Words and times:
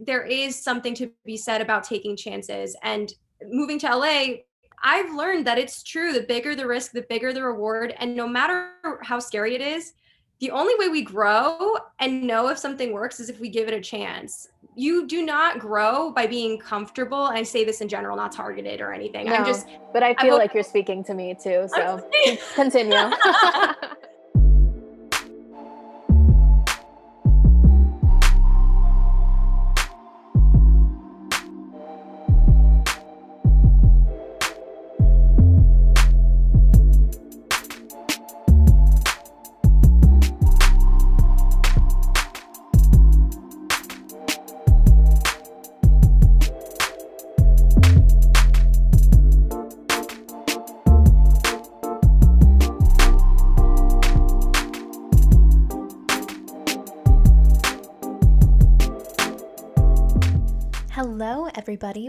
there 0.00 0.22
is 0.22 0.60
something 0.60 0.94
to 0.94 1.10
be 1.24 1.36
said 1.36 1.60
about 1.60 1.84
taking 1.84 2.16
chances 2.16 2.76
and 2.82 3.12
moving 3.50 3.78
to 3.80 3.94
LA. 3.94 4.24
I've 4.82 5.14
learned 5.14 5.46
that 5.46 5.58
it's 5.58 5.82
true. 5.82 6.12
The 6.12 6.22
bigger 6.22 6.54
the 6.54 6.66
risk, 6.66 6.92
the 6.92 7.02
bigger 7.02 7.32
the 7.32 7.42
reward. 7.42 7.94
And 7.98 8.16
no 8.16 8.26
matter 8.26 8.72
how 9.02 9.18
scary 9.18 9.54
it 9.54 9.60
is, 9.60 9.92
the 10.40 10.50
only 10.50 10.74
way 10.78 10.88
we 10.88 11.02
grow 11.02 11.76
and 11.98 12.22
know 12.22 12.48
if 12.48 12.56
something 12.58 12.92
works 12.92 13.20
is 13.20 13.28
if 13.28 13.40
we 13.40 13.50
give 13.50 13.68
it 13.68 13.74
a 13.74 13.80
chance. 13.80 14.48
You 14.74 15.06
do 15.06 15.22
not 15.22 15.58
grow 15.58 16.10
by 16.12 16.26
being 16.26 16.58
comfortable. 16.58 17.18
I 17.18 17.42
say 17.42 17.64
this 17.64 17.82
in 17.82 17.88
general, 17.88 18.16
not 18.16 18.32
targeted 18.32 18.80
or 18.80 18.94
anything. 18.94 19.26
No, 19.26 19.34
I'm 19.34 19.44
just, 19.44 19.66
but 19.92 20.02
I 20.02 20.14
feel 20.14 20.38
like 20.38 20.54
you're 20.54 20.62
speaking 20.62 21.04
to 21.04 21.14
me 21.14 21.34
too. 21.34 21.68
So 21.74 22.08
continue. 22.54 22.96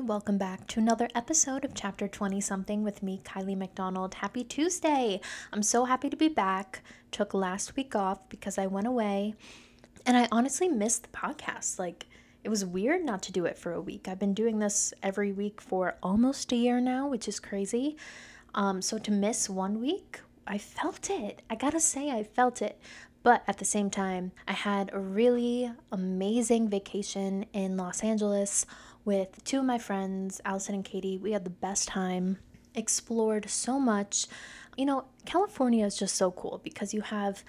Welcome 0.08 0.40
back 0.40 0.66
to 0.70 0.80
another 0.80 1.08
episode 1.14 1.64
of 1.64 1.76
Chapter 1.76 2.08
20 2.08 2.42
Something 2.42 2.84
with 2.84 3.04
me, 3.04 3.22
Kylie 3.24 3.56
McDonald. 3.56 4.16
Happy 4.16 4.44
Tuesday! 4.44 5.22
I'm 5.54 5.62
so 5.62 5.86
happy 5.86 6.10
to 6.10 6.18
be 6.18 6.28
back. 6.28 6.82
Took 7.12 7.36
last 7.36 7.76
week 7.76 7.96
off 7.96 8.28
because 8.28 8.58
I 8.58 8.66
went 8.66 8.88
away 8.88 9.36
and 10.08 10.18
I 10.18 10.28
honestly 10.32 10.68
missed 10.68 11.04
the 11.04 11.10
podcast. 11.10 11.78
Like, 11.78 12.08
it 12.44 12.50
was 12.50 12.66
weird 12.66 13.06
not 13.06 13.22
to 13.24 13.32
do 13.32 13.46
it 13.46 13.60
for 13.60 13.74
a 13.74 13.80
week. 13.80 14.08
I've 14.08 14.18
been 14.18 14.34
doing 14.34 14.58
this 14.58 14.92
every 15.04 15.32
week 15.32 15.62
for 15.62 15.96
almost 16.02 16.52
a 16.52 16.56
year 16.56 16.82
now, 16.82 17.08
which 17.08 17.28
is 17.28 17.40
crazy. 17.40 17.96
Um, 18.56 18.82
so 18.82 18.98
to 18.98 19.12
miss 19.12 19.52
one 19.52 19.80
week, 19.80 20.22
I 20.48 20.58
felt 20.58 21.12
it. 21.12 21.44
I 21.48 21.54
gotta 21.54 21.80
say, 21.80 22.10
I 22.10 22.24
felt 22.24 22.64
it. 22.64 22.80
But 23.24 23.44
at 23.48 23.60
the 23.60 23.66
same 23.66 23.92
time, 23.92 24.32
I 24.48 24.54
had 24.54 24.90
a 24.92 25.00
really 25.00 25.72
amazing 25.92 26.70
vacation 26.70 27.46
in 27.54 27.78
Los 27.78 28.04
Angeles 28.04 28.66
with 29.06 29.44
two 29.44 29.60
of 29.60 29.66
my 29.66 29.78
friends, 29.78 30.42
Allison 30.46 30.76
and 30.76 30.86
Katie. 30.86 31.18
We 31.18 31.32
had 31.32 31.44
the 31.44 31.50
best 31.50 31.88
time, 31.88 32.38
explored 32.76 33.50
so 33.50 33.80
much. 33.80 34.28
You 34.78 34.86
know, 34.86 35.06
California 35.26 35.86
is 35.86 35.98
just 35.98 36.16
so 36.16 36.32
cool 36.32 36.62
because 36.64 36.94
you 36.94 37.02
have 37.02 37.44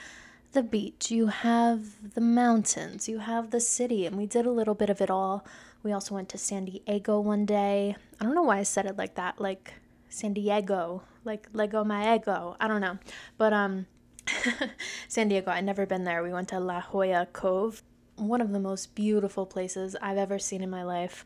the 0.53 0.63
beach, 0.63 1.11
you 1.11 1.29
have 1.29 2.15
the 2.15 2.21
mountains, 2.21 3.09
you 3.09 3.19
have 3.19 3.51
the 3.51 3.61
city, 3.61 4.07
and 4.07 4.17
we 4.17 4.27
did 4.27 4.47
a 4.47 4.51
little 4.51 4.75
bit 4.75 4.91
of 4.91 5.01
it 5.01 5.11
all. 5.11 5.45
We 5.83 5.93
also 5.93 6.15
went 6.15 6.29
to 6.31 6.39
San 6.39 6.67
Diego 6.67 7.21
one 7.21 7.47
day. 7.47 7.97
I 8.21 8.25
don't 8.25 8.35
know 8.35 8.43
why 8.43 8.59
I 8.59 8.63
said 8.63 8.87
it 8.87 8.97
like 8.97 9.15
that, 9.15 9.41
like 9.41 9.75
San 10.09 10.35
Diego, 10.35 11.03
like 11.25 11.49
Lego 11.53 11.85
my 11.85 12.15
ego. 12.15 12.57
I 12.61 12.69
don't 12.69 12.81
know. 12.81 12.99
But 13.39 13.53
um 13.53 13.87
San 15.09 15.29
Diego, 15.29 15.51
I'd 15.51 15.65
never 15.65 15.87
been 15.87 16.05
there. 16.05 16.23
We 16.23 16.33
went 16.33 16.49
to 16.49 16.61
La 16.61 16.81
Jolla 16.81 17.27
Cove, 17.33 17.83
one 18.29 18.41
of 18.41 18.53
the 18.53 18.61
most 18.61 18.95
beautiful 18.95 19.47
places 19.47 19.97
I've 20.01 20.19
ever 20.19 20.39
seen 20.39 20.63
in 20.63 20.71
my 20.71 20.83
life. 20.83 21.25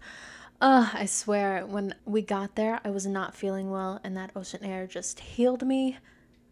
Uh, 0.61 0.89
I 0.93 1.05
swear, 1.07 1.67
when 1.67 1.95
we 2.05 2.23
got 2.23 2.55
there, 2.57 2.81
I 2.85 2.91
was 2.91 3.07
not 3.07 3.35
feeling 3.35 3.71
well, 3.71 4.01
and 4.03 4.17
that 4.17 4.31
ocean 4.35 4.65
air 4.65 4.87
just 4.87 5.21
healed 5.21 5.67
me. 5.67 5.99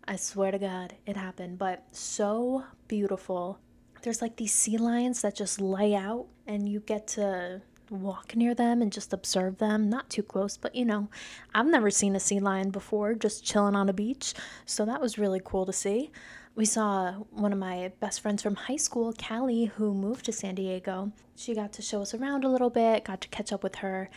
I 0.07 0.17
swear 0.17 0.51
to 0.51 0.59
God, 0.59 0.95
it 1.07 1.17
happened, 1.17 1.59
but 1.59 1.85
so 1.93 2.65
beautiful. 2.87 3.59
There's 4.03 4.21
like 4.21 4.37
these 4.37 4.53
sea 4.53 4.77
lions 4.77 5.23
that 5.23 5.35
just 5.35 5.61
lay 5.61 5.95
out, 5.95 6.27
and 6.47 6.69
you 6.69 6.81
get 6.81 7.07
to 7.09 7.63
walk 7.91 8.37
near 8.37 8.55
them 8.55 8.83
and 8.83 8.93
just 8.93 9.13
observe 9.13 9.59
them. 9.59 9.89
Not 9.89 10.11
too 10.11 10.23
close, 10.23 10.57
but 10.59 10.75
you 10.75 10.85
know, 10.85 11.09
I've 11.55 11.67
never 11.67 11.91
seen 11.91 12.15
a 12.15 12.21
sea 12.21 12.41
lion 12.41 12.71
before 12.71 13.15
just 13.15 13.45
chilling 13.45 13.75
on 13.77 13.89
a 13.89 13.95
beach. 13.95 14.35
So 14.67 14.85
that 14.85 15.01
was 15.01 15.19
really 15.19 15.41
cool 15.43 15.65
to 15.67 15.73
see. 15.73 16.11
We 16.57 16.65
saw 16.65 17.13
one 17.31 17.53
of 17.53 17.59
my 17.59 17.91
best 17.99 18.21
friends 18.21 18.41
from 18.41 18.55
high 18.55 18.77
school, 18.77 19.13
Callie, 19.13 19.65
who 19.65 19.93
moved 19.93 20.25
to 20.27 20.33
San 20.33 20.55
Diego. 20.55 21.11
She 21.35 21.53
got 21.53 21.73
to 21.73 21.83
show 21.83 22.01
us 22.03 22.15
around 22.15 22.45
a 22.45 22.49
little 22.49 22.71
bit, 22.71 23.05
got 23.05 23.21
to 23.23 23.29
catch 23.29 23.53
up 23.53 23.65
with 23.65 23.77
her. 23.77 24.09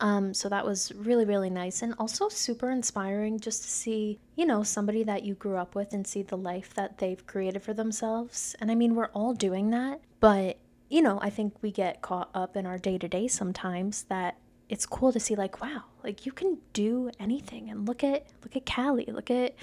Um, 0.00 0.34
so 0.34 0.48
that 0.48 0.66
was 0.66 0.92
really, 0.96 1.24
really 1.24 1.48
nice 1.48 1.82
and 1.82 1.94
also 1.98 2.28
super 2.28 2.70
inspiring 2.70 3.38
just 3.38 3.62
to 3.62 3.70
see, 3.70 4.18
you 4.34 4.44
know, 4.44 4.64
somebody 4.64 5.04
that 5.04 5.22
you 5.22 5.34
grew 5.34 5.56
up 5.56 5.74
with 5.76 5.92
and 5.92 6.06
see 6.06 6.22
the 6.22 6.36
life 6.36 6.74
that 6.74 6.98
they've 6.98 7.24
created 7.26 7.62
for 7.62 7.72
themselves. 7.72 8.56
And 8.60 8.70
I 8.70 8.74
mean, 8.74 8.94
we're 8.94 9.06
all 9.06 9.32
doing 9.32 9.70
that, 9.70 10.00
but 10.20 10.58
you 10.88 11.02
know, 11.02 11.18
I 11.22 11.30
think 11.30 11.54
we 11.62 11.70
get 11.70 12.02
caught 12.02 12.30
up 12.34 12.56
in 12.56 12.66
our 12.66 12.78
day 12.78 12.98
to 12.98 13.08
day 13.08 13.26
sometimes 13.26 14.04
that 14.04 14.36
it's 14.68 14.86
cool 14.86 15.12
to 15.12 15.20
see 15.20 15.34
like, 15.34 15.60
wow, 15.60 15.84
like 16.04 16.26
you 16.26 16.32
can 16.32 16.58
do 16.72 17.10
anything. 17.18 17.70
And 17.70 17.86
look 17.86 18.04
at 18.04 18.26
look 18.42 18.56
at 18.56 18.66
Callie, 18.66 19.08
look 19.08 19.30
at 19.30 19.54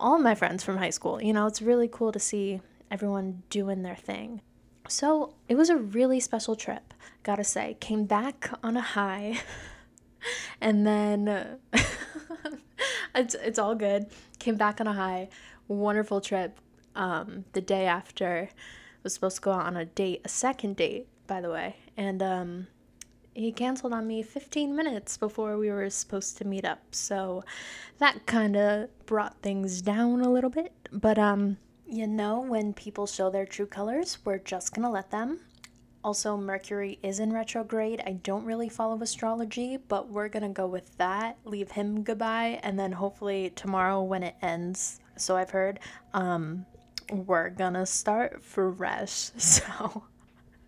all 0.00 0.18
my 0.18 0.34
friends 0.34 0.62
from 0.62 0.76
high 0.76 0.90
school. 0.90 1.22
You 1.22 1.32
know, 1.32 1.46
it's 1.46 1.62
really 1.62 1.88
cool 1.88 2.12
to 2.12 2.18
see 2.18 2.60
everyone 2.90 3.42
doing 3.50 3.82
their 3.82 3.96
thing. 3.96 4.40
So 4.88 5.34
it 5.48 5.56
was 5.56 5.68
a 5.68 5.76
really 5.76 6.20
special 6.20 6.56
trip, 6.56 6.94
gotta 7.22 7.44
say. 7.44 7.76
Came 7.80 8.04
back 8.04 8.50
on 8.62 8.76
a 8.76 8.80
high, 8.80 9.40
and 10.60 10.86
then 10.86 11.58
it's 13.14 13.34
it's 13.34 13.58
all 13.58 13.74
good. 13.74 14.06
Came 14.38 14.56
back 14.56 14.80
on 14.80 14.86
a 14.86 14.94
high, 14.94 15.28
wonderful 15.66 16.20
trip. 16.20 16.58
Um, 16.96 17.44
the 17.52 17.60
day 17.60 17.86
after 17.86 18.48
I 18.50 18.54
was 19.02 19.14
supposed 19.14 19.36
to 19.36 19.42
go 19.42 19.52
out 19.52 19.66
on 19.66 19.76
a 19.76 19.84
date, 19.84 20.22
a 20.24 20.28
second 20.28 20.76
date, 20.76 21.06
by 21.26 21.40
the 21.40 21.50
way, 21.50 21.76
and 21.96 22.22
um, 22.22 22.66
he 23.38 23.52
canceled 23.52 23.92
on 23.92 24.06
me 24.06 24.22
15 24.22 24.74
minutes 24.74 25.16
before 25.16 25.56
we 25.56 25.70
were 25.70 25.88
supposed 25.90 26.36
to 26.38 26.44
meet 26.44 26.64
up. 26.64 26.80
So 26.90 27.44
that 27.98 28.26
kind 28.26 28.56
of 28.56 28.88
brought 29.06 29.40
things 29.42 29.80
down 29.80 30.20
a 30.20 30.30
little 30.30 30.50
bit. 30.50 30.72
But 30.90 31.18
um, 31.18 31.56
you 31.86 32.06
know, 32.06 32.40
when 32.40 32.72
people 32.72 33.06
show 33.06 33.30
their 33.30 33.46
true 33.46 33.66
colors, 33.66 34.18
we're 34.24 34.38
just 34.38 34.74
gonna 34.74 34.90
let 34.90 35.10
them. 35.10 35.40
Also, 36.02 36.36
Mercury 36.36 36.98
is 37.02 37.20
in 37.20 37.32
retrograde. 37.32 38.02
I 38.06 38.12
don't 38.12 38.44
really 38.44 38.68
follow 38.68 39.00
astrology, 39.02 39.76
but 39.76 40.08
we're 40.08 40.28
gonna 40.28 40.48
go 40.48 40.66
with 40.66 40.96
that. 40.98 41.38
Leave 41.44 41.70
him 41.70 42.02
goodbye, 42.02 42.60
and 42.62 42.78
then 42.78 42.92
hopefully 42.92 43.50
tomorrow 43.54 44.02
when 44.02 44.22
it 44.22 44.34
ends. 44.42 45.00
So 45.16 45.36
I've 45.36 45.50
heard. 45.50 45.78
Um, 46.12 46.66
we're 47.12 47.50
gonna 47.50 47.86
start 47.86 48.42
fresh. 48.42 49.30
So 49.38 50.02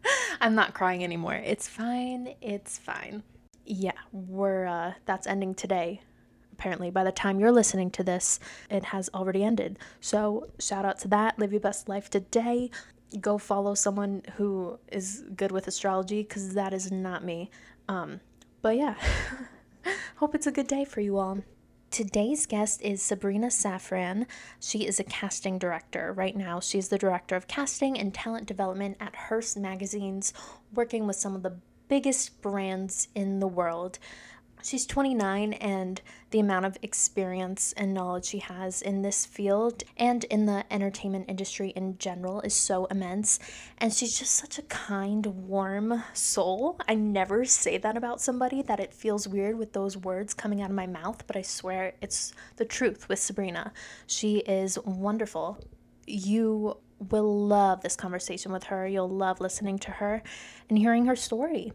I'm 0.41 0.55
not 0.55 0.75
crying 0.75 1.05
anymore. 1.05 1.35
It's 1.35 1.69
fine. 1.69 2.35
It's 2.41 2.79
fine. 2.79 3.23
Yeah, 3.65 3.93
we're 4.13 4.67
uh 4.67 4.95
that's 5.07 5.27
ending 5.27 5.55
today. 5.55 6.01
Apparently, 6.53 6.91
by 6.91 7.05
the 7.05 7.13
time 7.13 7.41
you're 7.41 7.53
listening 7.53 7.91
to 7.93 8.05
this, 8.05 8.39
it 8.69 8.85
has 8.87 9.09
already 9.15 9.43
ended. 9.43 9.79
So, 10.01 10.51
shout 10.59 10.85
out 10.85 10.99
to 11.01 11.09
that. 11.09 11.39
Live 11.39 11.53
your 11.53 11.61
best 11.61 11.89
life 11.89 12.11
today. 12.11 12.71
Go 13.21 13.39
follow 13.39 13.75
someone 13.75 14.23
who 14.37 14.79
is 14.93 15.25
good 15.37 15.53
with 15.53 15.67
astrology 15.67 16.23
cuz 16.25 16.55
that 16.55 16.75
is 16.75 16.93
not 16.93 17.25
me. 17.25 17.51
Um, 17.89 18.21
but 18.63 18.77
yeah. 18.77 18.95
Hope 20.17 20.35
it's 20.35 20.47
a 20.47 20.53
good 20.53 20.67
day 20.67 20.85
for 20.85 21.01
you 21.01 21.19
all. 21.19 21.39
Today's 21.91 22.47
guest 22.47 22.83
is 22.83 23.03
Sabrina 23.03 23.49
Safran. 23.49 24.27
She 24.61 24.87
is 24.87 25.01
a 25.01 25.05
casting 25.05 25.59
director. 25.59 26.13
Right 26.13 26.37
now, 26.37 26.61
she's 26.61 26.87
the 26.87 26.99
director 26.99 27.35
of 27.35 27.49
casting 27.49 27.99
and 27.99 28.15
talent 28.15 28.47
development 28.47 28.97
at 29.01 29.17
Hearst 29.17 29.57
Magazines, 29.57 30.33
working 30.73 31.09
with 31.09 31.17
some 31.17 31.35
of 31.35 31.43
the 31.43 31.57
biggest 31.89 32.41
brands 32.43 33.09
in 33.17 33.41
the 33.41 33.49
world. 33.49 33.99
She's 34.63 34.87
29, 34.87 35.55
and 35.55 36.01
the 36.31 36.41
amount 36.41 36.67
of 36.67 36.77
experience 36.83 37.73
and 37.77 37.95
knowledge 37.95 38.27
she 38.27 38.39
has 38.39 38.83
in 38.83 39.03
this 39.03 39.25
field 39.27 39.83
and 39.97 40.25
in 40.25 40.47
the 40.47 40.65
entertainment 40.71 41.27
industry 41.29 41.71
in 41.71 41.99
general 41.99 42.41
is 42.43 42.55
so 42.55 42.85
immense. 42.87 43.39
And 43.79 43.93
she's 43.93 44.19
just 44.19 44.35
such 44.35 44.59
a 44.59 44.63
kind, 44.63 45.27
warm 45.27 46.05
soul. 46.13 46.79
I 46.89 46.95
never 46.95 47.45
say 47.45 47.79
that 47.79 47.97
about 47.97 48.21
somebody 48.21 48.63
that 48.63 48.81
it 48.81 48.93
feels 48.93 49.27
weird 49.27 49.57
with 49.57 49.73
those 49.73 49.97
words 49.97 50.35
coming 50.35 50.61
out 50.61 50.71
of 50.71 50.77
my 50.77 50.87
mouth, 50.87 51.27
but 51.27 51.37
I 51.37 51.43
swear 51.43 51.95
it's 52.01 52.33
the 52.57 52.65
truth 52.65 53.09
with 53.09 53.19
Sabrina. 53.19 53.73
She 54.07 54.39
is 54.39 54.79
wonderful. 54.85 55.59
You 56.07 56.77
will 57.09 57.47
love 57.47 57.81
this 57.81 57.97
conversation 57.97 58.53
with 58.53 58.65
her. 58.65 58.87
You'll 58.87 59.09
love 59.09 59.41
listening 59.41 59.79
to 59.81 59.91
her 59.91 60.23
and 60.69 60.79
hearing 60.79 61.07
her 61.07 61.17
story. 61.17 61.73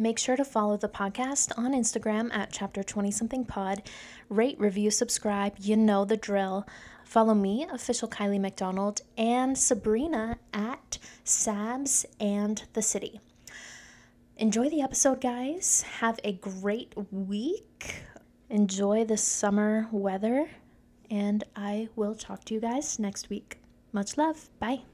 Make 0.00 0.18
sure 0.18 0.34
to 0.34 0.46
follow 0.46 0.78
the 0.78 0.88
podcast 0.88 1.52
on 1.58 1.74
Instagram 1.74 2.32
at 2.32 2.50
chapter 2.50 2.82
20 2.82 3.10
something 3.10 3.44
pod. 3.44 3.82
Rate, 4.30 4.58
review, 4.58 4.90
subscribe. 4.90 5.56
You 5.58 5.76
know 5.76 6.06
the 6.06 6.16
drill. 6.16 6.66
Follow 7.04 7.34
me, 7.34 7.66
official 7.70 8.08
Kylie 8.08 8.40
McDonald, 8.40 9.02
and 9.18 9.58
Sabrina 9.58 10.38
at 10.54 10.96
Sabs 11.22 12.06
and 12.18 12.62
the 12.72 12.80
City. 12.80 13.20
enjoy 14.38 14.70
the 14.70 14.80
episode, 14.80 15.20
guys. 15.20 15.82
Have 15.98 16.18
a 16.24 16.32
great 16.32 16.94
week. 17.10 17.96
Enjoy 18.48 19.04
the 19.04 19.18
summer 19.18 19.86
weather. 19.92 20.48
And 21.10 21.44
I 21.54 21.90
will 21.94 22.14
talk 22.14 22.46
to 22.46 22.54
you 22.54 22.60
guys 22.60 22.98
next 22.98 23.28
week. 23.28 23.58
Much 23.92 24.16
love. 24.16 24.48
Bye 24.60 24.84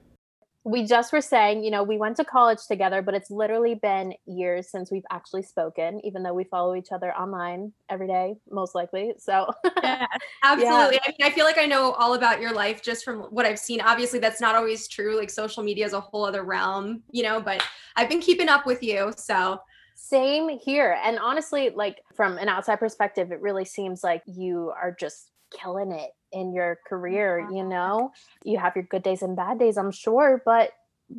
we 0.66 0.84
just 0.84 1.12
were 1.12 1.20
saying, 1.20 1.62
you 1.62 1.70
know, 1.70 1.84
we 1.84 1.96
went 1.96 2.16
to 2.16 2.24
college 2.24 2.66
together, 2.66 3.00
but 3.00 3.14
it's 3.14 3.30
literally 3.30 3.76
been 3.76 4.12
years 4.26 4.68
since 4.68 4.90
we've 4.90 5.04
actually 5.12 5.44
spoken, 5.44 6.04
even 6.04 6.24
though 6.24 6.34
we 6.34 6.42
follow 6.42 6.74
each 6.74 6.90
other 6.90 7.14
online 7.14 7.72
every 7.88 8.08
day, 8.08 8.34
most 8.50 8.74
likely. 8.74 9.14
So, 9.16 9.48
yeah, 9.80 10.06
absolutely. 10.42 10.96
Yeah. 10.96 11.00
I 11.06 11.10
mean, 11.10 11.22
I 11.22 11.30
feel 11.30 11.44
like 11.44 11.56
I 11.56 11.66
know 11.66 11.92
all 11.92 12.14
about 12.14 12.40
your 12.40 12.52
life 12.52 12.82
just 12.82 13.04
from 13.04 13.20
what 13.30 13.46
I've 13.46 13.60
seen. 13.60 13.80
Obviously, 13.80 14.18
that's 14.18 14.40
not 14.40 14.56
always 14.56 14.88
true. 14.88 15.16
Like, 15.16 15.30
social 15.30 15.62
media 15.62 15.86
is 15.86 15.92
a 15.92 16.00
whole 16.00 16.24
other 16.24 16.42
realm, 16.42 17.04
you 17.12 17.22
know, 17.22 17.40
but 17.40 17.64
I've 17.94 18.08
been 18.08 18.20
keeping 18.20 18.48
up 18.48 18.66
with 18.66 18.82
you. 18.82 19.12
So, 19.16 19.60
same 19.94 20.48
here. 20.48 20.98
And 21.04 21.20
honestly, 21.20 21.70
like, 21.70 22.02
from 22.16 22.38
an 22.38 22.48
outside 22.48 22.80
perspective, 22.80 23.30
it 23.30 23.40
really 23.40 23.64
seems 23.64 24.02
like 24.02 24.22
you 24.26 24.72
are 24.74 24.96
just 24.98 25.30
killing 25.56 25.92
it 25.92 26.10
in 26.32 26.52
your 26.52 26.78
career 26.88 27.48
you 27.52 27.64
know 27.64 28.10
you 28.44 28.58
have 28.58 28.74
your 28.74 28.84
good 28.84 29.02
days 29.02 29.22
and 29.22 29.36
bad 29.36 29.58
days 29.58 29.76
i'm 29.76 29.90
sure 29.90 30.42
but 30.44 30.72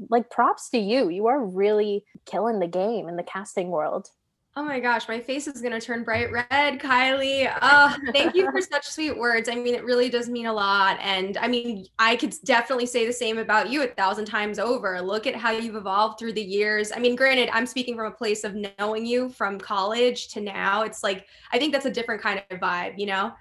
like 0.10 0.30
props 0.30 0.70
to 0.70 0.78
you 0.78 1.10
you 1.10 1.28
are 1.28 1.46
really 1.46 2.04
killing 2.26 2.60
the 2.60 2.68
game 2.68 3.08
in 3.08 3.16
the 3.16 3.24
casting 3.24 3.70
world 3.70 4.10
Oh 4.58 4.64
my 4.64 4.80
gosh, 4.80 5.08
my 5.08 5.20
face 5.20 5.46
is 5.46 5.62
gonna 5.62 5.80
turn 5.80 6.04
bright 6.04 6.32
red, 6.32 6.80
Kylie. 6.80 7.56
Oh, 7.62 7.96
thank 8.12 8.34
you 8.34 8.50
for 8.50 8.60
such 8.74 8.88
sweet 8.88 9.16
words. 9.16 9.50
I 9.50 9.54
mean, 9.54 9.76
it 9.76 9.86
really 9.86 10.10
does 10.10 10.30
mean 10.30 10.48
a 10.48 10.54
lot. 10.54 10.98
And 11.00 11.38
I 11.38 11.48
mean, 11.48 11.86
I 12.00 12.16
could 12.16 12.34
definitely 12.44 12.88
say 12.88 13.06
the 13.06 13.14
same 13.14 13.38
about 13.38 13.70
you 13.70 13.84
a 13.84 13.88
thousand 13.88 14.26
times 14.26 14.58
over. 14.58 15.00
Look 15.00 15.28
at 15.28 15.36
how 15.36 15.52
you've 15.52 15.76
evolved 15.76 16.18
through 16.18 16.34
the 16.34 16.42
years. 16.42 16.92
I 16.92 16.98
mean, 16.98 17.16
granted, 17.16 17.52
I'm 17.54 17.68
speaking 17.68 17.96
from 17.96 18.08
a 18.08 18.12
place 18.12 18.44
of 18.44 18.56
knowing 18.80 19.06
you 19.06 19.30
from 19.30 19.60
college 19.60 20.30
to 20.30 20.42
now. 20.42 20.82
It's 20.82 21.04
like 21.04 21.28
I 21.52 21.60
think 21.60 21.72
that's 21.72 21.86
a 21.86 21.92
different 21.92 22.24
kind 22.24 22.44
of 22.50 22.60
vibe, 22.60 22.98
you 22.98 23.06
know? 23.06 23.34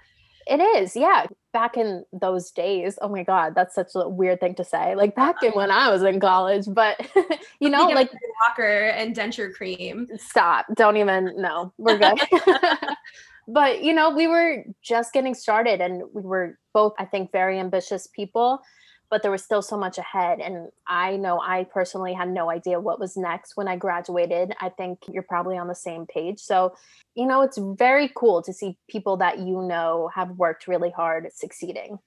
It 0.49 0.59
is, 0.59 0.95
yeah. 0.95 1.25
Back 1.53 1.77
in 1.77 2.05
those 2.13 2.51
days, 2.51 2.97
oh 3.01 3.09
my 3.09 3.23
God, 3.23 3.53
that's 3.55 3.75
such 3.75 3.89
a 3.95 4.07
weird 4.07 4.39
thing 4.39 4.55
to 4.55 4.63
say. 4.63 4.95
Like 4.95 5.15
back 5.15 5.41
in 5.43 5.51
when 5.53 5.71
I 5.71 5.89
was 5.89 6.03
in 6.03 6.19
college, 6.19 6.65
but 6.67 6.97
you 7.59 7.69
know, 7.69 7.87
like 7.87 8.11
Walker 8.47 8.89
and 8.89 9.15
denture 9.15 9.53
cream. 9.53 10.07
Stop. 10.17 10.67
Don't 10.75 10.97
even 10.97 11.33
no. 11.37 11.73
We're 11.77 11.97
good. 11.97 12.19
but 13.47 13.83
you 13.83 13.93
know, 13.93 14.11
we 14.11 14.27
were 14.27 14.63
just 14.81 15.13
getting 15.13 15.33
started 15.33 15.81
and 15.81 16.03
we 16.13 16.21
were 16.21 16.57
both, 16.73 16.93
I 16.99 17.05
think, 17.05 17.31
very 17.31 17.59
ambitious 17.59 18.07
people 18.07 18.61
but 19.09 19.21
there 19.21 19.31
was 19.31 19.43
still 19.43 19.61
so 19.61 19.77
much 19.77 19.97
ahead. 19.97 20.39
And 20.39 20.69
I 20.85 21.17
know 21.17 21.39
I 21.39 21.63
personally 21.65 22.13
had 22.13 22.29
no 22.29 22.49
idea 22.49 22.79
what 22.79 22.99
was 22.99 23.15
next 23.15 23.55
when 23.55 23.67
I 23.67 23.75
graduated. 23.75 24.53
I 24.59 24.69
think 24.69 24.99
you're 25.07 25.23
probably 25.23 25.57
on 25.57 25.67
the 25.67 25.75
same 25.75 26.05
page. 26.05 26.39
So, 26.39 26.75
you 27.15 27.25
know, 27.25 27.41
it's 27.41 27.57
very 27.57 28.11
cool 28.15 28.41
to 28.41 28.53
see 28.53 28.77
people 28.89 29.17
that 29.17 29.39
you 29.39 29.61
know 29.61 30.09
have 30.13 30.31
worked 30.31 30.67
really 30.67 30.91
hard 30.91 31.25
at 31.25 31.35
succeeding. 31.35 31.99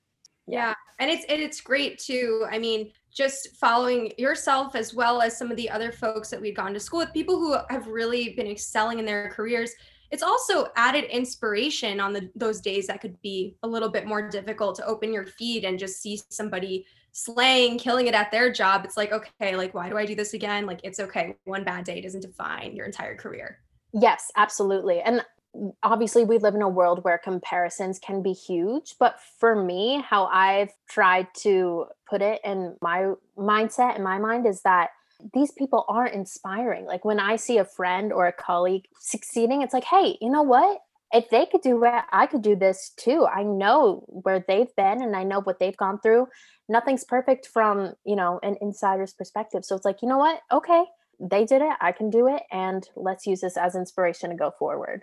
Yeah. 0.46 0.74
And 0.98 1.10
it's 1.10 1.24
and 1.26 1.40
it's 1.40 1.60
great 1.60 1.98
too. 1.98 2.44
I 2.50 2.58
mean, 2.58 2.90
just 3.14 3.56
following 3.56 4.12
yourself 4.18 4.74
as 4.74 4.92
well 4.94 5.22
as 5.22 5.36
some 5.36 5.50
of 5.50 5.56
the 5.56 5.70
other 5.70 5.92
folks 5.92 6.28
that 6.30 6.40
we've 6.40 6.56
gone 6.56 6.74
to 6.74 6.80
school 6.80 7.00
with, 7.00 7.12
people 7.12 7.38
who 7.38 7.56
have 7.70 7.86
really 7.86 8.30
been 8.30 8.46
excelling 8.46 8.98
in 8.98 9.04
their 9.04 9.30
careers 9.30 9.72
it's 10.10 10.22
also 10.22 10.68
added 10.76 11.04
inspiration 11.04 12.00
on 12.00 12.12
the 12.12 12.30
those 12.34 12.60
days 12.60 12.86
that 12.88 13.00
could 13.00 13.20
be 13.22 13.56
a 13.62 13.68
little 13.68 13.88
bit 13.88 14.06
more 14.06 14.28
difficult 14.28 14.76
to 14.76 14.86
open 14.86 15.12
your 15.12 15.26
feed 15.26 15.64
and 15.64 15.78
just 15.78 16.02
see 16.02 16.20
somebody 16.30 16.86
slaying 17.12 17.78
killing 17.78 18.06
it 18.06 18.14
at 18.14 18.30
their 18.30 18.52
job. 18.52 18.84
It's 18.84 18.96
like 18.96 19.12
okay 19.12 19.56
like 19.56 19.74
why 19.74 19.88
do 19.88 19.96
i 19.96 20.04
do 20.04 20.14
this 20.14 20.34
again? 20.34 20.66
Like 20.66 20.80
it's 20.84 21.00
okay. 21.00 21.36
One 21.44 21.64
bad 21.64 21.84
day 21.84 22.00
doesn't 22.00 22.22
define 22.22 22.74
your 22.74 22.86
entire 22.86 23.16
career. 23.16 23.58
Yes 23.92 24.30
absolutely. 24.36 25.00
And 25.00 25.24
obviously 25.82 26.24
we 26.24 26.38
live 26.38 26.54
in 26.54 26.62
a 26.62 26.68
world 26.68 27.02
where 27.02 27.18
comparisons 27.18 27.98
can 27.98 28.22
be 28.22 28.32
huge 28.32 28.94
but 29.00 29.18
for 29.40 29.60
me 29.60 30.00
how 30.08 30.26
i've 30.26 30.70
tried 30.88 31.26
to 31.34 31.86
put 32.08 32.22
it 32.22 32.40
in 32.44 32.76
my 32.80 33.12
mindset 33.36 33.96
in 33.96 34.02
my 34.04 34.16
mind 34.16 34.46
is 34.46 34.62
that 34.62 34.90
these 35.34 35.52
people 35.52 35.84
aren't 35.88 36.14
inspiring. 36.14 36.84
Like 36.86 37.04
when 37.04 37.20
I 37.20 37.36
see 37.36 37.58
a 37.58 37.64
friend 37.64 38.12
or 38.12 38.26
a 38.26 38.32
colleague 38.32 38.84
succeeding, 39.00 39.62
it's 39.62 39.74
like, 39.74 39.84
hey, 39.84 40.16
you 40.20 40.30
know 40.30 40.42
what? 40.42 40.80
If 41.12 41.28
they 41.30 41.46
could 41.46 41.62
do 41.62 41.84
it, 41.84 42.04
I 42.12 42.26
could 42.26 42.42
do 42.42 42.54
this 42.54 42.92
too. 42.96 43.26
I 43.26 43.42
know 43.42 44.04
where 44.06 44.44
they've 44.46 44.74
been 44.76 45.02
and 45.02 45.16
I 45.16 45.24
know 45.24 45.40
what 45.40 45.58
they've 45.58 45.76
gone 45.76 45.98
through. 46.00 46.28
Nothing's 46.68 47.04
perfect 47.04 47.48
from, 47.52 47.94
you 48.04 48.14
know, 48.14 48.38
an 48.42 48.56
insider's 48.60 49.12
perspective. 49.12 49.64
So 49.64 49.74
it's 49.74 49.84
like, 49.84 50.02
you 50.02 50.08
know 50.08 50.18
what? 50.18 50.40
Okay, 50.52 50.84
they 51.18 51.44
did 51.44 51.62
it. 51.62 51.72
I 51.80 51.90
can 51.92 52.10
do 52.10 52.28
it. 52.28 52.42
And 52.52 52.88
let's 52.94 53.26
use 53.26 53.40
this 53.40 53.56
as 53.56 53.74
inspiration 53.74 54.30
to 54.30 54.36
go 54.36 54.52
forward. 54.56 55.02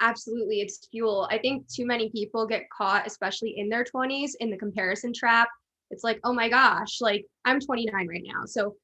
Absolutely. 0.00 0.60
It's 0.60 0.86
fuel. 0.90 1.28
I 1.30 1.38
think 1.38 1.66
too 1.68 1.86
many 1.86 2.10
people 2.10 2.46
get 2.46 2.68
caught, 2.70 3.06
especially 3.06 3.54
in 3.56 3.68
their 3.68 3.84
20s, 3.84 4.32
in 4.38 4.50
the 4.50 4.56
comparison 4.56 5.12
trap. 5.12 5.48
It's 5.90 6.04
like, 6.04 6.18
oh 6.24 6.32
my 6.32 6.48
gosh, 6.48 7.00
like 7.00 7.24
I'm 7.44 7.60
29 7.60 8.08
right 8.08 8.22
now. 8.24 8.44
So 8.46 8.74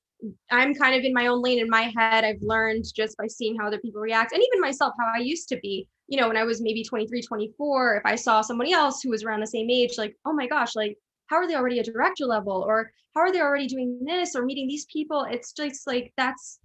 I'm 0.51 0.75
kind 0.75 0.95
of 0.95 1.05
in 1.05 1.13
my 1.13 1.27
own 1.27 1.43
lane 1.43 1.61
in 1.61 1.69
my 1.69 1.93
head. 1.97 2.25
I've 2.25 2.43
learned 2.43 2.85
just 2.95 3.17
by 3.17 3.27
seeing 3.27 3.57
how 3.57 3.67
other 3.67 3.79
people 3.79 4.01
react 4.01 4.33
and 4.33 4.43
even 4.43 4.61
myself, 4.61 4.95
how 4.99 5.07
I 5.15 5.21
used 5.21 5.49
to 5.51 5.59
be, 5.63 5.89
you 6.09 6.21
know, 6.21 6.29
when 6.29 6.37
I 6.37 6.45
was 6.45 6.61
maybe 6.61 6.85
23, 6.85 7.23
24, 7.23 7.97
if 7.97 8.03
I 8.05 8.15
saw 8.15 8.41
somebody 8.41 8.73
else 8.73 9.03
who 9.03 9.11
was 9.11 9.25
around 9.25 9.41
the 9.41 9.47
same 9.47 9.71
age, 9.71 9.93
like, 9.99 10.17
oh 10.25 10.33
my 10.33 10.47
gosh, 10.47 10.77
like, 10.77 10.97
how 11.29 11.37
are 11.37 11.47
they 11.47 11.55
already 11.55 11.79
a 11.79 11.85
director 11.85 12.27
level? 12.27 12.65
Or 12.67 12.93
how 13.15 13.23
are 13.23 13.33
they 13.33 13.41
already 13.41 13.67
doing 13.67 14.01
this 14.05 14.35
or 14.35 14.45
meeting 14.45 14.69
these 14.69 14.87
people? 14.93 15.27
It's 15.31 15.53
just 15.53 15.87
like, 15.87 16.13
that's 16.17 16.59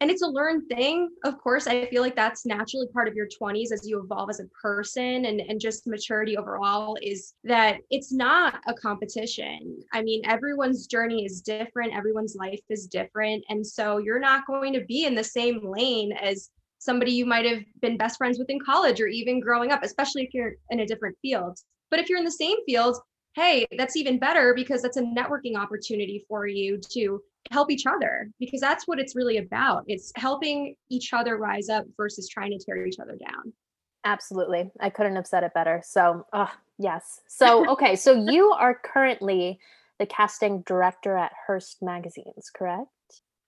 and 0.00 0.10
it's 0.10 0.22
a 0.22 0.26
learned 0.26 0.68
thing. 0.68 1.10
Of 1.24 1.38
course 1.38 1.66
i 1.66 1.86
feel 1.86 2.02
like 2.02 2.16
that's 2.16 2.46
naturally 2.46 2.86
part 2.92 3.08
of 3.08 3.14
your 3.14 3.26
20s 3.26 3.72
as 3.72 3.86
you 3.86 4.00
evolve 4.02 4.30
as 4.30 4.40
a 4.40 4.46
person 4.46 5.24
and 5.24 5.40
and 5.40 5.60
just 5.60 5.86
maturity 5.86 6.36
overall 6.36 6.96
is 7.02 7.34
that 7.44 7.78
it's 7.90 8.12
not 8.12 8.60
a 8.66 8.74
competition. 8.74 9.80
I 9.92 10.02
mean 10.02 10.22
everyone's 10.24 10.86
journey 10.86 11.24
is 11.24 11.40
different. 11.40 11.94
Everyone's 11.94 12.36
life 12.36 12.60
is 12.68 12.86
different. 12.86 13.44
And 13.48 13.66
so 13.66 13.98
you're 13.98 14.20
not 14.20 14.46
going 14.46 14.72
to 14.74 14.84
be 14.84 15.04
in 15.04 15.14
the 15.14 15.24
same 15.24 15.60
lane 15.62 16.12
as 16.12 16.50
somebody 16.78 17.12
you 17.12 17.26
might 17.26 17.44
have 17.44 17.62
been 17.80 17.96
best 17.96 18.18
friends 18.18 18.38
with 18.38 18.50
in 18.50 18.60
college 18.60 19.00
or 19.00 19.08
even 19.08 19.40
growing 19.40 19.72
up 19.72 19.82
especially 19.82 20.22
if 20.22 20.32
you're 20.32 20.54
in 20.70 20.80
a 20.80 20.86
different 20.86 21.16
field. 21.22 21.58
But 21.90 22.00
if 22.00 22.08
you're 22.08 22.18
in 22.18 22.24
the 22.24 22.30
same 22.30 22.58
field 22.66 22.96
hey 23.34 23.66
that's 23.76 23.96
even 23.96 24.18
better 24.18 24.54
because 24.54 24.82
that's 24.82 24.96
a 24.96 25.02
networking 25.02 25.56
opportunity 25.56 26.24
for 26.28 26.46
you 26.46 26.78
to 26.78 27.22
help 27.50 27.70
each 27.70 27.86
other 27.86 28.30
because 28.38 28.60
that's 28.60 28.86
what 28.86 28.98
it's 28.98 29.16
really 29.16 29.38
about. 29.38 29.84
It's 29.86 30.12
helping 30.16 30.74
each 30.90 31.12
other 31.12 31.36
rise 31.36 31.68
up 31.68 31.84
versus 31.96 32.28
trying 32.28 32.50
to 32.50 32.64
tear 32.64 32.86
each 32.86 32.98
other 33.00 33.16
down. 33.16 33.52
Absolutely. 34.04 34.70
I 34.80 34.90
couldn't 34.90 35.16
have 35.16 35.26
said 35.26 35.42
it 35.42 35.54
better. 35.54 35.82
So, 35.84 36.26
uh, 36.32 36.46
yes. 36.78 37.20
So, 37.28 37.68
okay. 37.72 37.96
so 37.96 38.12
you 38.12 38.50
are 38.52 38.80
currently 38.84 39.58
the 39.98 40.06
casting 40.06 40.62
director 40.62 41.16
at 41.16 41.32
Hearst 41.46 41.78
Magazines, 41.82 42.50
correct? 42.54 42.88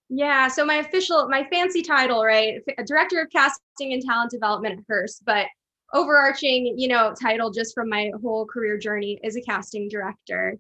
Yeah. 0.09 0.49
So, 0.49 0.65
my 0.65 0.77
official, 0.77 1.29
my 1.29 1.47
fancy 1.51 1.83
title, 1.83 2.25
right? 2.25 2.61
Director 2.85 3.21
of 3.21 3.29
Casting 3.31 3.93
and 3.93 4.03
Talent 4.03 4.33
Development 4.33 4.79
at 4.79 4.85
Hearst. 4.89 5.25
But 5.25 5.47
overarching, 5.93 6.75
you 6.77 6.89
know, 6.89 7.15
title 7.21 7.51
just 7.51 7.75
from 7.75 7.89
my 7.89 8.11
whole 8.23 8.45
career 8.47 8.77
journey 8.77 9.21
is 9.23 9.37
a 9.37 9.41
casting 9.43 9.89
director. 9.89 10.59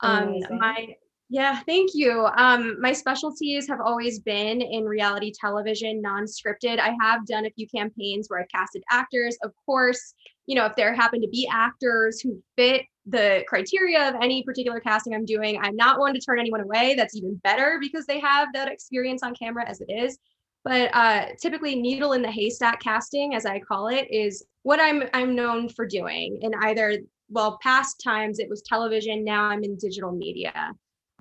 Um, 0.00 0.40
my 0.50 0.96
yeah, 1.32 1.60
thank 1.60 1.92
you. 1.94 2.28
Um, 2.36 2.78
my 2.78 2.92
specialties 2.92 3.66
have 3.66 3.80
always 3.80 4.18
been 4.18 4.60
in 4.60 4.84
reality 4.84 5.32
television, 5.32 6.02
non-scripted. 6.02 6.78
I 6.78 6.94
have 7.00 7.24
done 7.26 7.46
a 7.46 7.50
few 7.52 7.66
campaigns 7.74 8.26
where 8.28 8.38
I've 8.38 8.50
casted 8.54 8.82
actors. 8.90 9.38
Of 9.42 9.52
course, 9.64 10.12
you 10.44 10.54
know, 10.54 10.66
if 10.66 10.76
there 10.76 10.92
happen 10.92 11.22
to 11.22 11.28
be 11.28 11.48
actors 11.50 12.20
who 12.20 12.38
fit 12.58 12.82
the 13.06 13.44
criteria 13.48 14.10
of 14.10 14.16
any 14.16 14.42
particular 14.42 14.78
casting 14.78 15.14
I'm 15.14 15.24
doing, 15.24 15.58
I'm 15.58 15.74
not 15.74 15.98
one 15.98 16.12
to 16.12 16.20
turn 16.20 16.38
anyone 16.38 16.60
away. 16.60 16.96
That's 16.98 17.16
even 17.16 17.36
better 17.36 17.78
because 17.80 18.04
they 18.04 18.20
have 18.20 18.48
that 18.52 18.70
experience 18.70 19.22
on 19.22 19.34
camera 19.34 19.66
as 19.66 19.80
it 19.80 19.90
is. 19.90 20.18
But 20.64 20.94
uh, 20.94 21.28
typically, 21.40 21.76
needle 21.76 22.12
in 22.12 22.20
the 22.20 22.30
haystack 22.30 22.82
casting, 22.82 23.34
as 23.34 23.46
I 23.46 23.58
call 23.60 23.88
it, 23.88 24.06
is 24.10 24.44
what 24.64 24.80
I'm 24.82 25.04
I'm 25.14 25.34
known 25.34 25.70
for 25.70 25.86
doing. 25.86 26.40
In 26.42 26.52
either 26.60 26.98
well, 27.30 27.58
past 27.62 28.02
times 28.04 28.38
it 28.38 28.50
was 28.50 28.60
television. 28.60 29.24
Now 29.24 29.44
I'm 29.44 29.64
in 29.64 29.78
digital 29.78 30.12
media 30.12 30.74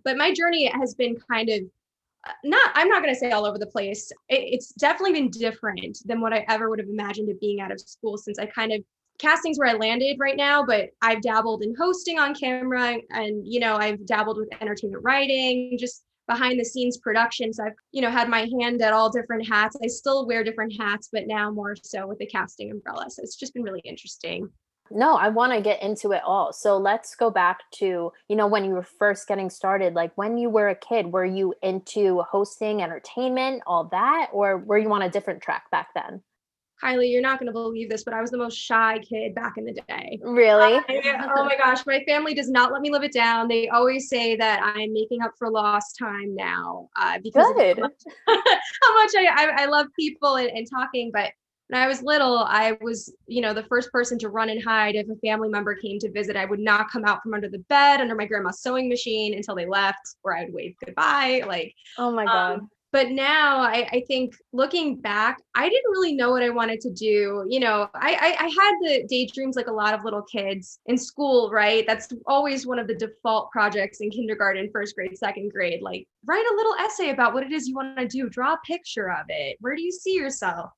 but 0.04 0.18
my 0.18 0.34
journey 0.34 0.66
has 0.68 0.96
been 0.96 1.16
kind 1.30 1.50
of 1.50 1.62
uh, 2.28 2.34
not 2.44 2.72
i'm 2.76 2.88
not 2.88 3.02
going 3.02 3.14
to 3.14 3.20
say 3.20 3.32
all 3.32 3.46
over 3.46 3.58
the 3.58 3.68
place. 3.68 4.12
It, 4.30 4.54
it's 4.54 4.74
definitely 4.74 5.14
been 5.14 5.30
different 5.30 5.98
than 6.06 6.22
what 6.22 6.34
i 6.34 6.46
ever 6.50 6.70
would 6.70 6.80
have 6.80 6.90
imagined 6.90 7.30
it 7.30 7.40
being 7.40 7.60
out 7.60 7.72
of 7.72 7.80
school 7.80 8.18
since 8.18 8.40
i 8.40 8.46
kind 8.46 8.72
of 8.72 8.84
castings 9.20 9.60
where 9.60 9.70
i 9.70 9.74
landed 9.74 10.18
right 10.20 10.38
now 10.38 10.64
but 10.66 10.90
i've 11.02 11.22
dabbled 11.22 11.64
in 11.64 11.76
hosting 11.76 12.18
on 12.18 12.34
camera 12.34 12.98
and 13.12 13.46
you 13.46 13.60
know 13.60 13.76
i've 13.76 14.06
dabbled 14.06 14.38
with 14.38 14.50
entertainment 14.62 15.04
writing 15.04 15.78
just 15.80 16.04
behind 16.28 16.60
the 16.60 16.66
scenes 16.66 16.98
productions 16.98 17.60
i've 17.60 17.74
you 17.92 18.02
know 18.02 18.10
had 18.10 18.30
my 18.30 18.48
hand 18.60 18.82
at 18.82 18.94
all 18.94 19.10
different 19.10 19.48
hats. 19.48 19.76
I 19.84 19.88
still 19.88 20.26
wear 20.26 20.44
different 20.44 20.74
hats 20.80 21.10
but 21.12 21.28
now 21.28 21.52
more 21.52 21.76
so 21.84 22.08
with 22.08 22.20
the 22.20 22.26
casting 22.26 22.72
umbrella. 22.72 23.06
So 23.10 23.22
it's 23.22 23.36
just 23.36 23.54
been 23.54 23.64
really 23.64 23.82
interesting 23.84 24.50
No, 24.94 25.16
I 25.16 25.30
want 25.30 25.54
to 25.54 25.62
get 25.62 25.82
into 25.82 26.12
it 26.12 26.22
all. 26.26 26.54
So 26.54 26.78
let's 26.78 27.16
go 27.16 27.30
back 27.30 27.60
to, 27.76 28.12
you 28.28 28.36
know, 28.36 28.48
when 28.48 28.66
you 28.66 28.72
were 28.72 28.84
first 28.84 29.28
getting 29.28 29.50
started, 29.50 29.94
like 29.94 30.12
when 30.16 30.38
you 30.38 30.50
were 30.50 30.70
a 30.70 30.76
kid, 30.76 31.08
were 31.08 31.26
you 31.26 31.54
into 31.62 32.22
hosting, 32.22 32.82
entertainment, 32.82 33.64
all 33.66 33.86
that, 33.86 34.30
or 34.34 34.58
were 34.58 34.78
you 34.78 34.92
on 34.92 35.02
a 35.02 35.10
different 35.10 35.42
track 35.42 35.70
back 35.72 35.90
then? 35.96 36.22
Kylie, 36.84 37.12
you're 37.12 37.22
not 37.22 37.40
going 37.40 37.48
to 37.48 37.54
believe 37.54 37.90
this, 37.90 38.04
but 38.04 38.14
I 38.14 38.22
was 38.22 38.32
the 38.32 38.38
most 38.38 38.58
shy 38.58 39.00
kid 39.08 39.36
back 39.36 39.54
in 39.58 39.66
the 39.66 39.74
day. 39.88 40.20
Really? 40.24 40.80
I, 40.90 41.30
oh 41.36 41.46
my 41.46 41.56
gosh, 41.56 41.86
my 41.86 42.04
family 42.08 42.34
does 42.34 42.50
not 42.50 42.72
let 42.72 42.82
me 42.82 42.92
live 42.92 43.04
it 43.04 43.14
down. 43.14 43.48
They 43.48 43.70
always 43.70 44.10
say 44.10 44.36
that 44.38 44.62
I'm 44.64 44.92
making 44.92 45.22
up 45.22 45.32
for 45.38 45.52
lost 45.52 45.98
time 45.98 46.36
now 46.36 46.90
uh, 46.96 47.20
because 47.22 47.54
Good. 47.54 47.78
How 47.78 47.84
much, 47.84 47.94
how 48.28 48.94
much 48.96 49.12
I, 49.16 49.26
I, 49.28 49.64
I, 49.64 49.66
love 49.68 49.88
people 49.98 50.38
and, 50.38 50.50
and 50.50 50.68
talking. 50.68 51.12
But 51.14 51.32
when 51.72 51.82
I 51.82 51.88
was 51.88 52.04
little, 52.04 52.40
I 52.40 52.78
was, 52.82 53.14
you 53.28 53.40
know, 53.40 53.54
the 53.54 53.64
first 53.64 53.94
person 53.94 54.20
to 54.20 54.30
run 54.30 54.50
and 54.50 54.62
hide 54.62 54.96
if 54.96 55.08
a 55.08 55.16
family 55.26 55.48
member 55.48 55.74
came 55.74 56.00
to 56.00 56.12
visit. 56.12 56.36
I 56.36 56.44
would 56.44 56.60
not 56.60 56.92
come 56.92 57.06
out 57.06 57.24
from 57.24 57.34
under 57.34 57.48
the 57.48 57.60
bed, 57.70 58.02
under 58.02 58.14
my 58.14 58.26
grandma's 58.26 58.62
sewing 58.62 58.90
machine 58.90 59.34
until 59.36 59.56
they 59.56 59.66
left, 59.66 60.18
or 60.22 60.36
I'd 60.36 60.54
wave 60.54 60.76
goodbye. 60.86 61.44
Like, 61.48 61.74
oh 61.98 62.12
my 62.12 62.26
God. 62.26 62.60
Um, 62.60 62.70
but 62.92 63.12
now 63.12 63.62
I, 63.62 63.88
I, 63.90 64.04
think 64.06 64.36
looking 64.52 64.98
back 64.98 65.38
i 65.56 65.70
didn't 65.70 65.92
really 65.92 66.14
know 66.14 66.32
what 66.32 66.44
i 66.44 66.50
wanted 66.50 66.82
to 66.82 66.90
do 66.90 67.46
you 67.48 67.62
know 67.62 67.88
I, 67.96 68.36
I, 68.42 68.46
I 68.46 68.48
had 68.48 68.76
the 68.82 69.08
daydreams 69.08 69.56
like 69.56 69.68
a 69.68 69.72
lot 69.72 69.94
of 69.94 70.04
little 70.04 70.24
kids 70.24 70.80
in 70.88 70.98
school 70.98 71.50
right 71.52 71.86
that's 71.88 72.10
always 72.28 72.68
one 72.68 72.80
of 72.80 72.88
the 72.88 72.96
default 72.96 73.50
projects 73.52 74.02
in 74.02 74.10
kindergarten 74.10 74.70
first 74.74 74.96
grade 74.96 75.18
second 75.18 75.54
grade 75.54 75.82
like 75.82 76.06
write 76.26 76.46
a 76.52 76.56
little 76.56 76.76
essay 76.84 77.12
about 77.12 77.34
what 77.34 77.44
it 77.44 77.54
is 77.54 77.66
you 77.66 77.76
want 77.76 77.98
to 77.98 78.08
do 78.08 78.28
draw 78.28 78.54
a 78.56 78.60
picture 78.66 79.10
of 79.10 79.26
it 79.30 79.56
where 79.62 79.76
do 79.76 79.82
you 79.82 79.92
see 79.92 80.14
yourself 80.14 80.72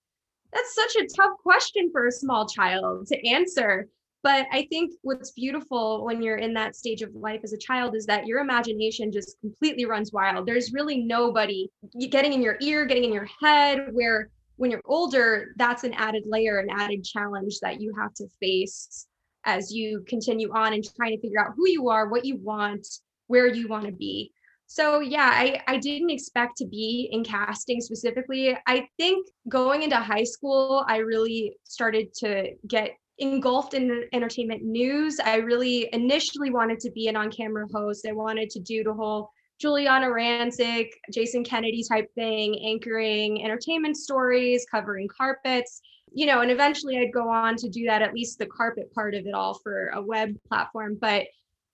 that's 0.53 0.75
such 0.75 0.95
a 0.95 1.07
tough 1.15 1.37
question 1.41 1.89
for 1.91 2.07
a 2.07 2.11
small 2.11 2.47
child 2.47 3.07
to 3.07 3.27
answer 3.27 3.87
but 4.23 4.47
I 4.53 4.65
think 4.69 4.93
what's 5.01 5.31
beautiful 5.31 6.05
when 6.05 6.21
you're 6.21 6.37
in 6.37 6.53
that 6.53 6.77
stage 6.77 7.01
of 7.01 7.13
life 7.13 7.41
as 7.43 7.51
a 7.51 7.57
child 7.57 7.93
is 7.93 8.05
that 8.05 8.25
your 8.25 8.39
imagination 8.39 9.11
just 9.11 9.37
completely 9.41 9.85
runs 9.85 10.13
wild. 10.13 10.47
There's 10.47 10.71
really 10.71 11.03
nobody 11.03 11.69
getting 12.09 12.31
in 12.31 12.41
your 12.41 12.55
ear, 12.61 12.85
getting 12.85 13.03
in 13.03 13.11
your 13.11 13.27
head, 13.41 13.89
where 13.91 14.29
when 14.55 14.71
you're 14.71 14.81
older, 14.85 15.53
that's 15.57 15.83
an 15.83 15.93
added 15.93 16.23
layer, 16.25 16.59
an 16.59 16.69
added 16.69 17.03
challenge 17.03 17.59
that 17.61 17.81
you 17.81 17.93
have 17.99 18.13
to 18.13 18.27
face 18.39 19.07
as 19.43 19.73
you 19.73 20.05
continue 20.07 20.49
on 20.53 20.71
and 20.71 20.85
trying 20.95 21.11
to 21.11 21.21
figure 21.21 21.41
out 21.41 21.53
who 21.57 21.67
you 21.67 21.89
are, 21.89 22.07
what 22.07 22.23
you 22.23 22.37
want, 22.37 22.87
where 23.27 23.47
you 23.47 23.67
want 23.67 23.85
to 23.85 23.91
be. 23.91 24.31
So 24.73 25.01
yeah, 25.01 25.29
I, 25.31 25.61
I 25.67 25.77
didn't 25.77 26.09
expect 26.09 26.57
to 26.57 26.65
be 26.65 27.07
in 27.11 27.23
casting 27.23 27.79
specifically. 27.79 28.57
I 28.65 28.87
think 28.97 29.27
going 29.47 29.83
into 29.83 29.97
high 29.97 30.23
school, 30.23 30.83
I 30.87 30.97
really 30.97 31.55
started 31.63 32.11
to 32.21 32.55
get 32.67 32.97
engulfed 33.19 33.75
in 33.75 34.05
entertainment 34.13 34.63
news. 34.63 35.19
I 35.23 35.35
really 35.35 35.89
initially 35.93 36.49
wanted 36.49 36.79
to 36.79 36.89
be 36.89 37.07
an 37.07 37.15
on 37.15 37.29
camera 37.29 37.67
host. 37.71 38.07
I 38.09 38.13
wanted 38.13 38.49
to 38.49 38.59
do 38.61 38.83
the 38.83 38.95
whole 38.95 39.29
Giuliana 39.61 40.07
Rancic, 40.07 40.87
Jason 41.13 41.43
Kennedy 41.43 41.83
type 41.87 42.11
thing, 42.15 42.59
anchoring 42.65 43.43
entertainment 43.43 43.95
stories, 43.95 44.65
covering 44.71 45.07
carpets, 45.07 45.81
you 46.11 46.25
know, 46.25 46.41
and 46.41 46.49
eventually 46.49 46.97
I'd 46.97 47.13
go 47.13 47.29
on 47.29 47.57
to 47.57 47.69
do 47.69 47.85
that, 47.85 48.01
at 48.01 48.15
least 48.15 48.39
the 48.39 48.47
carpet 48.47 48.91
part 48.95 49.13
of 49.13 49.27
it 49.27 49.35
all 49.35 49.53
for 49.53 49.89
a 49.89 50.01
web 50.01 50.35
platform. 50.47 50.97
But 50.99 51.25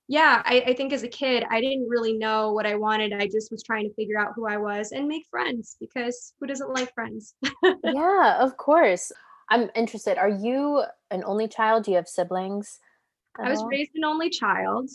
yeah, 0.10 0.42
I, 0.44 0.64
I 0.66 0.74
think 0.74 0.92
as 0.92 1.04
a 1.04 1.08
kid, 1.08 1.46
I 1.52 1.62
didn't 1.62 1.88
really 1.88 2.18
know 2.18 2.52
what 2.52 2.66
I 2.66 2.74
wanted. 2.74 3.14
I 3.14 3.28
just 3.28 3.52
was 3.52 3.62
trying 3.62 3.88
to 3.88 3.94
figure 3.94 4.20
out 4.20 4.32
who 4.36 4.48
I 4.48 4.58
was 4.58 4.92
and 4.92 5.08
make 5.08 5.28
friends 5.30 5.78
because 5.80 6.34
who 6.40 6.48
doesn't 6.48 6.74
like 6.74 6.92
friends? 6.96 7.36
yeah, 7.84 8.38
of 8.40 8.58
course. 8.58 9.12
I'm 9.52 9.70
interested. 9.76 10.18
Are 10.18 10.30
you 10.30 10.84
an 11.12 11.24
only 11.26 11.48
child? 11.48 11.84
Do 11.84 11.92
you 11.92 11.98
have 11.98 12.08
siblings? 12.08 12.80
I 13.38 13.52
was 13.52 13.64
raised 13.70 13.92
an 13.94 14.04
only 14.04 14.32
child. 14.32 14.90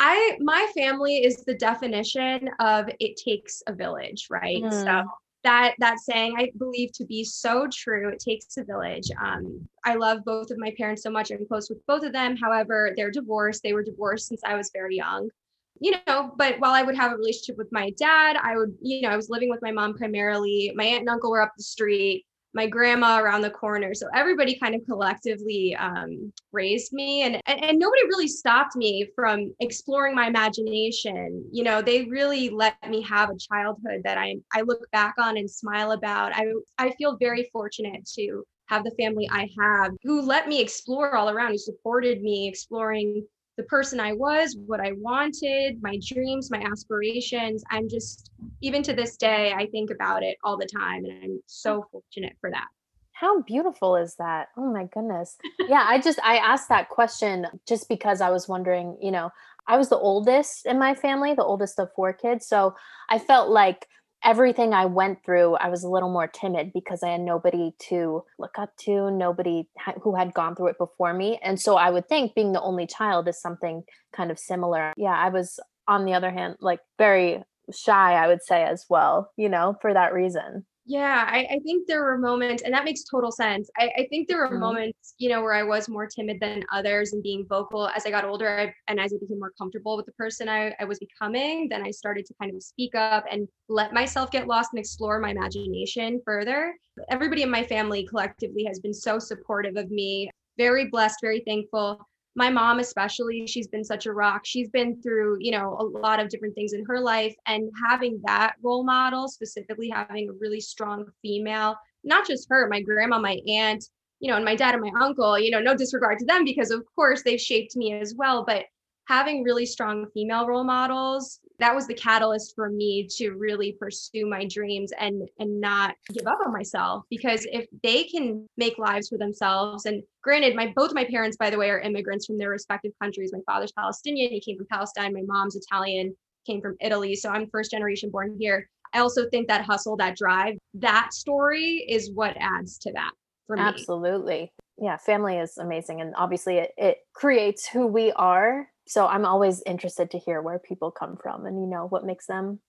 I 0.00 0.36
my 0.40 0.68
family 0.76 1.18
is 1.18 1.44
the 1.44 1.54
definition 1.54 2.50
of 2.58 2.90
it 2.98 3.16
takes 3.24 3.62
a 3.68 3.72
village, 3.72 4.26
right? 4.30 4.64
Mm. 4.64 4.84
So 4.84 5.08
that 5.46 5.74
that 5.78 6.00
saying 6.00 6.34
I 6.36 6.50
believe 6.58 6.92
to 6.92 7.04
be 7.04 7.24
so 7.24 7.68
true. 7.72 8.08
It 8.08 8.18
takes 8.18 8.56
a 8.56 8.64
village. 8.64 9.08
Um, 9.22 9.66
I 9.84 9.94
love 9.94 10.24
both 10.24 10.50
of 10.50 10.58
my 10.58 10.74
parents 10.76 11.02
so 11.02 11.10
much. 11.10 11.30
I'm 11.30 11.46
close 11.46 11.70
with 11.70 11.84
both 11.86 12.02
of 12.02 12.12
them. 12.12 12.36
However, 12.36 12.92
they're 12.96 13.10
divorced. 13.10 13.62
They 13.62 13.72
were 13.72 13.84
divorced 13.84 14.28
since 14.28 14.42
I 14.44 14.54
was 14.54 14.70
very 14.72 14.96
young. 14.96 15.30
You 15.78 15.94
know, 16.06 16.32
but 16.36 16.58
while 16.58 16.72
I 16.72 16.82
would 16.82 16.96
have 16.96 17.12
a 17.12 17.16
relationship 17.16 17.58
with 17.58 17.70
my 17.70 17.90
dad, 17.98 18.36
I 18.42 18.56
would, 18.56 18.74
you 18.80 19.02
know, 19.02 19.10
I 19.10 19.16
was 19.16 19.28
living 19.28 19.50
with 19.50 19.60
my 19.62 19.70
mom 19.70 19.94
primarily. 19.94 20.72
My 20.74 20.84
aunt 20.84 21.00
and 21.00 21.10
uncle 21.10 21.30
were 21.30 21.42
up 21.42 21.52
the 21.56 21.62
street 21.62 22.24
my 22.56 22.66
grandma 22.66 23.20
around 23.20 23.42
the 23.42 23.50
corner. 23.50 23.94
So 23.94 24.08
everybody 24.14 24.58
kind 24.58 24.74
of 24.74 24.80
collectively 24.86 25.76
um, 25.76 26.32
raised 26.52 26.92
me, 26.94 27.22
and, 27.22 27.38
and 27.46 27.62
and 27.62 27.78
nobody 27.78 28.02
really 28.08 28.26
stopped 28.26 28.74
me 28.74 29.06
from 29.14 29.54
exploring 29.60 30.14
my 30.14 30.26
imagination. 30.26 31.44
You 31.52 31.64
know, 31.64 31.82
they 31.82 32.06
really 32.06 32.48
let 32.48 32.74
me 32.88 33.02
have 33.02 33.28
a 33.30 33.36
childhood 33.38 34.00
that 34.04 34.16
I 34.16 34.36
I 34.54 34.62
look 34.62 34.90
back 34.90 35.14
on 35.18 35.36
and 35.36 35.48
smile 35.48 35.92
about. 35.92 36.32
I 36.34 36.46
I 36.78 36.90
feel 36.92 37.18
very 37.18 37.48
fortunate 37.52 38.08
to 38.16 38.42
have 38.68 38.82
the 38.82 38.94
family 38.98 39.28
I 39.30 39.48
have 39.60 39.92
who 40.02 40.22
let 40.22 40.48
me 40.48 40.60
explore 40.60 41.14
all 41.14 41.30
around, 41.30 41.52
who 41.52 41.58
supported 41.58 42.22
me 42.22 42.48
exploring 42.48 43.26
the 43.56 43.64
person 43.64 44.00
I 44.00 44.12
was, 44.12 44.56
what 44.66 44.80
I 44.80 44.92
wanted, 44.98 45.82
my 45.82 45.98
dreams, 46.06 46.50
my 46.50 46.60
aspirations. 46.60 47.64
I'm 47.70 47.88
just, 47.88 48.30
even 48.60 48.82
to 48.82 48.92
this 48.92 49.16
day, 49.16 49.52
I 49.52 49.66
think 49.66 49.90
about 49.90 50.22
it 50.22 50.36
all 50.44 50.58
the 50.58 50.66
time. 50.66 51.04
And 51.04 51.22
I'm 51.22 51.40
so 51.46 51.84
fortunate 51.90 52.36
for 52.40 52.50
that. 52.50 52.66
How 53.12 53.40
beautiful 53.42 53.96
is 53.96 54.14
that? 54.16 54.48
Oh 54.58 54.70
my 54.70 54.84
goodness. 54.84 55.38
Yeah, 55.68 55.84
I 55.86 55.98
just, 55.98 56.18
I 56.22 56.36
asked 56.36 56.68
that 56.68 56.90
question 56.90 57.46
just 57.66 57.88
because 57.88 58.20
I 58.20 58.28
was 58.28 58.46
wondering, 58.46 58.98
you 59.00 59.10
know, 59.10 59.30
I 59.66 59.78
was 59.78 59.88
the 59.88 59.98
oldest 59.98 60.66
in 60.66 60.78
my 60.78 60.94
family, 60.94 61.32
the 61.32 61.42
oldest 61.42 61.80
of 61.80 61.88
four 61.96 62.12
kids. 62.12 62.46
So 62.46 62.74
I 63.08 63.18
felt 63.18 63.48
like 63.48 63.88
everything 64.24 64.74
I 64.74 64.86
went 64.86 65.24
through, 65.24 65.54
I 65.56 65.68
was 65.68 65.84
a 65.84 65.88
little 65.88 66.10
more 66.10 66.26
timid 66.26 66.72
because 66.72 67.02
I 67.02 67.10
had 67.10 67.20
nobody 67.20 67.74
to 67.88 68.24
look 68.38 68.58
up 68.58 68.76
to, 68.78 69.10
nobody 69.10 69.68
who 70.02 70.14
had 70.16 70.34
gone 70.34 70.56
through 70.56 70.68
it 70.68 70.78
before 70.78 71.14
me. 71.14 71.38
And 71.42 71.60
so 71.60 71.76
I 71.76 71.90
would 71.90 72.08
think 72.08 72.34
being 72.34 72.52
the 72.52 72.60
only 72.60 72.86
child 72.86 73.28
is 73.28 73.40
something 73.40 73.84
kind 74.12 74.30
of 74.30 74.38
similar. 74.38 74.92
Yeah, 74.96 75.14
I 75.16 75.28
was, 75.28 75.60
on 75.86 76.04
the 76.04 76.14
other 76.14 76.30
hand, 76.30 76.56
like 76.60 76.80
very 76.98 77.42
shy, 77.72 78.14
I 78.14 78.26
would 78.26 78.42
say 78.42 78.64
as 78.64 78.86
well, 78.88 79.30
you 79.36 79.48
know, 79.48 79.76
for 79.80 79.92
that 79.92 80.12
reason. 80.12 80.66
Yeah, 80.88 81.28
I, 81.28 81.38
I, 81.50 81.58
think 81.64 81.88
there 81.88 82.04
were 82.04 82.16
moments, 82.16 82.62
and 82.62 82.72
that 82.72 82.84
makes 82.84 83.02
total 83.02 83.32
sense. 83.32 83.68
I, 83.76 83.90
I 83.98 84.06
think 84.08 84.28
there 84.28 84.38
were 84.38 84.46
mm-hmm. 84.46 84.60
moments, 84.60 85.14
you 85.18 85.28
know, 85.28 85.42
where 85.42 85.52
I 85.52 85.64
was 85.64 85.88
more 85.88 86.06
timid 86.06 86.38
than 86.38 86.62
others 86.72 87.12
and 87.12 87.24
being 87.24 87.44
vocal 87.44 87.88
as 87.88 88.06
I 88.06 88.10
got 88.10 88.24
older 88.24 88.48
I, 88.56 88.72
and 88.86 89.00
as 89.00 89.12
I 89.12 89.16
became 89.20 89.40
more 89.40 89.52
comfortable 89.58 89.96
with 89.96 90.06
the 90.06 90.12
person 90.12 90.48
I, 90.48 90.76
I 90.78 90.84
was 90.84 91.00
becoming. 91.00 91.68
Then 91.68 91.82
I 91.82 91.90
started 91.90 92.24
to 92.26 92.34
kind 92.40 92.54
of 92.54 92.62
speak 92.62 92.94
up 92.94 93.24
and 93.28 93.48
let 93.68 93.92
myself 93.92 94.30
get 94.30 94.46
lost 94.46 94.70
and 94.72 94.78
explore 94.78 95.18
my 95.18 95.30
imagination 95.30 96.20
further. 96.24 96.72
Everybody 97.10 97.42
in 97.42 97.50
my 97.50 97.64
family 97.64 98.06
collectively 98.06 98.62
has 98.64 98.78
been 98.78 98.94
so 98.94 99.18
supportive 99.18 99.76
of 99.76 99.90
me. 99.90 100.30
Very 100.56 100.88
blessed, 100.88 101.18
very 101.20 101.42
thankful 101.44 102.00
my 102.36 102.50
mom 102.50 102.78
especially 102.78 103.46
she's 103.46 103.66
been 103.66 103.82
such 103.82 104.06
a 104.06 104.12
rock. 104.12 104.42
She's 104.44 104.68
been 104.68 105.00
through 105.02 105.38
you 105.40 105.50
know 105.50 105.76
a 105.80 105.84
lot 105.84 106.20
of 106.20 106.28
different 106.28 106.54
things 106.54 106.74
in 106.74 106.84
her 106.84 107.00
life 107.00 107.34
and 107.46 107.70
having 107.88 108.20
that 108.26 108.54
role 108.62 108.84
model 108.84 109.26
specifically 109.26 109.88
having 109.88 110.28
a 110.28 110.34
really 110.34 110.60
strong 110.60 111.06
female 111.22 111.76
not 112.04 112.26
just 112.26 112.46
her 112.50 112.68
my 112.68 112.80
grandma 112.80 113.18
my 113.18 113.40
aunt 113.48 113.84
you 114.20 114.30
know 114.30 114.36
and 114.36 114.44
my 114.44 114.54
dad 114.54 114.74
and 114.74 114.82
my 114.82 114.92
uncle 115.00 115.38
you 115.38 115.50
know 115.50 115.60
no 115.60 115.76
disregard 115.76 116.18
to 116.18 116.26
them 116.26 116.44
because 116.44 116.70
of 116.70 116.84
course 116.94 117.22
they've 117.22 117.40
shaped 117.40 117.74
me 117.74 117.92
as 117.92 118.14
well 118.14 118.44
but 118.46 118.64
having 119.08 119.42
really 119.42 119.66
strong 119.66 120.06
female 120.12 120.46
role 120.46 120.64
models 120.64 121.40
that 121.58 121.74
was 121.74 121.86
the 121.86 121.94
catalyst 121.94 122.54
for 122.54 122.68
me 122.68 123.08
to 123.16 123.30
really 123.30 123.72
pursue 123.72 124.26
my 124.26 124.46
dreams 124.46 124.92
and 124.98 125.28
and 125.38 125.60
not 125.60 125.94
give 126.12 126.26
up 126.26 126.38
on 126.44 126.52
myself. 126.52 127.04
Because 127.10 127.46
if 127.50 127.66
they 127.82 128.04
can 128.04 128.46
make 128.56 128.78
lives 128.78 129.08
for 129.08 129.18
themselves 129.18 129.86
and 129.86 130.02
granted 130.22 130.54
my 130.54 130.72
both 130.74 130.94
my 130.94 131.04
parents 131.04 131.36
by 131.36 131.50
the 131.50 131.58
way 131.58 131.70
are 131.70 131.80
immigrants 131.80 132.26
from 132.26 132.38
their 132.38 132.50
respective 132.50 132.92
countries. 133.00 133.32
My 133.32 133.40
father's 133.46 133.72
palestinian 133.72 134.30
he 134.30 134.40
came 134.40 134.56
from 134.56 134.66
palestine. 134.70 135.12
My 135.12 135.22
mom's 135.26 135.56
italian 135.56 136.14
came 136.46 136.60
from 136.60 136.76
italy. 136.80 137.14
So 137.14 137.30
i'm 137.30 137.48
first 137.50 137.70
generation 137.70 138.10
born 138.10 138.36
here. 138.38 138.68
I 138.92 139.00
also 139.00 139.28
think 139.28 139.48
that 139.48 139.64
hustle 139.64 139.96
that 139.96 140.16
drive 140.16 140.56
that 140.74 141.12
story 141.12 141.84
is 141.88 142.10
what 142.12 142.36
adds 142.38 142.78
to 142.78 142.92
that 142.92 143.10
for 143.46 143.56
me. 143.56 143.62
Absolutely. 143.62 144.52
Yeah 144.78 144.96
family 144.98 145.38
is 145.38 145.56
amazing 145.58 146.00
and 146.00 146.14
obviously 146.16 146.58
it, 146.58 146.72
it 146.76 146.98
creates 147.14 147.66
who 147.66 147.86
we 147.86 148.12
are 148.12 148.68
so 148.86 149.06
i'm 149.06 149.24
always 149.24 149.62
interested 149.66 150.10
to 150.10 150.18
hear 150.18 150.40
where 150.42 150.58
people 150.58 150.90
come 150.90 151.16
from 151.16 151.46
and 151.46 151.60
you 151.60 151.66
know 151.66 151.86
what 151.88 152.04
makes 152.04 152.26
them 152.26 152.60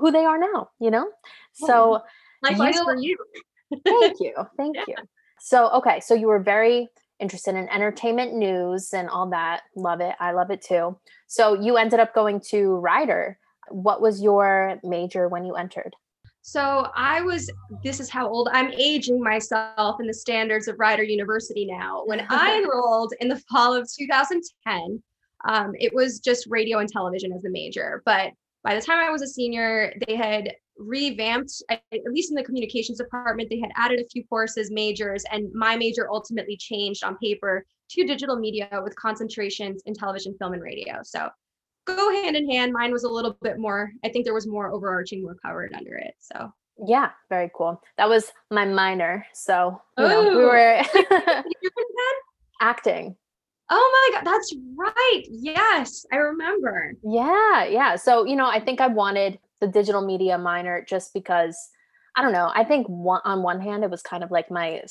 who 0.00 0.10
they 0.10 0.24
are 0.24 0.38
now 0.38 0.68
you 0.80 0.90
know? 0.90 1.08
Oh, 1.62 1.66
so 1.66 2.02
likewise 2.42 2.74
you, 2.74 2.84
for 2.84 2.96
you. 3.00 3.16
Thank 3.84 4.20
you. 4.20 4.34
Thank 4.56 4.76
yeah. 4.76 4.84
you. 4.88 4.94
So 5.40 5.70
okay 5.70 6.00
so 6.00 6.14
you 6.14 6.26
were 6.26 6.40
very 6.40 6.88
interested 7.18 7.54
in 7.54 7.68
entertainment 7.70 8.34
news 8.34 8.92
and 8.92 9.08
all 9.08 9.30
that. 9.30 9.62
Love 9.74 10.00
it. 10.00 10.14
I 10.20 10.32
love 10.32 10.50
it 10.50 10.60
too. 10.60 10.98
So 11.28 11.58
you 11.60 11.76
ended 11.76 11.98
up 11.98 12.14
going 12.14 12.40
to 12.50 12.76
Rider 12.76 13.38
what 13.70 14.00
was 14.00 14.22
your 14.22 14.78
major 14.82 15.28
when 15.28 15.44
you 15.44 15.54
entered? 15.54 15.94
So 16.42 16.90
I 16.94 17.22
was, 17.22 17.50
this 17.82 17.98
is 17.98 18.08
how 18.08 18.28
old 18.28 18.48
I'm 18.52 18.72
aging 18.72 19.20
myself 19.20 20.00
in 20.00 20.06
the 20.06 20.14
standards 20.14 20.68
of 20.68 20.78
Rider 20.78 21.02
University 21.02 21.66
now. 21.66 22.02
When 22.04 22.24
I 22.30 22.58
enrolled 22.62 23.14
in 23.20 23.28
the 23.28 23.42
fall 23.50 23.74
of 23.74 23.90
2010, 23.92 25.02
um, 25.46 25.72
it 25.78 25.94
was 25.94 26.20
just 26.20 26.46
radio 26.48 26.78
and 26.78 26.88
television 26.88 27.32
as 27.32 27.42
the 27.42 27.50
major. 27.50 28.02
But 28.04 28.32
by 28.62 28.74
the 28.74 28.80
time 28.80 28.98
I 28.98 29.10
was 29.10 29.22
a 29.22 29.28
senior, 29.28 29.94
they 30.06 30.16
had 30.16 30.52
revamped, 30.76 31.62
at 31.70 31.80
least 32.10 32.30
in 32.30 32.34
the 32.34 32.42
communications 32.42 32.98
department, 32.98 33.48
they 33.48 33.60
had 33.60 33.70
added 33.76 34.00
a 34.00 34.08
few 34.08 34.24
courses, 34.26 34.70
majors, 34.70 35.24
and 35.30 35.50
my 35.54 35.76
major 35.76 36.08
ultimately 36.10 36.56
changed 36.56 37.04
on 37.04 37.16
paper 37.18 37.64
to 37.90 38.04
digital 38.04 38.36
media 38.36 38.68
with 38.82 38.94
concentrations 38.96 39.82
in 39.86 39.94
television, 39.94 40.34
film, 40.38 40.52
and 40.52 40.62
radio. 40.62 41.00
So 41.04 41.30
go 41.86 42.10
hand 42.10 42.36
in 42.36 42.50
hand. 42.50 42.72
Mine 42.72 42.92
was 42.92 43.04
a 43.04 43.08
little 43.08 43.38
bit 43.40 43.58
more, 43.58 43.92
I 44.04 44.08
think 44.08 44.24
there 44.24 44.34
was 44.34 44.46
more 44.46 44.72
overarching, 44.72 45.22
more 45.22 45.36
covered 45.44 45.72
under 45.72 45.94
it. 45.94 46.14
So 46.18 46.52
yeah, 46.84 47.10
very 47.30 47.50
cool. 47.54 47.80
That 47.96 48.08
was 48.08 48.32
my 48.50 48.66
minor. 48.66 49.26
So 49.32 49.80
you 49.96 50.08
know, 50.08 50.36
we 50.36 50.44
were 50.44 50.82
acting. 52.60 53.16
Oh 53.68 54.10
my 54.12 54.18
God, 54.18 54.26
that's 54.30 54.54
right. 54.76 55.22
Yes, 55.28 56.06
I 56.12 56.16
remember. 56.16 56.94
Yeah, 57.02 57.64
yeah. 57.64 57.96
So, 57.96 58.24
you 58.24 58.36
know, 58.36 58.46
I 58.46 58.60
think 58.60 58.80
I 58.80 58.86
wanted 58.86 59.38
the 59.60 59.66
digital 59.66 60.04
media 60.04 60.38
minor 60.38 60.84
just 60.88 61.12
because 61.12 61.56
I 62.16 62.22
don't 62.22 62.32
know. 62.32 62.50
I 62.54 62.64
think 62.64 62.86
one, 62.86 63.20
on 63.24 63.42
one 63.42 63.60
hand, 63.60 63.84
it 63.84 63.90
was 63.90 64.02
kind 64.02 64.22
of 64.24 64.30
like 64.30 64.50
my 64.50 64.82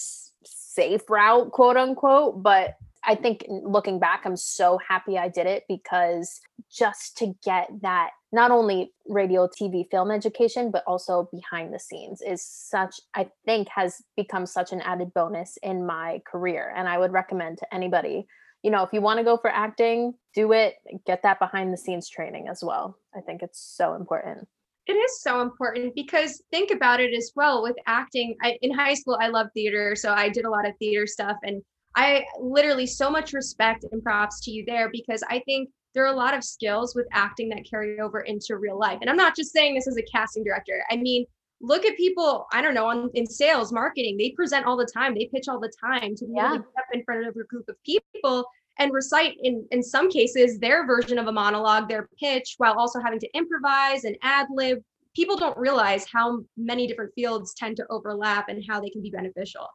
safe 0.44 1.10
route, 1.10 1.51
quote 1.51 1.77
unquote. 1.77 2.44
But 2.44 2.75
I 3.03 3.15
think 3.15 3.46
looking 3.50 4.00
back, 4.00 4.24
I'm 4.25 4.36
so 4.36 4.79
happy 4.88 5.17
I 5.17 5.29
did 5.29 5.48
it 5.48 5.63
because 5.67 6.41
just 6.70 7.17
to 7.17 7.34
get 7.44 7.70
that 7.82 8.12
not 8.32 8.51
only 8.51 8.91
radio, 9.08 9.48
TV, 9.48 9.89
film 9.89 10.12
education, 10.12 10.72
but 10.72 10.84
also 10.86 11.29
behind 11.32 11.74
the 11.74 11.79
scenes 11.79 12.22
is 12.22 12.46
such, 12.46 13.00
I 13.13 13.29
think, 13.46 13.70
has 13.70 14.01
become 14.17 14.46
such 14.46 14.74
an 14.74 14.82
added 14.82 15.13
bonus 15.13 15.58
in 15.63 15.86
my 15.86 16.22
career. 16.29 16.74
And 16.75 16.89
I 16.89 16.98
would 16.98 17.13
recommend 17.13 17.60
to 17.60 17.74
anybody, 17.74 18.27
you 18.65 18.72
know, 18.72 18.84
if 18.84 18.89
you 18.91 19.00
want 19.00 19.19
to 19.19 19.24
go 19.24 19.38
for 19.38 19.50
acting, 19.50 20.13
do 20.34 20.51
it, 20.51 20.75
get 21.05 21.22
that 21.24 21.39
behind 21.39 21.72
the 21.72 21.77
scenes 21.77 22.10
training 22.10 22.48
as 22.50 22.63
well. 22.63 22.98
I 23.15 23.22
think 23.22 23.41
it's 23.43 23.60
so 23.60 23.93
important 23.93 24.48
it 24.88 24.93
is 24.93 25.19
so 25.19 25.41
important 25.41 25.95
because 25.95 26.43
think 26.51 26.69
about 26.69 27.00
it 27.00 27.12
as 27.12 27.31
well 27.36 27.63
with 27.63 27.75
acting 27.88 28.36
I, 28.43 28.55
in 28.62 28.72
high 28.72 28.93
school 28.93 29.17
i 29.19 29.29
love 29.29 29.48
theater 29.55 29.95
so 29.95 30.13
i 30.13 30.29
did 30.29 30.45
a 30.45 30.50
lot 30.51 30.67
of 30.67 30.77
theater 30.77 31.07
stuff 31.07 31.38
and 31.41 31.63
I 31.95 32.25
literally 32.39 32.88
so 32.88 33.10
much 33.10 33.34
respect 33.34 33.86
and 33.91 34.03
props 34.03 34.41
to 34.41 34.51
you 34.51 34.65
there 34.65 34.89
because 34.91 35.24
I 35.29 35.39
think 35.45 35.69
there 35.93 36.03
are 36.03 36.13
a 36.13 36.17
lot 36.17 36.34
of 36.34 36.43
skills 36.43 36.93
with 36.93 37.07
acting 37.13 37.48
that 37.50 37.67
carry 37.69 38.00
over 38.01 38.19
into 38.22 38.57
real 38.57 38.77
life. 38.77 38.98
And 39.00 39.10
I'm 39.10 39.15
not 39.15 39.36
just 39.36 39.53
saying 39.53 39.75
this 39.75 39.88
as 39.88 39.98
a 39.98 40.03
casting 40.03 40.43
director. 40.43 40.84
I 40.89 40.98
mean, 40.98 41.25
look 41.62 41.85
at 41.85 41.95
people, 41.97 42.47
I 42.51 42.62
don't 42.62 42.74
know, 42.74 42.88
on, 42.88 43.09
in 43.13 43.25
sales, 43.25 43.71
marketing, 43.71 44.17
they 44.17 44.31
present 44.31 44.65
all 44.65 44.77
the 44.77 44.89
time, 44.93 45.13
they 45.13 45.29
pitch 45.33 45.47
all 45.47 45.59
the 45.59 45.71
time 45.81 46.15
to 46.15 46.25
be 46.25 46.33
yeah. 46.35 46.53
able 46.53 46.63
to 46.63 46.69
step 46.71 46.85
in 46.93 47.03
front 47.03 47.25
of 47.25 47.35
a 47.35 47.43
group 47.43 47.67
of 47.69 47.75
people 47.83 48.45
and 48.77 48.91
recite 48.93 49.35
in 49.41 49.65
in 49.71 49.81
some 49.81 50.09
cases 50.09 50.59
their 50.59 50.85
version 50.85 51.17
of 51.17 51.27
a 51.27 51.31
monologue, 51.31 51.88
their 51.88 52.09
pitch, 52.19 52.55
while 52.57 52.74
also 52.74 53.00
having 53.00 53.19
to 53.19 53.29
improvise 53.33 54.03
and 54.03 54.17
ad 54.21 54.47
lib. 54.51 54.79
People 55.15 55.38
don't 55.38 55.57
realize 55.57 56.05
how 56.12 56.41
many 56.57 56.88
different 56.88 57.13
fields 57.15 57.53
tend 57.53 57.77
to 57.77 57.85
overlap 57.89 58.50
and 58.50 58.62
how 58.67 58.81
they 58.81 58.89
can 58.89 59.01
be 59.01 59.09
beneficial. 59.09 59.65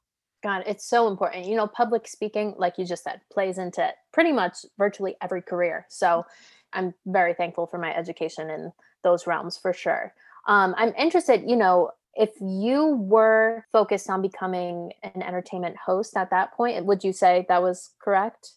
God, 0.43 0.65
it's 0.67 0.87
so 0.87 1.09
important. 1.09 1.47
You 1.47 1.57
know, 1.57 1.67
public 1.67 2.07
speaking, 2.07 2.55
like 2.59 2.77
you 2.77 2.85
just 2.85 3.05
said, 3.05 3.21
plays 3.33 3.57
into 3.57 3.91
pretty 4.13 4.33
much 4.33 4.67
virtually 4.79 5.17
every 5.23 5.41
career. 5.41 5.87
So 5.89 6.25
I'm 6.75 6.95
very 7.07 7.33
thankful 7.33 7.67
for 7.67 7.79
my 7.79 7.95
education 7.95 8.51
in 8.51 8.73
those 9.03 9.27
realms 9.27 9.57
for 9.57 9.73
sure. 9.73 10.15
Um, 10.47 10.75
I'm 10.77 10.95
interested, 10.99 11.45
you 11.47 11.57
know, 11.57 11.91
if 12.15 12.31
you 12.41 12.97
were 12.97 13.65
focused 13.73 14.11
on 14.11 14.21
becoming 14.21 14.93
an 15.03 15.23
entertainment 15.23 15.77
host 15.77 16.17
at 16.17 16.31
that 16.31 16.53
point, 16.53 16.85
would 16.85 17.05
you 17.05 17.13
say 17.13 17.47
that 17.49 17.63
was 17.63 17.91
correct? 18.03 18.53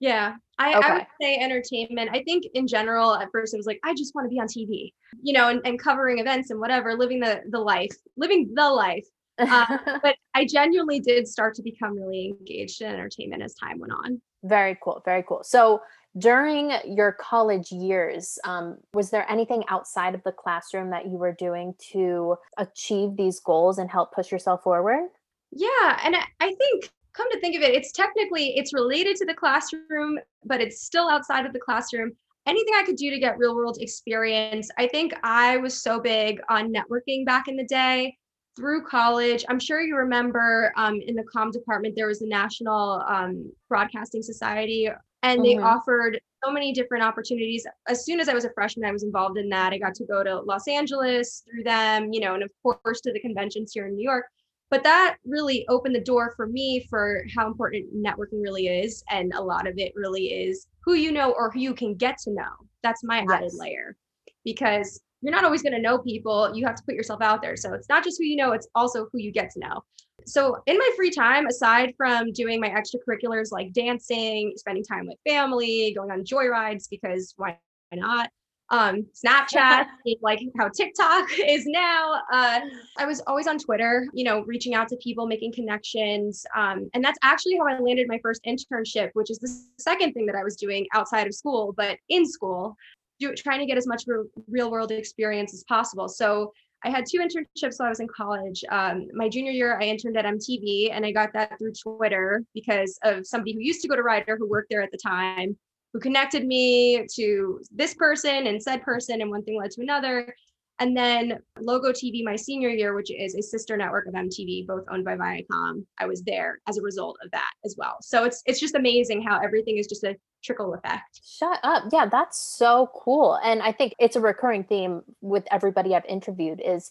Yeah, 0.00 0.36
I, 0.58 0.78
okay. 0.78 0.88
I, 0.88 0.94
would 0.94 1.06
say 1.20 1.36
entertainment. 1.36 2.10
I 2.12 2.22
think 2.22 2.44
in 2.54 2.66
general, 2.66 3.14
at 3.14 3.28
first 3.32 3.54
it 3.54 3.56
was 3.56 3.66
like, 3.66 3.80
I 3.84 3.94
just 3.94 4.14
want 4.14 4.26
to 4.26 4.28
be 4.28 4.38
on 4.38 4.46
TV, 4.46 4.92
you 5.22 5.32
know, 5.32 5.48
and, 5.48 5.60
and 5.64 5.78
covering 5.78 6.18
events 6.18 6.50
and 6.50 6.60
whatever, 6.60 6.94
living 6.94 7.20
the 7.20 7.40
the 7.50 7.58
life, 7.58 7.90
living 8.16 8.50
the 8.54 8.70
life. 8.70 9.04
Uh, 9.38 9.78
but 10.02 10.16
I 10.34 10.46
genuinely 10.46 11.00
did 11.00 11.26
start 11.26 11.54
to 11.56 11.62
become 11.62 11.96
really 11.96 12.34
engaged 12.38 12.80
in 12.82 12.92
entertainment 12.92 13.42
as 13.42 13.54
time 13.54 13.80
went 13.80 13.92
on. 13.92 14.20
Very 14.44 14.78
cool. 14.82 15.02
Very 15.04 15.24
cool. 15.26 15.42
So 15.42 15.80
during 16.16 16.72
your 16.86 17.12
college 17.12 17.70
years, 17.70 18.38
um, 18.44 18.78
was 18.94 19.10
there 19.10 19.30
anything 19.30 19.62
outside 19.68 20.14
of 20.14 20.22
the 20.24 20.32
classroom 20.32 20.90
that 20.90 21.06
you 21.06 21.18
were 21.18 21.32
doing 21.32 21.74
to 21.92 22.36
achieve 22.56 23.16
these 23.16 23.40
goals 23.40 23.78
and 23.78 23.90
help 23.90 24.12
push 24.12 24.32
yourself 24.32 24.62
forward? 24.62 25.10
Yeah, 25.50 26.00
and 26.04 26.16
I 26.40 26.54
think 26.54 26.90
come 27.12 27.30
to 27.30 27.40
think 27.40 27.56
of 27.56 27.62
it, 27.62 27.74
it's 27.74 27.92
technically 27.92 28.56
it's 28.56 28.72
related 28.72 29.16
to 29.16 29.26
the 29.26 29.34
classroom, 29.34 30.18
but 30.44 30.60
it's 30.60 30.82
still 30.82 31.08
outside 31.08 31.46
of 31.46 31.52
the 31.52 31.58
classroom. 31.58 32.12
Anything 32.46 32.74
I 32.76 32.84
could 32.84 32.96
do 32.96 33.10
to 33.10 33.18
get 33.18 33.36
real 33.36 33.54
world 33.54 33.78
experience. 33.80 34.70
I 34.78 34.86
think 34.88 35.12
I 35.22 35.58
was 35.58 35.82
so 35.82 36.00
big 36.00 36.40
on 36.48 36.72
networking 36.72 37.26
back 37.26 37.48
in 37.48 37.56
the 37.56 37.64
day 37.64 38.16
through 38.58 38.82
college, 38.82 39.44
I'm 39.48 39.60
sure 39.60 39.80
you 39.80 39.96
remember 39.96 40.72
um, 40.76 41.00
in 41.06 41.14
the 41.14 41.22
com 41.22 41.52
department, 41.52 41.94
there 41.96 42.08
was 42.08 42.18
the 42.18 42.26
National 42.26 43.04
um, 43.08 43.52
Broadcasting 43.68 44.20
Society, 44.20 44.88
and 45.22 45.44
they 45.44 45.54
mm-hmm. 45.54 45.66
offered 45.66 46.20
so 46.44 46.52
many 46.52 46.72
different 46.72 47.04
opportunities. 47.04 47.66
As 47.88 48.04
soon 48.04 48.20
as 48.20 48.28
I 48.28 48.34
was 48.34 48.44
a 48.44 48.50
freshman, 48.50 48.88
I 48.88 48.92
was 48.92 49.02
involved 49.02 49.38
in 49.38 49.48
that. 49.48 49.72
I 49.72 49.78
got 49.78 49.94
to 49.94 50.04
go 50.04 50.22
to 50.22 50.40
Los 50.40 50.68
Angeles 50.68 51.42
through 51.44 51.64
them, 51.64 52.12
you 52.12 52.20
know, 52.20 52.34
and 52.34 52.42
of 52.42 52.50
course 52.62 53.00
to 53.02 53.12
the 53.12 53.20
conventions 53.20 53.72
here 53.72 53.86
in 53.86 53.96
New 53.96 54.04
York. 54.04 54.26
But 54.70 54.84
that 54.84 55.16
really 55.24 55.66
opened 55.68 55.94
the 55.94 56.00
door 56.00 56.34
for 56.36 56.46
me 56.46 56.86
for 56.90 57.24
how 57.34 57.46
important 57.46 57.86
networking 57.94 58.42
really 58.42 58.68
is. 58.68 59.02
And 59.10 59.32
a 59.34 59.42
lot 59.42 59.66
of 59.66 59.74
it 59.78 59.92
really 59.96 60.26
is 60.26 60.66
who 60.84 60.94
you 60.94 61.10
know 61.10 61.32
or 61.32 61.50
who 61.50 61.60
you 61.60 61.74
can 61.74 61.94
get 61.94 62.18
to 62.24 62.30
know. 62.30 62.52
That's 62.82 63.02
my 63.02 63.20
yes. 63.20 63.30
added 63.32 63.52
layer. 63.54 63.96
Because 64.44 65.00
you're 65.22 65.34
not 65.34 65.44
always 65.44 65.62
going 65.62 65.72
to 65.72 65.80
know 65.80 65.98
people. 65.98 66.54
You 66.54 66.66
have 66.66 66.76
to 66.76 66.82
put 66.84 66.94
yourself 66.94 67.22
out 67.22 67.42
there. 67.42 67.56
So 67.56 67.72
it's 67.72 67.88
not 67.88 68.04
just 68.04 68.18
who 68.18 68.24
you 68.24 68.36
know, 68.36 68.52
it's 68.52 68.68
also 68.74 69.08
who 69.10 69.18
you 69.18 69.32
get 69.32 69.50
to 69.52 69.60
know. 69.60 69.82
So 70.28 70.58
in 70.66 70.76
my 70.76 70.90
free 70.96 71.10
time, 71.10 71.46
aside 71.46 71.94
from 71.96 72.32
doing 72.32 72.60
my 72.60 72.68
extracurriculars 72.68 73.50
like 73.50 73.72
dancing, 73.72 74.52
spending 74.56 74.84
time 74.84 75.06
with 75.06 75.18
family, 75.26 75.94
going 75.96 76.10
on 76.10 76.24
joyrides 76.24 76.88
because 76.90 77.34
why 77.36 77.58
not? 77.92 78.30
Um, 78.70 79.06
Snapchat, 79.14 79.86
like 80.20 80.40
how 80.58 80.68
TikTok 80.68 81.28
is 81.38 81.64
now. 81.66 82.20
Uh, 82.30 82.60
I 82.98 83.06
was 83.06 83.22
always 83.26 83.46
on 83.46 83.58
Twitter, 83.58 84.06
you 84.12 84.24
know, 84.24 84.42
reaching 84.42 84.74
out 84.74 84.88
to 84.88 84.96
people, 84.96 85.26
making 85.26 85.54
connections. 85.54 86.44
Um, 86.54 86.90
and 86.92 87.02
that's 87.02 87.18
actually 87.22 87.56
how 87.56 87.66
I 87.66 87.78
landed 87.78 88.06
my 88.08 88.18
first 88.22 88.42
internship, 88.46 89.10
which 89.14 89.30
is 89.30 89.38
the 89.38 89.48
second 89.78 90.12
thing 90.12 90.26
that 90.26 90.34
I 90.36 90.44
was 90.44 90.56
doing 90.56 90.86
outside 90.94 91.26
of 91.26 91.34
school, 91.34 91.72
but 91.76 91.96
in 92.10 92.26
school 92.26 92.76
do, 93.18 93.34
trying 93.34 93.60
to 93.60 93.66
get 93.66 93.78
as 93.78 93.86
much 93.86 94.04
real 94.48 94.70
world 94.70 94.92
experience 94.92 95.52
as 95.54 95.64
possible. 95.64 96.08
So 96.08 96.52
I 96.84 96.90
had 96.90 97.06
two 97.06 97.18
internships 97.18 97.78
while 97.78 97.86
I 97.86 97.90
was 97.90 98.00
in 98.00 98.08
college. 98.08 98.64
Um, 98.70 99.08
my 99.12 99.28
junior 99.28 99.50
year, 99.50 99.78
I 99.80 99.84
interned 99.84 100.16
at 100.16 100.24
MTV, 100.24 100.90
and 100.92 101.04
I 101.04 101.10
got 101.10 101.32
that 101.32 101.58
through 101.58 101.72
Twitter 101.72 102.44
because 102.54 102.98
of 103.02 103.26
somebody 103.26 103.52
who 103.52 103.60
used 103.60 103.82
to 103.82 103.88
go 103.88 103.96
to 103.96 104.02
Rider 104.02 104.36
who 104.36 104.48
worked 104.48 104.68
there 104.70 104.82
at 104.82 104.92
the 104.92 104.98
time, 104.98 105.56
who 105.92 105.98
connected 105.98 106.46
me 106.46 107.04
to 107.14 107.60
this 107.70 107.94
person 107.94 108.46
and 108.46 108.62
said 108.62 108.82
person, 108.82 109.20
and 109.20 109.30
one 109.30 109.42
thing 109.42 109.58
led 109.58 109.72
to 109.72 109.82
another. 109.82 110.34
And 110.80 110.96
then 110.96 111.40
Logo 111.58 111.90
TV, 111.90 112.22
my 112.24 112.36
senior 112.36 112.68
year, 112.68 112.94
which 112.94 113.10
is 113.10 113.34
a 113.34 113.42
sister 113.42 113.76
network 113.76 114.06
of 114.06 114.14
MTV, 114.14 114.66
both 114.66 114.84
owned 114.90 115.04
by 115.04 115.16
Viacom, 115.16 115.84
I 115.98 116.06
was 116.06 116.22
there 116.22 116.60
as 116.68 116.78
a 116.78 116.82
result 116.82 117.18
of 117.24 117.30
that 117.32 117.50
as 117.64 117.74
well. 117.76 117.96
So 118.00 118.24
it's 118.24 118.42
it's 118.46 118.60
just 118.60 118.74
amazing 118.74 119.22
how 119.22 119.40
everything 119.40 119.78
is 119.78 119.86
just 119.86 120.04
a 120.04 120.16
trickle 120.42 120.74
effect. 120.74 121.20
Shut 121.24 121.58
up. 121.62 121.84
Yeah, 121.92 122.06
that's 122.06 122.38
so 122.38 122.90
cool. 122.94 123.38
And 123.42 123.60
I 123.60 123.72
think 123.72 123.94
it's 123.98 124.16
a 124.16 124.20
recurring 124.20 124.64
theme 124.64 125.02
with 125.20 125.44
everybody 125.50 125.94
I've 125.94 126.04
interviewed 126.04 126.60
is 126.64 126.90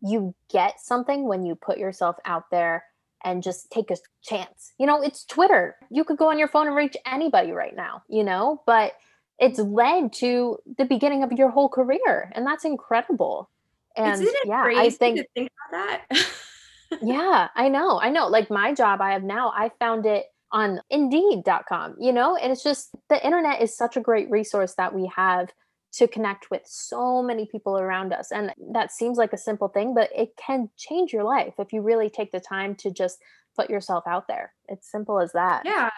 you 0.00 0.34
get 0.50 0.80
something 0.80 1.26
when 1.26 1.44
you 1.44 1.54
put 1.54 1.78
yourself 1.78 2.16
out 2.24 2.44
there 2.50 2.84
and 3.24 3.42
just 3.42 3.70
take 3.70 3.90
a 3.90 3.96
chance. 4.22 4.72
You 4.78 4.86
know, 4.86 5.02
it's 5.02 5.24
Twitter. 5.24 5.76
You 5.90 6.04
could 6.04 6.18
go 6.18 6.30
on 6.30 6.38
your 6.38 6.48
phone 6.48 6.66
and 6.66 6.76
reach 6.76 6.96
anybody 7.04 7.50
right 7.50 7.74
now, 7.74 8.02
you 8.08 8.24
know, 8.24 8.62
but 8.64 8.92
it's 9.38 9.58
led 9.58 10.12
to 10.12 10.58
the 10.76 10.84
beginning 10.84 11.22
of 11.22 11.32
your 11.32 11.50
whole 11.50 11.68
career 11.68 12.30
and 12.34 12.46
that's 12.46 12.64
incredible. 12.64 13.50
And 13.96 14.26
yeah 14.44 14.62
i 14.64 14.90
think, 14.90 15.26
think 15.34 15.50
that? 15.72 16.04
Yeah 17.02 17.48
i 17.54 17.68
know 17.68 18.00
i 18.00 18.10
know 18.10 18.28
like 18.28 18.48
my 18.48 18.72
job 18.72 19.00
i 19.00 19.12
have 19.12 19.22
now 19.22 19.52
i 19.54 19.70
found 19.78 20.06
it 20.06 20.26
on 20.52 20.80
indeed.com 20.88 21.96
you 21.98 22.12
know 22.12 22.36
and 22.36 22.52
it's 22.52 22.62
just 22.62 22.94
the 23.10 23.22
internet 23.24 23.60
is 23.60 23.76
such 23.76 23.96
a 23.96 24.00
great 24.00 24.30
resource 24.30 24.74
that 24.74 24.94
we 24.94 25.10
have 25.14 25.50
to 25.92 26.06
connect 26.06 26.50
with 26.50 26.62
so 26.64 27.22
many 27.22 27.44
people 27.44 27.76
around 27.78 28.12
us 28.14 28.30
and 28.30 28.54
that 28.72 28.90
seems 28.92 29.18
like 29.18 29.32
a 29.34 29.38
simple 29.38 29.68
thing 29.68 29.94
but 29.94 30.08
it 30.14 30.30
can 30.36 30.70
change 30.76 31.12
your 31.12 31.24
life 31.24 31.54
if 31.58 31.72
you 31.72 31.82
really 31.82 32.08
take 32.08 32.30
the 32.30 32.40
time 32.40 32.74
to 32.74 32.90
just 32.90 33.18
put 33.58 33.68
yourself 33.68 34.04
out 34.06 34.28
there. 34.28 34.54
It's 34.68 34.90
simple 34.90 35.20
as 35.20 35.32
that. 35.32 35.62
Yeah 35.64 35.90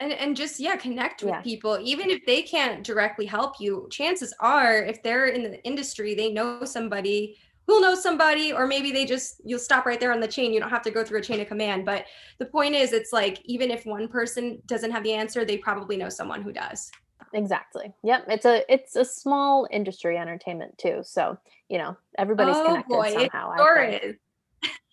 and 0.00 0.12
and 0.12 0.36
just 0.36 0.58
yeah 0.58 0.76
connect 0.76 1.22
with 1.22 1.32
yeah. 1.32 1.40
people 1.42 1.78
even 1.82 2.10
if 2.10 2.24
they 2.26 2.42
can't 2.42 2.82
directly 2.82 3.26
help 3.26 3.60
you 3.60 3.86
chances 3.90 4.34
are 4.40 4.78
if 4.78 5.02
they're 5.02 5.26
in 5.26 5.42
the 5.42 5.62
industry 5.64 6.14
they 6.14 6.32
know 6.32 6.64
somebody 6.64 7.36
who'll 7.70 7.80
know 7.80 7.94
somebody, 7.94 8.52
or 8.52 8.66
maybe 8.66 8.90
they 8.90 9.04
just 9.04 9.40
you'll 9.44 9.60
stop 9.60 9.86
right 9.86 10.00
there 10.00 10.12
on 10.12 10.18
the 10.18 10.26
chain. 10.26 10.52
You 10.52 10.58
don't 10.58 10.70
have 10.70 10.82
to 10.82 10.90
go 10.90 11.04
through 11.04 11.20
a 11.20 11.22
chain 11.22 11.40
of 11.40 11.46
command. 11.46 11.84
But 11.84 12.06
the 12.38 12.46
point 12.46 12.74
is, 12.74 12.92
it's 12.92 13.12
like 13.12 13.40
even 13.44 13.70
if 13.70 13.86
one 13.86 14.08
person 14.08 14.60
doesn't 14.66 14.90
have 14.90 15.04
the 15.04 15.12
answer, 15.12 15.44
they 15.44 15.56
probably 15.56 15.96
know 15.96 16.08
someone 16.08 16.42
who 16.42 16.52
does. 16.52 16.90
Exactly. 17.32 17.92
Yep. 18.02 18.24
It's 18.28 18.44
a 18.44 18.72
it's 18.72 18.96
a 18.96 19.04
small 19.04 19.68
industry 19.70 20.18
entertainment 20.18 20.76
too. 20.78 21.00
So 21.04 21.38
you 21.68 21.78
know 21.78 21.96
everybody's 22.18 22.56
oh, 22.56 22.66
connected 22.66 22.88
boy, 22.88 23.12
somehow. 23.12 23.52
It 23.52 23.58
sure 23.58 23.82
is. 23.84 24.16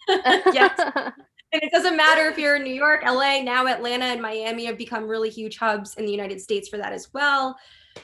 yes. 0.54 1.12
And 1.54 1.64
it 1.64 1.72
doesn't 1.72 1.96
matter 1.96 2.28
if 2.28 2.38
you're 2.38 2.58
in 2.58 2.64
New 2.64 2.74
York, 2.74 3.04
LA, 3.06 3.42
now 3.42 3.68
Atlanta 3.68 4.06
and 4.06 4.22
Miami 4.22 4.66
have 4.66 4.78
become 4.78 5.08
really 5.08 5.30
huge 5.30 5.58
hubs 5.58 5.96
in 5.96 6.06
the 6.06 6.12
United 6.12 6.42
States 6.42 6.68
for 6.68 6.78
that 6.78 6.92
as 6.92 7.14
well. 7.14 7.58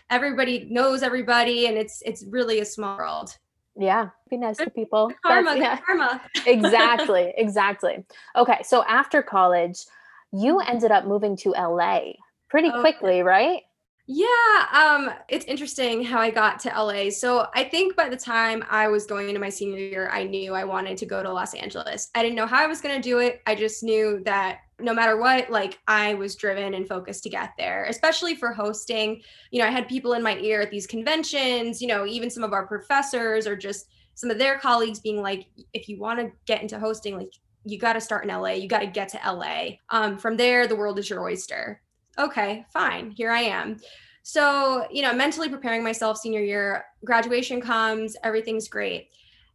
Everybody 0.09 0.67
knows 0.69 1.03
everybody 1.03 1.67
and 1.67 1.77
it's 1.77 2.01
it's 2.05 2.23
really 2.29 2.59
a 2.59 2.65
small 2.65 2.97
world. 2.97 3.37
Yeah, 3.75 4.09
be 4.29 4.37
nice 4.37 4.57
to 4.57 4.69
people. 4.69 5.11
Karma, 5.25 5.55
yeah. 5.57 5.79
karma. 5.85 6.21
exactly, 6.45 7.33
exactly. 7.37 8.05
Okay, 8.35 8.61
so 8.63 8.83
after 8.85 9.21
college, 9.21 9.85
you 10.31 10.57
mm-hmm. 10.57 10.71
ended 10.71 10.91
up 10.91 11.05
moving 11.05 11.35
to 11.37 11.51
LA 11.51 12.13
pretty 12.49 12.71
quickly, 12.71 13.23
right? 13.23 13.63
Yeah, 14.05 14.25
um, 14.73 15.11
it's 15.29 15.45
interesting 15.45 16.03
how 16.03 16.19
I 16.19 16.29
got 16.29 16.59
to 16.61 16.69
LA. 16.69 17.09
So 17.09 17.47
I 17.55 17.63
think 17.63 17.95
by 17.95 18.09
the 18.09 18.17
time 18.17 18.61
I 18.69 18.89
was 18.89 19.05
going 19.05 19.29
into 19.29 19.39
my 19.39 19.47
senior 19.47 19.77
year, 19.79 20.09
I 20.11 20.25
knew 20.25 20.53
I 20.53 20.65
wanted 20.65 20.97
to 20.97 21.05
go 21.05 21.23
to 21.23 21.31
Los 21.31 21.53
Angeles. 21.53 22.09
I 22.13 22.21
didn't 22.21 22.35
know 22.35 22.45
how 22.45 22.61
I 22.61 22.67
was 22.67 22.81
going 22.81 22.95
to 22.95 23.01
do 23.01 23.19
it. 23.19 23.41
I 23.47 23.55
just 23.55 23.81
knew 23.81 24.21
that 24.25 24.59
no 24.77 24.93
matter 24.93 25.15
what, 25.15 25.49
like 25.49 25.79
I 25.87 26.15
was 26.15 26.35
driven 26.35 26.73
and 26.73 26.85
focused 26.85 27.23
to 27.23 27.29
get 27.29 27.51
there, 27.57 27.85
especially 27.85 28.35
for 28.35 28.51
hosting. 28.51 29.21
You 29.51 29.61
know, 29.61 29.67
I 29.67 29.71
had 29.71 29.87
people 29.87 30.13
in 30.13 30.21
my 30.21 30.37
ear 30.39 30.59
at 30.59 30.69
these 30.69 30.85
conventions, 30.85 31.81
you 31.81 31.87
know, 31.87 32.05
even 32.05 32.29
some 32.29 32.43
of 32.43 32.51
our 32.51 32.67
professors 32.67 33.47
or 33.47 33.55
just 33.55 33.87
some 34.15 34.29
of 34.29 34.37
their 34.37 34.59
colleagues 34.59 34.99
being 34.99 35.21
like, 35.21 35.47
if 35.71 35.87
you 35.87 35.97
want 35.97 36.19
to 36.19 36.29
get 36.45 36.61
into 36.61 36.77
hosting, 36.77 37.17
like 37.17 37.31
you 37.63 37.79
got 37.79 37.93
to 37.93 38.01
start 38.01 38.25
in 38.25 38.35
LA, 38.35 38.49
you 38.49 38.67
got 38.67 38.79
to 38.79 38.87
get 38.87 39.07
to 39.09 39.19
LA. 39.25 39.77
Um, 39.91 40.17
from 40.17 40.35
there, 40.35 40.67
the 40.67 40.75
world 40.75 40.99
is 40.99 41.09
your 41.09 41.23
oyster 41.23 41.79
okay, 42.17 42.65
fine, 42.71 43.11
here 43.11 43.31
I 43.31 43.41
am. 43.41 43.77
So, 44.23 44.87
you 44.89 45.01
know, 45.01 45.13
mentally 45.13 45.49
preparing 45.49 45.83
myself 45.83 46.17
senior 46.17 46.41
year, 46.41 46.85
graduation 47.03 47.59
comes, 47.59 48.15
everything's 48.23 48.67
great. 48.69 49.09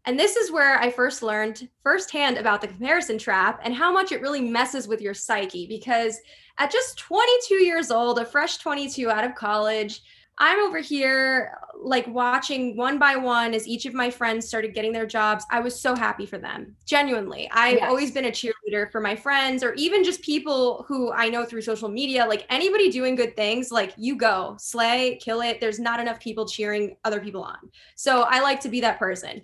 And 0.05 0.19
this 0.19 0.37
is 0.37 0.53
where 0.53 0.79
I 0.79 0.91
first 0.91 1.23
learned 1.23 1.69
firsthand 1.83 2.39
about 2.39 2.61
the 2.61 2.69
comparison 2.69 3.19
trap 3.19 3.61
and 3.63 3.75
how 3.75 3.93
much 3.93 4.13
it 4.13 4.21
really 4.21 4.41
messes 4.41 4.89
with 4.89 5.01
your 5.01 5.15
psyche. 5.15 5.67
Because 5.67 6.19
at 6.59 6.71
just 6.71 6.99
22 6.99 7.63
years 7.65 7.91
old, 7.91 8.19
a 8.19 8.25
fresh 8.25 8.59
22 8.59 9.11
out 9.11 9.25
of 9.25 9.35
college, 9.35 10.03
I'm 10.39 10.61
over 10.61 10.79
here 10.79 11.59
like 11.81 12.07
watching 12.09 12.77
one 12.77 12.99
by 12.99 13.17
one 13.17 13.55
as 13.55 13.67
each 13.67 13.87
of 13.87 13.95
my 13.95 14.11
friends 14.11 14.47
started 14.47 14.75
getting 14.75 14.93
their 14.93 15.07
jobs. 15.07 15.45
I 15.51 15.61
was 15.61 15.79
so 15.81 15.95
happy 15.95 16.27
for 16.27 16.39
them. 16.39 16.75
Genuinely. 16.87 17.49
I've 17.53 17.79
yes. 17.79 17.89
always 17.89 18.11
been 18.11 18.27
a 18.27 18.31
cheerleader 18.31 18.91
for 18.91 19.01
my 19.01 19.15
friends 19.15 19.63
or 19.63 19.75
even 19.75 20.03
just 20.03 20.23
people 20.23 20.85
who 20.89 21.13
I 21.13 21.29
know 21.29 21.45
through 21.45 21.63
social 21.63 21.89
media. 21.89 22.27
Like 22.27 22.47
anybody 22.51 22.91
doing 22.91 23.15
good 23.15 23.37
things, 23.37 23.71
like 23.71 23.95
you 23.97 24.17
go, 24.17 24.57
slay, 24.59 25.19
kill 25.23 25.41
it. 25.41 25.61
There's 25.61 25.79
not 25.79 26.01
enough 26.01 26.21
people 26.21 26.47
cheering 26.47 26.97
other 27.05 27.21
people 27.21 27.43
on. 27.43 27.59
So 27.95 28.23
I 28.23 28.41
like 28.41 28.61
to 28.61 28.69
be 28.69 28.81
that 28.81 28.99
person. 28.99 29.43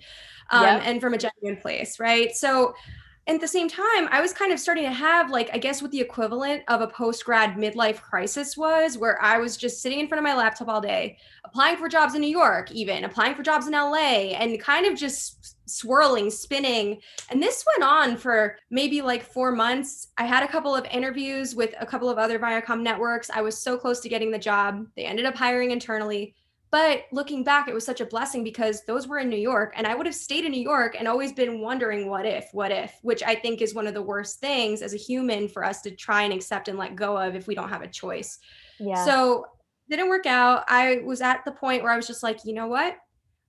Um, 0.51 0.63
yep. 0.63 0.83
and 0.85 1.01
from 1.01 1.15
a 1.15 1.19
genuine 1.19 1.61
place, 1.61 1.99
right? 1.99 2.35
So 2.37 2.75
at 3.27 3.41
the 3.41 3.49
same 3.49 3.69
time, 3.69 4.09
I 4.11 4.21
was 4.21 4.35
kind 4.35 4.53
of 4.53 4.61
starting 4.61 4.85
to 4.85 4.91
have, 4.91 5.31
like, 5.31 5.49
I 5.53 5.59
guess 5.59 5.81
what 5.81 5.91
the 5.91 6.01
equivalent 6.01 6.63
of 6.69 6.83
a 6.83 6.87
post 6.87 7.25
grad 7.25 7.57
midlife 7.57 8.01
crisis 8.03 8.57
was, 8.57 8.99
where 8.99 9.21
I 9.23 9.39
was 9.39 9.57
just 9.57 9.81
sitting 9.81 9.99
in 9.99 10.09
front 10.09 10.19
of 10.19 10.25
my 10.25 10.35
laptop 10.37 10.69
all 10.69 10.81
day, 10.81 11.17
applying 11.45 11.79
for 11.79 11.89
jobs 11.89 12.15
in 12.15 12.21
New 12.21 12.27
York, 12.27 12.71
even 12.73 13.05
applying 13.05 13.35
for 13.35 13.43
jobs 13.43 13.67
in 13.67 13.73
LA, 13.73 14.35
and 14.37 14.61
kind 14.61 14.87
of 14.87 14.99
just 14.99 15.57
swirling, 15.67 16.31
spinning. 16.31 17.01
And 17.31 17.43
this 17.43 17.65
went 17.67 17.91
on 17.91 18.19
for 18.19 18.57
maybe 18.71 19.01
like 19.01 19.23
four 19.23 19.53
months. 19.53 20.09
I 20.19 20.25
had 20.25 20.43
a 20.43 20.49
couple 20.49 20.75
of 20.75 20.85
interviews 20.87 21.55
with 21.55 21.75
a 21.81 21.87
couple 21.87 22.11
of 22.11 22.19
other 22.19 22.39
Viacom 22.39 22.83
networks. 22.83 23.31
I 23.31 23.41
was 23.41 23.57
so 23.57 23.79
close 23.79 24.01
to 24.01 24.11
getting 24.11 24.31
the 24.31 24.39
job. 24.39 24.87
They 24.97 25.07
ended 25.07 25.25
up 25.25 25.35
hiring 25.35 25.71
internally. 25.71 26.35
But 26.75 27.05
looking 27.13 27.45
back, 27.45 27.69
it 27.69 27.73
was 27.73 27.87
such 27.87 28.01
a 28.01 28.05
blessing 28.05 28.43
because 28.43 28.85
those 28.85 29.07
were 29.07 29.21
in 29.21 29.29
New 29.29 29.37
York 29.37 29.75
and 29.77 29.87
I 29.87 29.95
would 29.95 30.07
have 30.07 30.15
stayed 30.17 30.45
in 30.45 30.51
New 30.51 30.61
York 30.61 30.97
and 30.99 31.07
always 31.07 31.33
been 31.33 31.61
wondering 31.61 32.09
what 32.09 32.27
if, 32.27 32.49
what 32.51 32.73
if, 32.73 32.99
which 33.03 33.23
I 33.23 33.37
think 33.37 33.63
is 33.63 33.77
one 33.77 33.87
of 33.87 33.95
the 33.95 34.03
worst 34.03 34.41
things 34.41 34.83
as 34.83 34.93
a 34.93 34.97
human 34.97 35.47
for 35.47 35.65
us 35.65 35.83
to 35.83 35.93
try 35.93 36.23
and 36.23 36.33
accept 36.33 36.67
and 36.67 36.77
let 36.77 36.97
go 36.97 37.17
of 37.17 37.37
if 37.37 37.47
we 37.47 37.55
don't 37.55 37.69
have 37.69 37.83
a 37.83 37.87
choice. 37.87 38.41
Yeah. 38.81 39.05
So 39.05 39.47
didn't 39.89 40.09
work 40.09 40.27
out. 40.27 40.65
I 40.67 40.97
was 41.05 41.21
at 41.21 41.45
the 41.45 41.53
point 41.53 41.85
where 41.85 41.93
I 41.93 41.97
was 41.97 42.09
just 42.09 42.25
like, 42.25 42.41
you 42.45 42.55
know 42.55 42.67
what? 42.67 42.97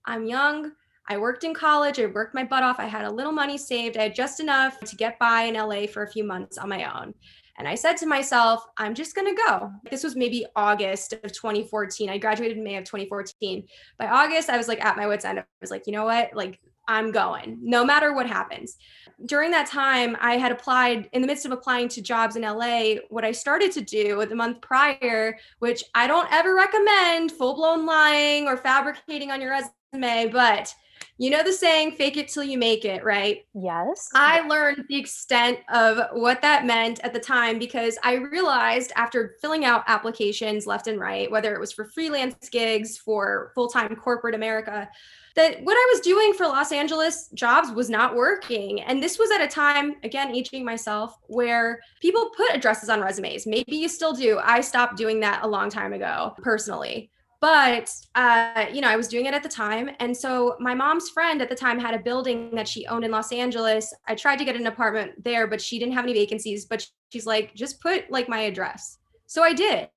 I'm 0.04 0.24
young. 0.24 0.70
I 1.08 1.18
worked 1.18 1.42
in 1.42 1.52
college. 1.52 1.98
I 1.98 2.06
worked 2.06 2.32
my 2.32 2.44
butt 2.44 2.62
off. 2.62 2.78
I 2.78 2.86
had 2.86 3.06
a 3.06 3.10
little 3.10 3.32
money 3.32 3.58
saved. 3.58 3.96
I 3.96 4.04
had 4.04 4.14
just 4.14 4.38
enough 4.38 4.78
to 4.78 4.94
get 4.94 5.18
by 5.18 5.42
in 5.42 5.54
LA 5.54 5.88
for 5.88 6.04
a 6.04 6.12
few 6.12 6.22
months 6.22 6.58
on 6.58 6.68
my 6.68 6.84
own. 7.00 7.12
And 7.58 7.66
I 7.66 7.74
said 7.74 7.96
to 7.98 8.06
myself, 8.06 8.64
I'm 8.76 8.94
just 8.94 9.14
going 9.14 9.34
to 9.34 9.42
go. 9.46 9.70
This 9.90 10.04
was 10.04 10.16
maybe 10.16 10.46
August 10.54 11.14
of 11.14 11.32
2014. 11.32 12.10
I 12.10 12.18
graduated 12.18 12.58
in 12.58 12.64
May 12.64 12.76
of 12.76 12.84
2014. 12.84 13.66
By 13.98 14.08
August, 14.08 14.50
I 14.50 14.56
was 14.56 14.68
like 14.68 14.84
at 14.84 14.96
my 14.96 15.06
wits' 15.06 15.24
end. 15.24 15.38
I 15.38 15.44
was 15.60 15.70
like, 15.70 15.86
you 15.86 15.92
know 15.92 16.04
what? 16.04 16.34
Like, 16.34 16.60
I'm 16.88 17.10
going 17.10 17.58
no 17.62 17.84
matter 17.84 18.12
what 18.12 18.26
happens. 18.26 18.76
During 19.24 19.50
that 19.50 19.66
time, 19.66 20.16
I 20.20 20.36
had 20.36 20.52
applied 20.52 21.08
in 21.12 21.20
the 21.20 21.26
midst 21.26 21.46
of 21.46 21.52
applying 21.52 21.88
to 21.88 22.02
jobs 22.02 22.36
in 22.36 22.42
LA. 22.42 22.96
What 23.08 23.24
I 23.24 23.32
started 23.32 23.72
to 23.72 23.80
do 23.80 24.24
the 24.26 24.34
month 24.34 24.60
prior, 24.60 25.36
which 25.58 25.82
I 25.94 26.06
don't 26.06 26.30
ever 26.32 26.54
recommend 26.54 27.32
full 27.32 27.54
blown 27.54 27.86
lying 27.86 28.46
or 28.46 28.56
fabricating 28.56 29.30
on 29.30 29.40
your 29.40 29.50
resume, 29.50 30.30
but 30.30 30.72
you 31.18 31.30
know 31.30 31.42
the 31.42 31.52
saying, 31.52 31.92
fake 31.92 32.16
it 32.16 32.28
till 32.28 32.44
you 32.44 32.58
make 32.58 32.84
it, 32.84 33.02
right? 33.02 33.46
Yes. 33.54 34.10
I 34.14 34.46
learned 34.46 34.84
the 34.88 34.96
extent 34.96 35.60
of 35.72 35.98
what 36.12 36.42
that 36.42 36.66
meant 36.66 37.00
at 37.00 37.14
the 37.14 37.20
time 37.20 37.58
because 37.58 37.98
I 38.02 38.14
realized 38.14 38.92
after 38.96 39.36
filling 39.40 39.64
out 39.64 39.84
applications 39.86 40.66
left 40.66 40.88
and 40.88 41.00
right, 41.00 41.30
whether 41.30 41.54
it 41.54 41.60
was 41.60 41.72
for 41.72 41.86
freelance 41.86 42.48
gigs, 42.50 42.98
for 42.98 43.52
full 43.54 43.68
time 43.68 43.96
corporate 43.96 44.34
America, 44.34 44.88
that 45.36 45.62
what 45.62 45.74
I 45.74 45.92
was 45.92 46.00
doing 46.00 46.34
for 46.34 46.46
Los 46.46 46.70
Angeles 46.70 47.28
jobs 47.34 47.70
was 47.70 47.88
not 47.88 48.14
working. 48.14 48.82
And 48.82 49.02
this 49.02 49.18
was 49.18 49.30
at 49.30 49.40
a 49.40 49.48
time, 49.48 49.96
again, 50.02 50.34
aging 50.34 50.64
myself, 50.64 51.18
where 51.28 51.80
people 52.00 52.30
put 52.36 52.54
addresses 52.54 52.88
on 52.88 53.00
resumes. 53.00 53.46
Maybe 53.46 53.76
you 53.76 53.88
still 53.88 54.12
do. 54.12 54.38
I 54.42 54.60
stopped 54.60 54.96
doing 54.96 55.20
that 55.20 55.44
a 55.44 55.48
long 55.48 55.70
time 55.70 55.92
ago, 55.94 56.34
personally 56.42 57.10
but 57.40 57.90
uh, 58.14 58.66
you 58.72 58.80
know 58.80 58.88
i 58.88 58.96
was 58.96 59.08
doing 59.08 59.26
it 59.26 59.34
at 59.34 59.42
the 59.42 59.48
time. 59.48 59.90
And 60.00 60.16
so 60.16 60.56
my 60.60 60.74
mom's 60.74 61.10
friend 61.10 61.42
at 61.42 61.48
the 61.48 61.54
time 61.54 61.78
had 61.78 61.94
a 61.94 61.98
building 61.98 62.54
that 62.54 62.68
she 62.68 62.86
owned 62.86 63.04
in 63.04 63.10
los 63.10 63.32
angeles. 63.32 63.92
I 64.06 64.14
tried 64.14 64.36
to 64.36 64.44
get 64.44 64.56
an 64.56 64.66
apartment 64.66 65.24
there 65.24 65.46
but 65.46 65.60
she 65.60 65.78
didn't 65.78 65.94
have 65.94 66.04
any 66.04 66.14
vacancies. 66.14 66.64
But 66.64 66.86
she's 67.12 67.26
like 67.26 67.54
just 67.54 67.80
put 67.80 68.10
like 68.10 68.28
my 68.28 68.40
address. 68.40 68.98
So 69.26 69.42
i 69.42 69.52
did. 69.52 69.88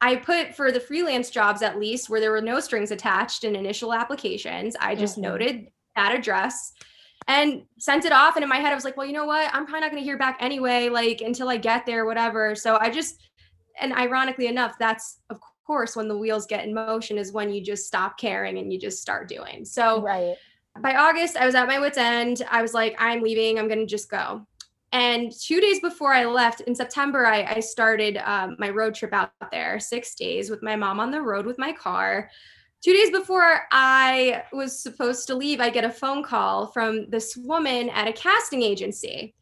I 0.00 0.16
put 0.16 0.56
for 0.56 0.72
the 0.72 0.80
freelance 0.80 1.30
jobs 1.30 1.62
at 1.62 1.78
least 1.78 2.10
where 2.10 2.20
there 2.20 2.32
were 2.32 2.42
no 2.42 2.58
strings 2.58 2.90
attached 2.90 3.44
in 3.44 3.54
initial 3.54 3.94
applications. 3.94 4.76
I 4.80 4.94
just 4.94 5.14
mm-hmm. 5.14 5.22
noted 5.22 5.68
that 5.94 6.14
address 6.14 6.72
and 7.28 7.62
sent 7.78 8.04
it 8.04 8.12
off. 8.12 8.34
And 8.36 8.42
in 8.42 8.48
my 8.48 8.56
head 8.56 8.72
i 8.72 8.74
was 8.74 8.84
like 8.84 8.96
well 8.96 9.06
you 9.06 9.12
know 9.12 9.26
what? 9.26 9.48
I'm 9.54 9.64
probably 9.64 9.80
not 9.80 9.90
going 9.90 10.02
to 10.02 10.04
hear 10.04 10.18
back 10.18 10.38
anyway 10.40 10.88
like 10.88 11.20
until 11.20 11.48
i 11.48 11.56
get 11.56 11.86
there 11.86 12.04
whatever. 12.04 12.54
So 12.54 12.78
i 12.80 12.90
just 12.90 13.16
and 13.80 13.92
ironically 13.94 14.48
enough 14.48 14.74
that's 14.78 15.20
of 15.30 15.40
course 15.64 15.96
when 15.96 16.08
the 16.08 16.16
wheels 16.16 16.46
get 16.46 16.64
in 16.64 16.74
motion 16.74 17.18
is 17.18 17.32
when 17.32 17.52
you 17.52 17.62
just 17.62 17.86
stop 17.86 18.18
caring 18.18 18.58
and 18.58 18.72
you 18.72 18.78
just 18.78 19.00
start 19.00 19.28
doing. 19.28 19.64
So 19.64 20.02
right. 20.02 20.36
by 20.80 20.96
august 20.96 21.36
i 21.36 21.46
was 21.46 21.54
at 21.54 21.68
my 21.68 21.78
wits 21.78 21.98
end. 21.98 22.42
I 22.50 22.62
was 22.62 22.74
like 22.74 22.96
i'm 22.98 23.22
leaving. 23.22 23.58
I'm 23.58 23.68
gonna 23.68 23.86
just 23.86 24.10
go. 24.10 24.46
And 24.92 25.32
two 25.32 25.60
days 25.60 25.80
before 25.80 26.12
i 26.12 26.24
left 26.24 26.60
in 26.62 26.74
september 26.74 27.26
i, 27.26 27.44
I 27.44 27.60
started 27.60 28.18
um, 28.18 28.56
my 28.58 28.70
road 28.70 28.94
trip 28.94 29.12
out 29.12 29.32
there 29.50 29.80
six 29.80 30.14
days 30.14 30.50
with 30.50 30.62
my 30.62 30.76
mom 30.76 31.00
on 31.00 31.10
the 31.10 31.22
road 31.22 31.46
with 31.46 31.58
my 31.58 31.72
car. 31.72 32.30
Two 32.82 32.92
days 32.92 33.12
before 33.12 33.60
I 33.70 34.42
was 34.52 34.82
supposed 34.82 35.28
to 35.28 35.36
leave, 35.36 35.60
I 35.60 35.70
get 35.70 35.84
a 35.84 35.90
phone 35.90 36.24
call 36.24 36.66
from 36.72 37.08
this 37.10 37.36
woman 37.36 37.88
at 37.90 38.08
a 38.08 38.12
casting 38.12 38.60
agency. 38.62 39.36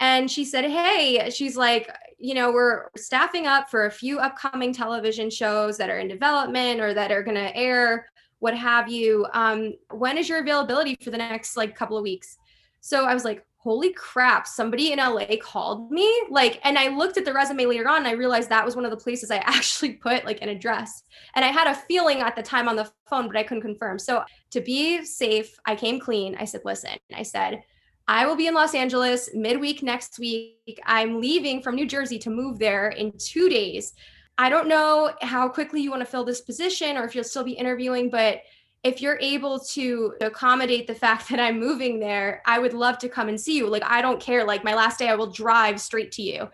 And 0.00 0.28
she 0.28 0.44
said, 0.44 0.64
Hey, 0.64 1.30
she's 1.30 1.56
like, 1.56 1.88
you 2.20 2.34
know, 2.34 2.52
we're 2.52 2.90
staffing 2.96 3.46
up 3.46 3.70
for 3.70 3.86
a 3.86 3.90
few 3.90 4.18
upcoming 4.18 4.72
television 4.72 5.30
shows 5.30 5.78
that 5.78 5.88
are 5.88 5.98
in 5.98 6.06
development 6.06 6.80
or 6.80 6.92
that 6.92 7.10
are 7.10 7.22
going 7.22 7.36
to 7.36 7.56
air, 7.56 8.06
what 8.40 8.56
have 8.56 8.88
you. 8.88 9.26
Um, 9.32 9.72
when 9.90 10.18
is 10.18 10.28
your 10.28 10.40
availability 10.40 10.96
for 11.02 11.10
the 11.10 11.18
next 11.18 11.56
like 11.56 11.74
couple 11.74 11.96
of 11.96 12.02
weeks? 12.02 12.36
So 12.80 13.04
I 13.04 13.14
was 13.14 13.24
like, 13.24 13.44
holy 13.56 13.92
crap, 13.92 14.46
somebody 14.46 14.92
in 14.92 14.98
LA 14.98 15.36
called 15.40 15.90
me. 15.90 16.10
Like, 16.30 16.60
and 16.64 16.78
I 16.78 16.88
looked 16.88 17.18
at 17.18 17.26
the 17.26 17.32
resume 17.32 17.66
later 17.66 17.88
on 17.88 17.98
and 17.98 18.08
I 18.08 18.12
realized 18.12 18.48
that 18.48 18.64
was 18.64 18.74
one 18.74 18.86
of 18.86 18.90
the 18.90 18.96
places 18.96 19.30
I 19.30 19.36
actually 19.44 19.94
put 19.94 20.24
like 20.24 20.40
an 20.42 20.48
address. 20.48 21.02
And 21.34 21.44
I 21.44 21.48
had 21.48 21.68
a 21.68 21.74
feeling 21.74 22.20
at 22.20 22.36
the 22.36 22.42
time 22.42 22.68
on 22.68 22.76
the 22.76 22.90
phone, 23.08 23.26
but 23.26 23.36
I 23.36 23.42
couldn't 23.42 23.62
confirm. 23.62 23.98
So 23.98 24.24
to 24.52 24.60
be 24.60 25.04
safe, 25.04 25.58
I 25.66 25.74
came 25.74 26.00
clean. 26.00 26.36
I 26.38 26.44
said, 26.44 26.62
listen, 26.64 26.96
I 27.14 27.22
said, 27.22 27.62
I 28.10 28.26
will 28.26 28.34
be 28.34 28.48
in 28.48 28.54
Los 28.54 28.74
Angeles 28.74 29.30
midweek 29.34 29.84
next 29.84 30.18
week. 30.18 30.80
I'm 30.84 31.20
leaving 31.20 31.62
from 31.62 31.76
New 31.76 31.86
Jersey 31.86 32.18
to 32.18 32.28
move 32.28 32.58
there 32.58 32.88
in 32.88 33.12
two 33.16 33.48
days. 33.48 33.94
I 34.36 34.48
don't 34.48 34.66
know 34.66 35.12
how 35.22 35.48
quickly 35.48 35.80
you 35.80 35.92
want 35.92 36.00
to 36.00 36.10
fill 36.10 36.24
this 36.24 36.40
position 36.40 36.96
or 36.96 37.04
if 37.04 37.14
you'll 37.14 37.22
still 37.22 37.44
be 37.44 37.52
interviewing, 37.52 38.10
but 38.10 38.40
if 38.82 39.00
you're 39.00 39.18
able 39.20 39.60
to 39.60 40.14
accommodate 40.22 40.88
the 40.88 40.94
fact 40.94 41.28
that 41.30 41.38
I'm 41.38 41.60
moving 41.60 42.00
there, 42.00 42.42
I 42.46 42.58
would 42.58 42.74
love 42.74 42.98
to 42.98 43.08
come 43.08 43.28
and 43.28 43.40
see 43.40 43.56
you. 43.56 43.68
Like, 43.68 43.84
I 43.84 44.02
don't 44.02 44.20
care. 44.20 44.42
Like, 44.42 44.64
my 44.64 44.74
last 44.74 44.98
day, 44.98 45.08
I 45.08 45.14
will 45.14 45.30
drive 45.30 45.80
straight 45.80 46.10
to 46.12 46.22
you. 46.22 46.48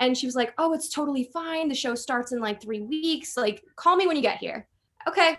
And 0.00 0.14
she 0.14 0.26
was 0.26 0.36
like, 0.36 0.52
Oh, 0.58 0.74
it's 0.74 0.90
totally 0.90 1.30
fine. 1.32 1.70
The 1.70 1.74
show 1.74 1.94
starts 1.94 2.32
in 2.32 2.40
like 2.40 2.60
three 2.60 2.82
weeks. 2.82 3.34
Like, 3.34 3.64
call 3.76 3.96
me 3.96 4.06
when 4.06 4.16
you 4.16 4.22
get 4.22 4.40
here. 4.40 4.68
Okay. 5.08 5.38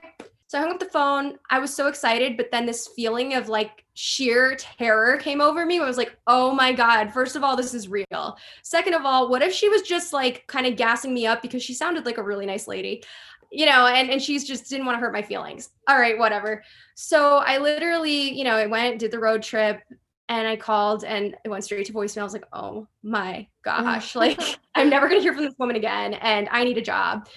So 0.49 0.57
I 0.57 0.61
hung 0.61 0.71
up 0.71 0.79
the 0.79 0.85
phone. 0.85 1.37
I 1.51 1.59
was 1.59 1.71
so 1.71 1.85
excited, 1.85 2.35
but 2.35 2.49
then 2.49 2.65
this 2.65 2.87
feeling 2.87 3.35
of 3.35 3.49
like 3.49 3.85
sheer 3.93 4.55
terror 4.55 5.17
came 5.17 5.41
over 5.41 5.63
me. 5.63 5.79
I 5.79 5.85
was 5.85 5.95
like, 5.95 6.17
oh 6.25 6.51
my 6.55 6.73
God, 6.73 7.13
first 7.13 7.35
of 7.35 7.43
all, 7.43 7.55
this 7.55 7.75
is 7.75 7.87
real. 7.87 8.35
Second 8.63 8.95
of 8.95 9.05
all, 9.05 9.29
what 9.29 9.43
if 9.43 9.53
she 9.53 9.69
was 9.69 9.83
just 9.83 10.11
like 10.11 10.47
kind 10.47 10.65
of 10.65 10.75
gassing 10.75 11.13
me 11.13 11.27
up 11.27 11.43
because 11.43 11.61
she 11.61 11.75
sounded 11.75 12.03
like 12.03 12.17
a 12.17 12.23
really 12.23 12.47
nice 12.47 12.67
lady? 12.67 13.03
you 13.51 13.65
know, 13.65 13.87
and 13.87 14.09
and 14.09 14.21
she's 14.21 14.45
just 14.45 14.69
didn't 14.69 14.85
want 14.85 14.95
to 14.95 14.99
hurt 14.99 15.13
my 15.13 15.21
feelings. 15.21 15.69
All 15.87 15.99
right, 15.99 16.17
whatever. 16.17 16.63
So 16.95 17.37
I 17.37 17.57
literally, 17.57 18.31
you 18.31 18.43
know, 18.43 18.55
I 18.55 18.67
went, 18.67 18.99
did 18.99 19.09
the 19.11 19.19
road 19.19 19.41
trip, 19.41 19.81
and 20.27 20.47
I 20.47 20.55
called 20.55 21.03
and 21.03 21.35
it 21.43 21.49
went 21.49 21.63
straight 21.63 21.87
to 21.87 21.93
voicemail. 21.93 22.21
I 22.21 22.23
was 22.25 22.33
like, 22.33 22.45
oh 22.53 22.87
my 23.01 23.33
mm. 23.33 23.47
gosh, 23.63 24.15
like 24.15 24.39
I'm 24.75 24.89
never 24.89 25.09
gonna 25.09 25.21
hear 25.21 25.33
from 25.33 25.45
this 25.45 25.55
woman 25.57 25.75
again, 25.75 26.13
and 26.15 26.47
I 26.51 26.63
need 26.63 26.77
a 26.77 26.81
job 26.81 27.27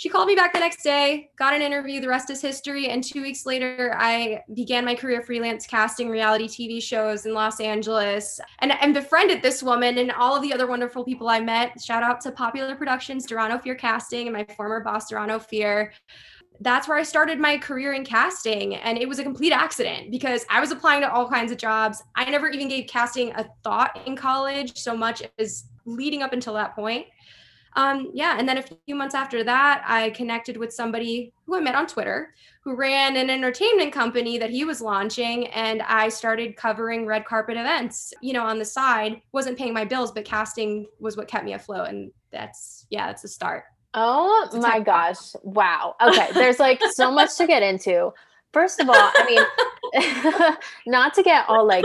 she 0.00 0.08
called 0.08 0.28
me 0.28 0.34
back 0.34 0.54
the 0.54 0.58
next 0.58 0.82
day, 0.82 1.28
got 1.36 1.52
an 1.52 1.60
interview. 1.60 2.00
The 2.00 2.08
rest 2.08 2.30
is 2.30 2.40
history. 2.40 2.88
And 2.88 3.04
two 3.04 3.20
weeks 3.20 3.44
later, 3.44 3.94
I 3.98 4.42
began 4.54 4.82
my 4.82 4.94
career 4.94 5.20
freelance 5.20 5.66
casting 5.66 6.08
reality 6.08 6.48
TV 6.48 6.82
shows 6.82 7.26
in 7.26 7.34
Los 7.34 7.60
Angeles 7.60 8.40
and, 8.60 8.72
and 8.80 8.94
befriended 8.94 9.42
this 9.42 9.62
woman 9.62 9.98
and 9.98 10.10
all 10.12 10.34
of 10.34 10.40
the 10.40 10.54
other 10.54 10.66
wonderful 10.66 11.04
people 11.04 11.28
I 11.28 11.40
met. 11.40 11.78
Shout 11.82 12.02
out 12.02 12.22
to 12.22 12.32
Popular 12.32 12.74
Productions, 12.76 13.26
Doron 13.26 13.50
Ofir 13.50 13.78
Casting, 13.78 14.26
and 14.26 14.34
my 14.34 14.46
former 14.56 14.80
boss, 14.80 15.12
Doron 15.12 15.28
Ofir 15.28 15.90
that's 16.62 16.86
where 16.86 16.98
I 16.98 17.02
started 17.04 17.38
my 17.38 17.56
career 17.56 17.94
in 17.94 18.04
casting. 18.04 18.74
And 18.74 18.98
it 18.98 19.08
was 19.08 19.18
a 19.18 19.22
complete 19.22 19.52
accident 19.52 20.10
because 20.10 20.44
I 20.50 20.60
was 20.60 20.70
applying 20.70 21.00
to 21.00 21.10
all 21.10 21.26
kinds 21.26 21.50
of 21.50 21.56
jobs. 21.56 22.02
I 22.16 22.28
never 22.28 22.48
even 22.48 22.68
gave 22.68 22.86
casting 22.86 23.32
a 23.32 23.48
thought 23.64 23.98
in 24.06 24.14
college 24.14 24.76
so 24.76 24.94
much 24.94 25.22
as 25.38 25.64
leading 25.86 26.22
up 26.22 26.34
until 26.34 26.52
that 26.54 26.74
point 26.74 27.06
um, 27.76 28.10
yeah, 28.12 28.36
and 28.38 28.48
then 28.48 28.58
a 28.58 28.62
few 28.62 28.94
months 28.94 29.14
after 29.14 29.44
that, 29.44 29.82
I 29.86 30.10
connected 30.10 30.56
with 30.56 30.72
somebody 30.72 31.32
who 31.46 31.56
I 31.56 31.60
met 31.60 31.74
on 31.74 31.86
Twitter 31.86 32.34
who 32.62 32.74
ran 32.74 33.16
an 33.16 33.30
entertainment 33.30 33.92
company 33.92 34.38
that 34.38 34.50
he 34.50 34.64
was 34.64 34.80
launching. 34.80 35.46
And 35.48 35.82
I 35.82 36.08
started 36.08 36.56
covering 36.56 37.06
red 37.06 37.24
carpet 37.24 37.56
events, 37.56 38.12
you 38.20 38.32
know, 38.32 38.44
on 38.44 38.58
the 38.58 38.64
side. 38.64 39.22
Wasn't 39.32 39.56
paying 39.56 39.72
my 39.72 39.84
bills, 39.84 40.12
but 40.12 40.24
casting 40.24 40.86
was 40.98 41.16
what 41.16 41.28
kept 41.28 41.44
me 41.44 41.54
afloat. 41.54 41.88
And 41.88 42.10
that's, 42.30 42.86
yeah, 42.90 43.06
that's 43.06 43.22
the 43.22 43.28
start. 43.28 43.64
Oh 43.94 44.48
my 44.60 44.78
gosh. 44.80 45.32
Wow. 45.42 45.96
Okay. 46.02 46.28
There's 46.34 46.60
like 46.60 46.80
so 46.92 47.10
much 47.10 47.36
to 47.38 47.46
get 47.46 47.62
into. 47.62 48.12
First 48.52 48.80
of 48.80 48.88
all, 48.88 48.94
I 48.94 49.24
mean, 49.94 50.56
not 50.86 51.14
to 51.14 51.22
get 51.22 51.48
all 51.48 51.66
like 51.66 51.84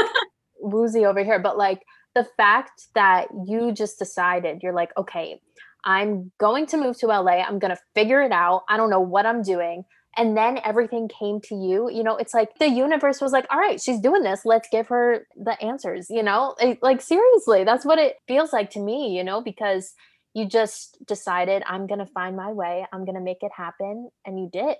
woozy 0.59 1.05
over 1.05 1.23
here, 1.23 1.39
but 1.39 1.57
like 1.57 1.83
the 2.15 2.25
fact 2.37 2.87
that 2.95 3.27
you 3.45 3.71
just 3.71 3.97
decided, 3.97 4.61
you're 4.61 4.73
like, 4.73 4.91
okay, 4.97 5.41
I'm 5.85 6.31
going 6.39 6.65
to 6.67 6.77
move 6.77 6.97
to 6.99 7.07
LA. 7.07 7.43
I'm 7.43 7.59
going 7.59 7.75
to 7.75 7.81
figure 7.93 8.21
it 8.21 8.31
out. 8.31 8.63
I 8.67 8.77
don't 8.77 8.89
know 8.89 8.99
what 8.99 9.25
I'm 9.25 9.41
doing. 9.41 9.83
And 10.17 10.37
then 10.37 10.59
everything 10.63 11.09
came 11.09 11.41
to 11.41 11.55
you. 11.55 11.89
You 11.91 12.03
know, 12.03 12.15
it's 12.15 12.33
like 12.33 12.57
the 12.59 12.69
universe 12.69 13.19
was 13.21 13.33
like, 13.33 13.45
all 13.51 13.59
right, 13.59 13.81
she's 13.81 13.99
doing 13.99 14.23
this. 14.23 14.41
Let's 14.45 14.67
give 14.71 14.87
her 14.87 15.27
the 15.35 15.61
answers. 15.61 16.07
You 16.09 16.23
know, 16.23 16.55
it, 16.59 16.79
like 16.81 17.01
seriously, 17.01 17.65
that's 17.65 17.85
what 17.85 17.99
it 17.99 18.15
feels 18.27 18.53
like 18.53 18.69
to 18.71 18.79
me, 18.79 19.15
you 19.15 19.23
know, 19.23 19.41
because 19.41 19.93
you 20.33 20.47
just 20.47 20.97
decided, 21.05 21.63
I'm 21.67 21.85
going 21.87 21.99
to 21.99 22.05
find 22.05 22.35
my 22.35 22.51
way. 22.51 22.85
I'm 22.91 23.05
going 23.05 23.15
to 23.15 23.21
make 23.21 23.41
it 23.41 23.51
happen. 23.55 24.09
And 24.25 24.39
you 24.39 24.49
did. 24.51 24.77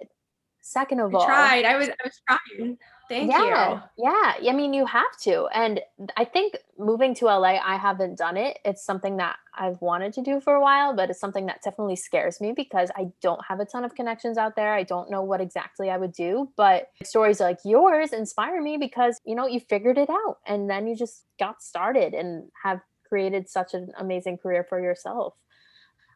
Second 0.66 1.00
of 1.00 1.14
I 1.14 1.18
all, 1.20 1.26
tried. 1.28 1.64
I 1.64 1.78
was, 1.78 1.90
I 1.90 1.96
was 2.04 2.22
trying. 2.28 2.80
Thank 3.08 3.32
yeah, 3.32 3.82
you. 3.98 4.04
Yeah. 4.04 4.50
I 4.50 4.52
mean, 4.52 4.74
you 4.74 4.88
have 4.88 5.16
to. 5.22 5.46
And 5.54 5.80
I 6.18 6.26
think 6.26 6.56
moving 6.80 7.14
to 7.16 7.26
LA, 7.26 7.60
I 7.64 7.78
haven't 7.78 8.18
done 8.18 8.36
it. 8.36 8.58
It's 8.66 8.84
something 8.84 9.18
that 9.18 9.36
I've 9.56 9.80
wanted 9.80 10.14
to 10.14 10.24
do 10.24 10.42
for 10.42 10.56
a 10.56 10.60
while, 10.60 10.96
but 10.96 11.12
it's 11.12 11.20
something 11.20 11.46
that 11.46 11.62
definitely 11.64 11.98
scares 11.98 12.42
me 12.42 12.52
because 12.52 12.90
I 12.96 13.12
don't 13.22 13.46
have 13.48 13.60
a 13.60 13.66
ton 13.66 13.86
of 13.86 13.94
connections 13.94 14.40
out 14.40 14.56
there. 14.56 14.74
I 14.74 14.82
don't 14.82 15.12
know 15.12 15.22
what 15.22 15.40
exactly 15.40 15.92
I 15.92 15.98
would 15.98 16.14
do. 16.14 16.50
But 16.58 16.88
stories 17.04 17.40
like 17.40 17.60
yours 17.64 18.12
inspire 18.12 18.60
me 18.60 18.78
because, 18.78 19.22
you 19.24 19.36
know, 19.36 19.46
you 19.46 19.60
figured 19.60 20.00
it 20.00 20.10
out 20.10 20.38
and 20.48 20.68
then 20.68 20.88
you 20.88 20.96
just 20.96 21.26
got 21.38 21.62
started 21.62 22.16
and 22.16 22.50
have 22.64 22.80
created 23.08 23.48
such 23.48 23.76
an 23.76 23.92
amazing 24.00 24.40
career 24.40 24.66
for 24.68 24.82
yourself. 24.82 25.36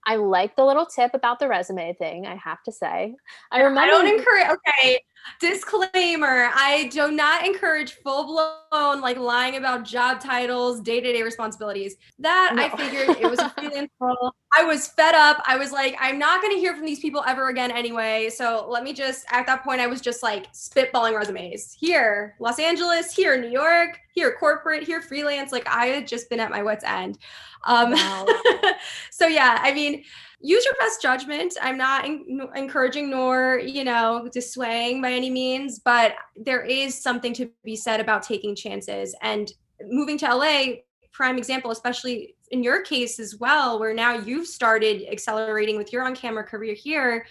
I 0.06 0.16
like 0.16 0.56
the 0.56 0.66
little 0.66 0.86
tip 0.86 1.14
about 1.14 1.40
the 1.40 1.48
resume 1.48 1.94
thing, 1.94 2.26
I 2.26 2.36
have 2.36 2.64
to 2.64 2.72
say. 2.72 3.16
I 3.52 3.60
remember 3.60 3.82
I 3.82 3.88
don't 3.88 4.08
encourage 4.08 4.48
okay, 4.48 5.02
disclaimer, 5.40 6.50
I 6.54 6.90
do 6.92 7.12
not 7.12 7.46
encourage 7.46 7.94
full-blown 7.94 9.02
like 9.02 9.18
lying 9.18 9.56
about 9.56 9.86
job 9.86 10.20
titles, 10.20 10.82
day-to-day 10.82 11.24
responsibilities. 11.24 11.96
That 12.20 12.54
no. 12.56 12.64
I 12.64 12.70
figured 12.76 13.18
it 13.18 13.30
was 13.30 13.40
a 13.40 13.50
freelance 13.58 13.92
role. 14.00 14.34
I 14.58 14.64
was 14.64 14.88
fed 14.88 15.16
up. 15.16 15.42
I 15.46 15.58
was 15.58 15.72
like, 15.72 15.96
I'm 16.00 16.20
not 16.20 16.42
going 16.42 16.54
to 16.54 16.60
hear 16.60 16.76
from 16.76 16.86
these 16.86 17.00
people 17.00 17.24
ever 17.28 17.50
again 17.50 17.72
anyway. 17.72 18.30
So 18.30 18.66
let 18.70 18.84
me 18.84 18.94
just, 18.94 19.26
at 19.32 19.46
that 19.46 19.64
point, 19.64 19.80
I 19.80 19.88
was 19.88 20.02
just 20.02 20.24
like 20.24 20.52
spitballing 20.54 21.18
resumes 21.18 21.76
here, 21.80 22.36
Los 22.40 22.60
Angeles, 22.60 23.14
here, 23.14 23.40
New 23.40 23.52
York, 23.52 24.00
here, 24.14 24.36
corporate, 24.40 24.84
here, 24.84 25.02
freelance. 25.02 25.52
Like 25.52 25.68
I 25.68 25.88
had 25.88 26.08
just 26.08 26.30
been 26.30 26.40
at 26.40 26.50
my 26.50 26.64
wits' 26.64 26.84
end. 26.84 27.20
Um, 27.66 27.92
wow. 27.92 28.26
so 29.12 29.28
yeah, 29.28 29.60
I 29.62 29.74
mean, 29.74 30.04
use 30.42 30.64
your 30.66 30.74
best 30.80 31.02
judgment. 31.02 31.56
I'm 31.62 31.78
not 31.78 32.06
in, 32.06 32.48
encouraging 32.56 33.10
nor, 33.10 33.60
you 33.60 33.84
know, 33.84 34.30
dissuading 34.32 35.02
by 35.02 35.12
any 35.12 35.30
means, 35.30 35.80
but 35.80 36.16
there 36.36 36.62
is 36.62 37.00
something 37.00 37.34
to 37.34 37.52
be 37.64 37.76
said 37.76 38.00
about 38.00 38.24
taking 38.24 38.56
chances 38.56 39.16
and 39.22 39.52
moving 39.90 40.18
to 40.20 40.34
LA. 40.34 40.76
Prime 41.12 41.38
example, 41.38 41.72
especially 41.72 42.36
in 42.52 42.64
your 42.64 42.82
case 42.84 43.20
as 43.20 43.38
well, 43.38 43.80
where 43.80 43.94
now 43.94 44.14
you've 44.14 44.48
started 44.48 45.06
accelerating 45.12 45.78
with 45.78 45.92
your 45.92 46.04
on 46.04 46.16
camera 46.16 46.44
career 46.44 46.74
here. 46.74 47.26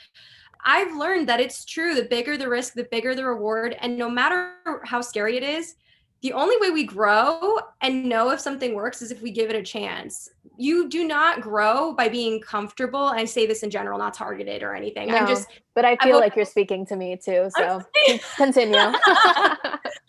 I've 0.64 0.94
learned 0.96 1.28
that 1.28 1.40
it's 1.40 1.64
true. 1.64 1.94
The 1.94 2.04
bigger 2.04 2.36
the 2.36 2.48
risk, 2.48 2.74
the 2.74 2.88
bigger 2.90 3.14
the 3.14 3.24
reward. 3.24 3.76
And 3.80 3.96
no 3.96 4.10
matter 4.10 4.54
how 4.84 5.00
scary 5.00 5.36
it 5.36 5.42
is, 5.42 5.76
the 6.20 6.32
only 6.32 6.56
way 6.58 6.70
we 6.70 6.84
grow 6.84 7.58
and 7.80 8.04
know 8.04 8.30
if 8.30 8.40
something 8.40 8.74
works 8.74 9.02
is 9.02 9.12
if 9.12 9.22
we 9.22 9.30
give 9.30 9.50
it 9.50 9.56
a 9.56 9.62
chance. 9.62 10.28
You 10.60 10.88
do 10.88 11.06
not 11.06 11.40
grow 11.40 11.92
by 11.92 12.08
being 12.08 12.40
comfortable. 12.40 13.00
I 13.00 13.24
say 13.24 13.46
this 13.46 13.62
in 13.62 13.70
general, 13.70 13.98
not 13.98 14.12
targeted 14.12 14.62
or 14.64 14.74
anything. 14.74 15.08
No, 15.08 15.16
I'm 15.16 15.26
just, 15.28 15.46
but 15.74 15.84
I 15.84 15.96
feel 16.02 16.16
I'm, 16.16 16.20
like 16.20 16.34
you're 16.34 16.44
speaking 16.44 16.84
to 16.86 16.96
me 16.96 17.16
too. 17.16 17.48
So 17.56 17.80
continue. 18.36 18.76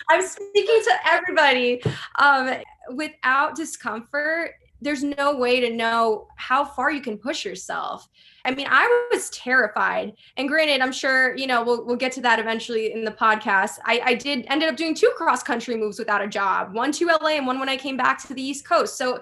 I'm 0.09 0.27
speaking 0.27 0.81
to 0.83 0.93
everybody. 1.05 1.83
Um, 2.17 2.55
without 2.95 3.55
discomfort, 3.55 4.55
there's 4.81 5.03
no 5.03 5.35
way 5.35 5.59
to 5.59 5.69
know 5.69 6.27
how 6.37 6.65
far 6.65 6.91
you 6.91 7.01
can 7.01 7.17
push 7.17 7.45
yourself. 7.45 8.07
I 8.45 8.55
mean, 8.55 8.67
I 8.69 9.07
was 9.11 9.29
terrified. 9.29 10.13
And 10.37 10.47
granted, 10.47 10.81
I'm 10.81 10.93
sure, 10.93 11.35
you 11.35 11.45
know, 11.45 11.63
we'll, 11.63 11.85
we'll 11.85 11.97
get 11.97 12.11
to 12.13 12.21
that 12.21 12.39
eventually 12.39 12.93
in 12.93 13.03
the 13.03 13.11
podcast. 13.11 13.79
I, 13.85 14.01
I 14.03 14.13
did 14.15 14.45
ended 14.49 14.69
up 14.69 14.77
doing 14.77 14.95
two 14.95 15.11
cross 15.15 15.43
country 15.43 15.75
moves 15.75 15.99
without 15.99 16.21
a 16.21 16.27
job, 16.27 16.73
one 16.73 16.91
to 16.93 17.05
LA 17.05 17.31
and 17.31 17.45
one 17.45 17.59
when 17.59 17.69
I 17.69 17.77
came 17.77 17.97
back 17.97 18.25
to 18.25 18.33
the 18.33 18.41
East 18.41 18.65
Coast. 18.65 18.97
So 18.97 19.19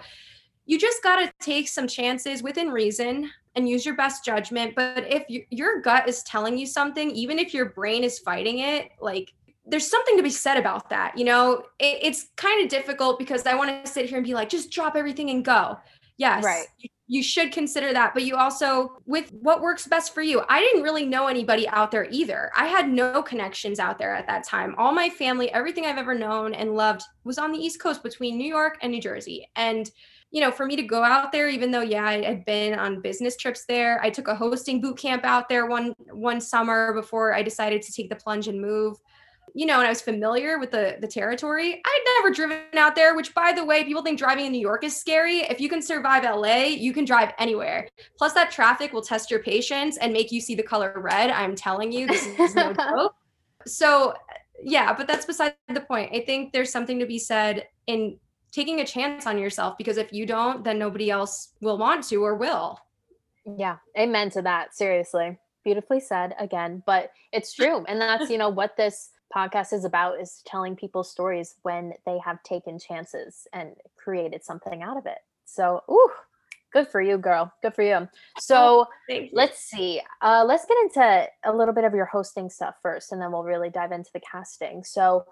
you 0.67 0.77
just 0.77 1.01
got 1.01 1.17
to 1.25 1.33
take 1.39 1.67
some 1.67 1.87
chances 1.87 2.43
within 2.43 2.69
reason 2.69 3.31
and 3.55 3.67
use 3.67 3.85
your 3.85 3.95
best 3.95 4.23
judgment. 4.23 4.75
But 4.75 5.11
if 5.11 5.23
you, 5.29 5.43
your 5.49 5.81
gut 5.81 6.07
is 6.07 6.21
telling 6.23 6.57
you 6.57 6.67
something, 6.67 7.09
even 7.11 7.39
if 7.39 7.53
your 7.53 7.69
brain 7.69 8.03
is 8.03 8.19
fighting 8.19 8.59
it, 8.59 8.91
like 9.01 9.33
there's 9.65 9.89
something 9.89 10.15
to 10.17 10.23
be 10.23 10.29
said 10.29 10.57
about 10.57 10.89
that. 10.89 11.17
You 11.17 11.25
know, 11.25 11.63
it, 11.79 11.99
it's 12.01 12.27
kind 12.35 12.63
of 12.63 12.69
difficult 12.69 13.17
because 13.17 13.45
I 13.47 13.55
want 13.55 13.83
to 13.83 13.91
sit 13.91 14.07
here 14.07 14.17
and 14.17 14.27
be 14.27 14.33
like, 14.33 14.49
just 14.49 14.69
drop 14.69 14.95
everything 14.95 15.29
and 15.29 15.43
go. 15.43 15.79
Yes. 16.17 16.43
Right. 16.43 16.67
You, 16.79 16.89
you 17.07 17.23
should 17.23 17.51
consider 17.51 17.93
that. 17.93 18.13
But 18.13 18.23
you 18.23 18.35
also, 18.35 18.97
with 19.05 19.31
what 19.31 19.61
works 19.61 19.87
best 19.87 20.13
for 20.13 20.21
you, 20.21 20.43
I 20.49 20.59
didn't 20.59 20.83
really 20.83 21.05
know 21.05 21.27
anybody 21.27 21.67
out 21.69 21.89
there 21.89 22.07
either. 22.11 22.51
I 22.55 22.67
had 22.67 22.89
no 22.89 23.23
connections 23.23 23.79
out 23.79 23.97
there 23.97 24.13
at 24.13 24.27
that 24.27 24.43
time. 24.43 24.75
All 24.77 24.91
my 24.91 25.09
family, 25.09 25.51
everything 25.53 25.85
I've 25.85 25.97
ever 25.97 26.13
known 26.13 26.53
and 26.53 26.75
loved 26.75 27.03
was 27.23 27.37
on 27.37 27.51
the 27.51 27.59
East 27.59 27.81
Coast 27.81 28.03
between 28.03 28.37
New 28.37 28.47
York 28.47 28.77
and 28.81 28.91
New 28.91 29.01
Jersey. 29.01 29.49
And 29.55 29.89
you 30.31 30.41
know, 30.41 30.51
for 30.51 30.65
me 30.65 30.75
to 30.75 30.83
go 30.83 31.03
out 31.03 31.31
there, 31.31 31.47
even 31.47 31.71
though 31.71 31.81
yeah, 31.81 32.05
I 32.05 32.21
had 32.21 32.43
been 32.43 32.77
on 32.77 33.01
business 33.01 33.37
trips 33.37 33.63
there, 33.65 34.01
I 34.03 34.09
took 34.09 34.27
a 34.27 34.35
hosting 34.35 34.81
boot 34.81 34.97
camp 34.97 35.23
out 35.23 35.47
there 35.47 35.67
one 35.67 35.93
one 36.11 36.41
summer 36.41 36.93
before 36.93 37.33
I 37.33 37.41
decided 37.41 37.81
to 37.83 37.93
take 37.93 38.09
the 38.09 38.15
plunge 38.17 38.49
and 38.49 38.61
move 38.61 38.97
you 39.53 39.65
know, 39.65 39.79
and 39.79 39.87
I 39.87 39.89
was 39.89 40.01
familiar 40.01 40.59
with 40.59 40.71
the 40.71 40.97
the 40.99 41.07
territory. 41.07 41.81
I'd 41.85 42.03
never 42.17 42.33
driven 42.33 42.59
out 42.73 42.95
there, 42.95 43.15
which 43.15 43.33
by 43.33 43.51
the 43.53 43.63
way, 43.63 43.83
people 43.83 44.03
think 44.03 44.19
driving 44.19 44.45
in 44.45 44.51
New 44.51 44.61
York 44.61 44.83
is 44.83 44.95
scary. 44.95 45.39
If 45.39 45.59
you 45.59 45.69
can 45.69 45.81
survive 45.81 46.23
LA, 46.23 46.65
you 46.65 46.93
can 46.93 47.05
drive 47.05 47.33
anywhere. 47.39 47.87
Plus 48.17 48.33
that 48.33 48.51
traffic 48.51 48.93
will 48.93 49.01
test 49.01 49.31
your 49.31 49.41
patience 49.41 49.97
and 49.97 50.13
make 50.13 50.31
you 50.31 50.41
see 50.41 50.55
the 50.55 50.63
color 50.63 50.93
red. 50.97 51.31
I'm 51.31 51.55
telling 51.55 51.91
you, 51.91 52.07
this 52.07 52.25
is 52.25 52.55
no 52.55 52.73
joke. 52.95 53.15
So, 53.65 54.13
yeah, 54.63 54.93
but 54.93 55.07
that's 55.07 55.25
beside 55.25 55.55
the 55.73 55.81
point. 55.81 56.11
I 56.13 56.21
think 56.21 56.53
there's 56.53 56.71
something 56.71 56.99
to 56.99 57.05
be 57.05 57.19
said 57.19 57.67
in 57.87 58.17
taking 58.51 58.79
a 58.79 58.85
chance 58.85 59.27
on 59.27 59.37
yourself 59.37 59.77
because 59.77 59.97
if 59.97 60.13
you 60.13 60.25
don't, 60.25 60.63
then 60.63 60.79
nobody 60.79 61.09
else 61.11 61.53
will 61.61 61.77
want 61.77 62.03
to 62.05 62.17
or 62.17 62.35
will. 62.35 62.79
Yeah, 63.45 63.77
amen 63.97 64.29
to 64.31 64.41
that. 64.41 64.75
Seriously 64.75 65.37
Beautifully 65.63 65.99
said 65.99 66.33
again, 66.39 66.81
but 66.85 67.11
it's 67.33 67.53
true. 67.53 67.83
And 67.89 67.99
that's, 67.99 68.29
you 68.29 68.37
know, 68.37 68.47
what 68.47 68.77
this 68.77 69.09
podcast 69.33 69.73
is 69.73 69.85
about 69.85 70.19
is 70.19 70.41
telling 70.45 70.75
people 70.75 71.03
stories 71.03 71.55
when 71.63 71.93
they 72.05 72.17
have 72.19 72.41
taken 72.43 72.79
chances 72.79 73.47
and 73.53 73.75
created 73.95 74.43
something 74.43 74.81
out 74.83 74.97
of 74.97 75.05
it. 75.05 75.19
So, 75.45 75.83
ooh, 75.89 76.11
good 76.73 76.87
for 76.87 77.01
you, 77.01 77.17
girl. 77.17 77.51
Good 77.61 77.73
for 77.73 77.83
you. 77.83 78.07
So, 78.39 78.87
you. 79.09 79.29
let's 79.33 79.59
see. 79.59 80.01
Uh, 80.21 80.43
let's 80.45 80.65
get 80.65 80.77
into 80.83 81.27
a 81.45 81.53
little 81.53 81.73
bit 81.73 81.83
of 81.83 81.93
your 81.93 82.05
hosting 82.05 82.49
stuff 82.49 82.75
first, 82.81 83.11
and 83.11 83.21
then 83.21 83.31
we'll 83.31 83.43
really 83.43 83.69
dive 83.69 83.91
into 83.91 84.09
the 84.13 84.19
casting. 84.19 84.83
So, 84.83 85.25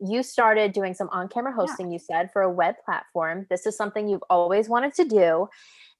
you 0.00 0.22
started 0.22 0.72
doing 0.72 0.94
some 0.94 1.10
on 1.10 1.28
camera 1.28 1.52
hosting, 1.52 1.92
you 1.92 1.98
said, 1.98 2.32
for 2.32 2.42
a 2.42 2.50
web 2.50 2.76
platform. 2.84 3.46
This 3.50 3.66
is 3.66 3.76
something 3.76 4.08
you've 4.08 4.24
always 4.30 4.68
wanted 4.68 4.94
to 4.94 5.04
do. 5.04 5.48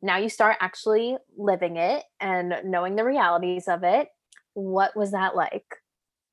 Now 0.01 0.17
you 0.17 0.31
start 0.31 0.57
actually 0.61 1.19
living 1.37 1.77
it 1.77 2.05
and 2.19 2.55
knowing 2.65 2.97
the 2.97 3.05
realities 3.05 3.69
of 3.69 3.85
it. 3.85 4.09
What 4.55 4.97
was 4.97 5.13
that 5.13 5.37
like? 5.37 5.77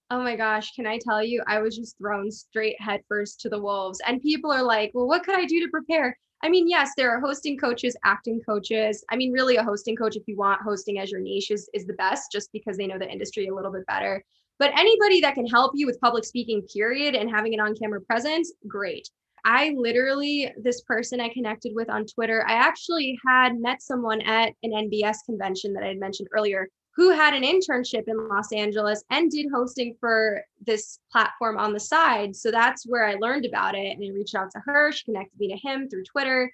Oh 0.09 0.21
my 0.21 0.37
gosh, 0.37 0.71
can 0.73 0.87
I 0.87 0.99
tell 0.99 1.21
you? 1.21 1.43
I 1.47 1.59
was 1.59 1.75
just 1.75 1.97
thrown 1.97 2.31
straight 2.31 2.79
headfirst 2.79 3.41
to 3.41 3.49
the 3.49 3.61
wolves. 3.61 3.99
And 4.07 4.21
people 4.21 4.51
are 4.51 4.63
like, 4.63 4.91
well, 4.93 5.07
what 5.07 5.23
could 5.23 5.35
I 5.35 5.43
do 5.43 5.59
to 5.59 5.69
prepare? 5.69 6.17
I 6.43 6.49
mean, 6.49 6.69
yes, 6.69 6.91
there 6.95 7.11
are 7.11 7.19
hosting 7.19 7.57
coaches, 7.57 7.97
acting 8.05 8.39
coaches. 8.47 9.03
I 9.09 9.17
mean, 9.17 9.33
really, 9.33 9.57
a 9.57 9.63
hosting 9.63 9.97
coach, 9.97 10.15
if 10.15 10.23
you 10.27 10.37
want 10.37 10.61
hosting 10.61 10.99
as 10.99 11.11
your 11.11 11.19
niche, 11.19 11.51
is, 11.51 11.69
is 11.73 11.85
the 11.85 11.93
best 11.93 12.31
just 12.31 12.51
because 12.53 12.77
they 12.77 12.87
know 12.87 12.99
the 12.99 13.09
industry 13.09 13.47
a 13.47 13.53
little 13.53 13.71
bit 13.71 13.85
better. 13.87 14.23
But 14.59 14.71
anybody 14.77 15.19
that 15.21 15.35
can 15.35 15.45
help 15.45 15.73
you 15.75 15.85
with 15.85 15.99
public 15.99 16.23
speaking, 16.23 16.61
period, 16.73 17.15
and 17.15 17.29
having 17.29 17.53
an 17.53 17.59
on 17.59 17.75
camera 17.75 18.01
presence, 18.01 18.53
great. 18.67 19.09
I 19.43 19.73
literally, 19.77 20.51
this 20.61 20.81
person 20.81 21.19
I 21.19 21.29
connected 21.29 21.73
with 21.75 21.89
on 21.89 22.05
Twitter, 22.05 22.45
I 22.47 22.53
actually 22.53 23.17
had 23.27 23.59
met 23.59 23.81
someone 23.81 24.21
at 24.21 24.53
an 24.63 24.71
NBS 24.71 25.17
convention 25.25 25.73
that 25.73 25.83
I 25.83 25.87
had 25.87 25.99
mentioned 25.99 26.29
earlier 26.31 26.69
who 26.97 27.11
had 27.11 27.35
an 27.35 27.43
internship 27.43 28.05
in 28.07 28.27
Los 28.27 28.51
Angeles 28.51 29.03
and 29.11 29.29
did 29.29 29.45
hosting 29.53 29.95
for 29.99 30.41
this 30.65 30.99
platform 31.11 31.57
on 31.59 31.71
the 31.71 31.79
side. 31.79 32.35
So 32.35 32.49
that's 32.49 32.85
where 32.87 33.05
I 33.05 33.13
learned 33.13 33.45
about 33.45 33.75
it. 33.75 33.95
And 33.95 34.03
I 34.03 34.11
reached 34.11 34.33
out 34.33 34.49
to 34.51 34.61
her. 34.65 34.91
She 34.91 35.05
connected 35.05 35.39
me 35.39 35.49
to 35.49 35.57
him 35.57 35.87
through 35.87 36.05
Twitter. 36.05 36.51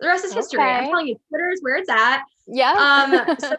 The 0.00 0.08
rest 0.08 0.26
is 0.26 0.34
history. 0.34 0.60
Okay. 0.60 0.68
I'm 0.68 0.90
telling 0.90 1.08
you, 1.08 1.16
Twitter 1.30 1.50
is 1.50 1.62
where 1.62 1.76
it's 1.76 1.88
at. 1.88 2.22
Yeah. 2.46 2.72
um, 2.72 3.36
so, 3.40 3.48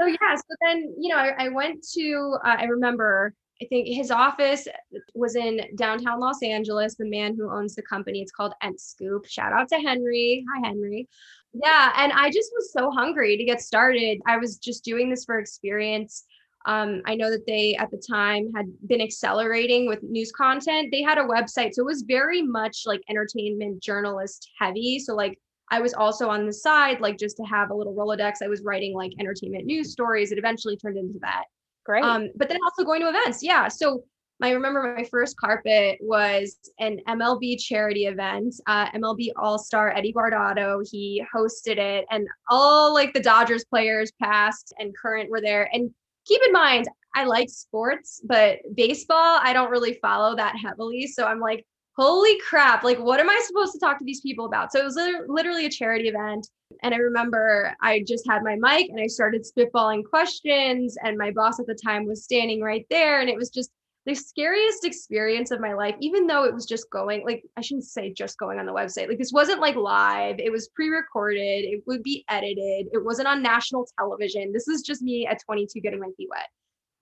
so, 0.00 0.06
yeah. 0.06 0.36
So 0.36 0.54
then, 0.60 0.94
you 1.00 1.08
know, 1.08 1.16
I, 1.16 1.46
I 1.46 1.48
went 1.48 1.84
to, 1.94 2.36
uh, 2.44 2.56
I 2.58 2.64
remember 2.64 3.34
I 3.62 3.66
think 3.66 3.88
his 3.88 4.10
office 4.10 4.66
was 5.14 5.36
in 5.36 5.60
downtown 5.76 6.18
Los 6.18 6.42
Angeles. 6.42 6.94
The 6.94 7.08
man 7.08 7.36
who 7.36 7.50
owns 7.50 7.74
the 7.74 7.82
company, 7.82 8.22
it's 8.22 8.32
called 8.32 8.54
Entscoop. 8.62 9.26
Shout 9.26 9.52
out 9.52 9.68
to 9.68 9.76
Henry. 9.76 10.44
Hi, 10.54 10.68
Henry. 10.68 11.08
Yeah. 11.52 11.92
And 11.96 12.12
I 12.12 12.30
just 12.30 12.50
was 12.56 12.72
so 12.72 12.90
hungry 12.90 13.36
to 13.36 13.44
get 13.44 13.60
started. 13.60 14.20
I 14.26 14.36
was 14.36 14.56
just 14.56 14.84
doing 14.84 15.10
this 15.10 15.24
for 15.24 15.38
experience. 15.38 16.24
Um, 16.66 17.00
I 17.06 17.14
know 17.14 17.30
that 17.30 17.46
they 17.46 17.74
at 17.76 17.90
the 17.90 17.96
time 17.96 18.52
had 18.54 18.66
been 18.86 19.00
accelerating 19.00 19.88
with 19.88 20.02
news 20.02 20.30
content. 20.30 20.90
They 20.92 21.02
had 21.02 21.18
a 21.18 21.22
website. 21.22 21.74
So 21.74 21.82
it 21.82 21.86
was 21.86 22.02
very 22.02 22.42
much 22.42 22.82
like 22.86 23.00
entertainment 23.08 23.82
journalist 23.82 24.48
heavy. 24.58 24.98
So, 24.98 25.14
like, 25.14 25.38
I 25.70 25.80
was 25.80 25.94
also 25.94 26.28
on 26.28 26.46
the 26.46 26.52
side, 26.52 27.00
like, 27.00 27.16
just 27.16 27.36
to 27.38 27.44
have 27.44 27.70
a 27.70 27.74
little 27.74 27.94
Rolodex. 27.94 28.42
I 28.42 28.48
was 28.48 28.62
writing 28.62 28.94
like 28.94 29.12
entertainment 29.18 29.64
news 29.64 29.92
stories. 29.92 30.32
It 30.32 30.38
eventually 30.38 30.76
turned 30.76 30.98
into 30.98 31.18
that. 31.20 31.44
Great. 31.86 32.04
Um, 32.04 32.28
but 32.36 32.48
then 32.48 32.58
also 32.64 32.84
going 32.84 33.00
to 33.00 33.08
events. 33.08 33.42
Yeah. 33.42 33.68
So 33.68 34.04
I 34.42 34.50
remember 34.50 34.94
my 34.96 35.04
first 35.04 35.36
carpet 35.36 35.98
was 36.00 36.56
an 36.78 37.00
MLB 37.06 37.58
charity 37.58 38.06
event, 38.06 38.54
uh, 38.66 38.90
MLB 38.92 39.30
All 39.36 39.58
Star 39.58 39.94
Eddie 39.94 40.12
Guardado. 40.12 40.86
He 40.90 41.24
hosted 41.34 41.76
it, 41.78 42.06
and 42.10 42.26
all 42.48 42.94
like 42.94 43.12
the 43.12 43.20
Dodgers 43.20 43.64
players, 43.64 44.12
past 44.22 44.72
and 44.78 44.96
current, 44.96 45.30
were 45.30 45.40
there. 45.40 45.68
And 45.72 45.90
keep 46.26 46.40
in 46.46 46.52
mind, 46.52 46.88
I 47.14 47.24
like 47.24 47.50
sports, 47.50 48.20
but 48.24 48.58
baseball, 48.74 49.40
I 49.42 49.52
don't 49.52 49.70
really 49.70 49.98
follow 50.00 50.36
that 50.36 50.56
heavily. 50.56 51.06
So 51.06 51.26
I'm 51.26 51.40
like, 51.40 51.66
holy 51.96 52.38
crap, 52.38 52.82
like, 52.82 52.98
what 52.98 53.20
am 53.20 53.28
I 53.28 53.42
supposed 53.46 53.72
to 53.72 53.78
talk 53.78 53.98
to 53.98 54.04
these 54.04 54.20
people 54.20 54.46
about? 54.46 54.72
So 54.72 54.80
it 54.80 54.84
was 54.84 54.98
literally 55.28 55.66
a 55.66 55.70
charity 55.70 56.08
event. 56.08 56.48
And 56.82 56.94
I 56.94 56.98
remember 56.98 57.74
I 57.82 58.04
just 58.06 58.26
had 58.28 58.42
my 58.42 58.56
mic 58.56 58.88
and 58.88 59.00
I 59.00 59.06
started 59.06 59.44
spitballing 59.44 60.04
questions, 60.04 60.96
and 61.04 61.18
my 61.18 61.30
boss 61.32 61.60
at 61.60 61.66
the 61.66 61.74
time 61.74 62.06
was 62.06 62.24
standing 62.24 62.62
right 62.62 62.86
there. 62.90 63.20
And 63.20 63.28
it 63.28 63.36
was 63.36 63.50
just 63.50 63.70
the 64.06 64.14
scariest 64.14 64.84
experience 64.84 65.50
of 65.50 65.60
my 65.60 65.74
life, 65.74 65.94
even 66.00 66.26
though 66.26 66.44
it 66.44 66.54
was 66.54 66.64
just 66.64 66.90
going, 66.90 67.24
like, 67.24 67.42
I 67.56 67.60
shouldn't 67.60 67.84
say 67.84 68.12
just 68.12 68.38
going 68.38 68.58
on 68.58 68.66
the 68.66 68.72
website. 68.72 69.08
Like, 69.08 69.18
this 69.18 69.32
wasn't 69.32 69.60
like 69.60 69.76
live, 69.76 70.38
it 70.38 70.50
was 70.50 70.68
pre 70.68 70.88
recorded, 70.88 71.64
it 71.64 71.82
would 71.86 72.02
be 72.02 72.24
edited, 72.28 72.88
it 72.92 73.04
wasn't 73.04 73.28
on 73.28 73.42
national 73.42 73.86
television. 73.98 74.52
This 74.52 74.68
is 74.68 74.82
just 74.82 75.02
me 75.02 75.26
at 75.26 75.42
22 75.44 75.80
getting 75.80 76.00
my 76.00 76.08
feet 76.16 76.28
wet 76.30 76.48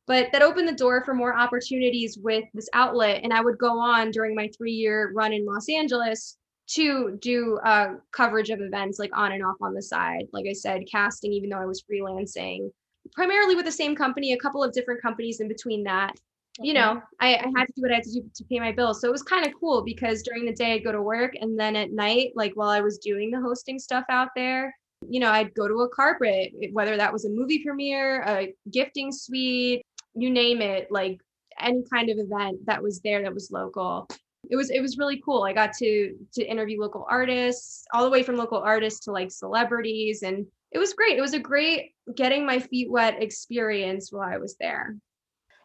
but 0.09 0.33
that 0.33 0.43
opened 0.43 0.67
the 0.67 0.73
door 0.73 1.05
for 1.05 1.15
more 1.15 1.39
opportunities 1.39 2.19
with 2.21 2.45
this 2.55 2.69
outlet 2.73 3.21
and 3.23 3.33
i 3.33 3.41
would 3.41 3.59
go 3.59 3.79
on 3.79 4.11
during 4.11 4.35
my 4.35 4.49
three 4.57 4.73
year 4.73 5.13
run 5.15 5.33
in 5.33 5.47
los 5.47 5.69
angeles 5.69 6.37
to 6.67 7.17
do 7.23 7.59
uh, 7.65 7.95
coverage 8.13 8.51
of 8.51 8.61
events 8.61 8.99
like 8.99 9.17
on 9.17 9.33
and 9.33 9.45
off 9.45 9.57
on 9.61 9.75
the 9.75 9.83
side 9.83 10.27
like 10.33 10.47
i 10.49 10.53
said 10.53 10.83
casting 10.91 11.33
even 11.33 11.51
though 11.51 11.61
i 11.61 11.67
was 11.67 11.83
freelancing 11.83 12.71
primarily 13.13 13.55
with 13.55 13.65
the 13.65 13.73
same 13.73 13.95
company 13.95 14.33
a 14.33 14.39
couple 14.39 14.65
of 14.65 14.73
different 14.73 15.01
companies 15.01 15.41
in 15.41 15.49
between 15.49 15.85
that 15.85 16.13
you 16.61 16.75
know 16.75 17.01
I, 17.21 17.35
I, 17.37 17.53
had 17.57 17.67
to 17.67 17.73
do 17.77 17.83
what 17.83 17.93
i 17.93 17.97
had 17.97 18.05
to 18.05 18.13
do 18.13 18.31
to 18.35 18.45
pay 18.45 18.59
my 18.59 18.73
bills 18.73 19.01
so 19.01 19.09
it 19.09 19.13
was 19.13 19.23
kind 19.23 19.47
of 19.47 19.53
cool 19.59 19.83
because 19.83 20.23
during 20.23 20.45
the 20.45 20.53
day 20.53 20.73
i'd 20.75 20.85
go 20.85 20.93
to 20.93 21.03
work 21.03 21.35
and 21.41 21.59
then 21.59 21.77
at 21.77 21.93
night 21.93 22.33
like 22.35 22.53
while 22.55 22.71
i 22.71 22.81
was 22.81 22.99
doing 22.99 23.31
the 23.31 23.41
hosting 23.41 23.79
stuff 23.79 24.05
out 24.11 24.29
there 24.35 24.75
you 25.09 25.21
know 25.21 25.31
i'd 25.31 25.55
go 25.55 25.69
to 25.69 25.83
a 25.83 25.89
carpet 25.91 26.53
whether 26.73 26.97
that 26.97 27.13
was 27.13 27.25
a 27.25 27.31
movie 27.31 27.63
premiere 27.63 28.23
a 28.23 28.53
gifting 28.73 29.13
suite 29.13 29.83
you 30.19 30.31
name 30.31 30.61
it, 30.61 30.89
like 30.91 31.21
any 31.61 31.83
kind 31.93 32.11
of 32.11 32.19
event 32.19 32.59
that 32.67 32.83
was 32.83 33.01
there 33.01 33.23
that 33.23 33.35
was 33.35 33.51
local. 33.51 34.09
It 34.51 34.57
was 34.57 34.71
it 34.71 34.81
was 34.81 34.99
really 34.99 35.21
cool. 35.25 35.43
I 35.43 35.53
got 35.53 35.73
to 35.75 36.15
to 36.35 36.45
interview 36.45 36.81
local 36.81 37.07
artists, 37.09 37.85
all 37.93 38.05
the 38.05 38.11
way 38.11 38.23
from 38.23 38.37
local 38.37 38.59
artists 38.59 39.01
to 39.01 39.13
like 39.13 39.31
celebrities 39.31 40.23
and 40.23 40.47
it 40.71 40.79
was 40.79 40.93
great. 40.93 41.17
It 41.17 41.23
was 41.23 41.35
a 41.35 41.39
great 41.39 41.93
getting 42.15 42.45
my 42.45 42.59
feet 42.59 42.91
wet 42.91 43.23
experience 43.23 44.13
while 44.13 44.29
I 44.29 44.37
was 44.37 44.57
there. 44.61 44.97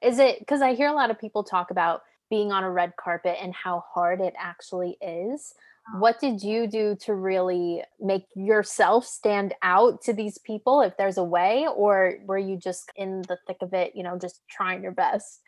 Is 0.04 0.20
it 0.20 0.40
because 0.40 0.62
I 0.62 0.74
hear 0.74 0.90
a 0.90 0.94
lot 0.94 1.12
of 1.12 1.20
people 1.20 1.44
talk 1.44 1.72
about 1.72 2.02
being 2.30 2.52
on 2.52 2.64
a 2.64 2.72
red 2.72 2.94
carpet 2.98 3.38
and 3.42 3.54
how 3.54 3.84
hard 3.94 4.22
it 4.22 4.34
actually 4.38 4.98
is? 5.02 5.54
Uh-huh. 5.86 6.00
what 6.00 6.18
did 6.18 6.42
you 6.42 6.66
do 6.66 6.96
to 7.02 7.14
really 7.14 7.84
make 8.00 8.24
yourself 8.38 9.06
stand 9.06 9.54
out 9.64 10.02
to 10.04 10.14
these 10.14 10.38
people 10.38 10.80
if 10.80 10.96
there's 10.96 11.18
a 11.18 11.24
way 11.24 11.68
or 11.76 12.20
were 12.26 12.38
you 12.38 12.56
just 12.56 12.90
in 12.96 13.22
the 13.24 13.38
thick 13.48 13.58
of 13.62 13.74
it 13.74 13.92
you 13.94 14.02
know 14.02 14.18
just 14.18 14.42
trying 14.50 14.82
your 14.82 14.94
best 14.94 15.42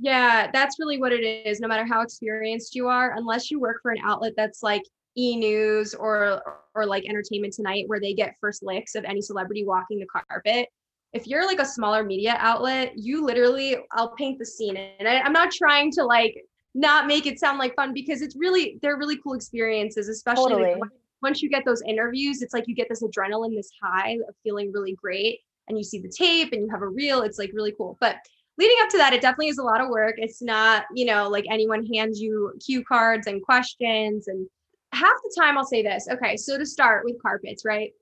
yeah 0.00 0.50
that's 0.52 0.80
really 0.80 0.98
what 0.98 1.12
it 1.12 1.22
is 1.22 1.60
no 1.60 1.68
matter 1.68 1.86
how 1.86 2.00
experienced 2.02 2.74
you 2.74 2.88
are 2.88 3.14
unless 3.16 3.48
you 3.48 3.60
work 3.60 3.78
for 3.80 3.92
an 3.92 3.98
outlet 4.04 4.32
that's 4.36 4.60
like 4.60 4.82
e-news 5.16 5.94
or 5.94 6.42
or 6.74 6.84
like 6.84 7.04
entertainment 7.04 7.54
tonight 7.54 7.84
where 7.86 8.00
they 8.00 8.12
get 8.12 8.34
first 8.40 8.64
licks 8.64 8.96
of 8.96 9.04
any 9.04 9.22
celebrity 9.22 9.64
walking 9.64 10.00
the 10.00 10.06
carpet 10.06 10.68
if 11.16 11.26
you're 11.26 11.46
like 11.46 11.60
a 11.60 11.64
smaller 11.64 12.04
media 12.04 12.36
outlet 12.38 12.92
you 12.96 13.24
literally 13.24 13.76
i'll 13.92 14.14
paint 14.16 14.38
the 14.38 14.46
scene 14.46 14.76
and 14.76 15.08
I, 15.08 15.20
i'm 15.20 15.32
not 15.32 15.50
trying 15.50 15.90
to 15.92 16.04
like 16.04 16.36
not 16.76 17.06
make 17.06 17.24
it 17.24 17.40
sound 17.40 17.58
like 17.58 17.74
fun 17.74 17.94
because 17.94 18.20
it's 18.20 18.36
really 18.36 18.78
they're 18.82 18.98
really 18.98 19.16
cool 19.16 19.32
experiences, 19.32 20.08
especially 20.08 20.52
totally. 20.52 20.74
like, 20.78 20.90
once 21.22 21.42
you 21.42 21.48
get 21.48 21.64
those 21.64 21.82
interviews. 21.88 22.42
It's 22.42 22.52
like 22.52 22.68
you 22.68 22.74
get 22.74 22.88
this 22.90 23.02
adrenaline, 23.02 23.56
this 23.56 23.70
high 23.82 24.18
of 24.28 24.34
feeling 24.44 24.70
really 24.72 24.92
great, 24.92 25.40
and 25.68 25.78
you 25.78 25.82
see 25.82 25.98
the 25.98 26.12
tape 26.14 26.52
and 26.52 26.60
you 26.62 26.68
have 26.70 26.82
a 26.82 26.88
reel. 26.88 27.22
It's 27.22 27.38
like 27.38 27.50
really 27.54 27.72
cool, 27.72 27.96
but 27.98 28.16
leading 28.58 28.76
up 28.82 28.90
to 28.90 28.98
that, 28.98 29.14
it 29.14 29.22
definitely 29.22 29.48
is 29.48 29.58
a 29.58 29.62
lot 29.62 29.80
of 29.80 29.88
work. 29.88 30.16
It's 30.18 30.42
not, 30.42 30.84
you 30.94 31.06
know, 31.06 31.28
like 31.28 31.46
anyone 31.50 31.86
hands 31.86 32.20
you 32.20 32.52
cue 32.64 32.84
cards 32.84 33.26
and 33.26 33.42
questions. 33.42 34.28
And 34.28 34.46
half 34.92 35.16
the 35.24 35.34
time, 35.38 35.56
I'll 35.56 35.64
say 35.64 35.82
this. 35.82 36.06
Okay, 36.10 36.36
so 36.36 36.58
to 36.58 36.66
start 36.66 37.04
with 37.04 37.20
carpets, 37.22 37.64
right? 37.64 37.92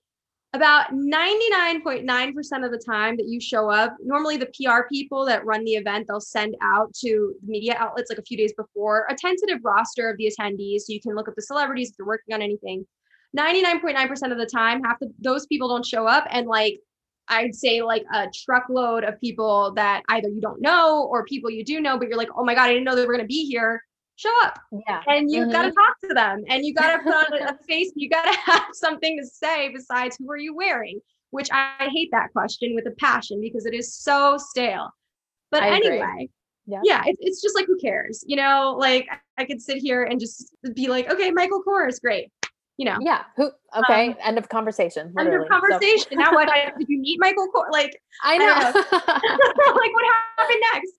About 0.54 0.92
99.9% 0.92 2.64
of 2.64 2.70
the 2.70 2.82
time 2.86 3.16
that 3.16 3.26
you 3.26 3.40
show 3.40 3.68
up, 3.68 3.96
normally 4.00 4.36
the 4.36 4.46
PR 4.46 4.86
people 4.88 5.26
that 5.26 5.44
run 5.44 5.64
the 5.64 5.72
event, 5.72 6.06
they'll 6.06 6.20
send 6.20 6.54
out 6.62 6.94
to 6.94 7.34
media 7.44 7.74
outlets 7.76 8.08
like 8.08 8.20
a 8.20 8.22
few 8.22 8.36
days 8.36 8.52
before 8.56 9.04
a 9.10 9.16
tentative 9.16 9.58
roster 9.64 10.08
of 10.08 10.16
the 10.16 10.32
attendees 10.32 10.82
so 10.82 10.92
you 10.92 11.00
can 11.00 11.16
look 11.16 11.28
up 11.28 11.34
the 11.34 11.42
celebrities 11.42 11.90
if 11.90 11.96
they're 11.96 12.06
working 12.06 12.34
on 12.34 12.40
anything. 12.40 12.86
99.9% 13.36 14.30
of 14.30 14.38
the 14.38 14.46
time, 14.46 14.80
half 14.84 15.02
of 15.02 15.10
those 15.18 15.44
people 15.46 15.68
don't 15.68 15.84
show 15.84 16.06
up. 16.06 16.24
And 16.30 16.46
like, 16.46 16.78
I'd 17.26 17.56
say 17.56 17.82
like 17.82 18.04
a 18.12 18.28
truckload 18.44 19.02
of 19.02 19.20
people 19.20 19.72
that 19.74 20.04
either 20.08 20.28
you 20.28 20.40
don't 20.40 20.60
know 20.60 21.08
or 21.10 21.24
people 21.24 21.50
you 21.50 21.64
do 21.64 21.80
know, 21.80 21.98
but 21.98 22.06
you're 22.06 22.18
like, 22.18 22.28
oh 22.36 22.44
my 22.44 22.54
God, 22.54 22.68
I 22.68 22.74
didn't 22.74 22.84
know 22.84 22.94
they 22.94 23.06
were 23.06 23.12
going 23.12 23.24
to 23.24 23.26
be 23.26 23.44
here 23.44 23.82
show 24.16 24.32
up. 24.44 24.58
Yeah. 24.86 25.00
And 25.06 25.30
you 25.30 25.42
mm-hmm. 25.42 25.52
got 25.52 25.62
to 25.62 25.72
talk 25.72 26.00
to 26.08 26.14
them 26.14 26.44
and 26.48 26.64
you 26.64 26.74
got 26.74 26.96
to 26.96 27.02
put 27.02 27.14
on 27.14 27.48
a 27.48 27.58
face, 27.68 27.92
you 27.94 28.08
got 28.08 28.24
to 28.24 28.38
have 28.52 28.66
something 28.72 29.18
to 29.18 29.26
say 29.26 29.70
besides 29.72 30.16
who 30.18 30.30
are 30.30 30.36
you 30.36 30.54
wearing, 30.54 31.00
which 31.30 31.48
I 31.52 31.88
hate 31.92 32.10
that 32.12 32.32
question 32.32 32.74
with 32.74 32.86
a 32.86 32.92
passion 32.92 33.40
because 33.40 33.66
it 33.66 33.74
is 33.74 33.94
so 33.94 34.38
stale. 34.38 34.90
But 35.50 35.62
I 35.62 35.76
anyway, 35.76 36.28
yeah, 36.66 36.80
yeah 36.82 37.02
it, 37.06 37.16
it's 37.20 37.40
just 37.40 37.54
like, 37.54 37.66
who 37.66 37.76
cares? 37.78 38.24
You 38.26 38.36
know, 38.36 38.76
like 38.78 39.08
I 39.38 39.44
could 39.44 39.60
sit 39.60 39.78
here 39.78 40.04
and 40.04 40.18
just 40.18 40.54
be 40.74 40.88
like, 40.88 41.10
okay, 41.10 41.30
Michael 41.30 41.62
Kors, 41.62 42.00
great. 42.00 42.30
you 42.76 42.86
know. 42.86 42.98
Yeah. 43.00 43.22
Who? 43.36 43.50
Okay. 43.76 44.08
Um, 44.08 44.16
end 44.22 44.38
of 44.38 44.48
conversation. 44.48 45.14
End 45.18 45.32
of 45.32 45.48
conversation. 45.48 46.08
So. 46.12 46.16
now 46.16 46.32
what? 46.32 46.48
Did 46.78 46.88
you 46.88 46.98
meet 46.98 47.18
Michael? 47.20 47.48
Cor- 47.48 47.70
like 47.70 48.00
I 48.22 48.38
know. 48.38 48.46
I 48.46 49.72
like 49.76 49.92
what 49.92 50.04
happened 50.38 50.62
next? 50.72 50.92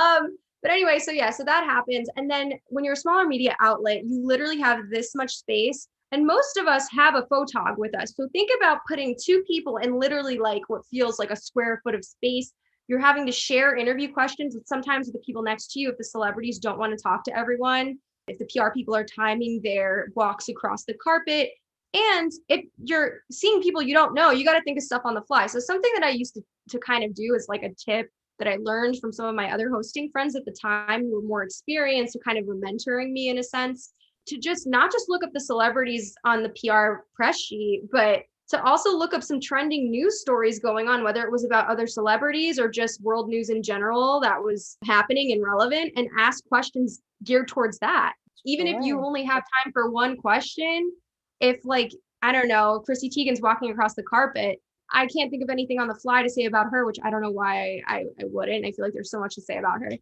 Um. 0.00 0.38
But 0.62 0.70
anyway, 0.70 0.98
so 0.98 1.10
yeah, 1.10 1.30
so 1.30 1.44
that 1.44 1.64
happens, 1.64 2.08
and 2.16 2.30
then 2.30 2.52
when 2.68 2.84
you're 2.84 2.94
a 2.94 2.96
smaller 2.96 3.26
media 3.26 3.56
outlet, 3.60 4.04
you 4.04 4.24
literally 4.24 4.60
have 4.60 4.90
this 4.90 5.14
much 5.14 5.34
space, 5.34 5.88
and 6.12 6.26
most 6.26 6.56
of 6.56 6.66
us 6.66 6.88
have 6.92 7.16
a 7.16 7.22
photog 7.22 7.78
with 7.78 7.96
us. 7.96 8.14
So 8.14 8.28
think 8.32 8.50
about 8.56 8.78
putting 8.88 9.16
two 9.20 9.42
people 9.46 9.78
in 9.78 9.98
literally 9.98 10.38
like 10.38 10.62
what 10.68 10.86
feels 10.86 11.18
like 11.18 11.30
a 11.30 11.36
square 11.36 11.80
foot 11.82 11.94
of 11.94 12.04
space. 12.04 12.52
You're 12.86 13.00
having 13.00 13.26
to 13.26 13.32
share 13.32 13.76
interview 13.76 14.12
questions 14.12 14.54
with 14.54 14.66
sometimes 14.66 15.06
with 15.06 15.14
the 15.14 15.24
people 15.26 15.42
next 15.42 15.72
to 15.72 15.80
you 15.80 15.90
if 15.90 15.98
the 15.98 16.04
celebrities 16.04 16.58
don't 16.58 16.78
want 16.78 16.96
to 16.96 17.02
talk 17.02 17.24
to 17.24 17.36
everyone 17.36 17.98
if 18.28 18.38
the 18.38 18.46
PR 18.46 18.70
people 18.70 18.94
are 18.94 19.04
timing 19.04 19.60
their 19.62 20.08
walks 20.14 20.48
across 20.48 20.84
the 20.84 20.94
carpet. 20.94 21.50
And 21.94 22.32
if 22.48 22.64
you're 22.82 23.20
seeing 23.30 23.62
people 23.62 23.82
you 23.82 23.94
don't 23.94 24.14
know, 24.14 24.30
you 24.30 24.44
got 24.44 24.56
to 24.56 24.62
think 24.62 24.78
of 24.78 24.84
stuff 24.84 25.02
on 25.04 25.14
the 25.14 25.22
fly. 25.22 25.46
So 25.46 25.58
something 25.58 25.90
that 25.94 26.04
I 26.04 26.10
used 26.10 26.34
to, 26.34 26.42
to 26.70 26.78
kind 26.78 27.04
of 27.04 27.14
do 27.14 27.34
is 27.34 27.46
like 27.48 27.62
a 27.62 27.74
tip 27.74 28.08
that 28.38 28.48
I 28.48 28.56
learned 28.56 28.98
from 29.00 29.12
some 29.12 29.26
of 29.26 29.34
my 29.34 29.52
other 29.52 29.70
hosting 29.70 30.10
friends 30.10 30.34
at 30.34 30.44
the 30.44 30.56
time 30.60 31.02
who 31.02 31.14
were 31.14 31.26
more 31.26 31.42
experienced, 31.42 32.14
who 32.14 32.20
kind 32.20 32.38
of 32.38 32.46
were 32.46 32.56
mentoring 32.56 33.12
me 33.12 33.28
in 33.28 33.38
a 33.38 33.42
sense, 33.42 33.92
to 34.26 34.38
just 34.38 34.66
not 34.66 34.92
just 34.92 35.08
look 35.08 35.24
up 35.24 35.32
the 35.32 35.40
celebrities 35.40 36.14
on 36.24 36.42
the 36.42 36.50
PR 36.50 37.04
press 37.14 37.40
sheet, 37.40 37.82
but 37.90 38.22
to 38.48 38.62
also 38.64 38.96
look 38.96 39.14
up 39.14 39.22
some 39.22 39.40
trending 39.40 39.90
news 39.90 40.20
stories 40.20 40.58
going 40.58 40.88
on, 40.88 41.02
whether 41.02 41.22
it 41.22 41.32
was 41.32 41.44
about 41.44 41.68
other 41.68 41.86
celebrities 41.86 42.58
or 42.58 42.68
just 42.68 43.02
world 43.02 43.28
news 43.28 43.48
in 43.48 43.62
general 43.62 44.20
that 44.20 44.42
was 44.42 44.76
happening 44.84 45.32
and 45.32 45.42
relevant, 45.42 45.92
and 45.96 46.08
ask 46.18 46.44
questions 46.46 47.00
geared 47.24 47.48
towards 47.48 47.78
that. 47.78 48.14
Even 48.44 48.66
if 48.66 48.84
you 48.84 48.98
only 48.98 49.24
have 49.24 49.44
time 49.62 49.72
for 49.72 49.90
one 49.90 50.16
question, 50.16 50.90
if 51.40 51.60
like, 51.64 51.92
I 52.22 52.32
don't 52.32 52.48
know, 52.48 52.82
Chrissy 52.84 53.08
Teigen's 53.08 53.40
walking 53.40 53.70
across 53.70 53.94
the 53.94 54.02
carpet, 54.02 54.60
I 54.92 55.06
can't 55.06 55.30
think 55.30 55.42
of 55.42 55.50
anything 55.50 55.80
on 55.80 55.88
the 55.88 55.94
fly 55.94 56.22
to 56.22 56.30
say 56.30 56.44
about 56.44 56.70
her, 56.70 56.84
which 56.84 56.98
I 57.02 57.10
don't 57.10 57.22
know 57.22 57.30
why 57.30 57.80
I, 57.86 58.04
I 58.20 58.24
wouldn't. 58.24 58.64
I 58.64 58.72
feel 58.72 58.84
like 58.84 58.92
there's 58.92 59.10
so 59.10 59.20
much 59.20 59.34
to 59.36 59.40
say 59.42 59.56
about 59.56 59.80
her. 59.80 59.92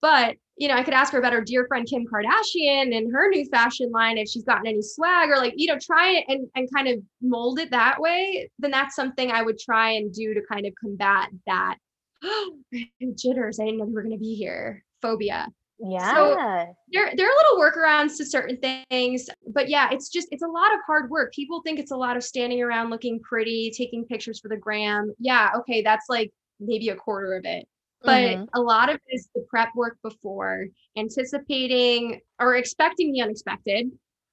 But, 0.00 0.36
you 0.56 0.68
know, 0.68 0.74
I 0.74 0.84
could 0.84 0.94
ask 0.94 1.12
her 1.12 1.18
about 1.18 1.32
her 1.32 1.42
dear 1.42 1.66
friend 1.66 1.86
Kim 1.88 2.06
Kardashian 2.06 2.96
and 2.96 3.12
her 3.12 3.28
new 3.28 3.44
fashion 3.46 3.90
line 3.90 4.16
if 4.16 4.28
she's 4.28 4.44
gotten 4.44 4.66
any 4.66 4.80
swag 4.80 5.28
or 5.28 5.38
like, 5.38 5.54
you 5.56 5.66
know, 5.66 5.78
try 5.78 6.10
it 6.10 6.24
and, 6.28 6.48
and 6.54 6.68
kind 6.72 6.88
of 6.88 7.02
mold 7.20 7.58
it 7.58 7.70
that 7.72 8.00
way. 8.00 8.48
Then 8.58 8.70
that's 8.70 8.94
something 8.94 9.30
I 9.30 9.42
would 9.42 9.58
try 9.58 9.90
and 9.90 10.12
do 10.12 10.34
to 10.34 10.40
kind 10.50 10.66
of 10.66 10.72
combat 10.80 11.30
that. 11.46 11.76
jitters. 13.16 13.60
I 13.60 13.64
didn't 13.64 13.78
know 13.78 13.84
we 13.84 13.92
were 13.92 14.02
going 14.02 14.16
to 14.16 14.20
be 14.20 14.34
here. 14.34 14.84
Phobia. 15.02 15.48
Yeah. 15.80 16.14
So 16.14 16.74
there, 16.92 17.12
there 17.16 17.26
are 17.26 17.36
little 17.36 17.58
workarounds 17.58 18.16
to 18.16 18.26
certain 18.26 18.58
things, 18.58 19.28
but 19.52 19.68
yeah, 19.68 19.90
it's 19.92 20.08
just, 20.08 20.28
it's 20.32 20.42
a 20.42 20.48
lot 20.48 20.74
of 20.74 20.80
hard 20.86 21.08
work. 21.10 21.32
People 21.32 21.62
think 21.62 21.78
it's 21.78 21.92
a 21.92 21.96
lot 21.96 22.16
of 22.16 22.24
standing 22.24 22.62
around 22.62 22.90
looking 22.90 23.20
pretty, 23.20 23.72
taking 23.76 24.04
pictures 24.04 24.40
for 24.40 24.48
the 24.48 24.56
gram. 24.56 25.14
Yeah. 25.18 25.50
Okay. 25.58 25.82
That's 25.82 26.06
like 26.08 26.32
maybe 26.58 26.88
a 26.88 26.96
quarter 26.96 27.36
of 27.36 27.44
it. 27.44 27.66
But 28.02 28.22
mm-hmm. 28.22 28.44
a 28.54 28.60
lot 28.60 28.88
of 28.88 28.96
it 28.96 29.14
is 29.14 29.28
the 29.34 29.44
prep 29.48 29.70
work 29.74 29.98
before, 30.02 30.66
anticipating 30.96 32.20
or 32.40 32.56
expecting 32.56 33.12
the 33.12 33.22
unexpected 33.22 33.90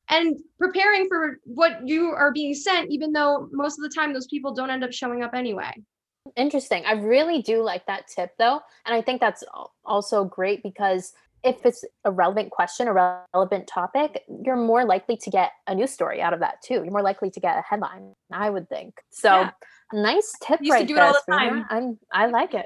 and 0.10 0.40
preparing 0.60 1.08
for 1.08 1.40
what 1.46 1.80
you 1.88 2.10
are 2.10 2.32
being 2.32 2.54
sent, 2.54 2.92
even 2.92 3.12
though 3.12 3.50
most 3.52 3.80
of 3.80 3.84
the 3.84 3.90
time 3.90 4.14
those 4.14 4.28
people 4.28 4.54
don't 4.54 4.70
end 4.70 4.84
up 4.84 4.94
showing 4.94 5.24
up 5.24 5.34
anyway. 5.34 5.72
Interesting. 6.36 6.84
I 6.86 6.94
really 6.94 7.42
do 7.42 7.64
like 7.64 7.86
that 7.88 8.08
tip 8.08 8.32
though. 8.38 8.60
And 8.86 8.96
I 8.96 9.02
think 9.02 9.22
that's 9.22 9.44
also 9.84 10.26
great 10.26 10.64
because 10.64 11.14
if 11.46 11.64
it's 11.64 11.86
a 12.04 12.12
relevant 12.12 12.50
question, 12.50 12.88
a 12.88 13.20
relevant 13.34 13.68
topic, 13.68 14.24
you're 14.44 14.56
more 14.56 14.84
likely 14.84 15.16
to 15.18 15.30
get 15.30 15.52
a 15.68 15.76
news 15.76 15.92
story 15.92 16.20
out 16.20 16.34
of 16.34 16.40
that 16.40 16.62
too. 16.64 16.74
You're 16.76 16.92
more 16.92 17.04
likely 17.04 17.30
to 17.30 17.40
get 17.40 17.58
a 17.58 17.62
headline, 17.62 18.14
I 18.34 18.50
would 18.50 18.68
think. 18.68 18.96
So 19.12 19.30
yeah. 19.30 19.52
nice 19.94 20.34
tip 20.42 20.60
Used 20.60 20.74
right 20.74 20.82
to 20.82 20.88
do 20.88 20.96
there. 20.96 21.04
It 21.04 21.08
all 21.08 21.22
the 21.28 21.32
time. 21.32 21.66
I'm, 21.70 22.00
I 22.12 22.26
like 22.26 22.56
it. 22.56 22.66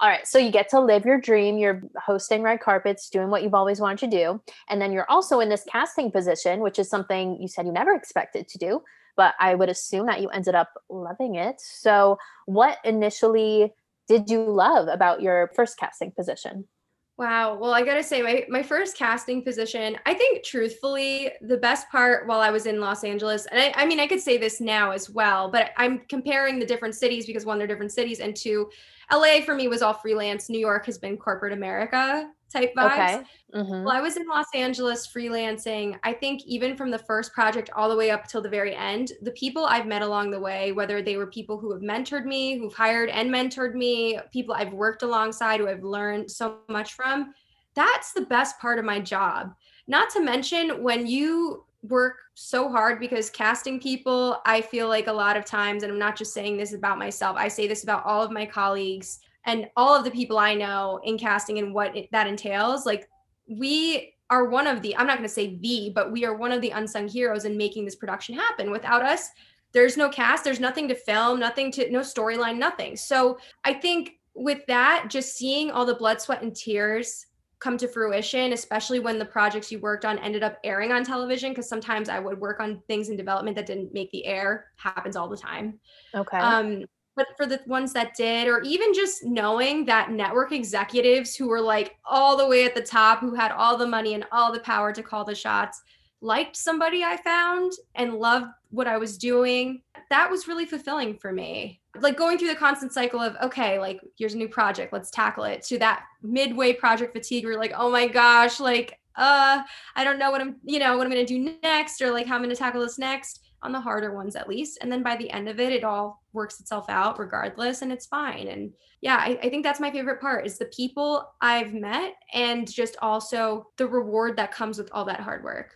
All 0.00 0.08
right. 0.08 0.24
So 0.26 0.38
you 0.38 0.52
get 0.52 0.68
to 0.70 0.80
live 0.80 1.04
your 1.04 1.20
dream. 1.20 1.58
You're 1.58 1.82
hosting 1.96 2.42
red 2.42 2.60
carpets, 2.60 3.10
doing 3.10 3.30
what 3.30 3.42
you've 3.42 3.54
always 3.54 3.80
wanted 3.80 4.08
to 4.08 4.16
do. 4.16 4.40
And 4.68 4.80
then 4.80 4.92
you're 4.92 5.10
also 5.10 5.40
in 5.40 5.48
this 5.48 5.64
casting 5.68 6.12
position, 6.12 6.60
which 6.60 6.78
is 6.78 6.88
something 6.88 7.36
you 7.40 7.48
said 7.48 7.66
you 7.66 7.72
never 7.72 7.94
expected 7.94 8.46
to 8.48 8.58
do. 8.58 8.82
But 9.16 9.34
I 9.40 9.56
would 9.56 9.68
assume 9.68 10.06
that 10.06 10.20
you 10.20 10.28
ended 10.28 10.54
up 10.54 10.70
loving 10.88 11.34
it. 11.34 11.56
So, 11.60 12.18
what 12.46 12.78
initially 12.84 13.72
did 14.08 14.30
you 14.30 14.42
love 14.42 14.88
about 14.88 15.22
your 15.22 15.50
first 15.54 15.78
casting 15.78 16.12
position? 16.12 16.68
Wow. 17.16 17.54
Well, 17.54 17.72
I 17.72 17.84
got 17.84 17.94
to 17.94 18.02
say, 18.02 18.22
my, 18.22 18.44
my 18.48 18.62
first 18.62 18.96
casting 18.96 19.44
position, 19.44 19.96
I 20.04 20.14
think 20.14 20.42
truthfully, 20.42 21.30
the 21.42 21.56
best 21.56 21.88
part 21.88 22.26
while 22.26 22.40
I 22.40 22.50
was 22.50 22.66
in 22.66 22.80
Los 22.80 23.04
Angeles, 23.04 23.46
and 23.46 23.60
I, 23.60 23.72
I 23.76 23.86
mean, 23.86 24.00
I 24.00 24.08
could 24.08 24.20
say 24.20 24.36
this 24.36 24.60
now 24.60 24.90
as 24.90 25.08
well, 25.08 25.48
but 25.48 25.70
I'm 25.76 26.00
comparing 26.08 26.58
the 26.58 26.66
different 26.66 26.96
cities 26.96 27.24
because 27.24 27.46
one, 27.46 27.56
they're 27.58 27.68
different 27.68 27.92
cities, 27.92 28.18
and 28.18 28.34
two, 28.34 28.68
LA 29.12 29.42
for 29.42 29.54
me 29.54 29.68
was 29.68 29.80
all 29.80 29.94
freelance. 29.94 30.48
New 30.48 30.58
York 30.58 30.86
has 30.86 30.98
been 30.98 31.16
corporate 31.16 31.52
America 31.52 32.28
type 32.52 32.74
vibes. 32.76 32.92
Okay. 32.92 33.24
Mm-hmm. 33.54 33.84
Well, 33.84 33.96
I 33.96 34.00
was 34.00 34.16
in 34.16 34.26
Los 34.26 34.46
Angeles 34.54 35.06
freelancing. 35.06 35.98
I 36.02 36.12
think 36.12 36.42
even 36.46 36.76
from 36.76 36.90
the 36.90 36.98
first 36.98 37.32
project 37.32 37.70
all 37.74 37.88
the 37.88 37.96
way 37.96 38.10
up 38.10 38.26
till 38.26 38.40
the 38.40 38.48
very 38.48 38.74
end, 38.74 39.12
the 39.22 39.32
people 39.32 39.64
I've 39.64 39.86
met 39.86 40.02
along 40.02 40.30
the 40.30 40.40
way, 40.40 40.72
whether 40.72 41.02
they 41.02 41.16
were 41.16 41.26
people 41.26 41.58
who 41.58 41.72
have 41.72 41.82
mentored 41.82 42.24
me, 42.24 42.58
who've 42.58 42.74
hired 42.74 43.10
and 43.10 43.30
mentored 43.30 43.74
me, 43.74 44.18
people 44.32 44.54
I've 44.54 44.72
worked 44.72 45.02
alongside 45.02 45.60
who 45.60 45.68
I've 45.68 45.84
learned 45.84 46.30
so 46.30 46.58
much 46.68 46.94
from, 46.94 47.32
that's 47.74 48.12
the 48.12 48.22
best 48.22 48.58
part 48.60 48.78
of 48.78 48.84
my 48.84 49.00
job. 49.00 49.54
Not 49.86 50.10
to 50.10 50.20
mention 50.20 50.82
when 50.82 51.06
you 51.06 51.64
work 51.82 52.16
so 52.34 52.70
hard 52.70 52.98
because 52.98 53.28
casting 53.30 53.78
people, 53.78 54.40
I 54.46 54.60
feel 54.60 54.88
like 54.88 55.06
a 55.06 55.12
lot 55.12 55.36
of 55.36 55.44
times, 55.44 55.82
and 55.82 55.92
I'm 55.92 55.98
not 55.98 56.16
just 56.16 56.32
saying 56.32 56.56
this 56.56 56.72
about 56.72 56.98
myself, 56.98 57.36
I 57.38 57.48
say 57.48 57.66
this 57.66 57.82
about 57.82 58.04
all 58.06 58.22
of 58.22 58.30
my 58.30 58.46
colleagues 58.46 59.20
and 59.46 59.68
all 59.76 59.94
of 59.94 60.04
the 60.04 60.10
people 60.10 60.38
I 60.38 60.54
know 60.54 61.00
in 61.04 61.18
casting 61.18 61.58
and 61.58 61.74
what 61.74 61.96
it, 61.96 62.08
that 62.12 62.26
entails. 62.26 62.86
Like, 62.86 63.08
we 63.48 64.14
are 64.30 64.48
one 64.48 64.66
of 64.66 64.80
the, 64.80 64.96
I'm 64.96 65.06
not 65.06 65.18
going 65.18 65.28
to 65.28 65.34
say 65.34 65.58
the, 65.60 65.92
but 65.94 66.10
we 66.10 66.24
are 66.24 66.34
one 66.34 66.52
of 66.52 66.60
the 66.60 66.70
unsung 66.70 67.08
heroes 67.08 67.44
in 67.44 67.56
making 67.56 67.84
this 67.84 67.96
production 67.96 68.34
happen. 68.34 68.70
Without 68.70 69.02
us, 69.02 69.28
there's 69.72 69.96
no 69.96 70.08
cast, 70.08 70.44
there's 70.44 70.60
nothing 70.60 70.88
to 70.88 70.94
film, 70.94 71.38
nothing 71.38 71.70
to, 71.72 71.90
no 71.90 72.00
storyline, 72.00 72.56
nothing. 72.56 72.96
So 72.96 73.38
I 73.64 73.74
think 73.74 74.12
with 74.34 74.64
that, 74.66 75.06
just 75.08 75.36
seeing 75.36 75.70
all 75.70 75.84
the 75.84 75.94
blood, 75.94 76.20
sweat, 76.20 76.42
and 76.42 76.54
tears 76.54 77.26
come 77.58 77.76
to 77.78 77.88
fruition, 77.88 78.52
especially 78.52 78.98
when 78.98 79.18
the 79.18 79.24
projects 79.24 79.72
you 79.72 79.78
worked 79.78 80.04
on 80.04 80.18
ended 80.18 80.42
up 80.42 80.58
airing 80.64 80.92
on 80.92 81.04
television. 81.04 81.50
Because 81.50 81.68
sometimes 81.68 82.08
I 82.08 82.18
would 82.18 82.40
work 82.40 82.60
on 82.60 82.82
things 82.88 83.08
in 83.08 83.16
development 83.16 83.56
that 83.56 83.66
didn't 83.66 83.94
make 83.94 84.10
the 84.10 84.26
air. 84.26 84.66
Happens 84.76 85.16
all 85.16 85.28
the 85.28 85.36
time. 85.36 85.80
Okay. 86.14 86.38
Um, 86.38 86.84
but 87.16 87.28
for 87.36 87.46
the 87.46 87.60
ones 87.66 87.92
that 87.92 88.14
did, 88.16 88.48
or 88.48 88.60
even 88.62 88.92
just 88.92 89.24
knowing 89.24 89.84
that 89.86 90.10
network 90.10 90.52
executives 90.52 91.34
who 91.34 91.48
were 91.48 91.60
like 91.60 91.96
all 92.04 92.36
the 92.36 92.46
way 92.46 92.64
at 92.64 92.74
the 92.74 92.82
top, 92.82 93.20
who 93.20 93.34
had 93.34 93.52
all 93.52 93.76
the 93.76 93.86
money 93.86 94.14
and 94.14 94.24
all 94.32 94.52
the 94.52 94.60
power 94.60 94.92
to 94.92 95.02
call 95.02 95.24
the 95.24 95.34
shots, 95.34 95.82
liked 96.20 96.56
somebody 96.56 97.04
I 97.04 97.16
found 97.18 97.72
and 97.94 98.14
loved 98.14 98.46
what 98.70 98.86
I 98.86 98.96
was 98.96 99.18
doing, 99.18 99.82
that 100.10 100.30
was 100.30 100.48
really 100.48 100.66
fulfilling 100.66 101.16
for 101.16 101.32
me. 101.32 101.80
Like 102.00 102.16
going 102.16 102.38
through 102.38 102.48
the 102.48 102.56
constant 102.56 102.92
cycle 102.92 103.20
of, 103.20 103.36
okay, 103.42 103.78
like 103.78 104.00
here's 104.18 104.34
a 104.34 104.38
new 104.38 104.48
project, 104.48 104.92
let's 104.92 105.10
tackle 105.10 105.44
it, 105.44 105.62
to 105.64 105.78
that 105.78 106.04
midway 106.22 106.72
project 106.72 107.12
fatigue 107.12 107.44
where 107.44 107.52
you're 107.52 107.60
like, 107.60 107.74
oh 107.76 107.90
my 107.90 108.08
gosh, 108.08 108.58
like, 108.58 108.98
uh, 109.16 109.62
I 109.94 110.02
don't 110.02 110.18
know 110.18 110.32
what 110.32 110.40
I'm, 110.40 110.56
you 110.64 110.80
know, 110.80 110.96
what 110.96 111.06
I'm 111.06 111.12
gonna 111.12 111.24
do 111.24 111.56
next, 111.62 112.02
or 112.02 112.10
like 112.10 112.26
how 112.26 112.34
I'm 112.34 112.42
gonna 112.42 112.56
tackle 112.56 112.80
this 112.80 112.98
next 112.98 113.43
on 113.64 113.72
the 113.72 113.80
harder 113.80 114.14
ones 114.14 114.36
at 114.36 114.48
least. 114.48 114.78
And 114.80 114.92
then 114.92 115.02
by 115.02 115.16
the 115.16 115.30
end 115.30 115.48
of 115.48 115.58
it, 115.58 115.72
it 115.72 115.84
all 115.84 116.22
works 116.32 116.60
itself 116.60 116.84
out 116.88 117.18
regardless 117.18 117.82
and 117.82 117.90
it's 117.90 118.06
fine. 118.06 118.48
And 118.48 118.72
yeah, 119.00 119.16
I, 119.16 119.38
I, 119.42 119.48
think 119.48 119.64
that's 119.64 119.80
my 119.80 119.90
favorite 119.90 120.20
part 120.20 120.46
is 120.46 120.58
the 120.58 120.66
people 120.66 121.32
I've 121.40 121.72
met 121.72 122.14
and 122.32 122.70
just 122.70 122.96
also 123.00 123.68
the 123.76 123.86
reward 123.86 124.36
that 124.36 124.52
comes 124.52 124.78
with 124.78 124.90
all 124.92 125.04
that 125.06 125.20
hard 125.20 125.42
work. 125.42 125.74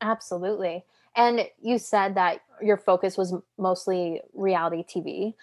Absolutely. 0.00 0.84
And 1.16 1.46
you 1.60 1.78
said 1.78 2.14
that 2.16 2.40
your 2.60 2.76
focus 2.76 3.16
was 3.16 3.34
mostly 3.56 4.20
reality 4.34 4.84
TV. 4.84 5.34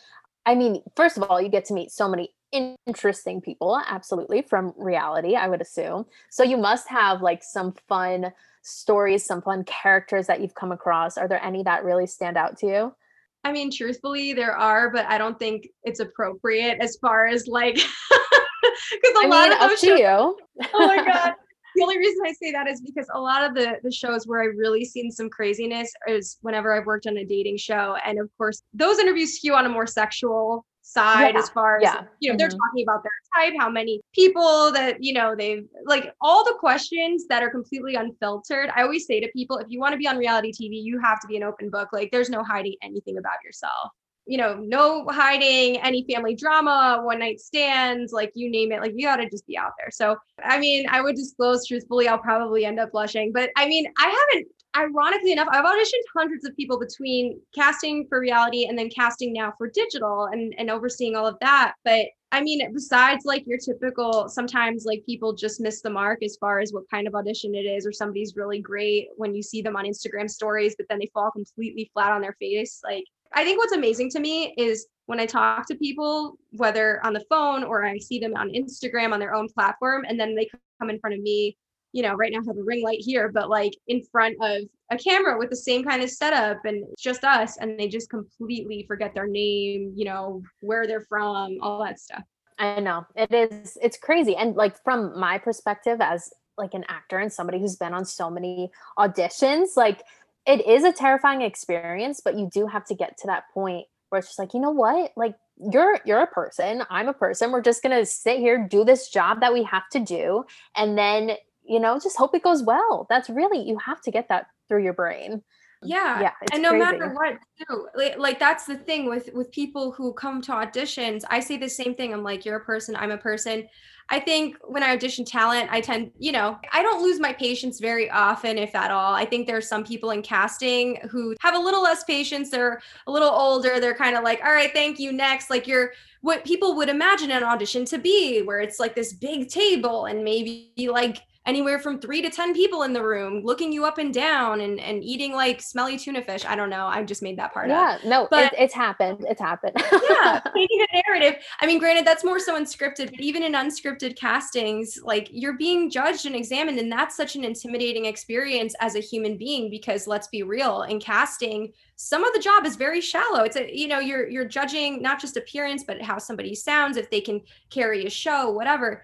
I 0.46 0.56
mean, 0.56 0.82
first 0.96 1.18
of 1.18 1.24
all, 1.24 1.42
you 1.42 1.50
get 1.50 1.66
to 1.66 1.74
meet 1.74 1.92
so 1.92 2.08
many 2.08 2.32
interesting 2.52 3.42
people, 3.42 3.82
absolutely, 3.88 4.42
from 4.42 4.74
reality, 4.78 5.36
I 5.36 5.48
would 5.48 5.62
assume. 5.62 6.06
So 6.30 6.44
you 6.44 6.58
must 6.58 6.88
have 6.88 7.22
like 7.22 7.44
some 7.44 7.74
fun 7.88 8.32
stories, 8.66 9.24
some 9.24 9.42
fun 9.42 9.64
characters 9.64 10.28
that 10.28 10.42
you've 10.42 10.56
come 10.56 10.72
across? 10.72 11.18
Are 11.18 11.28
there 11.28 11.44
any 11.44 11.64
that 11.64 11.84
really 11.84 12.08
stand 12.08 12.36
out 12.36 12.58
to 12.58 12.68
you? 12.68 12.96
I 13.44 13.52
mean, 13.52 13.72
truthfully, 13.72 14.34
there 14.34 14.58
are, 14.58 14.90
but 14.90 15.06
I 15.06 15.20
don't 15.20 15.38
think 15.38 15.70
it's 15.84 16.00
appropriate 16.00 16.80
as 16.82 16.98
far 17.00 17.28
as 17.28 17.48
like 17.48 17.76
because 17.76 19.24
a 19.24 19.26
I 19.26 19.28
lot 19.28 19.50
mean, 19.50 19.54
of 19.54 19.70
those 19.70 19.80
shows, 19.80 20.00
you. 20.00 20.06
oh 20.74 20.88
my 20.88 21.06
god. 21.06 21.34
The 21.78 21.84
only 21.84 21.98
reason 21.98 22.22
I 22.26 22.32
say 22.32 22.54
that 22.54 22.70
is 22.70 22.80
because 22.80 23.06
a 23.14 23.20
lot 23.20 23.44
of 23.44 23.54
the 23.54 23.80
the 23.84 23.92
shows 23.92 24.26
where 24.26 24.42
I've 24.42 24.58
really 24.58 24.86
seen 24.86 25.12
some 25.12 25.30
craziness 25.30 25.92
is 26.08 26.38
whenever 26.40 26.74
I've 26.74 26.86
worked 26.86 27.06
on 27.06 27.18
a 27.18 27.26
dating 27.26 27.58
show, 27.58 27.98
and 28.06 28.18
of 28.18 28.30
course 28.38 28.62
those 28.74 28.98
interviews 28.98 29.36
skew 29.36 29.56
on 29.56 29.66
a 29.66 29.70
more 29.70 29.86
sexual 29.86 30.66
side 30.86 31.34
Yeah, 31.34 31.42
as 31.42 31.50
far 31.50 31.78
as 31.78 31.84
yeah. 31.84 32.04
you 32.20 32.32
know 32.32 32.38
they're 32.38 32.48
Mhm. 32.50 32.58
talking 32.58 32.84
about 32.84 33.02
their 33.04 33.12
type 33.36 33.54
how 33.60 33.70
many 33.70 34.02
people 34.14 34.72
that 34.72 35.04
you 35.04 35.14
know 35.14 35.36
they've 35.36 35.68
like 35.86 36.14
all 36.22 36.46
the 36.46 36.54
questions 36.60 37.26
that 37.28 37.42
are 37.42 37.50
completely 37.50 37.96
unfiltered. 37.96 38.70
I 38.76 38.84
always 38.84 39.06
say 39.08 39.20
to 39.20 39.28
people 39.34 39.58
if 39.58 39.68
you 39.70 39.80
want 39.80 39.94
to 39.94 39.98
be 39.98 40.08
on 40.08 40.18
reality 40.18 40.52
tv 40.52 40.82
you 40.84 41.00
have 41.00 41.20
to 41.22 41.28
be 41.28 41.38
an 41.38 41.44
open 41.44 41.70
book. 41.70 41.90
Like 41.92 42.12
there's 42.12 42.30
no 42.30 42.44
hiding 42.44 42.76
anything 42.84 43.18
about 43.18 43.44
yourself. 43.44 43.92
You 44.28 44.38
know 44.38 44.56
no 44.56 45.06
hiding 45.10 45.80
any 45.82 46.06
family 46.10 46.36
drama 46.36 47.02
one 47.04 47.20
night 47.20 47.40
stands 47.40 48.12
like 48.14 48.32
you 48.36 48.50
name 48.50 48.72
it. 48.72 48.80
Like 48.82 48.94
you 48.96 49.06
got 49.08 49.18
to 49.18 49.30
just 49.30 49.46
be 49.48 49.58
out 49.58 49.72
there. 49.80 49.90
So 49.92 50.16
i 50.44 50.60
mean 50.60 50.86
i 50.90 51.02
would 51.02 51.16
disclose 51.16 51.66
truthfully 51.68 52.08
i'll 52.10 52.18
probably 52.18 52.66
end 52.66 52.78
up 52.80 52.92
blushing 52.92 53.32
but 53.32 53.50
i 53.56 53.66
mean 53.68 53.86
i 53.98 54.08
haven't 54.20 54.48
ironically 54.78 55.32
enough, 55.32 55.48
I've 55.52 55.66
auditioned 55.66 56.04
hundreds 56.16 56.46
of 56.46 56.56
people 56.56 56.80
between 56.80 57.40
casting 57.54 58.08
for 58.08 58.20
reality 58.20 58.66
and 58.66 58.78
then 58.78 58.90
casting 58.90 59.34
now 59.34 59.54
for 59.58 59.70
digital 59.70 60.26
and, 60.32 60.54
and 60.58 60.70
overseeing 60.70 61.16
all 61.16 61.28
of 61.28 61.38
that. 61.42 61.74
But 61.84 62.08
I 62.32 62.42
mean, 62.42 62.74
besides 62.74 63.24
like 63.24 63.48
your 63.48 63.58
typical, 63.58 64.28
sometimes 64.28 64.84
like 64.86 65.06
people 65.06 65.34
just 65.34 65.62
miss 65.62 65.82
the 65.82 65.90
mark 65.90 66.22
as 66.22 66.38
far 66.40 66.60
as 66.60 66.74
what 66.74 66.90
kind 66.92 67.08
of 67.08 67.16
audition 67.16 67.56
it 67.56 67.60
is, 67.60 67.86
or 67.86 67.94
somebody's 67.94 68.36
really 68.36 68.60
great 68.60 69.08
when 69.16 69.34
you 69.34 69.42
see 69.42 69.62
them 69.62 69.78
on 69.78 69.86
Instagram 69.86 70.30
stories, 70.30 70.76
but 70.78 70.86
then 70.90 71.00
they 71.00 71.10
fall 71.14 71.32
completely 71.32 71.90
flat 71.94 72.12
on 72.12 72.22
their 72.22 72.36
face. 72.40 72.82
Like, 72.84 73.06
I 73.34 73.44
think 73.44 73.58
what's 73.58 73.74
amazing 73.74 74.10
to 74.12 74.20
me 74.20 74.54
is 74.58 74.88
when 75.06 75.20
I 75.20 75.26
talk 75.26 75.68
to 75.68 75.76
people, 75.76 76.38
whether 76.52 77.06
on 77.06 77.14
the 77.14 77.24
phone 77.30 77.64
or 77.64 77.86
I 77.86 77.98
see 78.00 78.20
them 78.20 78.36
on 78.36 78.50
Instagram 78.50 79.14
on 79.14 79.20
their 79.20 79.34
own 79.34 79.48
platform, 79.48 80.04
and 80.08 80.20
then 80.20 80.36
they 80.36 80.50
come 80.80 80.90
in 80.90 81.00
front 81.00 81.16
of 81.16 81.22
me 81.22 81.58
you 81.96 82.02
know, 82.02 82.14
right 82.14 82.34
now 82.34 82.42
have 82.46 82.58
a 82.58 82.62
ring 82.62 82.84
light 82.84 83.00
here, 83.00 83.32
but 83.34 83.50
like 83.50 83.72
in 83.88 84.04
front 84.12 84.36
of 84.42 84.64
a 84.92 84.98
camera 84.98 85.38
with 85.38 85.50
the 85.50 85.56
same 85.56 85.82
kind 85.82 86.04
of 86.04 86.10
setup 86.10 86.58
and 86.66 86.86
it's 86.92 87.02
just 87.02 87.24
us 87.24 87.56
and 87.56 87.80
they 87.80 87.88
just 87.88 88.10
completely 88.10 88.84
forget 88.86 89.14
their 89.16 89.28
name, 89.28 89.94
you 89.96 90.04
know, 90.04 90.44
where 90.60 90.86
they're 90.88 91.06
from, 91.08 91.58
all 91.62 91.82
that 91.82 91.98
stuff. 91.98 92.22
I 92.60 92.82
know 92.82 93.06
it 93.16 93.34
is. 93.34 93.78
It's 93.82 93.98
crazy, 93.98 94.36
and 94.36 94.58
like 94.58 94.82
from 94.84 95.18
my 95.18 95.38
perspective 95.38 96.02
as 96.02 96.34
like 96.58 96.74
an 96.74 96.84
actor 96.90 97.18
and 97.18 97.32
somebody 97.32 97.60
who's 97.60 97.78
been 97.78 97.94
on 97.94 98.04
so 98.04 98.30
many 98.30 98.72
auditions, 99.00 99.78
like 99.78 100.04
it 100.46 100.66
is 100.68 100.84
a 100.84 100.92
terrifying 100.92 101.42
experience. 101.42 102.22
But 102.24 102.38
you 102.38 102.50
do 102.54 102.68
have 102.68 102.86
to 102.88 102.96
get 102.96 103.18
to 103.20 103.28
that 103.28 103.46
point 103.54 103.88
where 104.10 104.20
it's 104.20 104.28
just 104.28 104.40
like, 104.40 104.54
you 104.54 104.60
know 104.60 104.72
what, 104.72 105.12
like 105.16 105.36
you're 105.72 106.00
you're 106.06 106.22
a 106.22 106.28
person, 106.28 106.84
I'm 106.90 107.08
a 107.08 107.14
person. 107.14 107.52
We're 107.52 107.62
just 107.62 107.82
gonna 107.82 108.06
sit 108.06 108.40
here, 108.40 108.68
do 108.70 108.84
this 108.84 109.10
job 109.10 109.40
that 109.42 109.54
we 109.54 109.64
have 109.64 109.88
to 109.92 110.00
do, 110.00 110.46
and 110.76 110.98
then 110.98 111.32
you 111.68 111.80
know, 111.80 112.00
just 112.00 112.18
hope 112.18 112.36
it 112.36 112.44
goes 112.44 112.64
well. 112.64 113.08
That's 113.10 113.30
really 113.30 113.60
you 113.60 113.78
have 113.80 114.02
to 114.02 114.12
get 114.12 114.30
that 114.30 114.48
through 114.68 114.84
your 114.84 114.94
brain. 114.94 115.42
Yeah. 115.84 116.22
Yeah, 116.22 116.32
and 116.52 116.64
no 116.64 116.74
matter 116.74 117.14
what, 117.14 117.38
too, 117.60 117.88
like, 117.96 118.18
like 118.18 118.40
that's 118.40 118.66
the 118.66 118.76
thing 118.76 119.08
with 119.08 119.30
with 119.34 119.52
people 119.52 119.92
who 119.92 120.14
come 120.14 120.42
to 120.44 120.52
auditions. 120.52 121.24
I 121.30 121.40
say 121.40 121.58
the 121.58 121.70
same 121.70 121.94
thing. 121.94 122.14
I'm 122.14 122.24
like, 122.24 122.46
you're 122.46 122.58
a 122.58 122.64
person, 122.64 122.96
I'm 122.96 123.12
a 123.12 123.18
person. 123.18 123.68
I 124.10 124.20
think 124.20 124.56
when 124.64 124.84
I 124.84 124.94
audition 124.94 125.26
talent, 125.26 125.70
I 125.72 125.82
tend, 125.82 126.12
you 126.20 126.32
know, 126.32 126.60
I 126.72 126.84
don't 126.84 127.02
lose 127.02 127.20
my 127.20 127.34
patience 127.34 127.80
very 127.80 128.10
often, 128.10 128.58
if 128.58 128.76
at 128.76 128.92
all. 128.92 129.14
I 129.14 129.26
think 129.26 129.48
there 129.48 129.58
are 129.58 129.62
some 129.62 129.84
people 129.84 130.12
in 130.12 130.22
casting 130.22 130.98
who 131.10 131.36
have 131.40 131.56
a 131.56 131.60
little 131.60 131.82
less 131.82 132.04
patience. 132.04 132.52
They're 132.52 132.82
a 133.08 133.12
little 133.12 133.32
older. 133.32 133.80
They're 133.80 133.96
kind 133.96 134.16
of 134.16 134.24
like, 134.24 134.42
all 134.46 134.54
right, 134.54 134.72
thank 134.74 135.00
you, 135.00 135.12
next. 135.12 135.50
Like 135.50 135.66
you're 135.68 135.92
what 136.22 136.46
people 136.46 136.76
would 136.76 136.90
imagine 136.90 137.32
an 137.32 137.44
audition 137.44 137.84
to 137.86 137.98
be, 137.98 138.42
where 138.44 138.60
it's 138.60 138.80
like 138.80 138.96
this 138.96 139.14
big 139.14 139.50
table 139.50 140.06
and 140.06 140.24
maybe 140.24 140.72
like 140.90 141.18
anywhere 141.46 141.80
from 141.80 142.00
three 142.00 142.22
to 142.22 142.30
ten 142.30 142.54
people 142.54 142.84
in 142.84 142.94
the 142.94 143.04
room 143.04 143.42
looking 143.44 143.72
you 143.72 143.86
up 143.86 143.98
and 143.98 144.14
down 144.14 144.62
and, 144.62 144.80
and 144.80 145.04
eating 145.04 145.34
like 145.34 145.62
smelly 145.62 145.98
tuna 145.98 146.24
fish. 146.24 146.44
I 146.46 146.56
don't 146.56 146.70
know. 146.70 146.88
I 146.88 147.04
just 147.04 147.22
made 147.22 147.38
that 147.38 147.54
part 147.54 147.70
up. 147.70 148.00
Yeah, 148.04 148.10
no, 148.10 148.28
But- 148.30 148.54
it, 148.54 148.60
it's 148.60 148.74
happened. 148.74 149.26
It's 149.30 149.42
happened. 149.42 149.74
yeah, 150.10 150.42
making 150.56 150.82
a 150.82 151.04
narrative. 151.08 151.42
I 151.60 151.66
mean, 151.68 151.80
granted, 151.80 152.06
that's 152.06 152.24
more 152.24 152.40
so 152.40 152.60
unscripted, 152.60 153.12
but 153.12 153.20
even 153.20 153.44
in 153.44 153.54
unscripted 153.54 154.16
castings, 154.16 155.00
like 155.04 155.30
you're 155.32 155.58
being 155.58 155.90
judged 155.90 156.26
and 156.26 156.36
examined, 156.36 156.80
and 156.80 156.92
that's 156.92 157.16
such 157.16 157.36
an 157.36 157.44
intimidating 157.44 158.06
experience 158.06 158.76
as 158.80 158.96
a 158.96 159.00
human 159.00 159.38
being. 159.38 159.70
Because 159.70 160.08
let's 160.08 160.28
be 160.28 160.44
real, 160.44 160.84
in 160.84 161.00
casting, 161.00 161.72
some 161.96 162.24
of 162.24 162.34
the 162.34 162.40
job 162.40 162.66
is 162.66 162.76
very 162.76 163.02
shallow. 163.02 163.44
It's 163.44 163.56
a 163.56 163.76
you 163.76 163.88
know 163.88 164.00
you're 164.00 164.28
you're 164.28 164.46
judging 164.46 165.02
not 165.02 165.20
just 165.20 165.38
appearance, 165.38 165.84
but 165.84 166.02
how 166.02 166.18
somebody 166.18 166.56
sounds, 166.56 166.98
if 166.98 167.10
they 167.10 167.22
can 167.22 167.42
carry 167.70 168.06
a 168.06 168.10
show, 168.10 168.50
whatever. 168.52 169.04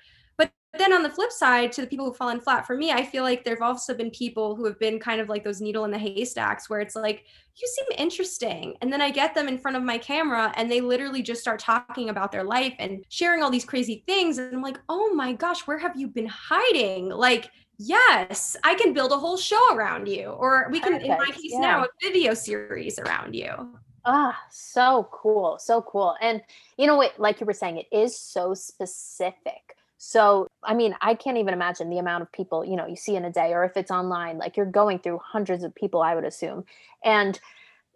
But 0.72 0.80
then 0.80 0.94
on 0.94 1.04
the 1.04 1.10
flip 1.10 1.32
side, 1.32 1.74
to 1.74 1.82
the 1.82 1.88
people 1.88 2.06
who've 2.06 2.16
fallen 2.16 2.40
flat, 2.40 2.66
for 2.66 2.78
me, 2.78 2.92
I 2.92 3.04
feel 3.04 3.24
like 3.24 3.44
there've 3.44 3.62
also 3.62 3.94
been 3.94 4.10
people 4.10 4.56
who 4.56 4.66
have 4.66 4.80
been 4.80 5.00
kind 5.00 5.20
of 5.20 5.28
like 5.28 5.44
those 5.44 5.60
needle 5.60 5.84
in 5.84 5.92
the 5.92 5.98
haystacks, 5.98 6.70
where 6.70 6.80
it's 6.80 6.96
like 6.96 7.26
you 7.58 7.68
seem 7.68 7.98
interesting. 7.98 8.76
And 8.82 8.92
then 8.92 9.02
I 9.02 9.10
get 9.10 9.36
them 9.36 9.50
in 9.50 9.58
front 9.58 9.76
of 9.76 9.84
my 9.84 9.98
camera 9.98 10.54
and 10.56 10.72
they 10.72 10.80
literally 10.80 11.22
just 11.22 11.42
start 11.42 11.60
talking 11.60 12.10
about 12.10 12.32
their 12.32 12.46
life 12.46 12.74
and 12.80 13.04
sharing 13.10 13.44
all 13.44 13.50
these 13.50 13.66
crazy 13.66 14.04
things. 14.08 14.38
And 14.38 14.56
I'm 14.56 14.62
like, 14.62 14.80
oh 14.88 15.14
my 15.14 15.34
gosh, 15.34 15.68
where 15.68 15.78
have 15.78 15.98
you 15.98 16.08
been 16.08 16.28
hiding? 16.28 17.10
Like, 17.10 17.52
yes, 17.78 18.56
I 18.64 18.76
can 18.76 18.94
build 18.94 19.12
a 19.12 19.18
whole 19.18 19.38
show 19.38 19.76
around 19.76 20.08
you. 20.08 20.28
Or 20.28 20.70
we 20.72 20.80
can, 20.80 21.02
in 21.02 21.18
my 21.18 21.32
case 21.32 21.52
yeah. 21.52 21.60
now, 21.60 21.84
a 21.84 21.88
video 22.02 22.34
series 22.34 22.98
around 22.98 23.36
you. 23.36 23.76
Ah, 24.06 24.42
so 24.50 25.10
cool. 25.12 25.58
So 25.60 25.82
cool. 25.82 26.16
And 26.22 26.42
you 26.78 26.88
know 26.88 26.96
what, 26.96 27.20
like 27.20 27.42
you 27.42 27.46
were 27.46 27.54
saying, 27.54 27.78
it 27.78 27.88
is 27.92 28.18
so 28.18 28.54
specific. 28.54 29.76
So, 30.04 30.48
I 30.64 30.74
mean, 30.74 30.96
I 31.00 31.14
can't 31.14 31.38
even 31.38 31.54
imagine 31.54 31.92
the 31.92 32.00
amount 32.00 32.24
of 32.24 32.32
people, 32.32 32.66
you 32.66 32.76
know, 32.76 32.88
you 32.88 32.96
see 32.96 33.16
in 33.16 33.24
a 33.24 33.32
day 33.32 33.54
or 33.54 33.64
if 33.64 33.78
it's 33.78 33.92
online, 33.92 34.40
like 34.40 34.58
you're 34.58 34.66
going 34.66 34.98
through 34.98 35.20
hundreds 35.24 35.64
of 35.64 35.76
people, 35.76 36.02
I 36.02 36.16
would 36.16 36.24
assume. 36.24 36.64
And 37.06 37.40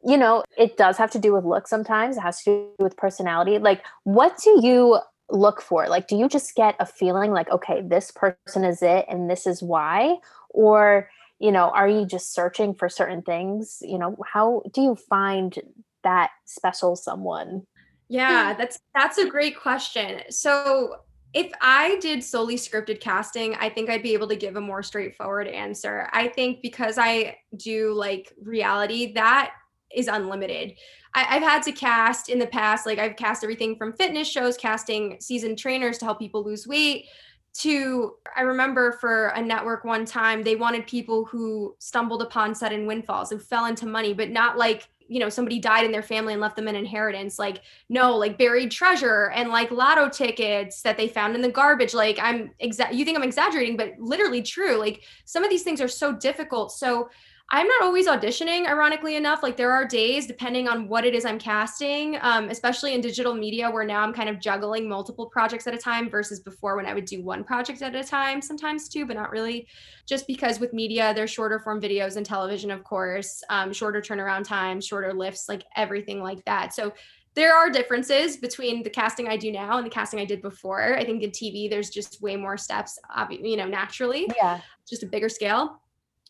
you 0.03 0.16
know, 0.16 0.43
it 0.56 0.78
does 0.78 0.97
have 0.97 1.10
to 1.12 1.20
do 1.20 1.34
with 1.34 1.45
look 1.45 1.68
sometimes. 1.68 2.18
It 2.18 2.20
has 2.20 2.43
to 2.43 2.70
do 2.78 2.84
with 2.84 2.95
personality. 2.95 3.58
Like, 3.58 3.84
what 4.03 4.38
do 4.43 4.60
you 4.62 4.99
look 5.32 5.64
for? 5.64 5.88
Like, 5.88 6.08
do 6.08 6.16
you 6.16 6.30
just 6.30 6.53
get 6.53 6.76
a 6.80 6.86
feeling 6.86 7.32
like, 7.32 7.49
okay, 7.49 7.82
this 7.82 8.12
person 8.12 8.64
is 8.64 8.84
it 8.84 9.06
and 9.10 9.28
this 9.28 9.47
is 9.47 9.64
why? 9.64 10.18
Or, 10.51 11.10
you 11.39 11.51
know, 11.51 11.72
are 11.72 11.88
you 11.89 12.06
just 12.06 12.36
searching 12.36 12.76
for 12.76 12.88
certain 12.88 13.24
things? 13.24 13.80
You 13.82 13.97
know, 13.97 14.16
how 14.32 14.62
do 14.72 14.82
you 14.82 14.95
find 14.95 15.58
that 16.03 16.30
special 16.45 16.95
someone? 16.95 17.66
Yeah, 18.08 18.53
that's 18.53 18.78
that's 18.93 19.18
a 19.18 19.28
great 19.28 19.60
question. 19.60 20.22
So 20.30 20.97
if 21.36 21.52
I 21.60 21.98
did 22.00 22.24
solely 22.24 22.56
scripted 22.56 23.02
casting, 23.02 23.56
I 23.56 23.70
think 23.70 23.90
I'd 23.90 24.02
be 24.02 24.14
able 24.14 24.30
to 24.30 24.38
give 24.38 24.56
a 24.56 24.62
more 24.62 24.82
straightforward 24.82 25.50
answer. 25.50 26.10
I 26.14 26.30
think 26.30 26.62
because 26.62 26.98
I 26.98 27.38
do 27.58 27.92
like 27.92 28.32
reality, 28.42 29.14
that 29.16 29.52
is 29.94 30.08
unlimited. 30.08 30.78
I, 31.14 31.26
I've 31.32 31.44
had 31.44 31.62
to 31.64 31.74
cast 31.74 32.30
in 32.30 32.40
the 32.40 32.48
past, 32.48 32.86
like 32.86 33.00
I've 33.00 33.18
cast 33.18 33.44
everything 33.44 33.76
from 33.76 33.92
fitness 33.98 34.30
shows, 34.30 34.56
casting 34.56 35.18
seasoned 35.20 35.60
trainers 35.60 35.98
to 35.98 36.06
help 36.06 36.20
people 36.20 36.42
lose 36.42 36.66
weight. 36.66 37.08
To 37.56 38.16
I 38.36 38.42
remember 38.42 38.94
for 38.94 39.28
a 39.28 39.42
network 39.42 39.84
one 39.84 40.06
time, 40.06 40.42
they 40.42 40.56
wanted 40.56 40.88
people 40.88 41.26
who 41.26 41.76
stumbled 41.80 42.22
upon 42.22 42.56
sudden 42.56 42.86
windfalls 42.86 43.34
and 43.34 43.42
fell 43.42 43.66
into 43.66 43.86
money, 43.86 44.14
but 44.14 44.30
not 44.30 44.58
like 44.58 44.88
you 45.08 45.20
know 45.20 45.30
somebody 45.30 45.60
died 45.60 45.86
in 45.86 45.91
their 45.91 46.01
family 46.03 46.34
and 46.34 46.41
left 46.41 46.56
them 46.56 46.68
an 46.68 46.76
inheritance 46.76 47.38
like 47.38 47.62
no 47.89 48.16
like 48.16 48.38
buried 48.38 48.72
treasure 48.72 49.32
and 49.36 49.49
like 49.49 49.70
lotto 49.72 50.10
tickets 50.10 50.82
that 50.82 50.97
they 50.97 51.08
found 51.08 51.36
in 51.36 51.41
the 51.41 51.49
garbage 51.49 51.93
like 51.93 52.18
i'm 52.22 52.49
exa- 52.62 52.93
you 52.93 53.06
think 53.06 53.18
i'm 53.18 53.24
exaggerating 53.24 53.78
but 53.78 53.93
literally 53.99 54.41
true 54.41 54.78
like 54.78 55.03
some 55.26 55.43
of 55.43 55.49
these 55.49 55.64
things 55.64 55.82
are 55.82 55.88
so 55.88 56.14
difficult. 56.14 56.72
So 56.72 57.10
i'm 57.52 57.68
not 57.68 57.84
always 57.84 58.08
auditioning 58.08 58.68
ironically 58.68 59.16
enough 59.16 59.43
like 59.43 59.56
there 59.56 59.72
are 59.72 59.86
days 59.86 60.26
depending 60.26 60.68
on 60.68 60.88
what 60.88 61.06
it 61.06 61.14
is 61.14 61.26
i'm 61.26 61.38
casting 61.38 62.18
um, 62.22 62.50
especially 62.50 62.93
in 62.93 63.02
digital 63.02 63.34
media 63.34 63.70
where 63.70 63.86
now 63.86 64.02
i'm 64.02 64.14
kind 64.14 64.30
of 64.30 64.39
juggling 64.39 64.89
multiple 64.89 65.28
projects 65.28 65.68
at 65.68 65.74
a 65.74 65.78
time 65.78 66.10
versus 66.10 66.39
before 66.39 66.76
when 66.76 66.86
i 66.86 66.93
would 66.93 67.06
do 67.06 67.24
one 67.24 67.43
project 67.43 67.82
at 67.82 67.96
a 67.96 68.04
time 68.04 68.41
sometimes 68.41 68.89
two 68.89 69.06
but 69.06 69.16
not 69.16 69.32
really 69.32 69.68
just 70.08 70.26
because 70.28 70.60
with 70.60 70.74
media 70.74 71.14
there's 71.14 71.30
shorter 71.30 71.60
form 71.60 71.80
videos 71.80 72.18
and 72.18 72.26
television 72.26 72.72
of 72.72 72.84
course 72.84 73.43
um, 73.50 73.72
shorter 73.72 74.02
turnaround 74.02 74.43
time 74.43 74.82
shorter 74.82 75.14
lifts 75.14 75.48
like 75.48 75.64
everything 75.76 76.22
like 76.22 76.43
that 76.46 76.74
so 76.74 76.91
there 77.36 77.54
are 77.54 77.70
differences 77.70 78.38
between 78.38 78.82
the 78.82 78.89
casting 78.89 79.28
I 79.28 79.36
do 79.36 79.52
now 79.52 79.78
and 79.78 79.86
the 79.86 79.89
casting 79.89 80.22
I 80.22 80.26
did 80.26 80.41
before. 80.41 80.96
I 80.96 81.04
think 81.04 81.22
in 81.22 81.32
TV 81.32 81.70
there's 81.70 81.89
just 81.89 82.22
way 82.22 82.38
more 82.38 82.58
steps, 82.58 82.98
you 83.30 83.58
know, 83.58 83.68
naturally, 83.68 84.26
Yeah. 84.38 84.62
just 84.89 85.04
a 85.04 85.06
bigger 85.06 85.28
scale. 85.28 85.82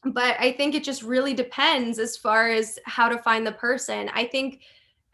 But 0.06 0.36
I 0.39 0.51
think 0.51 0.76
it 0.76 0.84
just 0.84 1.01
really 1.01 1.34
depends 1.34 1.97
as 1.97 2.16
far 2.16 2.49
as 2.49 2.78
how 2.86 3.10
to 3.10 3.18
find 3.18 3.45
the 3.45 3.51
person. 3.53 4.10
I 4.14 4.26
think 4.26 4.62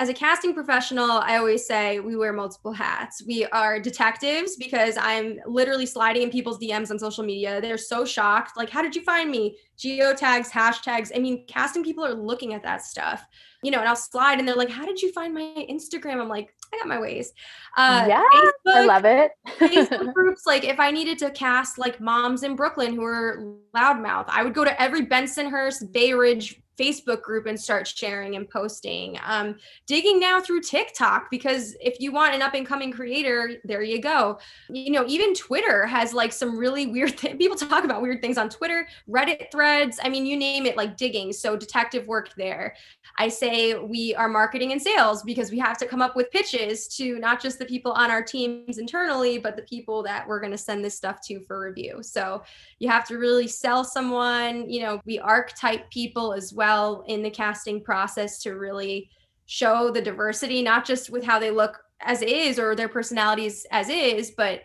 as 0.02 0.10
a 0.10 0.14
casting 0.16 0.56
professional, 0.56 1.12
I 1.12 1.38
always 1.38 1.64
say 1.64 2.00
we 2.00 2.16
wear 2.16 2.34
multiple 2.34 2.74
hats. 2.74 3.24
We 3.24 3.46
are 3.46 3.80
detectives 3.80 4.56
because 4.56 4.98
I'm 4.98 5.40
literally 5.46 5.86
sliding 5.86 6.24
in 6.24 6.32
people's 6.32 6.58
DMs 6.58 6.90
on 6.90 6.98
social 6.98 7.24
media. 7.24 7.62
They're 7.62 7.78
so 7.78 8.04
shocked. 8.04 8.58
Like, 8.58 8.72
how 8.72 8.82
did 8.82 8.96
you 8.96 9.04
find 9.04 9.30
me? 9.30 9.60
Geotags, 9.78 10.50
hashtags. 10.50 11.12
I 11.16 11.20
mean, 11.20 11.46
casting 11.46 11.84
people 11.84 12.04
are 12.04 12.16
looking 12.16 12.56
at 12.56 12.64
that 12.64 12.82
stuff, 12.82 13.28
you 13.62 13.70
know, 13.70 13.78
and 13.78 13.88
I'll 13.88 13.96
slide 13.96 14.40
and 14.40 14.48
they're 14.48 14.56
like, 14.56 14.72
how 14.72 14.88
did 14.88 15.00
you 15.00 15.12
find 15.12 15.36
my 15.36 15.68
Instagram? 15.70 16.20
I'm 16.20 16.28
like, 16.28 16.52
I 16.74 16.78
got 16.78 16.88
my 16.88 17.00
ways. 17.00 17.34
Uh, 17.76 18.06
yeah. 18.08 18.24
I 18.68 18.86
love 18.86 19.06
it. 19.06 19.32
Facebook 19.60 20.14
groups, 20.14 20.46
like 20.46 20.64
if 20.64 20.80
I 20.80 20.92
needed 20.92 21.18
to 21.20 21.32
cast 21.32 21.78
like 21.78 22.00
moms 22.00 22.44
in 22.44 22.56
Brooklyn 22.56 22.94
who 22.94 23.04
are 23.04 23.56
loudmouth, 23.76 24.26
I 24.28 24.44
would 24.44 24.54
go 24.54 24.64
to 24.64 24.82
every 24.82 25.06
Bensonhurst, 25.06 25.92
Bay 25.92 26.14
Ridge 26.14 26.61
Facebook 26.82 27.22
group 27.22 27.46
and 27.46 27.60
start 27.60 27.88
sharing 27.88 28.36
and 28.36 28.50
posting. 28.50 29.20
Um, 29.24 29.56
digging 29.86 30.20
now 30.20 30.42
through 30.42 30.62
TikTok 30.62 31.30
because 31.30 31.76
if 31.80 32.00
you 32.00 32.12
want 32.12 32.34
an 32.34 32.42
up 32.42 32.54
and 32.56 32.66
coming 32.66 32.92
creator, 32.92 33.52
there 33.64 33.84
you 33.84 34.02
go. 34.02 34.40
You 34.70 34.92
know, 34.92 35.06
even 35.08 35.36
Twitter 35.36 35.86
has 35.86 36.14
like 36.14 36.34
some 36.34 36.58
really 36.58 36.88
weird 36.88 37.18
th- 37.18 37.38
people 37.38 37.58
talk 37.58 37.84
about 37.84 38.02
weird 38.02 38.22
things 38.22 38.38
on 38.38 38.50
Twitter, 38.50 38.88
Reddit 39.10 39.52
threads. 39.52 40.00
I 40.04 40.10
mean, 40.10 40.26
you 40.26 40.38
name 40.38 40.66
it, 40.66 40.78
like 40.78 40.98
digging. 40.98 41.34
So 41.34 41.56
detective 41.56 42.08
work 42.08 42.34
there. 42.36 42.76
I 43.18 43.28
say 43.28 43.76
we 43.76 44.16
are 44.16 44.30
marketing 44.30 44.72
and 44.72 44.82
sales 44.82 45.22
because 45.24 45.52
we 45.52 45.60
have 45.60 45.78
to 45.80 45.86
come 45.86 46.02
up 46.02 46.16
with 46.16 46.32
pitches 46.32 46.88
to 46.96 47.20
not 47.20 47.42
just 47.42 47.60
the 47.60 47.66
people 47.66 47.92
on 47.92 48.10
our 48.10 48.24
teams 48.24 48.78
internally, 48.78 49.38
but 49.38 49.56
the 49.56 49.64
people 49.64 50.02
that 50.04 50.28
we're 50.28 50.40
going 50.40 50.52
to 50.52 50.58
send 50.58 50.84
this 50.84 50.96
stuff 50.96 51.20
to 51.28 51.42
for 51.42 51.60
review. 51.60 52.02
So 52.02 52.44
you 52.80 52.90
have 52.90 53.06
to 53.08 53.18
really 53.18 53.48
sell 53.48 53.84
someone. 53.84 54.70
You 54.70 54.82
know, 54.82 55.02
we 55.06 55.20
archetype 55.20 55.90
people 55.92 56.34
as 56.34 56.54
well 56.54 56.71
in 57.08 57.22
the 57.24 57.30
casting 57.30 57.84
process 57.84 58.42
to 58.44 58.52
really 58.52 59.10
show 59.46 59.92
the 59.92 60.02
diversity, 60.02 60.62
not 60.62 60.86
just 60.86 61.10
with 61.10 61.24
how 61.24 61.40
they 61.40 61.52
look 61.52 61.80
as 62.02 62.22
is 62.22 62.58
or 62.58 62.76
their 62.76 62.90
personalities 62.90 63.66
as 63.72 63.90
is, 63.90 64.32
but 64.32 64.62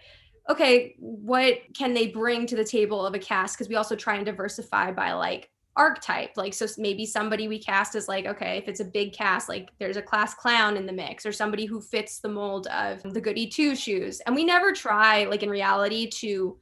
okay, 0.48 0.94
what 0.98 1.58
can 1.76 1.92
they 1.92 2.06
bring 2.06 2.46
to 2.46 2.56
the 2.56 2.64
table 2.64 3.04
of 3.04 3.14
a 3.14 3.18
cast? 3.18 3.56
Because 3.56 3.68
we 3.68 3.74
also 3.74 3.96
try 3.96 4.16
and 4.16 4.24
diversify 4.24 4.92
by 4.92 5.12
like 5.12 5.50
archetype 5.76 6.30
like 6.36 6.54
so 6.54 6.66
maybe 6.78 7.04
somebody 7.04 7.48
we 7.48 7.58
cast 7.58 7.94
is 7.94 8.08
like 8.08 8.24
okay 8.24 8.56
if 8.56 8.66
it's 8.66 8.80
a 8.80 8.84
big 8.84 9.12
cast 9.12 9.48
like 9.48 9.68
there's 9.78 9.98
a 9.98 10.02
class 10.02 10.34
clown 10.34 10.76
in 10.76 10.86
the 10.86 10.92
mix 10.92 11.26
or 11.26 11.32
somebody 11.32 11.66
who 11.66 11.80
fits 11.80 12.18
the 12.18 12.28
mold 12.28 12.66
of 12.68 13.02
the 13.12 13.20
goody 13.20 13.46
two 13.46 13.76
shoes 13.76 14.20
and 14.20 14.34
we 14.34 14.42
never 14.42 14.72
try 14.72 15.24
like 15.24 15.42
in 15.42 15.50
reality 15.50 16.08
to 16.08 16.58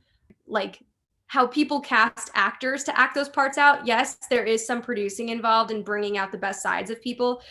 like 0.48 0.82
how 1.26 1.46
people 1.46 1.80
cast 1.80 2.30
actors 2.34 2.84
to 2.84 2.98
act 2.98 3.14
those 3.14 3.28
parts 3.28 3.58
out 3.58 3.86
yes 3.86 4.16
there 4.30 4.44
is 4.44 4.66
some 4.66 4.82
producing 4.82 5.30
involved 5.30 5.70
in 5.70 5.82
bringing 5.82 6.18
out 6.18 6.30
the 6.30 6.38
best 6.38 6.62
sides 6.62 6.90
of 6.90 7.00
people 7.02 7.42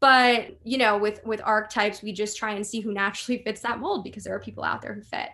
but 0.00 0.56
you 0.64 0.78
know 0.78 0.98
with 0.98 1.24
with 1.24 1.40
archetypes 1.44 2.02
we 2.02 2.12
just 2.12 2.36
try 2.36 2.52
and 2.52 2.66
see 2.66 2.80
who 2.80 2.92
naturally 2.92 3.42
fits 3.44 3.60
that 3.60 3.78
mold 3.78 4.04
because 4.04 4.24
there 4.24 4.34
are 4.34 4.40
people 4.40 4.64
out 4.64 4.82
there 4.82 4.94
who 4.94 5.02
fit 5.02 5.30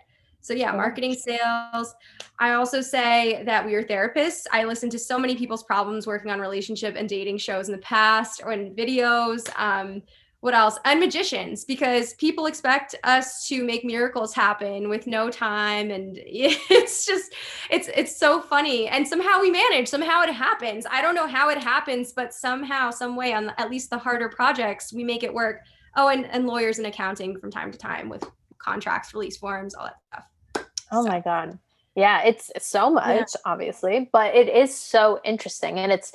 so 0.47 0.55
yeah, 0.55 0.71
marketing, 0.71 1.13
sales. 1.15 1.93
I 2.39 2.53
also 2.53 2.81
say 2.81 3.43
that 3.47 3.67
we 3.67 3.75
are 3.75 3.83
therapists. 3.83 4.47
I 4.53 4.63
listen 4.63 4.89
to 4.91 4.99
so 4.99 5.19
many 5.19 5.35
people's 5.35 5.65
problems 5.65 6.07
working 6.07 6.31
on 6.31 6.39
relationship 6.39 6.95
and 6.97 7.09
dating 7.09 7.39
shows 7.39 7.69
in 7.69 7.75
the 7.75 7.83
past 7.83 8.41
or 8.45 8.53
in 8.53 8.73
videos. 8.73 9.49
Um, 9.59 10.05
what 10.41 10.55
else? 10.55 10.79
And 10.85 11.01
magicians, 11.01 11.65
because 11.65 12.15
people 12.15 12.47
expect 12.47 12.95
us 13.05 13.47
to 13.49 13.65
make 13.65 13.85
miracles 13.85 14.35
happen 14.35 14.89
with 14.89 15.07
no 15.07 15.31
time, 15.31 15.91
and 15.91 16.19
it's 16.19 17.07
just, 17.07 17.35
it's 17.71 17.89
it's 17.95 18.17
so 18.17 18.41
funny. 18.41 18.89
And 18.89 19.07
somehow 19.07 19.41
we 19.41 19.51
manage. 19.51 19.89
Somehow 19.89 20.23
it 20.23 20.33
happens. 20.33 20.87
I 20.91 21.03
don't 21.03 21.15
know 21.15 21.27
how 21.27 21.49
it 21.49 21.59
happens, 21.59 22.13
but 22.13 22.35
somehow, 22.35 22.91
some 22.91 23.17
way, 23.17 23.33
on 23.33 23.53
at 23.59 23.71
least 23.71 23.91
the 23.91 23.99
harder 23.99 24.29
projects, 24.29 24.93
we 24.93 25.05
make 25.05 25.23
it 25.23 25.33
work. 25.33 25.61
Oh, 25.97 26.09
and 26.09 26.27
and 26.27 26.47
lawyers 26.47 26.79
and 26.79 26.87
accounting 26.87 27.39
from 27.39 27.51
time 27.51 27.73
to 27.73 27.79
time 27.79 28.09
with 28.09 28.25
contracts, 28.59 29.15
release 29.15 29.37
forms, 29.37 29.75
all 29.75 29.87
that 29.87 29.97
stuff. 30.09 30.67
Oh 30.93 31.03
so. 31.03 31.09
my 31.09 31.21
God. 31.21 31.59
Yeah, 31.97 32.23
it's 32.25 32.51
so 32.59 32.91
much, 32.91 33.31
yeah. 33.35 33.41
obviously, 33.47 34.11
but 34.13 34.35
it 34.35 34.51
is 34.51 34.77
so 34.77 35.19
interesting. 35.25 35.79
And 35.79 35.91
it's 35.91 36.13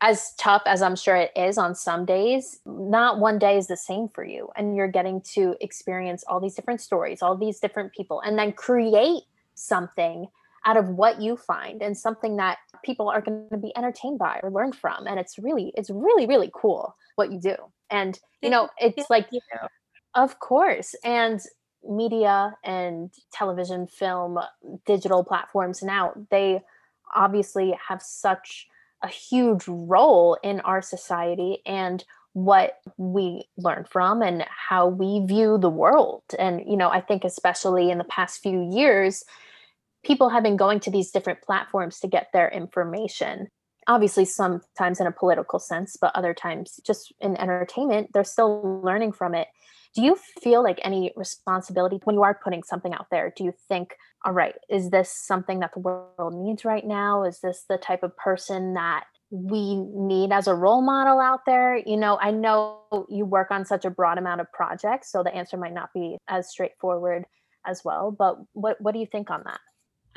as 0.00 0.32
tough 0.34 0.62
as 0.66 0.80
I'm 0.80 0.94
sure 0.94 1.16
it 1.16 1.32
is 1.34 1.58
on 1.58 1.74
some 1.74 2.04
days, 2.04 2.60
not 2.64 3.18
one 3.18 3.38
day 3.38 3.56
is 3.56 3.66
the 3.66 3.76
same 3.76 4.08
for 4.08 4.24
you. 4.24 4.48
And 4.56 4.76
you're 4.76 4.88
getting 4.88 5.20
to 5.32 5.56
experience 5.60 6.22
all 6.28 6.40
these 6.40 6.54
different 6.54 6.80
stories, 6.80 7.20
all 7.20 7.36
these 7.36 7.58
different 7.58 7.92
people, 7.92 8.20
and 8.20 8.38
then 8.38 8.52
create 8.52 9.24
something 9.54 10.28
out 10.64 10.76
of 10.76 10.88
what 10.88 11.20
you 11.20 11.36
find 11.36 11.82
and 11.82 11.96
something 11.96 12.36
that 12.36 12.58
people 12.84 13.08
are 13.08 13.20
going 13.20 13.48
to 13.50 13.56
be 13.56 13.72
entertained 13.76 14.18
by 14.18 14.38
or 14.42 14.50
learn 14.50 14.72
from. 14.72 15.06
And 15.06 15.18
it's 15.18 15.38
really, 15.38 15.72
it's 15.76 15.90
really, 15.90 16.26
really 16.26 16.50
cool 16.54 16.94
what 17.16 17.32
you 17.32 17.40
do. 17.40 17.56
And, 17.90 18.18
you 18.42 18.50
know, 18.50 18.68
it's 18.78 19.10
like, 19.10 19.28
of 20.14 20.38
course. 20.38 20.94
And 21.04 21.40
media 21.88 22.54
and 22.64 23.10
television, 23.32 23.86
film, 23.86 24.38
digital 24.86 25.24
platforms 25.24 25.82
now, 25.82 26.12
they 26.30 26.60
obviously 27.14 27.76
have 27.88 28.02
such 28.02 28.68
a 29.02 29.08
huge 29.08 29.64
role 29.68 30.38
in 30.42 30.60
our 30.60 30.82
society 30.82 31.62
and 31.66 32.04
what 32.32 32.78
we 32.96 33.48
learn 33.56 33.84
from 33.84 34.22
and 34.22 34.44
how 34.48 34.86
we 34.86 35.24
view 35.26 35.58
the 35.58 35.70
world. 35.70 36.22
And, 36.38 36.62
you 36.66 36.76
know, 36.76 36.88
I 36.88 37.00
think 37.00 37.24
especially 37.24 37.90
in 37.90 37.98
the 37.98 38.04
past 38.04 38.42
few 38.42 38.70
years, 38.72 39.24
people 40.04 40.28
have 40.28 40.42
been 40.42 40.56
going 40.56 40.80
to 40.80 40.90
these 40.90 41.10
different 41.10 41.42
platforms 41.42 42.00
to 42.00 42.08
get 42.08 42.28
their 42.32 42.48
information. 42.48 43.48
Obviously, 43.86 44.24
sometimes 44.24 45.00
in 45.00 45.06
a 45.06 45.12
political 45.12 45.58
sense, 45.58 45.96
but 46.00 46.14
other 46.14 46.34
times 46.34 46.78
just 46.84 47.12
in 47.20 47.36
entertainment, 47.36 48.10
they're 48.12 48.24
still 48.24 48.80
learning 48.84 49.12
from 49.12 49.34
it 49.34 49.48
do 49.94 50.02
you 50.02 50.16
feel 50.42 50.62
like 50.62 50.78
any 50.82 51.12
responsibility 51.16 51.98
when 52.04 52.14
you 52.14 52.22
are 52.22 52.38
putting 52.42 52.62
something 52.62 52.92
out 52.92 53.06
there 53.10 53.32
do 53.36 53.44
you 53.44 53.52
think 53.68 53.96
all 54.24 54.32
right 54.32 54.54
is 54.68 54.90
this 54.90 55.10
something 55.10 55.60
that 55.60 55.72
the 55.74 55.80
world 55.80 56.34
needs 56.34 56.64
right 56.64 56.86
now? 56.86 57.24
Is 57.24 57.40
this 57.40 57.64
the 57.68 57.78
type 57.78 58.02
of 58.02 58.16
person 58.16 58.74
that 58.74 59.04
we 59.30 59.76
need 59.76 60.32
as 60.32 60.46
a 60.46 60.54
role 60.54 60.82
model 60.82 61.20
out 61.20 61.40
there? 61.46 61.76
You 61.76 61.96
know 61.96 62.18
i 62.20 62.30
know 62.30 63.06
you 63.08 63.24
work 63.24 63.50
on 63.50 63.64
such 63.64 63.84
a 63.84 63.90
broad 63.90 64.18
amount 64.18 64.40
of 64.40 64.52
projects 64.52 65.10
so 65.12 65.22
the 65.22 65.34
answer 65.34 65.56
might 65.56 65.74
not 65.74 65.90
be 65.92 66.16
as 66.28 66.48
straightforward 66.48 67.24
as 67.66 67.82
well 67.84 68.10
but 68.10 68.36
what 68.52 68.80
what 68.80 68.92
do 68.92 69.00
you 69.00 69.06
think 69.06 69.30
on 69.30 69.42
that 69.44 69.60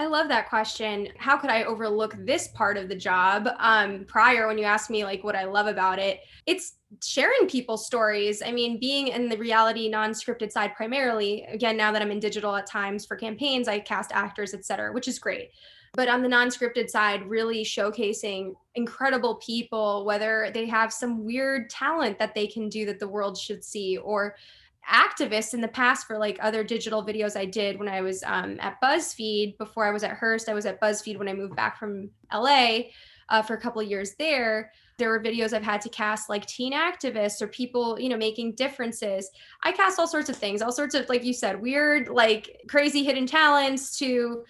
I 0.01 0.07
love 0.07 0.29
that 0.29 0.49
question. 0.49 1.09
How 1.17 1.37
could 1.37 1.51
I 1.51 1.61
overlook 1.61 2.15
this 2.25 2.47
part 2.47 2.75
of 2.75 2.89
the 2.89 2.95
job? 2.95 3.47
Um, 3.59 4.03
prior, 4.07 4.47
when 4.47 4.57
you 4.57 4.63
asked 4.63 4.89
me 4.89 5.03
like 5.03 5.23
what 5.23 5.35
I 5.35 5.43
love 5.43 5.67
about 5.67 5.99
it, 5.99 6.21
it's 6.47 6.77
sharing 7.03 7.47
people's 7.47 7.85
stories. 7.85 8.41
I 8.43 8.51
mean, 8.51 8.79
being 8.79 9.09
in 9.09 9.29
the 9.29 9.37
reality 9.37 9.89
non-scripted 9.89 10.51
side 10.51 10.73
primarily. 10.75 11.43
Again, 11.43 11.77
now 11.77 11.91
that 11.91 12.01
I'm 12.01 12.09
in 12.09 12.19
digital 12.19 12.55
at 12.55 12.65
times 12.65 13.05
for 13.05 13.15
campaigns, 13.15 13.67
I 13.67 13.77
cast 13.77 14.11
actors, 14.11 14.55
etc., 14.55 14.91
which 14.91 15.07
is 15.07 15.19
great. 15.19 15.51
But 15.93 16.09
on 16.09 16.23
the 16.23 16.29
non-scripted 16.29 16.89
side, 16.89 17.23
really 17.27 17.63
showcasing 17.63 18.53
incredible 18.73 19.35
people, 19.35 20.03
whether 20.03 20.49
they 20.51 20.65
have 20.65 20.91
some 20.91 21.23
weird 21.23 21.69
talent 21.69 22.17
that 22.17 22.33
they 22.33 22.47
can 22.47 22.69
do 22.69 22.87
that 22.87 22.97
the 22.97 23.07
world 23.07 23.37
should 23.37 23.63
see, 23.63 23.97
or 23.97 24.35
activists 24.89 25.53
in 25.53 25.61
the 25.61 25.67
past 25.67 26.07
for 26.07 26.17
like 26.17 26.37
other 26.41 26.63
digital 26.63 27.05
videos 27.05 27.35
I 27.35 27.45
did 27.45 27.77
when 27.77 27.87
I 27.87 28.01
was 28.01 28.23
um, 28.23 28.57
at 28.59 28.81
BuzzFeed 28.81 29.57
before 29.57 29.85
I 29.85 29.91
was 29.91 30.03
at 30.03 30.17
Hearst. 30.17 30.49
I 30.49 30.53
was 30.53 30.65
at 30.65 30.81
BuzzFeed 30.81 31.17
when 31.17 31.27
I 31.27 31.33
moved 31.33 31.55
back 31.55 31.77
from 31.77 32.09
LA 32.33 32.79
uh, 33.29 33.41
for 33.41 33.53
a 33.53 33.61
couple 33.61 33.81
years 33.83 34.15
there 34.17 34.71
there 35.01 35.09
were 35.09 35.19
videos 35.19 35.51
I've 35.51 35.63
had 35.63 35.81
to 35.81 35.89
cast 35.89 36.29
like 36.29 36.45
teen 36.45 36.73
activists 36.73 37.41
or 37.41 37.47
people, 37.47 37.99
you 37.99 38.07
know, 38.07 38.17
making 38.17 38.53
differences. 38.53 39.31
I 39.63 39.71
cast 39.71 39.97
all 39.97 40.07
sorts 40.07 40.29
of 40.29 40.35
things, 40.35 40.61
all 40.61 40.71
sorts 40.71 40.93
of, 40.93 41.09
like 41.09 41.23
you 41.23 41.33
said, 41.33 41.59
weird, 41.59 42.07
like 42.07 42.61
crazy 42.69 43.03
hidden 43.03 43.25
talents 43.25 43.97
to 43.97 44.43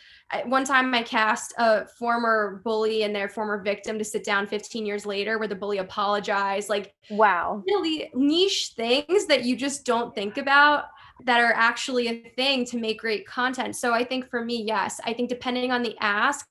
one 0.45 0.65
time 0.65 0.93
I 0.93 1.03
cast 1.03 1.53
a 1.57 1.85
former 1.87 2.61
bully 2.63 3.03
and 3.03 3.15
their 3.15 3.29
former 3.29 3.61
victim 3.61 3.97
to 3.97 4.03
sit 4.03 4.23
down 4.23 4.47
15 4.47 4.85
years 4.85 5.05
later 5.05 5.37
where 5.37 5.47
the 5.47 5.55
bully 5.55 5.79
apologized. 5.79 6.69
Like, 6.69 6.93
wow, 7.09 7.63
really 7.67 8.09
niche 8.13 8.73
things 8.75 9.25
that 9.27 9.43
you 9.43 9.55
just 9.55 9.85
don't 9.85 10.15
think 10.15 10.37
about 10.37 10.85
that 11.25 11.39
are 11.39 11.53
actually 11.53 12.07
a 12.07 12.31
thing 12.35 12.65
to 12.65 12.77
make 12.77 12.99
great 12.99 13.27
content. 13.27 13.75
So 13.75 13.93
I 13.93 14.03
think 14.03 14.29
for 14.29 14.43
me, 14.43 14.63
yes, 14.63 14.99
I 15.05 15.13
think 15.13 15.29
depending 15.29 15.71
on 15.71 15.83
the 15.83 15.95
ask, 15.99 16.47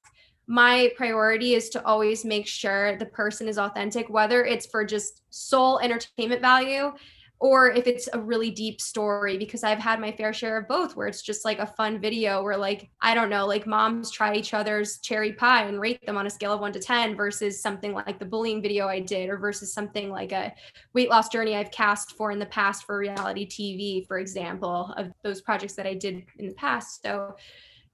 my 0.46 0.90
priority 0.96 1.54
is 1.54 1.68
to 1.70 1.84
always 1.84 2.24
make 2.24 2.46
sure 2.46 2.96
the 2.96 3.06
person 3.06 3.48
is 3.48 3.58
authentic, 3.58 4.08
whether 4.08 4.44
it's 4.44 4.66
for 4.66 4.84
just 4.84 5.22
sole 5.30 5.78
entertainment 5.78 6.40
value 6.40 6.92
or 7.40 7.70
if 7.70 7.86
it's 7.86 8.06
a 8.12 8.20
really 8.20 8.50
deep 8.50 8.82
story, 8.82 9.38
because 9.38 9.64
I've 9.64 9.78
had 9.78 9.98
my 9.98 10.12
fair 10.12 10.34
share 10.34 10.58
of 10.58 10.68
both, 10.68 10.94
where 10.94 11.06
it's 11.06 11.22
just 11.22 11.42
like 11.42 11.58
a 11.58 11.66
fun 11.66 11.98
video 11.98 12.42
where, 12.42 12.56
like, 12.56 12.90
I 13.00 13.14
don't 13.14 13.30
know, 13.30 13.46
like 13.46 13.66
moms 13.66 14.10
try 14.10 14.34
each 14.34 14.52
other's 14.52 14.98
cherry 14.98 15.32
pie 15.32 15.64
and 15.64 15.80
rate 15.80 16.04
them 16.04 16.18
on 16.18 16.26
a 16.26 16.30
scale 16.30 16.52
of 16.52 16.60
one 16.60 16.72
to 16.74 16.80
10 16.80 17.16
versus 17.16 17.62
something 17.62 17.94
like 17.94 18.18
the 18.18 18.26
bullying 18.26 18.60
video 18.60 18.88
I 18.88 19.00
did, 19.00 19.30
or 19.30 19.38
versus 19.38 19.72
something 19.72 20.10
like 20.10 20.32
a 20.32 20.52
weight 20.92 21.08
loss 21.08 21.30
journey 21.30 21.56
I've 21.56 21.70
cast 21.70 22.12
for 22.12 22.30
in 22.30 22.38
the 22.38 22.46
past 22.46 22.84
for 22.84 22.98
reality 22.98 23.48
TV, 23.48 24.06
for 24.06 24.18
example, 24.18 24.92
of 24.98 25.10
those 25.24 25.40
projects 25.40 25.74
that 25.74 25.86
I 25.86 25.94
did 25.94 26.22
in 26.38 26.48
the 26.48 26.54
past. 26.54 27.02
So, 27.02 27.36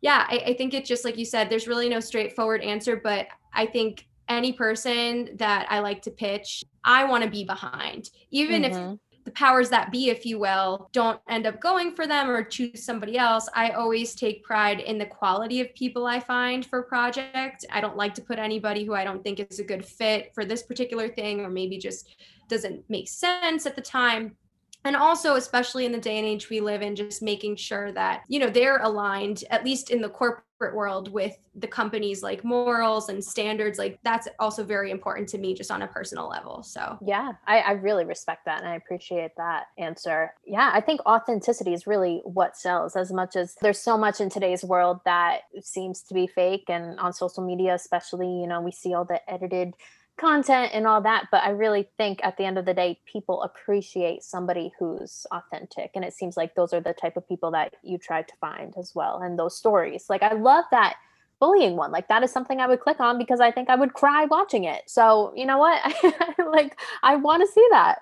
yeah, 0.00 0.26
I, 0.28 0.42
I 0.46 0.54
think 0.54 0.74
it 0.74 0.84
just 0.84 1.04
like 1.04 1.16
you 1.16 1.24
said, 1.24 1.48
there's 1.48 1.68
really 1.68 1.88
no 1.88 2.00
straightforward 2.00 2.62
answer, 2.62 3.00
but 3.02 3.28
I 3.54 3.66
think 3.66 4.08
any 4.28 4.52
person 4.52 5.30
that 5.36 5.66
I 5.70 5.78
like 5.78 6.02
to 6.02 6.10
pitch, 6.10 6.64
I 6.84 7.04
want 7.04 7.24
to 7.24 7.30
be 7.30 7.44
behind, 7.44 8.10
even 8.30 8.62
mm-hmm. 8.62 8.92
if 8.92 8.98
the 9.26 9.32
powers 9.32 9.68
that 9.70 9.90
be, 9.90 10.08
if 10.08 10.24
you 10.24 10.38
will, 10.38 10.88
don't 10.92 11.20
end 11.28 11.46
up 11.46 11.60
going 11.60 11.94
for 11.94 12.06
them 12.06 12.30
or 12.30 12.42
choose 12.42 12.84
somebody 12.84 13.18
else. 13.18 13.48
I 13.54 13.70
always 13.70 14.14
take 14.14 14.44
pride 14.44 14.80
in 14.80 14.96
the 14.96 15.04
quality 15.04 15.60
of 15.60 15.74
people 15.74 16.06
I 16.06 16.20
find 16.20 16.64
for 16.64 16.82
project. 16.84 17.66
I 17.70 17.82
don't 17.82 17.96
like 17.96 18.14
to 18.14 18.22
put 18.22 18.38
anybody 18.38 18.84
who 18.84 18.94
I 18.94 19.04
don't 19.04 19.22
think 19.22 19.40
is 19.40 19.58
a 19.58 19.64
good 19.64 19.84
fit 19.84 20.30
for 20.32 20.44
this 20.44 20.62
particular 20.62 21.08
thing 21.08 21.40
or 21.40 21.50
maybe 21.50 21.76
just 21.76 22.08
doesn't 22.48 22.88
make 22.88 23.08
sense 23.08 23.66
at 23.66 23.74
the 23.74 23.82
time 23.82 24.36
and 24.84 24.94
also 24.94 25.34
especially 25.34 25.84
in 25.84 25.90
the 25.90 25.98
day 25.98 26.16
and 26.16 26.26
age 26.26 26.48
we 26.48 26.60
live 26.60 26.80
in 26.80 26.94
just 26.94 27.20
making 27.20 27.56
sure 27.56 27.90
that 27.90 28.22
you 28.28 28.38
know 28.38 28.48
they're 28.48 28.78
aligned 28.78 29.42
at 29.50 29.64
least 29.64 29.90
in 29.90 30.00
the 30.00 30.08
corporate 30.08 30.45
world 30.60 31.12
with 31.12 31.36
the 31.54 31.66
company's 31.66 32.22
like 32.22 32.44
morals 32.44 33.08
and 33.08 33.22
standards 33.22 33.78
like 33.78 33.98
that's 34.02 34.26
also 34.38 34.64
very 34.64 34.90
important 34.90 35.28
to 35.28 35.38
me 35.38 35.54
just 35.54 35.70
on 35.70 35.82
a 35.82 35.86
personal 35.86 36.28
level 36.28 36.62
so. 36.62 36.98
Yeah 37.04 37.32
I, 37.46 37.60
I 37.60 37.70
really 37.72 38.04
respect 38.04 38.44
that 38.46 38.60
and 38.60 38.68
i 38.68 38.74
appreciate 38.74 39.32
that 39.36 39.66
answer. 39.78 40.32
Yeah 40.46 40.70
i 40.72 40.80
think 40.80 41.00
authenticity 41.06 41.74
is 41.74 41.86
really 41.86 42.20
what 42.24 42.56
sells 42.56 42.96
as 42.96 43.12
much 43.12 43.36
as 43.36 43.56
there's 43.60 43.80
so 43.80 43.98
much 43.98 44.20
in 44.20 44.30
today's 44.30 44.64
world 44.64 45.00
that 45.04 45.42
seems 45.60 46.02
to 46.02 46.14
be 46.14 46.26
fake 46.26 46.64
and 46.68 46.98
on 46.98 47.12
social 47.12 47.44
media 47.44 47.74
especially 47.74 48.40
you 48.40 48.46
know 48.46 48.60
we 48.60 48.72
see 48.72 48.94
all 48.94 49.04
the 49.04 49.20
edited 49.30 49.74
content 50.16 50.70
and 50.72 50.86
all 50.86 51.00
that 51.00 51.26
but 51.30 51.42
i 51.42 51.50
really 51.50 51.88
think 51.98 52.20
at 52.22 52.36
the 52.36 52.44
end 52.44 52.56
of 52.56 52.64
the 52.64 52.72
day 52.72 52.98
people 53.04 53.42
appreciate 53.42 54.22
somebody 54.22 54.72
who's 54.78 55.26
authentic 55.30 55.90
and 55.94 56.04
it 56.04 56.14
seems 56.14 56.36
like 56.36 56.54
those 56.54 56.72
are 56.72 56.80
the 56.80 56.94
type 56.94 57.16
of 57.16 57.28
people 57.28 57.50
that 57.50 57.74
you 57.82 57.98
try 57.98 58.22
to 58.22 58.32
find 58.40 58.74
as 58.78 58.92
well 58.94 59.20
and 59.22 59.38
those 59.38 59.56
stories. 59.56 60.06
Like 60.08 60.22
i 60.22 60.32
love 60.32 60.64
that 60.70 60.96
bullying 61.38 61.76
one. 61.76 61.92
Like 61.92 62.08
that 62.08 62.22
is 62.22 62.32
something 62.32 62.60
i 62.60 62.66
would 62.66 62.80
click 62.80 62.98
on 62.98 63.18
because 63.18 63.40
i 63.40 63.50
think 63.50 63.68
i 63.68 63.76
would 63.76 63.92
cry 63.92 64.24
watching 64.24 64.64
it. 64.64 64.82
So 64.86 65.32
you 65.36 65.46
know 65.46 65.58
what? 65.58 65.82
Like 66.38 66.78
i 67.02 67.16
want 67.16 67.42
to 67.42 67.52
see 67.52 67.66
that 67.70 67.98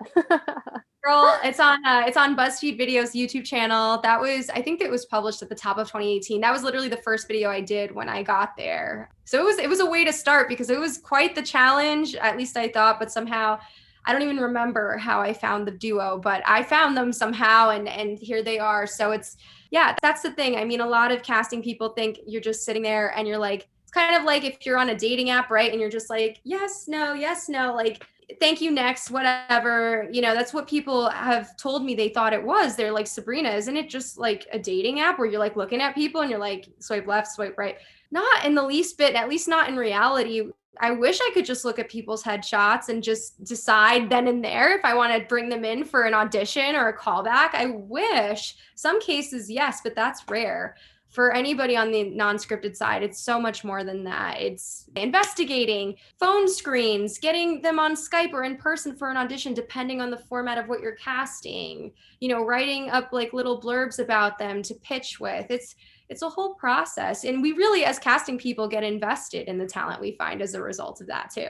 Girl, 1.05 1.39
it's 1.43 1.59
on 1.59 1.85
uh, 1.85 2.03
it's 2.07 2.17
on 2.17 2.35
BuzzFeed 2.35 2.79
Videos 2.79 3.13
YouTube 3.13 3.45
channel. 3.45 4.01
That 4.01 4.19
was 4.19 4.49
I 4.49 4.63
think 4.63 4.81
it 4.81 4.89
was 4.89 5.05
published 5.05 5.43
at 5.43 5.49
the 5.49 5.55
top 5.55 5.77
of 5.77 5.85
2018. 5.85 6.41
That 6.41 6.51
was 6.51 6.63
literally 6.63 6.89
the 6.89 6.97
first 6.97 7.27
video 7.27 7.51
I 7.51 7.61
did 7.61 7.93
when 7.93 8.09
I 8.09 8.23
got 8.23 8.57
there. 8.57 9.11
So 9.23 9.39
it 9.39 9.45
was 9.45 9.59
it 9.59 9.69
was 9.69 9.81
a 9.81 9.85
way 9.85 10.03
to 10.03 10.11
start 10.11 10.49
because 10.49 10.71
it 10.71 10.79
was 10.79 10.97
quite 10.97 11.35
the 11.35 11.43
challenge, 11.43 12.15
at 12.15 12.37
least 12.37 12.57
I 12.57 12.69
thought, 12.69 12.97
but 12.97 13.11
somehow 13.11 13.59
I 14.05 14.13
don't 14.13 14.23
even 14.23 14.37
remember 14.37 14.97
how 14.97 15.21
I 15.21 15.31
found 15.31 15.67
the 15.67 15.71
duo, 15.71 16.17
but 16.17 16.41
I 16.47 16.63
found 16.63 16.97
them 16.97 17.13
somehow 17.13 17.69
and 17.69 17.87
and 17.87 18.17
here 18.17 18.41
they 18.41 18.57
are. 18.57 18.87
So 18.87 19.11
it's 19.11 19.37
yeah, 19.69 19.95
that's 20.01 20.23
the 20.23 20.31
thing. 20.31 20.55
I 20.55 20.65
mean, 20.65 20.81
a 20.81 20.87
lot 20.87 21.11
of 21.11 21.21
casting 21.21 21.61
people 21.61 21.89
think 21.89 22.17
you're 22.25 22.41
just 22.41 22.65
sitting 22.65 22.81
there 22.81 23.15
and 23.15 23.27
you're 23.27 23.37
like 23.37 23.67
it's 23.83 23.91
kind 23.91 24.15
of 24.15 24.23
like 24.23 24.43
if 24.43 24.65
you're 24.65 24.79
on 24.79 24.89
a 24.89 24.97
dating 24.97 25.29
app, 25.29 25.51
right? 25.51 25.71
And 25.71 25.79
you're 25.79 25.91
just 25.91 26.09
like, 26.09 26.41
yes, 26.43 26.87
no, 26.87 27.13
yes, 27.13 27.47
no, 27.47 27.75
like 27.75 28.03
thank 28.39 28.61
you 28.61 28.71
next 28.71 29.11
whatever. 29.11 30.07
You 30.11 30.21
know 30.21 30.33
that's 30.33 30.53
what 30.53 30.67
people 30.67 31.09
have 31.09 31.55
told 31.57 31.83
me 31.83 31.95
they 31.95 32.09
thought 32.09 32.33
it 32.33 32.43
was. 32.43 32.75
They're 32.75 32.91
like 32.91 33.07
sabrina 33.07 33.49
isn't 33.51 33.77
it 33.77 33.89
just 33.89 34.17
like 34.17 34.47
a 34.51 34.59
dating 34.59 34.99
app 34.99 35.19
where 35.19 35.27
you're 35.27 35.39
like 35.39 35.55
looking 35.55 35.81
at 35.81 35.95
people 35.95 36.21
and 36.21 36.29
you're 36.29 36.39
like 36.39 36.67
swipe 36.79 37.07
left 37.07 37.31
swipe 37.31 37.57
right? 37.57 37.77
Not 38.11 38.45
in 38.45 38.55
the 38.55 38.63
least 38.63 38.97
bit 38.97 39.15
at 39.15 39.29
least 39.29 39.47
not 39.47 39.69
in 39.69 39.75
reality. 39.75 40.49
I 40.81 40.91
wish 40.91 41.19
i 41.21 41.31
could 41.33 41.45
just 41.45 41.63
look 41.63 41.79
at 41.79 41.89
people's 41.89 42.21
headshots 42.21 42.89
and 42.89 43.01
just 43.01 43.41
decide 43.45 44.09
then 44.09 44.27
and 44.27 44.43
there 44.43 44.77
if 44.77 44.83
i 44.83 44.93
want 44.93 45.13
to 45.13 45.25
bring 45.25 45.47
them 45.47 45.63
in 45.63 45.85
for 45.85 46.03
an 46.03 46.13
audition 46.13 46.75
or 46.75 46.89
a 46.89 46.97
callback. 46.97 47.53
I 47.53 47.67
wish. 47.67 48.55
Some 48.75 48.99
cases 49.01 49.49
yes 49.49 49.79
but 49.83 49.95
that's 49.95 50.23
rare 50.29 50.75
for 51.15 51.31
anybody 51.31 51.77
on 51.77 51.91
the 51.91 52.03
non-scripted 52.09 52.75
side 52.75 53.01
it's 53.01 53.23
so 53.23 53.39
much 53.39 53.63
more 53.63 53.85
than 53.85 54.03
that. 54.03 54.41
It's 54.41 54.89
investigating 54.97 55.95
phone 56.19 56.47
screens 56.49 57.17
getting 57.17 57.61
them 57.61 57.79
on 57.79 57.95
skype 57.95 58.33
or 58.33 58.43
in 58.43 58.57
person 58.57 58.93
for 58.93 59.09
an 59.09 59.15
audition 59.15 59.53
depending 59.53 60.01
on 60.01 60.11
the 60.11 60.17
format 60.17 60.57
of 60.57 60.67
what 60.67 60.81
you're 60.81 60.97
casting 60.97 61.93
you 62.19 62.27
know 62.27 62.43
writing 62.43 62.89
up 62.89 63.13
like 63.13 63.31
little 63.31 63.61
blurbs 63.61 63.99
about 63.99 64.37
them 64.37 64.61
to 64.63 64.75
pitch 64.75 65.19
with. 65.19 65.49
It's 65.49 65.75
it's 66.09 66.21
a 66.21 66.29
whole 66.29 66.55
process 66.55 67.23
and 67.23 67.41
we 67.41 67.53
really 67.53 67.85
as 67.85 67.97
casting 67.97 68.37
people 68.37 68.67
get 68.67 68.83
invested 68.83 69.47
in 69.47 69.57
the 69.57 69.65
talent 69.65 70.01
we 70.01 70.17
find 70.17 70.41
as 70.41 70.53
a 70.53 70.61
result 70.61 70.99
of 70.99 71.07
that 71.07 71.31
too. 71.33 71.47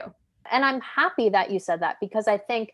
And 0.50 0.64
i'm 0.64 0.80
happy 0.80 1.28
that 1.30 1.50
you 1.50 1.58
said 1.58 1.80
that 1.82 1.96
because 2.00 2.28
i 2.28 2.38
think 2.38 2.72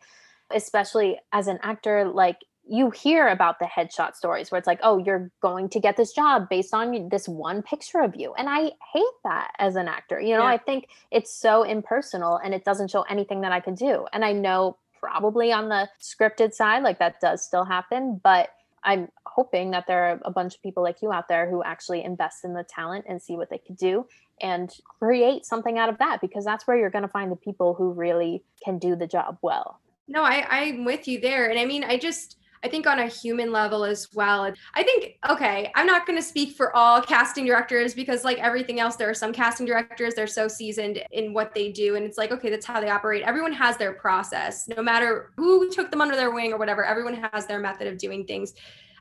especially 0.55 1.19
as 1.33 1.47
an 1.47 1.59
actor 1.63 2.07
like 2.07 2.37
you 2.69 2.91
hear 2.91 3.29
about 3.29 3.59
the 3.59 3.67
headshot 3.67 4.15
stories 4.15 4.51
where 4.51 4.59
it's 4.59 4.67
like, 4.67 4.79
oh, 4.83 4.99
you're 4.99 5.31
going 5.41 5.69
to 5.71 5.81
get 5.81 5.97
this 5.97 6.13
job 6.13 6.49
based 6.49 6.73
on 6.73 7.09
this 7.09 7.29
one 7.29 7.63
picture 7.63 8.01
of 8.01 8.15
you. 8.15 8.33
And 8.35 8.49
I 8.49 8.71
hate 8.93 9.05
that 9.25 9.51
as 9.59 9.77
an 9.77 9.89
actor. 9.89 10.21
You 10.21 10.37
know, 10.37 10.45
yeah. 10.45 10.51
I 10.51 10.59
think 10.59 10.89
it's 11.11 11.35
so 11.35 11.65
impersonal 11.65 12.37
and 12.37 12.55
it 12.55 12.65
doesn't 12.65 12.91
show 12.91 13.03
anything 13.03 13.41
that 13.41 13.53
I 13.53 13.61
could 13.61 13.77
do. 13.77 14.07
And 14.13 14.25
I 14.25 14.33
know 14.33 14.77
probably 15.01 15.53
on 15.53 15.69
the 15.69 15.89
scripted 16.01 16.55
side, 16.55 16.83
like 16.83 16.99
that 17.01 17.21
does 17.21 17.45
still 17.45 17.65
happen, 17.65 18.21
but 18.23 18.51
I'm 18.85 19.09
hoping 19.27 19.73
that 19.73 19.87
there 19.87 20.05
are 20.05 20.21
a 20.25 20.31
bunch 20.31 20.55
of 20.55 20.63
people 20.63 20.83
like 20.83 21.03
you 21.03 21.13
out 21.13 21.29
there 21.29 21.49
who 21.49 21.63
actually 21.63 22.05
invest 22.05 22.45
in 22.45 22.55
the 22.55 22.65
talent 22.65 23.07
and 23.09 23.21
see 23.21 23.37
what 23.37 23.51
they 23.51 23.59
could 23.59 23.77
do 23.77 24.07
and 24.41 24.73
create 24.99 25.45
something 25.45 25.79
out 25.79 25.89
of 25.89 25.99
that 25.99 26.21
because 26.21 26.45
that's 26.45 26.67
where 26.67 26.77
you're 26.77 26.91
going 26.91 27.03
to 27.03 27.09
find 27.09 27.31
the 27.31 27.37
people 27.37 27.75
who 27.75 27.93
really 27.93 28.43
can 28.65 28.79
do 28.79 28.97
the 28.97 29.07
job 29.07 29.39
well. 29.43 29.81
No, 30.09 30.23
I, 30.23 30.47
I'm 30.49 30.85
with 30.85 31.07
you 31.07 31.21
there. 31.21 31.49
And 31.49 31.59
I 31.59 31.65
mean, 31.65 31.85
I 31.85 31.97
just, 31.97 32.39
I 32.65 32.69
think 32.69 32.87
on 32.87 33.01
a 33.01 33.07
human 33.07 33.51
level 33.51 33.85
as 33.85 34.09
well. 34.15 34.53
I 34.75 34.83
think, 34.83 35.19
okay, 35.29 35.73
I'm 35.75 35.87
not 35.87 36.07
going 36.07 36.19
to 36.19 36.23
speak 36.23 36.57
for 36.57 36.75
all 36.77 37.03
casting 37.03 37.45
directors 37.45 37.95
because, 37.95 38.25
like 38.25 38.39
everything 38.39 38.79
else, 38.79 38.97
there 38.97 39.11
are 39.11 39.15
some 39.15 39.33
casting 39.33 39.67
directors, 39.67 40.15
they're 40.15 40.27
so 40.27 40.47
seasoned 40.47 41.03
in 41.11 41.33
what 41.33 41.55
they 41.55 41.73
do. 41.73 41.97
And 41.97 42.05
it's 42.05 42.19
like, 42.19 42.31
okay, 42.31 42.51
that's 42.51 42.67
how 42.67 42.81
they 42.81 42.89
operate. 42.89 43.23
Everyone 43.23 43.53
has 43.53 43.77
their 43.77 43.93
process, 43.93 44.69
no 44.69 44.83
matter 44.83 45.33
who 45.37 45.71
took 45.71 45.91
them 45.91 46.01
under 46.01 46.17
their 46.17 46.31
wing 46.31 46.53
or 46.53 46.59
whatever, 46.59 46.85
everyone 46.85 47.15
has 47.15 47.47
their 47.47 47.59
method 47.59 47.89
of 47.89 47.99
doing 47.99 48.25
things. 48.27 48.55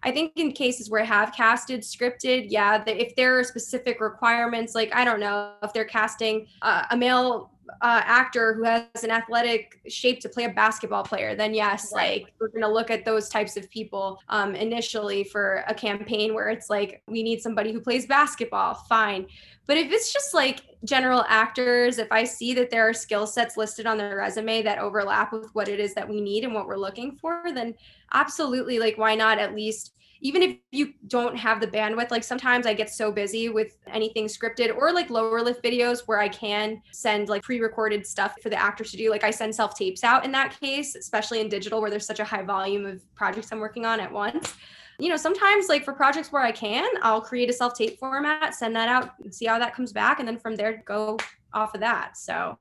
I 0.04 0.12
think 0.12 0.32
in 0.36 0.52
cases 0.52 0.90
where 0.90 1.02
I 1.02 1.06
have 1.06 1.32
casted 1.32 1.82
scripted, 1.82 2.48
yeah, 2.50 2.84
if 2.88 3.16
there 3.16 3.38
are 3.38 3.44
specific 3.44 4.02
requirements, 4.02 4.74
like 4.74 4.92
I 4.96 5.06
don't 5.06 5.20
know, 5.20 5.54
if 5.62 5.74
they're 5.74 5.86
casting 5.86 6.48
a 6.64 6.98
male 6.98 7.52
uh, 7.82 8.02
actor 8.06 8.54
who 8.54 8.64
has 8.64 9.04
an 9.04 9.12
athletic 9.12 9.80
shape 9.88 10.20
to 10.22 10.30
play 10.30 10.46
a 10.46 10.50
basketball 10.50 11.04
player, 11.04 11.36
then 11.36 11.54
yes, 11.54 11.92
right. 11.96 12.24
like 12.24 12.34
we're 12.40 12.50
going 12.50 12.62
to 12.62 12.72
look 12.72 12.92
at 12.92 13.06
those 13.06 13.30
types 13.30 13.58
of 13.58 13.70
people 13.70 14.20
um, 14.30 14.56
initially 14.56 15.24
for 15.24 15.64
a 15.68 15.74
campaign 15.74 16.34
where 16.34 16.50
it's 16.50 16.70
like 16.70 17.02
we 17.08 17.24
need 17.24 17.42
somebody 17.42 17.72
who 17.72 17.80
plays 17.80 18.06
basketball. 18.06 18.74
Fine. 18.74 19.28
But 19.68 19.78
if 19.78 19.92
it's 19.92 20.12
just 20.12 20.34
like 20.34 20.62
general 20.84 21.24
actors, 21.30 21.98
if 21.98 22.12
I 22.12 22.24
see 22.24 22.54
that 22.56 22.70
there 22.72 22.90
are 22.90 22.94
skill 22.94 23.26
sets 23.26 23.56
listed 23.56 23.86
on 23.86 23.98
their 23.98 24.18
resume 24.18 24.64
that 24.64 24.80
overlap 24.80 25.32
with 25.32 25.50
what 25.54 25.70
it 25.70 25.80
is 25.80 25.94
that 25.94 26.10
we 26.10 26.20
need 26.20 26.44
and 26.44 26.54
what 26.54 26.68
we're 26.68 26.76
looking 26.78 27.16
for, 27.16 27.44
then 27.54 27.76
absolutely, 28.14 28.80
like, 28.80 28.98
why 28.98 29.16
not 29.16 29.40
at 29.40 29.56
least 29.56 29.94
even 30.22 30.44
if 30.44 30.58
you 30.72 30.94
don't 31.08 31.36
have 31.36 31.60
the 31.60 31.68
bandwidth, 31.68 32.12
like 32.12 32.24
sometimes 32.24 32.68
I 32.68 32.74
get 32.74 32.90
so 32.90 33.12
busy 33.12 33.50
with 33.50 33.78
anything 33.88 34.28
scripted 34.28 34.76
or 34.76 34.94
like 34.94 35.10
lower 35.10 35.42
lift 35.42 35.64
videos 35.64 36.02
where 36.06 36.20
I 36.20 36.30
can 36.30 36.82
send 36.92 37.28
like 37.28 37.42
pre 37.42 37.60
recorded 37.60 38.06
stuff 38.06 38.36
for 38.42 38.50
the 38.50 38.60
actors 38.60 38.92
to 38.92 38.98
do. 38.98 39.10
Like 39.10 39.24
I 39.24 39.32
send 39.32 39.54
self 39.54 39.76
tapes 39.76 40.04
out 40.04 40.24
in 40.24 40.32
that 40.34 40.60
case, 40.60 40.96
especially 40.96 41.42
in 41.42 41.50
digital 41.50 41.82
where 41.82 41.90
there's 41.90 42.06
such 42.06 42.20
a 42.20 42.24
high 42.24 42.44
volume 42.44 42.86
of 42.86 43.02
projects 43.16 43.52
I'm 43.52 43.60
working 43.60 43.86
on 43.86 44.00
at 44.00 44.12
once. 44.12 44.54
You 45.00 45.10
know, 45.10 45.18
sometimes 45.18 45.68
like 45.68 45.84
for 45.84 45.94
projects 45.94 46.32
where 46.32 46.44
I 46.44 46.52
can, 46.52 46.88
I'll 47.02 47.22
create 47.22 47.50
a 47.50 47.54
self 47.54 47.74
tape 47.74 48.00
format, 48.00 48.54
send 48.54 48.76
that 48.76 48.90
out, 48.90 49.14
and 49.24 49.34
see 49.34 49.46
how 49.46 49.58
that 49.58 49.74
comes 49.74 49.92
back. 49.92 50.20
And 50.20 50.28
then 50.28 50.38
from 50.38 50.56
there, 50.56 50.84
go 50.86 51.18
off 51.54 51.74
of 51.74 51.82
that. 51.82 52.16
So, 52.16 52.60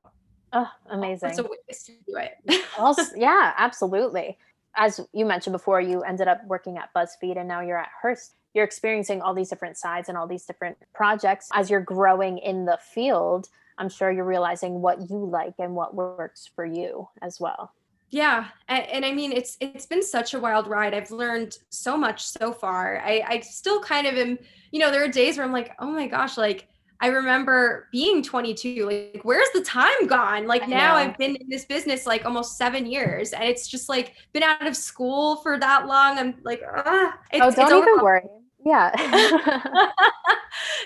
oh, 0.54 0.70
amazing. 0.88 1.28
That's 1.28 1.38
a 1.38 1.42
way 1.42 1.58
to 1.70 1.92
do 2.06 2.16
it. 2.16 2.64
also, 2.78 3.02
yeah, 3.14 3.52
absolutely 3.58 4.38
as 4.76 5.00
you 5.12 5.24
mentioned 5.24 5.52
before, 5.52 5.80
you 5.80 6.02
ended 6.02 6.28
up 6.28 6.44
working 6.46 6.78
at 6.78 6.92
BuzzFeed 6.94 7.38
and 7.38 7.48
now 7.48 7.60
you're 7.60 7.78
at 7.78 7.90
Hearst. 8.02 8.34
You're 8.54 8.64
experiencing 8.64 9.22
all 9.22 9.34
these 9.34 9.48
different 9.48 9.76
sides 9.76 10.08
and 10.08 10.18
all 10.18 10.26
these 10.26 10.44
different 10.44 10.76
projects. 10.92 11.48
As 11.52 11.70
you're 11.70 11.80
growing 11.80 12.38
in 12.38 12.64
the 12.64 12.78
field, 12.94 13.48
I'm 13.78 13.88
sure 13.88 14.10
you're 14.10 14.24
realizing 14.24 14.80
what 14.80 15.10
you 15.10 15.24
like 15.24 15.54
and 15.58 15.74
what 15.74 15.94
works 15.94 16.50
for 16.54 16.64
you 16.64 17.08
as 17.22 17.40
well. 17.40 17.72
Yeah, 18.10 18.48
and, 18.66 18.86
and, 18.86 19.04
I 19.04 19.12
mean 19.12 19.30
it's 19.30 19.56
it's 19.60 19.86
been 19.86 20.02
such 20.02 20.34
a 20.34 20.40
wild 20.40 20.66
ride. 20.66 20.94
I've 20.94 21.12
learned 21.12 21.56
so 21.70 21.96
much 21.96 22.26
so 22.26 22.52
far. 22.52 22.98
I 22.98 23.22
I 23.24 23.40
still 23.40 23.80
kind 23.80 24.04
of 24.08 24.16
am, 24.16 24.36
you 24.72 24.80
know, 24.80 24.90
there 24.90 25.04
are 25.04 25.08
days 25.08 25.36
where 25.36 25.46
I'm 25.46 25.52
like, 25.52 25.76
"Oh 25.78 25.92
my 25.92 26.08
gosh, 26.08 26.36
like 26.36 26.66
I 27.02 27.08
remember 27.08 27.88
being 27.92 28.22
22, 28.22 28.86
like, 28.86 29.20
where's 29.22 29.48
the 29.54 29.62
time 29.62 30.06
gone? 30.06 30.46
Like, 30.46 30.68
now 30.68 30.96
I've 30.96 31.16
been 31.16 31.36
in 31.36 31.48
this 31.48 31.64
business 31.64 32.06
like 32.06 32.26
almost 32.26 32.58
seven 32.58 32.84
years, 32.84 33.32
and 33.32 33.44
it's 33.44 33.66
just 33.66 33.88
like 33.88 34.14
been 34.32 34.42
out 34.42 34.66
of 34.66 34.76
school 34.76 35.36
for 35.36 35.58
that 35.58 35.86
long. 35.86 36.18
I'm 36.18 36.34
like, 36.44 36.60
ah, 36.66 37.18
it's, 37.32 37.42
oh, 37.42 37.50
don't 37.68 37.82
even 37.82 38.04
worry. 38.04 38.22
Yeah. 38.66 38.90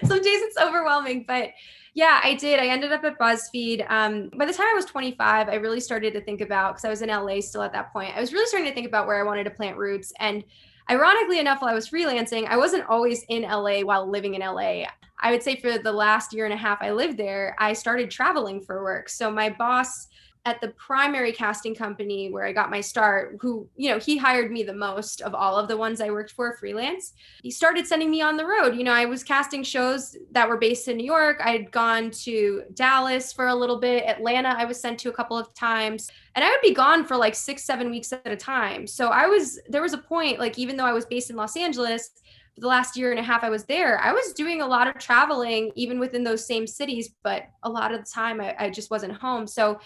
Some 0.05 0.23
days 0.23 0.41
it's 0.43 0.57
overwhelming, 0.57 1.25
but 1.27 1.51
yeah, 1.95 2.21
I 2.23 2.35
did. 2.35 2.59
I 2.59 2.67
ended 2.67 2.93
up 2.93 3.05
at 3.05 3.19
BuzzFeed. 3.19 3.89
Um, 3.89 4.31
by 4.37 4.47
the 4.47 4.53
time 4.53 4.67
I 4.69 4.75
was 4.75 4.85
25, 4.85 5.49
I 5.49 5.55
really 5.55 5.81
started 5.81 6.13
to 6.15 6.21
think 6.21 6.41
about 6.41 6.75
because 6.75 6.85
I 6.85 6.91
was 6.91 7.03
in 7.03 7.09
LA 7.09 7.41
still 7.41 7.63
at 7.63 7.73
that 7.73 7.93
point. 7.93 8.17
I 8.17 8.21
was 8.21 8.33
really 8.33 8.47
starting 8.47 8.69
to 8.69 8.75
think 8.75 8.87
about 8.87 9.07
where 9.07 9.19
I 9.19 9.23
wanted 9.23 9.45
to 9.45 9.51
plant 9.51 9.77
roots. 9.77 10.13
And 10.19 10.43
ironically 10.91 11.39
enough, 11.39 11.63
while 11.63 11.71
I 11.71 11.75
was 11.75 11.89
freelancing, 11.89 12.47
I 12.47 12.57
wasn't 12.57 12.89
always 12.89 13.25
in 13.29 13.43
LA 13.43 13.81
while 13.81 14.11
living 14.11 14.35
in 14.35 14.41
LA. 14.41 14.87
I 15.21 15.31
would 15.31 15.43
say 15.43 15.57
for 15.57 15.79
the 15.79 15.93
last 15.93 16.33
year 16.33 16.45
and 16.45 16.55
a 16.55 16.57
half 16.57 16.83
I 16.83 16.91
lived 16.91 17.17
there, 17.17 17.57
I 17.59 17.73
started 17.73 18.11
traveling 18.11 18.61
for 18.61 18.83
work. 18.83 19.09
So 19.09 19.31
my 19.31 19.51
boss 19.51 20.09
at 20.47 20.61
the 20.61 20.69
primary 20.69 21.33
casting 21.33 21.75
company 21.75 22.31
where 22.31 22.45
I 22.45 22.53
got 22.53 22.71
my 22.71 22.83
start, 22.83 23.39
who, 23.41 23.67
you 23.77 23.89
know, 23.89 23.99
he 23.99 24.19
hired 24.19 24.53
me 24.53 24.63
the 24.63 24.75
most 24.75 25.23
of 25.23 25.35
all 25.35 25.57
of 25.57 25.69
the 25.69 25.77
ones 25.77 26.03
I 26.03 26.11
worked 26.11 26.33
for 26.33 26.55
freelance. 26.59 27.15
He 27.43 27.51
started 27.51 27.87
sending 27.87 28.11
me 28.11 28.21
on 28.21 28.37
the 28.37 28.45
road. 28.45 28.77
You 28.77 28.85
know, 28.85 28.93
I 28.93 29.07
was 29.07 29.25
casting 29.25 29.63
shows 29.63 30.15
that 30.33 30.47
were 30.47 30.59
based 30.59 30.87
in 30.87 30.99
New 30.99 31.07
York. 31.07 31.41
I'd 31.43 31.71
gone 31.71 32.11
to 32.25 32.63
Dallas 32.75 33.33
for 33.33 33.49
a 33.49 33.55
little 33.55 33.81
bit, 33.81 34.05
Atlanta, 34.05 34.51
I 34.51 34.67
was 34.67 34.79
sent 34.79 34.99
to 35.01 35.09
a 35.09 35.15
couple 35.15 35.39
of 35.39 35.55
times, 35.55 36.11
and 36.35 36.45
I 36.45 36.51
would 36.51 36.61
be 36.61 36.75
gone 36.75 37.07
for 37.07 37.17
like 37.17 37.35
six, 37.35 37.65
seven 37.65 37.91
weeks 37.91 38.13
at 38.13 38.27
a 38.27 38.37
time. 38.37 38.87
So 38.87 39.09
I 39.09 39.27
was, 39.27 39.59
there 39.69 39.83
was 39.83 39.95
a 39.95 39.99
point, 39.99 40.39
like, 40.39 40.59
even 40.59 40.77
though 40.77 40.85
I 40.85 40.93
was 40.93 41.07
based 41.07 41.31
in 41.31 41.37
Los 41.37 41.57
Angeles, 41.57 42.11
for 42.55 42.61
the 42.61 42.69
last 42.69 42.97
year 42.97 43.11
and 43.11 43.21
a 43.21 43.23
half 43.23 43.43
I 43.43 43.51
was 43.51 43.65
there, 43.65 43.99
I 44.01 44.13
was 44.13 44.33
doing 44.33 44.63
a 44.63 44.67
lot 44.67 44.87
of 44.87 44.99
traveling, 44.99 45.73
even 45.75 45.99
within 45.99 46.25
those 46.25 46.47
same 46.47 46.67
cities, 46.67 47.15
but 47.23 47.45
a 47.63 47.71
lot 47.71 47.93
of 47.93 48.01
the 48.01 48.11
time 48.11 48.41
I, 48.41 48.55
I 48.59 48.71
just 48.71 48.91
wasn't 48.91 49.15
home. 49.15 49.47
So 49.47 49.81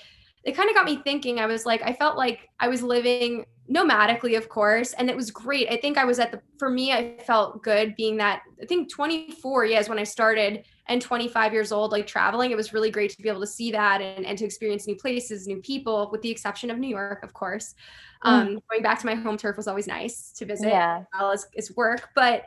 it 0.45 0.53
kind 0.53 0.69
of 0.69 0.77
got 0.77 0.85
me 0.85 1.01
thinking. 1.05 1.41
I 1.41 1.47
was 1.47 1.67
like, 1.67 1.83
I 1.83 1.93
felt 1.93 2.17
like 2.17 2.49
I 2.61 2.69
was 2.69 2.83
living 2.83 3.45
nomadically, 3.71 4.37
of 4.37 4.49
course, 4.49 4.93
and 4.95 5.11
it 5.11 5.17
was 5.17 5.31
great. 5.31 5.71
I 5.71 5.77
think 5.77 5.99
I 5.99 6.05
was 6.05 6.19
at 6.19 6.33
the, 6.33 6.41
for 6.59 6.71
me, 6.71 6.93
I 6.93 7.19
felt 7.27 7.63
good 7.63 7.95
being 7.97 8.17
that, 8.19 8.43
I 8.63 8.67
think 8.67 8.91
24, 8.91 9.67
yeah, 9.67 9.79
is 9.79 9.89
when 9.89 9.99
I 9.99 10.05
started, 10.05 10.65
and 10.89 11.03
25 11.03 11.53
years 11.53 11.71
old, 11.71 11.93
like 11.93 12.07
traveling. 12.07 12.51
It 12.51 12.57
was 12.57 12.73
really 12.73 12.91
great 12.91 13.11
to 13.11 13.23
be 13.23 13.29
able 13.29 13.41
to 13.41 13.47
see 13.47 13.71
that 13.73 14.01
and, 14.01 14.25
and 14.25 14.39
to 14.39 14.45
experience 14.45 14.87
new 14.87 14.97
places, 14.97 15.47
new 15.47 15.61
people, 15.61 16.09
with 16.11 16.23
the 16.23 16.31
exception 16.31 16.71
of 16.71 16.79
New 16.79 16.89
York, 16.89 17.23
of 17.23 17.35
course. 17.35 17.75
Mm. 18.25 18.31
Um, 18.31 18.49
mm. 18.49 18.63
Going 18.71 18.83
back 18.83 18.99
to 19.01 19.07
my 19.07 19.15
home 19.15 19.37
turf 19.37 19.57
was 19.57 19.69
always 19.69 19.87
nice 19.87 20.33
to 20.33 20.47
visit, 20.47 20.69
yeah. 20.69 21.01
as 21.01 21.07
well 21.13 21.31
as, 21.31 21.47
as 21.57 21.77
work. 21.77 22.09
But 22.15 22.47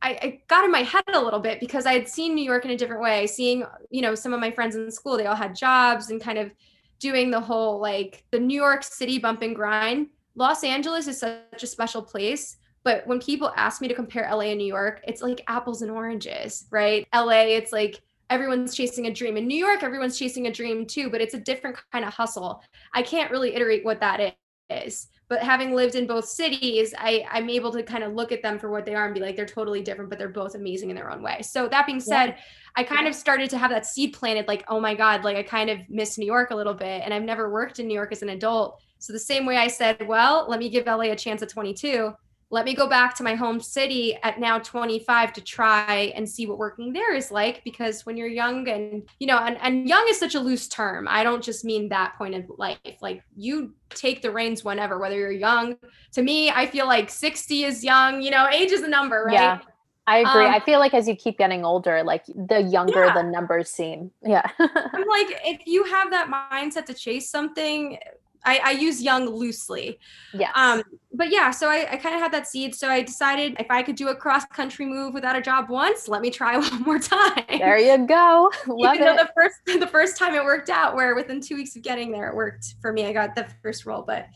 I, 0.00 0.18
I 0.22 0.40
got 0.48 0.64
in 0.64 0.72
my 0.72 0.82
head 0.82 1.04
a 1.12 1.20
little 1.20 1.38
bit 1.38 1.60
because 1.60 1.84
I 1.84 1.92
had 1.92 2.08
seen 2.08 2.34
New 2.34 2.44
York 2.44 2.64
in 2.64 2.70
a 2.70 2.76
different 2.76 3.02
way. 3.02 3.26
Seeing, 3.26 3.64
you 3.90 4.00
know, 4.00 4.14
some 4.14 4.32
of 4.32 4.40
my 4.40 4.50
friends 4.50 4.74
in 4.74 4.90
school, 4.90 5.18
they 5.18 5.26
all 5.26 5.36
had 5.36 5.54
jobs 5.54 6.10
and 6.10 6.20
kind 6.20 6.38
of 6.38 6.50
doing 6.98 7.30
the 7.30 7.40
whole 7.40 7.80
like 7.80 8.24
the 8.30 8.40
New 8.40 8.60
York 8.60 8.82
City 8.82 9.18
bump 9.18 9.42
and 9.42 9.54
grind. 9.54 10.08
Los 10.34 10.64
Angeles 10.64 11.08
is 11.08 11.18
such 11.18 11.62
a 11.62 11.66
special 11.66 12.00
place. 12.00 12.56
But 12.84 13.06
when 13.06 13.20
people 13.20 13.52
ask 13.56 13.80
me 13.80 13.88
to 13.88 13.94
compare 13.94 14.28
LA 14.30 14.46
and 14.46 14.58
New 14.58 14.66
York, 14.66 15.00
it's 15.06 15.22
like 15.22 15.44
apples 15.46 15.82
and 15.82 15.90
oranges, 15.90 16.66
right? 16.70 17.06
LA, 17.14 17.42
it's 17.42 17.72
like 17.72 18.00
everyone's 18.30 18.74
chasing 18.74 19.06
a 19.06 19.12
dream. 19.12 19.36
In 19.36 19.46
New 19.46 19.56
York, 19.56 19.82
everyone's 19.82 20.18
chasing 20.18 20.46
a 20.46 20.52
dream 20.52 20.86
too, 20.86 21.10
but 21.10 21.20
it's 21.20 21.34
a 21.34 21.40
different 21.40 21.76
kind 21.92 22.04
of 22.04 22.12
hustle. 22.12 22.62
I 22.94 23.02
can't 23.02 23.30
really 23.30 23.54
iterate 23.54 23.84
what 23.84 24.00
that 24.00 24.34
is. 24.70 25.08
But 25.28 25.42
having 25.42 25.74
lived 25.74 25.94
in 25.94 26.06
both 26.06 26.26
cities, 26.26 26.92
I, 26.98 27.26
I'm 27.30 27.48
able 27.48 27.72
to 27.72 27.82
kind 27.82 28.04
of 28.04 28.12
look 28.12 28.32
at 28.32 28.42
them 28.42 28.58
for 28.58 28.70
what 28.70 28.84
they 28.84 28.94
are 28.94 29.06
and 29.06 29.14
be 29.14 29.20
like, 29.20 29.34
they're 29.34 29.46
totally 29.46 29.80
different, 29.80 30.10
but 30.10 30.18
they're 30.18 30.28
both 30.28 30.54
amazing 30.54 30.90
in 30.90 30.96
their 30.96 31.10
own 31.10 31.22
way. 31.22 31.40
So 31.40 31.68
that 31.68 31.86
being 31.86 32.00
said, 32.00 32.26
yeah. 32.26 32.36
I 32.76 32.84
kind 32.84 33.04
yeah. 33.04 33.10
of 33.10 33.14
started 33.14 33.48
to 33.50 33.58
have 33.58 33.70
that 33.70 33.86
seed 33.86 34.12
planted, 34.12 34.46
like, 34.46 34.64
oh 34.68 34.78
my 34.78 34.94
God, 34.94 35.24
like 35.24 35.36
I 35.36 35.42
kind 35.42 35.70
of 35.70 35.78
miss 35.88 36.18
New 36.18 36.26
York 36.26 36.50
a 36.50 36.54
little 36.54 36.74
bit. 36.74 37.02
And 37.02 37.14
I've 37.14 37.22
never 37.22 37.50
worked 37.50 37.78
in 37.78 37.86
New 37.86 37.94
York 37.94 38.12
as 38.12 38.22
an 38.22 38.28
adult. 38.30 38.82
So 38.98 39.12
the 39.12 39.18
same 39.18 39.46
way 39.46 39.56
I 39.56 39.68
said, 39.68 40.06
well, 40.06 40.46
let 40.48 40.58
me 40.58 40.68
give 40.68 40.84
LA 40.84 41.04
a 41.04 41.16
chance 41.16 41.42
at 41.42 41.48
22 41.48 42.12
let 42.52 42.66
me 42.66 42.74
go 42.74 42.86
back 42.86 43.16
to 43.16 43.22
my 43.22 43.34
home 43.34 43.58
city 43.58 44.16
at 44.22 44.38
now 44.38 44.58
25 44.58 45.32
to 45.32 45.40
try 45.40 46.12
and 46.14 46.28
see 46.28 46.46
what 46.46 46.58
working 46.58 46.92
there 46.92 47.14
is 47.14 47.32
like 47.32 47.64
because 47.64 48.04
when 48.04 48.16
you're 48.16 48.28
young 48.28 48.68
and 48.68 49.02
you 49.18 49.26
know 49.26 49.38
and, 49.38 49.58
and 49.62 49.88
young 49.88 50.06
is 50.08 50.20
such 50.20 50.36
a 50.36 50.40
loose 50.40 50.68
term 50.68 51.08
i 51.08 51.24
don't 51.24 51.42
just 51.42 51.64
mean 51.64 51.88
that 51.88 52.14
point 52.16 52.34
of 52.34 52.44
life 52.58 52.78
like 53.00 53.22
you 53.34 53.74
take 53.90 54.22
the 54.22 54.30
reins 54.30 54.62
whenever 54.62 54.98
whether 54.98 55.16
you're 55.16 55.32
young 55.32 55.76
to 56.12 56.22
me 56.22 56.50
i 56.50 56.66
feel 56.66 56.86
like 56.86 57.10
60 57.10 57.64
is 57.64 57.82
young 57.82 58.22
you 58.22 58.30
know 58.30 58.46
age 58.48 58.70
is 58.70 58.82
a 58.82 58.88
number 58.88 59.24
right 59.24 59.34
yeah 59.34 59.58
I 60.04 60.18
agree. 60.18 60.46
Um, 60.46 60.52
I 60.52 60.58
feel 60.58 60.80
like 60.80 60.94
as 60.94 61.06
you 61.06 61.14
keep 61.14 61.38
getting 61.38 61.64
older, 61.64 62.02
like 62.02 62.24
the 62.26 62.60
younger 62.60 63.04
yeah. 63.04 63.14
the 63.14 63.22
numbers 63.22 63.70
seem. 63.70 64.10
Yeah. 64.26 64.42
I'm 64.58 65.06
like, 65.06 65.40
if 65.44 65.64
you 65.64 65.84
have 65.84 66.10
that 66.10 66.28
mindset 66.28 66.86
to 66.86 66.94
chase 66.94 67.30
something, 67.30 67.98
I, 68.44 68.60
I 68.64 68.70
use 68.72 69.00
young 69.00 69.26
loosely. 69.26 69.98
Yeah. 70.34 70.50
Um, 70.54 70.82
but 71.14 71.30
yeah, 71.30 71.50
so 71.50 71.68
I, 71.68 71.86
I 71.92 71.96
kind 71.96 72.14
of 72.14 72.20
had 72.20 72.32
that 72.32 72.48
seed. 72.48 72.74
So 72.74 72.88
I 72.88 73.02
decided 73.02 73.56
if 73.60 73.70
I 73.70 73.82
could 73.82 73.96
do 73.96 74.08
a 74.08 74.16
cross 74.16 74.44
country 74.46 74.84
move 74.86 75.14
without 75.14 75.36
a 75.36 75.40
job 75.40 75.68
once, 75.68 76.08
let 76.08 76.22
me 76.22 76.30
try 76.30 76.56
one 76.58 76.82
more 76.82 76.98
time. 76.98 77.44
There 77.48 77.78
you 77.78 78.06
go. 78.06 78.50
Love 78.66 78.96
Even 78.96 79.08
it. 79.08 79.16
the 79.16 79.30
first 79.34 79.56
the 79.80 79.86
first 79.86 80.16
time 80.16 80.34
it 80.34 80.44
worked 80.44 80.70
out, 80.70 80.94
where 80.94 81.14
within 81.14 81.40
two 81.40 81.56
weeks 81.56 81.76
of 81.76 81.82
getting 81.82 82.10
there, 82.10 82.28
it 82.28 82.34
worked 82.34 82.74
for 82.80 82.92
me. 82.92 83.06
I 83.06 83.12
got 83.12 83.34
the 83.34 83.46
first 83.62 83.86
role. 83.86 84.02
But 84.02 84.26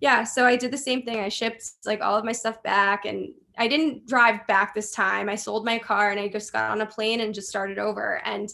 yeah, 0.00 0.24
so 0.24 0.46
I 0.46 0.56
did 0.56 0.70
the 0.70 0.78
same 0.78 1.02
thing. 1.02 1.20
I 1.20 1.28
shipped 1.28 1.64
like 1.84 2.00
all 2.00 2.16
of 2.16 2.24
my 2.24 2.32
stuff 2.32 2.62
back 2.62 3.04
and 3.04 3.34
I 3.58 3.68
didn't 3.68 4.06
drive 4.06 4.46
back 4.46 4.74
this 4.74 4.92
time. 4.92 5.28
I 5.28 5.34
sold 5.34 5.66
my 5.66 5.78
car 5.78 6.10
and 6.10 6.18
I 6.18 6.28
just 6.28 6.52
got 6.52 6.70
on 6.70 6.80
a 6.80 6.86
plane 6.86 7.20
and 7.20 7.34
just 7.34 7.48
started 7.48 7.78
over. 7.78 8.22
And 8.24 8.48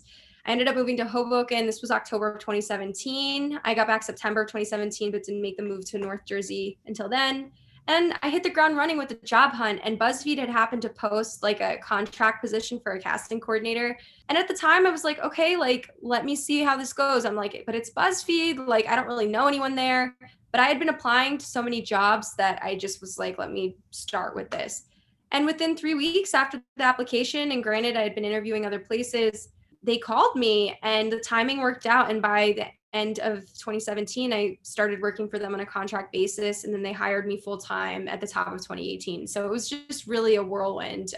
I 0.46 0.52
ended 0.52 0.68
up 0.68 0.76
moving 0.76 0.96
to 0.98 1.04
Hoboken. 1.04 1.66
This 1.66 1.82
was 1.82 1.90
October 1.90 2.30
of 2.30 2.38
2017. 2.38 3.58
I 3.64 3.74
got 3.74 3.88
back 3.88 4.04
September 4.04 4.44
2017, 4.44 5.10
but 5.10 5.24
didn't 5.24 5.42
make 5.42 5.56
the 5.56 5.64
move 5.64 5.84
to 5.86 5.98
North 5.98 6.24
Jersey 6.24 6.78
until 6.86 7.08
then. 7.08 7.50
And 7.88 8.16
I 8.22 8.30
hit 8.30 8.44
the 8.44 8.50
ground 8.50 8.76
running 8.76 8.96
with 8.96 9.08
the 9.08 9.18
job 9.24 9.52
hunt. 9.52 9.80
And 9.82 9.98
BuzzFeed 9.98 10.38
had 10.38 10.48
happened 10.48 10.82
to 10.82 10.88
post 10.88 11.42
like 11.42 11.60
a 11.60 11.78
contract 11.78 12.42
position 12.42 12.78
for 12.78 12.92
a 12.92 13.00
casting 13.00 13.40
coordinator. 13.40 13.98
And 14.28 14.38
at 14.38 14.46
the 14.46 14.54
time, 14.54 14.86
I 14.86 14.90
was 14.90 15.02
like, 15.02 15.18
okay, 15.20 15.56
like, 15.56 15.90
let 16.00 16.24
me 16.24 16.36
see 16.36 16.62
how 16.62 16.76
this 16.76 16.92
goes. 16.92 17.24
I'm 17.24 17.36
like, 17.36 17.64
but 17.66 17.74
it's 17.74 17.90
BuzzFeed. 17.90 18.68
Like, 18.68 18.86
I 18.86 18.94
don't 18.94 19.06
really 19.06 19.28
know 19.28 19.48
anyone 19.48 19.74
there. 19.74 20.16
But 20.52 20.60
I 20.60 20.66
had 20.66 20.78
been 20.78 20.90
applying 20.90 21.38
to 21.38 21.44
so 21.44 21.60
many 21.60 21.82
jobs 21.82 22.34
that 22.36 22.60
I 22.62 22.76
just 22.76 23.00
was 23.00 23.18
like, 23.18 23.36
let 23.36 23.50
me 23.50 23.76
start 23.90 24.36
with 24.36 24.50
this. 24.50 24.84
And 25.32 25.44
within 25.44 25.76
three 25.76 25.94
weeks 25.94 26.34
after 26.34 26.62
the 26.76 26.84
application, 26.84 27.50
and 27.50 27.62
granted, 27.62 27.96
I 27.96 28.02
had 28.02 28.14
been 28.14 28.24
interviewing 28.24 28.64
other 28.64 28.78
places, 28.78 29.48
they 29.86 29.96
called 29.96 30.36
me 30.36 30.78
and 30.82 31.10
the 31.10 31.20
timing 31.20 31.60
worked 31.60 31.86
out. 31.86 32.10
And 32.10 32.20
by 32.20 32.54
the 32.56 32.66
end 32.92 33.20
of 33.20 33.40
2017, 33.54 34.32
I 34.32 34.58
started 34.62 35.00
working 35.00 35.28
for 35.28 35.38
them 35.38 35.54
on 35.54 35.60
a 35.60 35.66
contract 35.66 36.12
basis. 36.12 36.64
And 36.64 36.74
then 36.74 36.82
they 36.82 36.92
hired 36.92 37.26
me 37.26 37.40
full 37.40 37.56
time 37.56 38.08
at 38.08 38.20
the 38.20 38.26
top 38.26 38.48
of 38.48 38.58
2018. 38.58 39.26
So 39.26 39.46
it 39.46 39.50
was 39.50 39.68
just 39.68 40.06
really 40.06 40.34
a 40.34 40.42
whirlwind. 40.42 41.14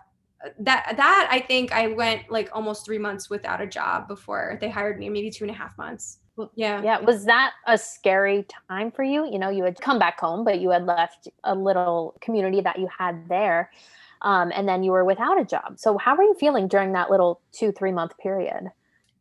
That 0.61 0.95
that 0.97 1.29
I 1.33 1.41
think 1.41 1.73
I 1.73 1.89
went 1.89 2.31
like 2.31 2.51
almost 2.53 2.85
three 2.85 2.99
months 2.99 3.29
without 3.29 3.61
a 3.61 3.67
job 3.67 4.07
before 4.07 4.57
they 4.61 4.69
hired 4.69 4.99
me, 4.99 5.09
maybe 5.09 5.31
two 5.31 5.43
and 5.45 5.51
a 5.51 5.55
half 5.55 5.77
months. 5.79 6.19
Yeah. 6.55 6.81
Yeah. 6.83 7.01
Was 7.01 7.25
that 7.25 7.55
a 7.67 7.77
scary 7.77 8.47
time 8.69 8.93
for 8.93 9.03
you? 9.03 9.29
You 9.29 9.41
know, 9.41 9.49
you 9.49 9.65
had 9.65 9.81
come 9.81 9.99
back 9.99 10.21
home, 10.21 10.45
but 10.45 10.61
you 10.61 10.71
had 10.71 10.87
left 10.87 11.27
a 11.43 11.55
little 11.55 12.17
community 12.21 12.61
that 12.61 12.79
you 12.79 12.89
had 12.97 13.29
there 13.29 13.71
um, 14.23 14.53
and 14.55 14.69
then 14.69 14.83
you 14.83 14.93
were 14.93 15.05
without 15.05 15.41
a 15.41 15.45
job. 15.45 15.79
So 15.79 15.99
how 15.99 16.17
were 16.17 16.23
you 16.23 16.35
feeling 16.39 16.69
during 16.69 16.93
that 16.93 17.11
little 17.11 17.41
two 17.53 17.73
three 17.73 17.93
month 17.93 18.17
period? 18.19 18.71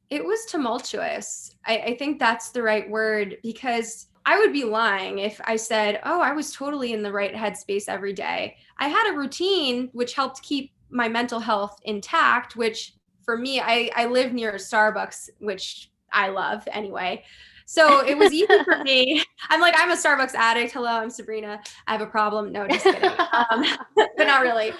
It 0.09 0.23
was 0.23 0.45
tumultuous. 0.45 1.55
I, 1.65 1.77
I 1.79 1.97
think 1.97 2.19
that's 2.19 2.49
the 2.49 2.63
right 2.63 2.89
word 2.89 3.37
because 3.43 4.07
I 4.25 4.39
would 4.39 4.53
be 4.53 4.63
lying 4.63 5.19
if 5.19 5.39
I 5.45 5.55
said, 5.55 5.99
"Oh, 6.03 6.21
I 6.21 6.33
was 6.33 6.51
totally 6.51 6.93
in 6.93 7.01
the 7.01 7.11
right 7.11 7.33
headspace 7.33 7.85
every 7.87 8.13
day." 8.13 8.57
I 8.77 8.87
had 8.87 9.11
a 9.11 9.17
routine 9.17 9.89
which 9.93 10.13
helped 10.13 10.41
keep 10.41 10.71
my 10.89 11.09
mental 11.09 11.39
health 11.39 11.79
intact, 11.83 12.55
which 12.55 12.93
for 13.27 13.37
me, 13.37 13.59
I, 13.59 13.91
I 13.95 14.05
live 14.05 14.31
near 14.31 14.53
Starbucks, 14.53 15.29
which 15.39 15.91
I 16.13 16.29
love 16.29 16.65
anyway. 16.71 17.23
So 17.69 17.99
it 17.99 18.17
was 18.17 18.31
easy 18.31 18.47
for 18.63 18.81
me. 18.83 19.21
I'm 19.49 19.59
like, 19.59 19.75
I'm 19.77 19.91
a 19.91 19.95
Starbucks 19.95 20.33
addict. 20.35 20.71
Hello, 20.71 20.87
I'm 20.87 21.09
Sabrina. 21.09 21.59
I 21.85 21.91
have 21.91 21.99
a 21.99 22.05
problem. 22.05 22.53
No, 22.53 22.65
just 22.65 22.85
kidding. 22.85 23.11
Um, 23.51 23.65
but 23.95 24.25
not 24.25 24.41
really. 24.41 24.71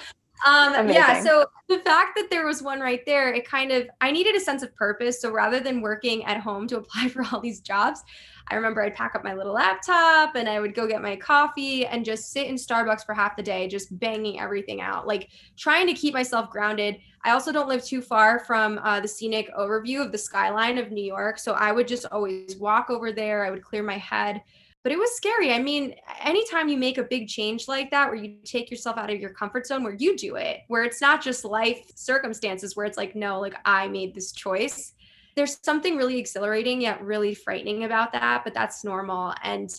Um, 0.45 0.89
yeah. 0.89 1.21
So 1.21 1.45
the 1.67 1.79
fact 1.79 2.13
that 2.15 2.29
there 2.29 2.45
was 2.45 2.63
one 2.63 2.79
right 2.79 3.01
there, 3.05 3.33
it 3.33 3.45
kind 3.45 3.71
of, 3.71 3.89
I 3.99 4.11
needed 4.11 4.35
a 4.35 4.39
sense 4.39 4.63
of 4.63 4.73
purpose. 4.75 5.21
So 5.21 5.31
rather 5.31 5.59
than 5.59 5.81
working 5.81 6.23
at 6.25 6.39
home 6.39 6.65
to 6.69 6.77
apply 6.77 7.09
for 7.09 7.25
all 7.31 7.41
these 7.41 7.59
jobs, 7.59 8.03
I 8.49 8.55
remember 8.55 8.81
I'd 8.81 8.95
pack 8.95 9.15
up 9.15 9.23
my 9.23 9.33
little 9.33 9.53
laptop 9.53 10.35
and 10.35 10.47
I 10.47 10.59
would 10.59 10.73
go 10.73 10.87
get 10.87 11.01
my 11.01 11.15
coffee 11.15 11.85
and 11.85 12.05
just 12.05 12.31
sit 12.31 12.47
in 12.47 12.55
Starbucks 12.55 13.05
for 13.05 13.13
half 13.13 13.35
the 13.35 13.43
day, 13.43 13.67
just 13.67 13.97
banging 13.99 14.39
everything 14.39 14.81
out, 14.81 15.05
like 15.05 15.29
trying 15.57 15.87
to 15.87 15.93
keep 15.93 16.13
myself 16.13 16.49
grounded. 16.49 16.97
I 17.23 17.31
also 17.31 17.51
don't 17.51 17.67
live 17.67 17.83
too 17.83 18.01
far 18.01 18.39
from 18.39 18.79
uh, 18.79 19.01
the 19.01 19.07
scenic 19.07 19.53
overview 19.53 20.03
of 20.03 20.11
the 20.11 20.17
skyline 20.17 20.77
of 20.77 20.91
New 20.91 21.03
York. 21.03 21.39
So 21.39 21.53
I 21.53 21.71
would 21.71 21.87
just 21.87 22.05
always 22.11 22.55
walk 22.55 22.89
over 22.89 23.11
there. 23.11 23.45
I 23.45 23.51
would 23.51 23.63
clear 23.63 23.83
my 23.83 23.97
head. 23.97 24.41
But 24.83 24.93
it 24.93 24.99
was 24.99 25.13
scary. 25.17 25.51
I 25.51 25.61
mean, 25.61 25.95
anytime 26.21 26.69
you 26.69 26.77
make 26.77 26.97
a 26.97 27.03
big 27.03 27.27
change 27.27 27.67
like 27.67 27.91
that, 27.91 28.07
where 28.07 28.15
you 28.15 28.37
take 28.45 28.71
yourself 28.71 28.97
out 28.97 29.09
of 29.09 29.19
your 29.19 29.31
comfort 29.31 29.67
zone, 29.67 29.83
where 29.83 29.95
you 29.95 30.15
do 30.15 30.35
it, 30.35 30.61
where 30.69 30.83
it's 30.83 31.01
not 31.01 31.21
just 31.21 31.43
life 31.43 31.91
circumstances, 31.95 32.77
where 32.77 32.85
it's 32.85 32.95
like, 32.95 33.13
no, 33.13 33.41
like 33.41 33.55
I 33.65 33.89
made 33.89 34.15
this 34.15 34.31
choice 34.31 34.93
there's 35.37 35.59
something 35.61 35.95
really 35.95 36.17
exhilarating 36.17 36.81
yet 36.81 37.01
really 37.01 37.35
frightening 37.35 37.83
about 37.83 38.11
that, 38.11 38.43
but 38.43 38.55
that's 38.55 38.83
normal. 38.83 39.33
And 39.43 39.73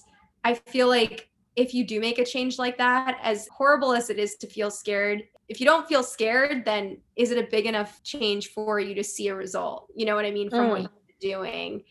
I 0.45 0.55
feel 0.55 0.89
like 0.89 1.29
if 1.57 1.75
you 1.75 1.85
do 1.85 2.01
make 2.01 2.19
a 2.19 2.25
change 2.25 2.59
like 2.59 2.79
that, 2.79 3.19
as 3.23 3.49
horrible 3.49 3.93
as 3.93 4.09
it 4.09 4.21
is 4.21 4.37
to 4.37 4.47
feel 4.47 4.71
scared, 4.71 5.25
if 5.49 5.61
you 5.61 5.67
don't 5.67 5.89
feel 5.89 6.05
scared, 6.05 6.65
then 6.65 6.99
is 7.17 7.33
it 7.33 7.45
a 7.45 7.49
big 7.51 7.67
enough 7.67 8.01
change 8.05 8.53
for 8.53 8.79
you 8.79 8.95
to 8.95 9.03
see 9.03 9.29
a 9.29 9.35
result? 9.35 9.89
You 9.97 10.07
know 10.07 10.15
what 10.15 10.25
I 10.25 10.31
mean? 10.31 10.49
From 10.49 10.67
mm. 10.67 10.71
what 10.71 10.81
you're 10.83 11.41
doing. 11.41 11.83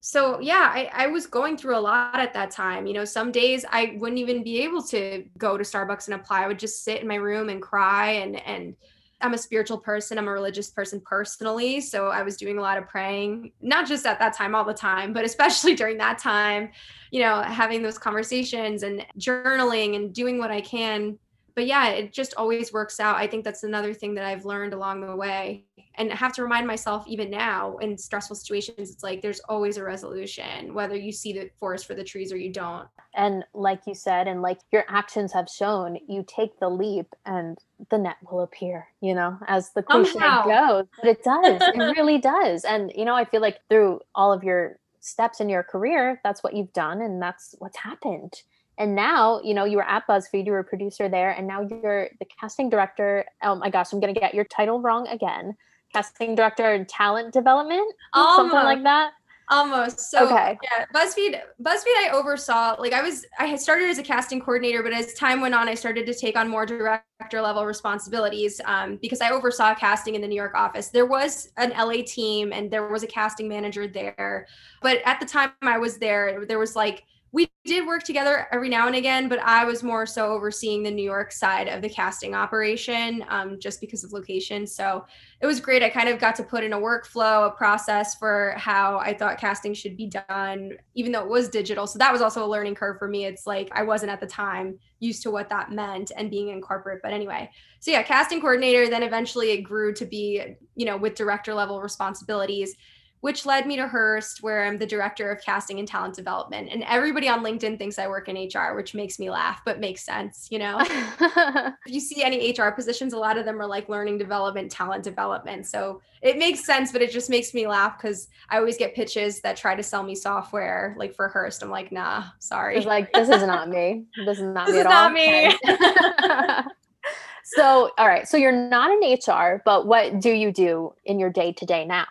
So 0.00 0.40
yeah, 0.40 0.70
I, 0.72 0.90
I 0.94 1.06
was 1.08 1.26
going 1.26 1.58
through 1.58 1.76
a 1.76 1.80
lot 1.80 2.18
at 2.18 2.32
that 2.32 2.50
time. 2.50 2.86
You 2.86 2.94
know, 2.94 3.04
some 3.04 3.30
days 3.30 3.66
I 3.68 3.96
wouldn't 3.98 4.18
even 4.18 4.42
be 4.42 4.62
able 4.62 4.82
to 4.84 5.24
go 5.36 5.58
to 5.58 5.64
Starbucks 5.64 6.06
and 6.06 6.18
apply. 6.18 6.44
I 6.44 6.48
would 6.48 6.58
just 6.58 6.84
sit 6.84 7.02
in 7.02 7.06
my 7.08 7.16
room 7.16 7.50
and 7.50 7.60
cry 7.60 8.12
and 8.12 8.40
and 8.46 8.76
I'm 9.20 9.34
a 9.34 9.38
spiritual 9.38 9.78
person, 9.78 10.18
I'm 10.18 10.28
a 10.28 10.32
religious 10.32 10.70
person 10.70 11.00
personally. 11.00 11.80
So 11.80 12.08
I 12.08 12.22
was 12.22 12.36
doing 12.36 12.58
a 12.58 12.60
lot 12.60 12.78
of 12.78 12.88
praying, 12.88 13.52
not 13.60 13.86
just 13.86 14.06
at 14.06 14.18
that 14.18 14.34
time 14.34 14.54
all 14.54 14.64
the 14.64 14.74
time, 14.74 15.12
but 15.12 15.24
especially 15.24 15.74
during 15.76 15.98
that 15.98 16.18
time, 16.18 16.70
you 17.10 17.20
know, 17.20 17.42
having 17.42 17.82
those 17.82 17.98
conversations 17.98 18.82
and 18.82 19.06
journaling 19.18 19.96
and 19.96 20.14
doing 20.14 20.38
what 20.38 20.50
I 20.50 20.60
can 20.60 21.18
but 21.54 21.66
yeah, 21.66 21.88
it 21.88 22.12
just 22.12 22.34
always 22.36 22.72
works 22.72 23.00
out. 23.00 23.16
I 23.16 23.26
think 23.26 23.44
that's 23.44 23.64
another 23.64 23.92
thing 23.92 24.14
that 24.14 24.24
I've 24.24 24.44
learned 24.44 24.72
along 24.72 25.02
the 25.02 25.14
way. 25.14 25.66
And 26.00 26.10
I 26.10 26.16
have 26.16 26.32
to 26.36 26.42
remind 26.42 26.66
myself 26.66 27.06
even 27.06 27.28
now 27.30 27.76
in 27.76 27.98
stressful 27.98 28.34
situations, 28.34 28.90
it's 28.90 29.02
like 29.02 29.20
there's 29.20 29.40
always 29.40 29.76
a 29.76 29.84
resolution, 29.84 30.72
whether 30.72 30.96
you 30.96 31.12
see 31.12 31.34
the 31.34 31.50
forest 31.60 31.86
for 31.86 31.94
the 31.94 32.02
trees 32.02 32.32
or 32.32 32.38
you 32.38 32.50
don't. 32.50 32.88
And 33.14 33.44
like 33.52 33.82
you 33.86 33.94
said, 33.94 34.26
and 34.26 34.40
like 34.40 34.60
your 34.72 34.86
actions 34.88 35.30
have 35.34 35.46
shown, 35.46 35.98
you 36.08 36.24
take 36.26 36.58
the 36.58 36.70
leap 36.70 37.14
and 37.26 37.58
the 37.90 37.98
net 37.98 38.16
will 38.30 38.40
appear, 38.40 38.88
you 39.02 39.14
know, 39.14 39.36
as 39.46 39.72
the 39.74 39.82
cliche 39.82 40.12
Somehow. 40.12 40.46
goes. 40.46 40.86
But 41.02 41.10
it 41.10 41.22
does. 41.22 41.60
it 41.60 41.76
really 41.76 42.16
does. 42.34 42.64
And, 42.64 42.90
you 42.96 43.04
know, 43.04 43.14
I 43.14 43.26
feel 43.26 43.42
like 43.42 43.58
through 43.68 44.00
all 44.14 44.32
of 44.32 44.42
your 44.42 44.78
steps 45.00 45.38
in 45.38 45.50
your 45.50 45.62
career, 45.62 46.18
that's 46.24 46.42
what 46.42 46.56
you've 46.56 46.72
done 46.72 47.02
and 47.02 47.20
that's 47.20 47.54
what's 47.58 47.76
happened. 47.76 48.42
And 48.78 48.94
now, 48.94 49.42
you 49.42 49.52
know, 49.52 49.66
you 49.66 49.76
were 49.76 49.86
at 49.86 50.06
BuzzFeed, 50.06 50.46
you 50.46 50.52
were 50.52 50.60
a 50.60 50.64
producer 50.64 51.10
there, 51.10 51.32
and 51.32 51.46
now 51.46 51.60
you're 51.60 52.08
the 52.18 52.24
casting 52.40 52.70
director. 52.70 53.26
Oh 53.42 53.54
my 53.54 53.68
gosh, 53.68 53.92
I'm 53.92 54.00
gonna 54.00 54.14
get 54.14 54.32
your 54.32 54.46
title 54.46 54.80
wrong 54.80 55.06
again. 55.08 55.54
Casting 55.92 56.34
director 56.34 56.72
in 56.74 56.86
talent 56.86 57.32
development, 57.32 57.94
Almost. 58.12 58.36
something 58.36 58.64
like 58.64 58.82
that. 58.84 59.12
Almost. 59.50 59.98
So 60.12 60.26
okay. 60.26 60.56
yeah, 60.62 60.86
BuzzFeed. 60.94 61.40
BuzzFeed, 61.60 61.96
I 61.98 62.10
oversaw. 62.12 62.76
Like 62.78 62.92
I 62.92 63.02
was, 63.02 63.26
I 63.36 63.46
had 63.46 63.58
started 63.58 63.90
as 63.90 63.98
a 63.98 64.02
casting 64.02 64.40
coordinator, 64.40 64.80
but 64.84 64.92
as 64.92 65.12
time 65.14 65.40
went 65.40 65.56
on, 65.56 65.68
I 65.68 65.74
started 65.74 66.06
to 66.06 66.14
take 66.14 66.36
on 66.36 66.48
more 66.48 66.64
director 66.64 67.42
level 67.42 67.66
responsibilities 67.66 68.60
um, 68.64 69.00
because 69.02 69.20
I 69.20 69.30
oversaw 69.30 69.74
casting 69.74 70.14
in 70.14 70.20
the 70.20 70.28
New 70.28 70.36
York 70.36 70.54
office. 70.54 70.88
There 70.88 71.06
was 71.06 71.50
an 71.56 71.70
LA 71.70 72.02
team, 72.06 72.52
and 72.52 72.70
there 72.70 72.86
was 72.86 73.02
a 73.02 73.08
casting 73.08 73.48
manager 73.48 73.88
there, 73.88 74.46
but 74.82 74.98
at 75.04 75.18
the 75.18 75.26
time 75.26 75.50
I 75.62 75.78
was 75.78 75.98
there, 75.98 76.46
there 76.46 76.60
was 76.60 76.76
like 76.76 77.02
we 77.32 77.48
did 77.64 77.86
work 77.86 78.02
together 78.02 78.48
every 78.50 78.68
now 78.68 78.88
and 78.88 78.96
again, 78.96 79.28
but 79.28 79.38
I 79.38 79.64
was 79.64 79.82
more 79.82 80.04
so 80.04 80.32
overseeing 80.32 80.82
the 80.82 80.90
New 80.90 81.04
York 81.04 81.30
side 81.30 81.68
of 81.68 81.80
the 81.80 81.88
casting 81.88 82.34
operation 82.34 83.24
um, 83.28 83.60
just 83.60 83.80
because 83.80 84.02
of 84.02 84.12
location. 84.12 84.66
So 84.66 85.04
it 85.40 85.46
was 85.46 85.60
great. 85.60 85.82
I 85.82 85.90
kind 85.90 86.08
of 86.08 86.18
got 86.18 86.34
to 86.36 86.42
put 86.42 86.64
in 86.64 86.72
a 86.72 86.78
workflow, 86.78 87.46
a 87.46 87.50
process 87.50 88.16
for 88.16 88.54
how 88.56 88.98
I 88.98 89.14
thought 89.14 89.38
casting 89.38 89.74
should 89.74 89.96
be 89.96 90.08
done, 90.08 90.72
even 90.94 91.12
though 91.12 91.22
it 91.22 91.28
was 91.28 91.48
digital. 91.48 91.86
So 91.86 91.98
that 91.98 92.12
was 92.12 92.20
also 92.20 92.44
a 92.44 92.48
learning 92.48 92.74
curve 92.74 92.98
for 92.98 93.06
me. 93.06 93.26
It's 93.26 93.46
like 93.46 93.68
I 93.72 93.84
wasn't 93.84 94.10
at 94.10 94.20
the 94.20 94.26
time 94.26 94.78
used 94.98 95.22
to 95.22 95.30
what 95.30 95.48
that 95.50 95.70
meant 95.70 96.10
and 96.16 96.30
being 96.30 96.48
in 96.48 96.60
corporate. 96.60 97.00
But 97.02 97.12
anyway, 97.12 97.48
so 97.78 97.92
yeah, 97.92 98.02
casting 98.02 98.40
coordinator, 98.40 98.88
then 98.88 99.04
eventually 99.04 99.52
it 99.52 99.62
grew 99.62 99.94
to 99.94 100.04
be, 100.04 100.56
you 100.74 100.86
know, 100.86 100.96
with 100.96 101.14
director 101.14 101.54
level 101.54 101.80
responsibilities 101.80 102.74
which 103.20 103.44
led 103.44 103.66
me 103.66 103.76
to 103.76 103.86
Hearst, 103.86 104.42
where 104.42 104.64
I'm 104.64 104.78
the 104.78 104.86
director 104.86 105.30
of 105.30 105.42
casting 105.42 105.78
and 105.78 105.86
talent 105.86 106.14
development. 106.14 106.70
And 106.72 106.82
everybody 106.84 107.28
on 107.28 107.42
LinkedIn 107.42 107.78
thinks 107.78 107.98
I 107.98 108.08
work 108.08 108.28
in 108.28 108.36
HR, 108.36 108.74
which 108.74 108.94
makes 108.94 109.18
me 109.18 109.28
laugh, 109.30 109.60
but 109.64 109.78
makes 109.78 110.02
sense, 110.02 110.48
you 110.50 110.58
know? 110.58 110.78
if 110.80 111.74
you 111.86 112.00
see 112.00 112.22
any 112.22 112.52
HR 112.52 112.70
positions, 112.70 113.12
a 113.12 113.18
lot 113.18 113.36
of 113.36 113.44
them 113.44 113.60
are 113.60 113.66
like 113.66 113.90
learning 113.90 114.16
development, 114.16 114.70
talent 114.70 115.04
development. 115.04 115.66
So 115.66 116.00
it 116.22 116.38
makes 116.38 116.64
sense, 116.64 116.92
but 116.92 117.02
it 117.02 117.10
just 117.10 117.28
makes 117.28 117.52
me 117.52 117.66
laugh 117.66 117.98
because 117.98 118.28
I 118.48 118.56
always 118.56 118.78
get 118.78 118.94
pitches 118.94 119.42
that 119.42 119.56
try 119.56 119.74
to 119.74 119.82
sell 119.82 120.02
me 120.02 120.14
software, 120.14 120.94
like 120.98 121.14
for 121.14 121.28
Hearst. 121.28 121.62
I'm 121.62 121.70
like, 121.70 121.92
nah, 121.92 122.24
sorry. 122.38 122.78
It's 122.78 122.86
like, 122.86 123.12
this 123.12 123.28
is 123.28 123.42
not 123.42 123.68
me. 123.68 124.06
This 124.24 124.38
is 124.38 124.44
not 124.44 124.66
this 124.66 124.76
me 124.76 124.82
all. 124.82 125.14
Is 125.14 125.58
not 125.66 126.64
me. 126.64 126.70
so, 127.44 127.90
all 127.98 128.08
right. 128.08 128.26
So 128.26 128.38
you're 128.38 128.50
not 128.50 128.90
in 128.90 129.12
HR, 129.12 129.60
but 129.66 129.86
what 129.86 130.20
do 130.20 130.30
you 130.30 130.52
do 130.52 130.94
in 131.04 131.18
your 131.18 131.30
day 131.30 131.52
to 131.52 131.66
day 131.66 131.84
now? 131.84 132.06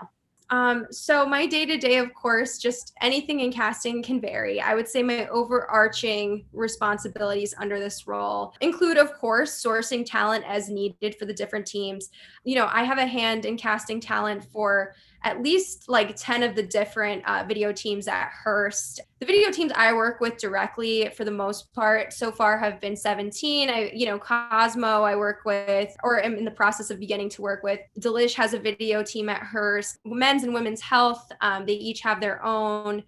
Um, 0.51 0.87
so 0.89 1.25
my 1.25 1.45
day 1.45 1.65
to 1.65 1.77
day, 1.77 1.97
of 1.97 2.13
course, 2.13 2.57
just 2.57 2.93
anything 3.01 3.41
in 3.41 3.51
casting 3.51 4.01
can 4.01 4.19
vary. 4.19 4.59
I 4.59 4.73
would 4.73 4.87
say 4.87 5.03
my 5.03 5.27
overarching 5.27 6.45
responsibilities 6.53 7.53
under 7.59 7.79
this 7.79 8.07
role 8.07 8.55
include, 8.61 8.97
of 8.97 9.13
course, 9.13 9.63
sourcing 9.63 10.03
talent 10.05 10.43
as 10.47 10.69
needed 10.69 11.15
for 11.15 11.25
the 11.25 11.33
different 11.33 11.67
teams. 11.67 12.09
You 12.43 12.55
know, 12.55 12.67
I 12.71 12.83
have 12.83 12.97
a 12.97 13.05
hand 13.05 13.45
in 13.45 13.57
casting 13.57 13.99
talent 13.99 14.43
for 14.43 14.95
at 15.23 15.41
least 15.43 15.89
like 15.89 16.15
10 16.15 16.43
of 16.43 16.55
the 16.55 16.63
different 16.63 17.27
uh, 17.27 17.43
video 17.47 17.73
teams 17.73 18.07
at 18.07 18.29
Hearst. 18.43 19.01
The 19.19 19.25
video 19.25 19.51
teams 19.51 19.71
I 19.75 19.91
work 19.93 20.21
with 20.21 20.37
directly 20.37 21.09
for 21.15 21.25
the 21.25 21.31
most 21.31 21.73
part 21.73 22.13
so 22.13 22.31
far 22.31 22.57
have 22.57 22.79
been 22.79 22.95
17. 22.95 23.69
I, 23.69 23.91
you 23.93 24.05
know, 24.05 24.17
Cosmo 24.17 25.03
I 25.03 25.15
work 25.15 25.39
with 25.45 25.95
or 26.03 26.23
am 26.23 26.35
in 26.35 26.45
the 26.45 26.51
process 26.51 26.89
of 26.89 26.99
beginning 26.99 27.29
to 27.31 27.41
work 27.41 27.63
with. 27.63 27.79
Delish 27.99 28.33
has 28.35 28.53
a 28.53 28.59
video 28.59 29.03
team 29.03 29.27
at 29.27 29.43
Hearst. 29.43 29.99
Men's 30.05 30.43
and 30.43 30.53
women's 30.53 30.81
health, 30.81 31.29
um, 31.41 31.65
they 31.65 31.73
each 31.73 31.99
have 32.01 32.21
their 32.21 32.43
own. 32.43 33.03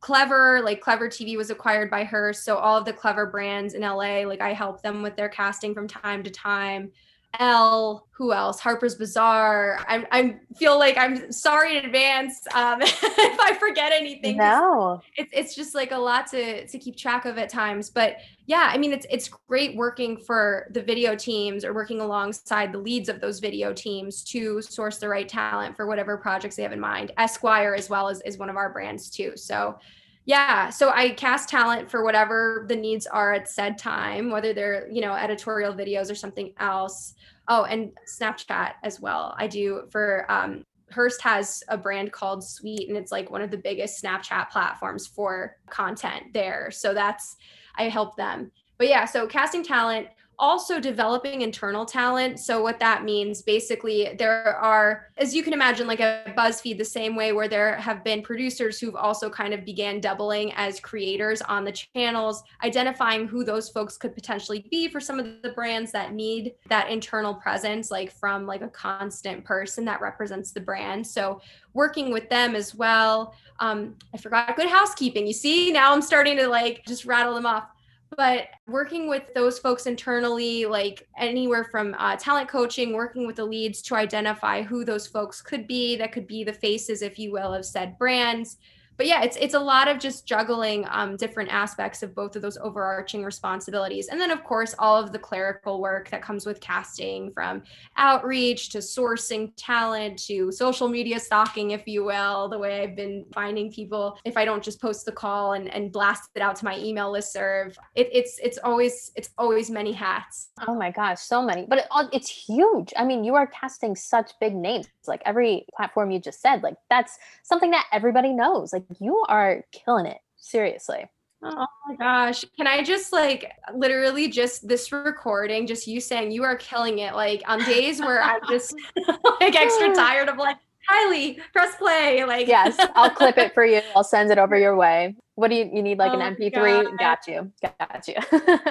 Clevver, 0.00 0.62
like 0.62 0.82
Clevver 0.82 1.08
TV 1.08 1.34
was 1.34 1.48
acquired 1.48 1.90
by 1.90 2.04
Hearst. 2.04 2.44
So 2.44 2.56
all 2.56 2.76
of 2.76 2.84
the 2.84 2.92
Clevver 2.92 3.30
brands 3.30 3.72
in 3.72 3.80
LA, 3.80 4.26
like 4.26 4.42
I 4.42 4.52
help 4.52 4.82
them 4.82 5.00
with 5.00 5.16
their 5.16 5.30
casting 5.30 5.72
from 5.72 5.88
time 5.88 6.22
to 6.24 6.30
time. 6.30 6.92
Elle, 7.38 8.06
who 8.10 8.32
else? 8.32 8.60
Harper's 8.60 8.94
Bazaar. 8.94 9.78
I'm 9.88 10.06
I 10.12 10.36
feel 10.56 10.78
like 10.78 10.96
I'm 10.96 11.32
sorry 11.32 11.78
in 11.78 11.84
advance 11.84 12.46
um, 12.54 12.80
if 12.82 13.40
I 13.40 13.56
forget 13.58 13.92
anything. 13.92 14.36
No, 14.36 15.00
it's 15.16 15.30
it's 15.32 15.54
just 15.54 15.74
like 15.74 15.92
a 15.92 15.98
lot 15.98 16.26
to 16.28 16.66
to 16.66 16.78
keep 16.78 16.96
track 16.96 17.24
of 17.24 17.38
at 17.38 17.48
times. 17.48 17.90
But 17.90 18.18
yeah, 18.46 18.70
I 18.72 18.78
mean 18.78 18.92
it's 18.92 19.06
it's 19.10 19.28
great 19.48 19.76
working 19.76 20.16
for 20.16 20.68
the 20.70 20.82
video 20.82 21.16
teams 21.16 21.64
or 21.64 21.72
working 21.72 22.00
alongside 22.00 22.72
the 22.72 22.78
leads 22.78 23.08
of 23.08 23.20
those 23.20 23.40
video 23.40 23.72
teams 23.72 24.22
to 24.24 24.62
source 24.62 24.98
the 24.98 25.08
right 25.08 25.28
talent 25.28 25.76
for 25.76 25.86
whatever 25.86 26.16
projects 26.16 26.56
they 26.56 26.62
have 26.62 26.72
in 26.72 26.80
mind. 26.80 27.12
Esquire 27.18 27.74
as 27.74 27.90
well 27.90 28.08
as 28.08 28.20
is 28.22 28.38
one 28.38 28.50
of 28.50 28.56
our 28.56 28.72
brands 28.72 29.10
too. 29.10 29.32
So 29.36 29.78
yeah 30.24 30.70
so 30.70 30.90
i 30.90 31.10
cast 31.10 31.48
talent 31.48 31.90
for 31.90 32.04
whatever 32.04 32.64
the 32.68 32.76
needs 32.76 33.06
are 33.06 33.32
at 33.32 33.48
said 33.48 33.76
time 33.78 34.30
whether 34.30 34.52
they're 34.52 34.88
you 34.90 35.00
know 35.00 35.14
editorial 35.14 35.72
videos 35.72 36.10
or 36.10 36.14
something 36.14 36.52
else 36.60 37.14
oh 37.48 37.64
and 37.64 37.92
snapchat 38.08 38.72
as 38.82 39.00
well 39.00 39.34
i 39.38 39.46
do 39.46 39.82
for 39.90 40.26
um 40.30 40.64
Hearst 40.94 41.20
has 41.22 41.62
a 41.68 41.76
brand 41.76 42.12
called 42.12 42.44
Sweet, 42.44 42.88
and 42.88 42.96
it's 42.96 43.10
like 43.10 43.30
one 43.30 43.42
of 43.42 43.50
the 43.50 43.56
biggest 43.56 44.02
Snapchat 44.02 44.50
platforms 44.50 45.06
for 45.06 45.56
content 45.68 46.32
there. 46.32 46.70
So 46.70 46.94
that's, 46.94 47.36
I 47.76 47.88
help 47.88 48.16
them. 48.16 48.52
But 48.78 48.88
yeah, 48.88 49.04
so 49.04 49.26
casting 49.26 49.64
talent, 49.64 50.08
also 50.38 50.80
developing 50.80 51.42
internal 51.42 51.84
talent. 51.84 52.40
So 52.40 52.62
what 52.62 52.78
that 52.80 53.04
means 53.04 53.42
basically 53.42 54.14
there 54.18 54.56
are 54.56 55.08
as 55.16 55.34
you 55.34 55.42
can 55.42 55.52
imagine 55.52 55.86
like 55.86 56.00
a 56.00 56.32
BuzzFeed 56.36 56.78
the 56.78 56.84
same 56.84 57.14
way 57.14 57.32
where 57.32 57.48
there 57.48 57.76
have 57.76 58.02
been 58.02 58.22
producers 58.22 58.78
who've 58.78 58.96
also 58.96 59.30
kind 59.30 59.54
of 59.54 59.64
began 59.64 60.00
doubling 60.00 60.52
as 60.54 60.80
creators 60.80 61.40
on 61.42 61.64
the 61.64 61.72
channels, 61.72 62.42
identifying 62.62 63.26
who 63.26 63.44
those 63.44 63.68
folks 63.68 63.96
could 63.96 64.14
potentially 64.14 64.66
be 64.70 64.88
for 64.88 65.00
some 65.00 65.20
of 65.20 65.42
the 65.42 65.50
brands 65.50 65.92
that 65.92 66.12
need 66.12 66.54
that 66.68 66.90
internal 66.90 67.34
presence 67.34 67.90
like 67.90 68.12
from 68.12 68.46
like 68.46 68.62
a 68.62 68.68
constant 68.68 69.44
person 69.44 69.84
that 69.84 70.00
represents 70.00 70.52
the 70.52 70.60
brand. 70.60 71.06
So 71.06 71.40
working 71.74 72.12
with 72.12 72.28
them 72.30 72.54
as 72.54 72.74
well. 72.74 73.34
Um, 73.60 73.96
I 74.12 74.16
forgot 74.16 74.56
good 74.56 74.68
housekeeping. 74.68 75.26
You 75.26 75.32
see, 75.32 75.70
now 75.70 75.92
I'm 75.92 76.02
starting 76.02 76.36
to 76.38 76.48
like 76.48 76.84
just 76.86 77.04
rattle 77.04 77.34
them 77.34 77.46
off 77.46 77.68
but 78.16 78.48
working 78.66 79.08
with 79.08 79.22
those 79.34 79.58
folks 79.58 79.86
internally 79.86 80.66
like 80.66 81.08
anywhere 81.18 81.64
from 81.64 81.94
uh, 81.98 82.16
talent 82.16 82.48
coaching 82.48 82.92
working 82.92 83.26
with 83.26 83.36
the 83.36 83.44
leads 83.44 83.82
to 83.82 83.94
identify 83.94 84.62
who 84.62 84.84
those 84.84 85.06
folks 85.06 85.40
could 85.40 85.66
be 85.66 85.96
that 85.96 86.12
could 86.12 86.26
be 86.26 86.44
the 86.44 86.52
faces 86.52 87.02
if 87.02 87.18
you 87.18 87.32
will 87.32 87.54
of 87.54 87.64
said 87.64 87.98
brands 87.98 88.58
but 88.96 89.06
yeah, 89.06 89.22
it's 89.22 89.36
it's 89.36 89.54
a 89.54 89.58
lot 89.58 89.88
of 89.88 89.98
just 89.98 90.26
juggling 90.26 90.86
um, 90.90 91.16
different 91.16 91.50
aspects 91.50 92.02
of 92.02 92.14
both 92.14 92.36
of 92.36 92.42
those 92.42 92.56
overarching 92.58 93.24
responsibilities, 93.24 94.08
and 94.08 94.20
then 94.20 94.30
of 94.30 94.44
course 94.44 94.74
all 94.78 94.96
of 94.96 95.12
the 95.12 95.18
clerical 95.18 95.80
work 95.80 96.08
that 96.10 96.22
comes 96.22 96.46
with 96.46 96.60
casting, 96.60 97.32
from 97.32 97.62
outreach 97.96 98.70
to 98.70 98.78
sourcing 98.78 99.52
talent 99.56 100.18
to 100.26 100.52
social 100.52 100.88
media 100.88 101.18
stalking, 101.18 101.72
if 101.72 101.86
you 101.86 102.04
will. 102.04 102.48
The 102.48 102.58
way 102.58 102.82
I've 102.82 102.96
been 102.96 103.24
finding 103.32 103.72
people, 103.72 104.18
if 104.24 104.36
I 104.36 104.44
don't 104.44 104.62
just 104.62 104.80
post 104.80 105.04
the 105.06 105.12
call 105.12 105.54
and, 105.54 105.68
and 105.72 105.92
blast 105.92 106.30
it 106.34 106.42
out 106.42 106.56
to 106.56 106.64
my 106.64 106.78
email 106.78 107.12
listserv, 107.12 107.76
it, 107.94 108.08
it's 108.12 108.38
it's 108.42 108.58
always 108.58 109.12
it's 109.16 109.30
always 109.38 109.70
many 109.70 109.92
hats. 109.92 110.50
Oh 110.66 110.74
my 110.74 110.90
gosh, 110.90 111.20
so 111.20 111.42
many, 111.42 111.66
but 111.66 111.78
it, 111.78 111.86
it's 112.12 112.28
huge. 112.28 112.92
I 112.96 113.04
mean, 113.04 113.24
you 113.24 113.34
are 113.34 113.46
casting 113.46 113.96
such 113.96 114.32
big 114.40 114.54
names, 114.54 114.86
like 115.06 115.22
every 115.24 115.66
platform 115.76 116.10
you 116.10 116.20
just 116.20 116.40
said, 116.40 116.62
like 116.62 116.76
that's 116.90 117.18
something 117.42 117.70
that 117.70 117.86
everybody 117.92 118.32
knows, 118.32 118.72
like 118.72 118.83
like 118.88 119.00
you 119.00 119.24
are 119.28 119.64
killing 119.72 120.06
it. 120.06 120.18
Seriously. 120.36 121.06
Oh 121.42 121.66
my 121.86 121.96
gosh. 121.96 122.44
Can 122.56 122.66
I 122.66 122.82
just 122.82 123.12
like 123.12 123.52
literally 123.74 124.28
just 124.28 124.66
this 124.66 124.90
recording, 124.92 125.66
just 125.66 125.86
you 125.86 126.00
saying 126.00 126.30
you 126.30 126.42
are 126.42 126.56
killing 126.56 127.00
it? 127.00 127.14
Like 127.14 127.42
on 127.46 127.62
days 127.64 128.00
where 128.00 128.22
I'm 128.22 128.40
just 128.48 128.74
like 129.40 129.54
extra 129.54 129.94
tired 129.94 130.28
of 130.28 130.38
like, 130.38 130.56
Kylie, 130.90 131.38
press 131.52 131.76
play. 131.76 132.24
Like, 132.24 132.46
yes, 132.46 132.76
I'll 132.94 133.10
clip 133.10 133.38
it 133.38 133.54
for 133.54 133.64
you. 133.64 133.80
I'll 133.96 134.04
send 134.04 134.30
it 134.30 134.38
over 134.38 134.58
your 134.58 134.76
way. 134.76 135.16
What 135.34 135.48
do 135.48 135.56
you 135.56 135.70
you 135.72 135.82
need 135.82 135.98
like 135.98 136.12
oh 136.12 136.20
an 136.20 136.34
MP3? 136.34 136.52
God. 136.84 136.98
Got 136.98 137.26
you. 137.26 137.52
Got 137.62 138.06
you. 138.06 138.14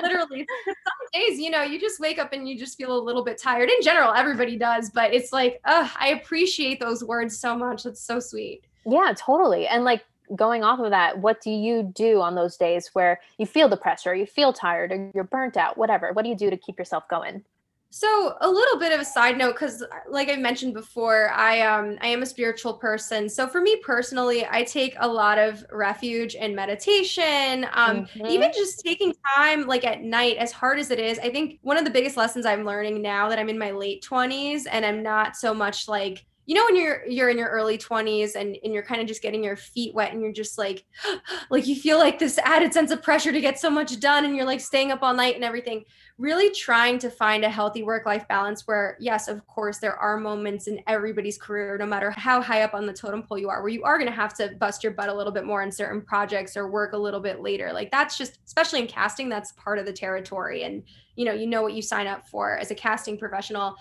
Literally. 0.01 0.45
Some 0.65 1.09
days, 1.11 1.39
you 1.39 1.49
know, 1.49 1.63
you 1.63 1.79
just 1.79 1.99
wake 1.99 2.19
up 2.19 2.33
and 2.33 2.47
you 2.47 2.57
just 2.57 2.77
feel 2.77 2.95
a 2.97 3.01
little 3.01 3.23
bit 3.23 3.39
tired. 3.39 3.69
In 3.69 3.81
general, 3.81 4.13
everybody 4.13 4.57
does, 4.57 4.89
but 4.91 5.13
it's 5.13 5.33
like, 5.33 5.59
oh, 5.65 5.91
I 5.99 6.09
appreciate 6.09 6.79
those 6.79 7.03
words 7.03 7.37
so 7.37 7.55
much. 7.55 7.85
It's 7.85 8.01
so 8.01 8.19
sweet. 8.19 8.63
Yeah, 8.85 9.13
totally. 9.15 9.67
And 9.67 9.83
like 9.83 10.05
going 10.35 10.63
off 10.63 10.79
of 10.79 10.91
that, 10.91 11.19
what 11.19 11.41
do 11.41 11.51
you 11.51 11.83
do 11.83 12.21
on 12.21 12.35
those 12.35 12.57
days 12.57 12.89
where 12.93 13.19
you 13.37 13.45
feel 13.45 13.69
the 13.69 13.77
pressure, 13.77 14.15
you 14.15 14.25
feel 14.25 14.53
tired, 14.53 14.91
or 14.91 15.11
you're 15.13 15.23
burnt 15.23 15.57
out, 15.57 15.77
whatever? 15.77 16.11
What 16.13 16.23
do 16.23 16.29
you 16.29 16.35
do 16.35 16.49
to 16.49 16.57
keep 16.57 16.79
yourself 16.79 17.07
going? 17.09 17.43
So 17.95 18.35
a 18.41 18.49
little 18.49 18.79
bit 18.79 18.91
of 18.91 18.99
a 18.99 19.05
side 19.05 19.37
note, 19.37 19.53
because 19.53 19.83
like 20.09 20.27
I 20.27 20.35
mentioned 20.35 20.73
before, 20.73 21.29
I 21.29 21.61
um 21.61 21.99
I 22.01 22.07
am 22.07 22.23
a 22.23 22.25
spiritual 22.25 22.73
person. 22.73 23.29
So 23.29 23.47
for 23.47 23.61
me 23.61 23.75
personally, 23.85 24.47
I 24.49 24.63
take 24.63 24.95
a 24.97 25.07
lot 25.07 25.37
of 25.37 25.63
refuge 25.71 26.33
in 26.33 26.55
meditation. 26.55 27.67
Um, 27.71 28.07
mm-hmm. 28.07 28.25
even 28.25 28.51
just 28.51 28.79
taking 28.83 29.13
time 29.37 29.67
like 29.67 29.85
at 29.85 30.01
night, 30.01 30.37
as 30.37 30.51
hard 30.51 30.79
as 30.79 30.89
it 30.89 30.97
is, 30.97 31.19
I 31.19 31.29
think 31.29 31.59
one 31.61 31.77
of 31.77 31.85
the 31.85 31.91
biggest 31.91 32.17
lessons 32.17 32.47
I'm 32.47 32.65
learning 32.65 32.99
now 33.03 33.29
that 33.29 33.37
I'm 33.37 33.47
in 33.47 33.59
my 33.59 33.69
late 33.69 34.03
20s 34.03 34.63
and 34.71 34.83
I'm 34.83 35.03
not 35.03 35.35
so 35.35 35.53
much 35.53 35.87
like 35.87 36.25
you 36.45 36.55
know 36.55 36.65
when 36.65 36.75
you're 36.75 37.05
you're 37.05 37.29
in 37.29 37.37
your 37.37 37.49
early 37.49 37.77
20s 37.77 38.35
and, 38.35 38.57
and 38.63 38.73
you're 38.73 38.83
kind 38.83 39.01
of 39.01 39.07
just 39.07 39.21
getting 39.21 39.43
your 39.43 39.55
feet 39.55 39.93
wet 39.93 40.11
and 40.11 40.21
you're 40.21 40.33
just 40.33 40.57
like 40.57 40.85
like 41.49 41.67
you 41.67 41.75
feel 41.75 41.97
like 41.97 42.19
this 42.19 42.37
added 42.39 42.73
sense 42.73 42.91
of 42.91 43.01
pressure 43.01 43.31
to 43.31 43.41
get 43.41 43.59
so 43.59 43.69
much 43.69 43.99
done 43.99 44.25
and 44.25 44.35
you're 44.35 44.45
like 44.45 44.61
staying 44.61 44.91
up 44.91 45.01
all 45.01 45.13
night 45.13 45.35
and 45.35 45.43
everything 45.43 45.83
really 46.17 46.51
trying 46.51 46.99
to 46.99 47.09
find 47.09 47.43
a 47.43 47.49
healthy 47.49 47.81
work 47.83 48.05
life 48.05 48.27
balance 48.27 48.67
where 48.67 48.97
yes 48.99 49.27
of 49.27 49.45
course 49.47 49.79
there 49.79 49.95
are 49.95 50.17
moments 50.17 50.67
in 50.67 50.79
everybody's 50.87 51.37
career 51.37 51.77
no 51.77 51.85
matter 51.85 52.11
how 52.11 52.41
high 52.41 52.61
up 52.61 52.73
on 52.73 52.85
the 52.85 52.93
totem 52.93 53.23
pole 53.23 53.37
you 53.37 53.49
are 53.49 53.61
where 53.61 53.71
you 53.71 53.83
are 53.83 53.97
going 53.97 54.09
to 54.09 54.15
have 54.15 54.33
to 54.33 54.53
bust 54.59 54.83
your 54.83 54.93
butt 54.93 55.09
a 55.09 55.13
little 55.13 55.33
bit 55.33 55.45
more 55.45 55.63
in 55.63 55.71
certain 55.71 56.01
projects 56.01 56.57
or 56.57 56.67
work 56.69 56.93
a 56.93 56.97
little 56.97 57.19
bit 57.19 57.41
later. 57.41 57.71
Like 57.71 57.91
that's 57.91 58.17
just 58.17 58.39
especially 58.45 58.81
in 58.81 58.87
casting 58.87 59.29
that's 59.29 59.53
part 59.53 59.79
of 59.79 59.85
the 59.85 59.93
territory 59.93 60.63
and 60.63 60.83
you 61.15 61.25
know 61.25 61.33
you 61.33 61.47
know 61.47 61.61
what 61.61 61.73
you 61.73 61.81
sign 61.81 62.07
up 62.07 62.27
for 62.27 62.57
as 62.57 62.71
a 62.71 62.75
casting 62.75 63.17
professional 63.17 63.75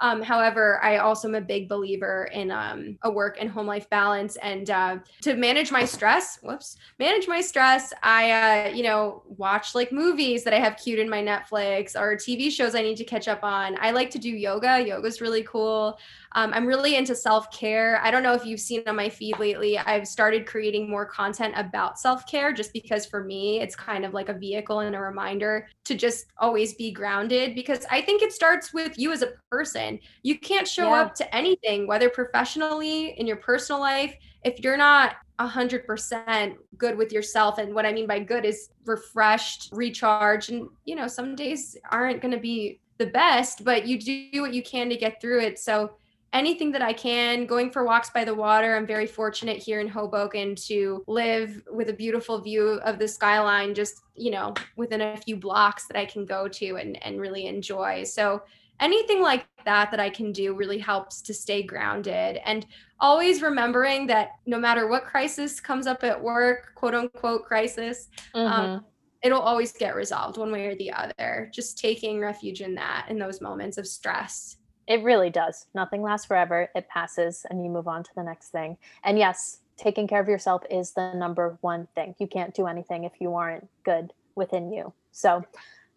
um, 0.00 0.22
however, 0.22 0.82
I 0.82 0.98
also 0.98 1.28
am 1.28 1.34
a 1.34 1.40
big 1.40 1.68
believer 1.68 2.28
in 2.32 2.50
um, 2.50 2.98
a 3.02 3.10
work 3.10 3.38
and 3.40 3.50
home 3.50 3.66
life 3.66 3.88
balance. 3.88 4.36
And 4.36 4.68
uh, 4.68 4.98
to 5.22 5.34
manage 5.36 5.72
my 5.72 5.84
stress, 5.84 6.38
whoops, 6.42 6.76
manage 6.98 7.26
my 7.28 7.40
stress, 7.40 7.92
I, 8.02 8.30
uh, 8.30 8.68
you 8.74 8.82
know, 8.82 9.22
watch 9.26 9.74
like 9.74 9.92
movies 9.92 10.44
that 10.44 10.52
I 10.52 10.58
have 10.58 10.76
queued 10.76 10.98
in 10.98 11.08
my 11.08 11.22
Netflix 11.22 11.98
or 11.98 12.16
TV 12.16 12.50
shows 12.50 12.74
I 12.74 12.82
need 12.82 12.96
to 12.96 13.04
catch 13.04 13.26
up 13.26 13.42
on. 13.42 13.76
I 13.80 13.90
like 13.90 14.10
to 14.10 14.18
do 14.18 14.28
yoga. 14.28 14.84
Yoga's 14.86 15.20
really 15.20 15.42
cool. 15.44 15.98
Um, 16.36 16.52
I'm 16.52 16.66
really 16.66 16.96
into 16.96 17.14
self 17.14 17.50
care. 17.50 17.98
I 18.02 18.10
don't 18.10 18.22
know 18.22 18.34
if 18.34 18.44
you've 18.44 18.60
seen 18.60 18.82
on 18.86 18.94
my 18.94 19.08
feed 19.08 19.38
lately, 19.38 19.78
I've 19.78 20.06
started 20.06 20.46
creating 20.46 20.88
more 20.88 21.06
content 21.06 21.54
about 21.56 21.98
self 21.98 22.26
care 22.26 22.52
just 22.52 22.74
because 22.74 23.06
for 23.06 23.24
me, 23.24 23.60
it's 23.60 23.74
kind 23.74 24.04
of 24.04 24.12
like 24.12 24.28
a 24.28 24.34
vehicle 24.34 24.80
and 24.80 24.94
a 24.94 25.00
reminder 25.00 25.66
to 25.84 25.94
just 25.94 26.26
always 26.36 26.74
be 26.74 26.92
grounded 26.92 27.54
because 27.54 27.86
I 27.90 28.02
think 28.02 28.20
it 28.20 28.34
starts 28.34 28.74
with 28.74 28.98
you 28.98 29.12
as 29.12 29.22
a 29.22 29.32
person. 29.50 29.98
You 30.22 30.38
can't 30.38 30.68
show 30.68 30.90
yeah. 30.90 31.00
up 31.00 31.14
to 31.14 31.34
anything, 31.34 31.86
whether 31.86 32.10
professionally, 32.10 33.18
in 33.18 33.26
your 33.26 33.38
personal 33.38 33.80
life, 33.80 34.14
if 34.44 34.60
you're 34.62 34.76
not 34.76 35.14
100% 35.40 36.54
good 36.76 36.98
with 36.98 37.12
yourself 37.12 37.58
and 37.58 37.74
what 37.74 37.84
i 37.84 37.92
mean 37.92 38.06
by 38.06 38.18
good 38.18 38.46
is 38.46 38.70
refreshed 38.86 39.68
recharged 39.70 40.50
and 40.50 40.66
you 40.86 40.94
know 40.94 41.06
some 41.06 41.34
days 41.34 41.76
aren't 41.90 42.22
going 42.22 42.32
to 42.32 42.40
be 42.40 42.80
the 42.96 43.06
best 43.06 43.62
but 43.62 43.86
you 43.86 44.00
do 44.00 44.40
what 44.40 44.54
you 44.54 44.62
can 44.62 44.88
to 44.88 44.96
get 44.96 45.20
through 45.20 45.40
it 45.40 45.58
so 45.58 45.90
anything 46.32 46.72
that 46.72 46.82
I 46.82 46.92
can, 46.92 47.46
going 47.46 47.70
for 47.70 47.84
walks 47.84 48.10
by 48.10 48.24
the 48.24 48.34
water. 48.34 48.76
I'm 48.76 48.86
very 48.86 49.06
fortunate 49.06 49.56
here 49.56 49.80
in 49.80 49.88
Hoboken 49.88 50.54
to 50.66 51.04
live 51.06 51.62
with 51.70 51.88
a 51.88 51.94
beautiful 51.94 52.40
view 52.40 52.80
of 52.84 52.98
the 52.98 53.08
skyline, 53.08 53.74
just, 53.74 54.02
you 54.14 54.30
know, 54.30 54.54
within 54.76 55.00
a 55.00 55.16
few 55.16 55.36
blocks 55.36 55.86
that 55.86 55.96
I 55.96 56.04
can 56.04 56.26
go 56.26 56.48
to 56.48 56.76
and, 56.76 57.02
and 57.04 57.20
really 57.20 57.46
enjoy. 57.46 58.04
So 58.04 58.42
anything 58.80 59.22
like 59.22 59.46
that 59.64 59.90
that 59.90 60.00
I 60.00 60.10
can 60.10 60.32
do 60.32 60.54
really 60.54 60.78
helps 60.78 61.22
to 61.22 61.34
stay 61.34 61.62
grounded 61.62 62.40
and 62.44 62.66
always 63.00 63.42
remembering 63.42 64.06
that 64.08 64.32
no 64.46 64.58
matter 64.58 64.88
what 64.88 65.04
crisis 65.04 65.60
comes 65.60 65.86
up 65.86 66.04
at 66.04 66.22
work, 66.22 66.72
quote 66.74 66.94
unquote 66.94 67.44
crisis, 67.44 68.08
um, 68.34 68.46
mm-hmm. 68.46 68.70
um, 68.72 68.84
it'll 69.22 69.40
always 69.40 69.72
get 69.72 69.94
resolved 69.94 70.36
one 70.36 70.52
way 70.52 70.66
or 70.66 70.76
the 70.76 70.92
other. 70.92 71.50
Just 71.52 71.78
taking 71.78 72.20
refuge 72.20 72.60
in 72.60 72.74
that 72.74 73.06
in 73.08 73.18
those 73.18 73.40
moments 73.40 73.78
of 73.78 73.86
stress. 73.86 74.56
It 74.86 75.02
really 75.02 75.30
does. 75.30 75.66
Nothing 75.74 76.02
lasts 76.02 76.26
forever. 76.26 76.68
It 76.74 76.88
passes 76.88 77.44
and 77.48 77.64
you 77.64 77.70
move 77.70 77.88
on 77.88 78.02
to 78.04 78.10
the 78.14 78.22
next 78.22 78.48
thing. 78.48 78.76
And 79.02 79.18
yes, 79.18 79.58
taking 79.76 80.06
care 80.06 80.20
of 80.20 80.28
yourself 80.28 80.62
is 80.70 80.92
the 80.92 81.12
number 81.14 81.58
one 81.60 81.88
thing. 81.94 82.14
You 82.18 82.26
can't 82.26 82.54
do 82.54 82.66
anything 82.66 83.04
if 83.04 83.12
you 83.20 83.34
aren't 83.34 83.68
good 83.84 84.12
within 84.34 84.72
you. 84.72 84.92
So 85.12 85.44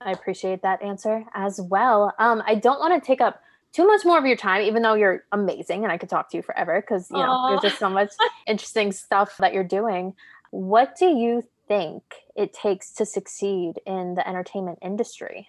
I 0.01 0.11
appreciate 0.11 0.61
that 0.63 0.81
answer 0.81 1.25
as 1.33 1.59
well. 1.59 2.13
Um, 2.19 2.41
I 2.45 2.55
don't 2.55 2.79
want 2.79 3.01
to 3.01 3.05
take 3.05 3.21
up 3.21 3.41
too 3.73 3.85
much 3.85 4.03
more 4.03 4.17
of 4.17 4.25
your 4.25 4.37
time, 4.37 4.61
even 4.63 4.81
though 4.81 4.95
you're 4.95 5.25
amazing 5.31 5.83
and 5.83 5.91
I 5.91 5.97
could 5.97 6.09
talk 6.09 6.31
to 6.31 6.37
you 6.37 6.43
forever 6.43 6.81
because 6.81 7.09
you 7.11 7.17
know 7.17 7.29
Aww. 7.29 7.49
there's 7.49 7.71
just 7.71 7.79
so 7.79 7.89
much 7.89 8.09
interesting 8.47 8.91
stuff 8.91 9.37
that 9.37 9.53
you're 9.53 9.63
doing. 9.63 10.15
What 10.51 10.95
do 10.97 11.05
you 11.05 11.43
think 11.67 12.01
it 12.35 12.53
takes 12.53 12.91
to 12.93 13.05
succeed 13.05 13.79
in 13.85 14.15
the 14.15 14.27
entertainment 14.27 14.79
industry? 14.81 15.47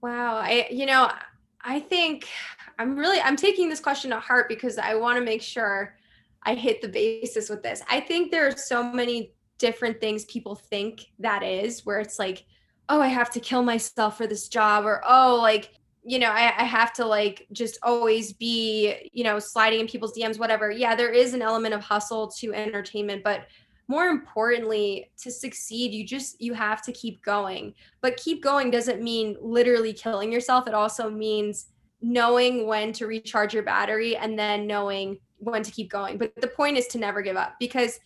Wow, 0.00 0.36
I 0.36 0.68
you 0.70 0.86
know 0.86 1.10
I 1.68 1.80
think 1.80 2.26
I'm 2.78 2.96
really 2.96 3.20
I'm 3.20 3.36
taking 3.36 3.68
this 3.68 3.78
question 3.78 4.10
to 4.10 4.18
heart 4.18 4.48
because 4.48 4.78
I 4.78 4.94
want 4.94 5.18
to 5.18 5.24
make 5.24 5.42
sure 5.42 5.96
I 6.42 6.54
hit 6.54 6.80
the 6.80 6.88
basis 6.88 7.50
with 7.50 7.62
this. 7.62 7.82
I 7.90 8.00
think 8.00 8.30
there 8.30 8.48
are 8.48 8.56
so 8.56 8.82
many 8.82 9.34
different 9.58 10.00
things 10.00 10.24
people 10.24 10.54
think 10.54 11.04
that 11.18 11.42
is 11.42 11.84
where 11.84 12.00
it's 12.00 12.18
like, 12.18 12.46
oh, 12.88 13.02
I 13.02 13.08
have 13.08 13.30
to 13.32 13.40
kill 13.40 13.62
myself 13.62 14.16
for 14.16 14.26
this 14.26 14.48
job, 14.48 14.86
or 14.86 15.02
oh, 15.06 15.38
like, 15.42 15.74
you 16.04 16.18
know, 16.18 16.30
I, 16.30 16.54
I 16.56 16.64
have 16.64 16.94
to 16.94 17.04
like 17.04 17.46
just 17.52 17.78
always 17.82 18.32
be, 18.32 19.10
you 19.12 19.24
know, 19.24 19.38
sliding 19.38 19.80
in 19.80 19.88
people's 19.88 20.16
DMs, 20.16 20.38
whatever. 20.38 20.70
Yeah, 20.70 20.94
there 20.94 21.12
is 21.12 21.34
an 21.34 21.42
element 21.42 21.74
of 21.74 21.82
hustle 21.82 22.28
to 22.38 22.54
entertainment, 22.54 23.22
but 23.22 23.46
more 23.88 24.06
importantly 24.06 25.10
to 25.16 25.30
succeed 25.30 25.92
you 25.92 26.06
just 26.06 26.40
you 26.40 26.52
have 26.52 26.82
to 26.82 26.92
keep 26.92 27.22
going 27.22 27.74
but 28.00 28.16
keep 28.16 28.42
going 28.42 28.70
doesn't 28.70 29.02
mean 29.02 29.36
literally 29.40 29.92
killing 29.92 30.30
yourself 30.30 30.68
it 30.68 30.74
also 30.74 31.10
means 31.10 31.68
knowing 32.00 32.66
when 32.66 32.92
to 32.92 33.06
recharge 33.06 33.54
your 33.54 33.62
battery 33.62 34.16
and 34.16 34.38
then 34.38 34.66
knowing 34.66 35.18
when 35.38 35.62
to 35.62 35.70
keep 35.70 35.90
going. 35.90 36.18
But 36.18 36.34
the 36.36 36.48
point 36.48 36.76
is 36.76 36.86
to 36.88 36.98
never 36.98 37.22
give 37.22 37.36
up 37.36 37.54
because 37.58 37.98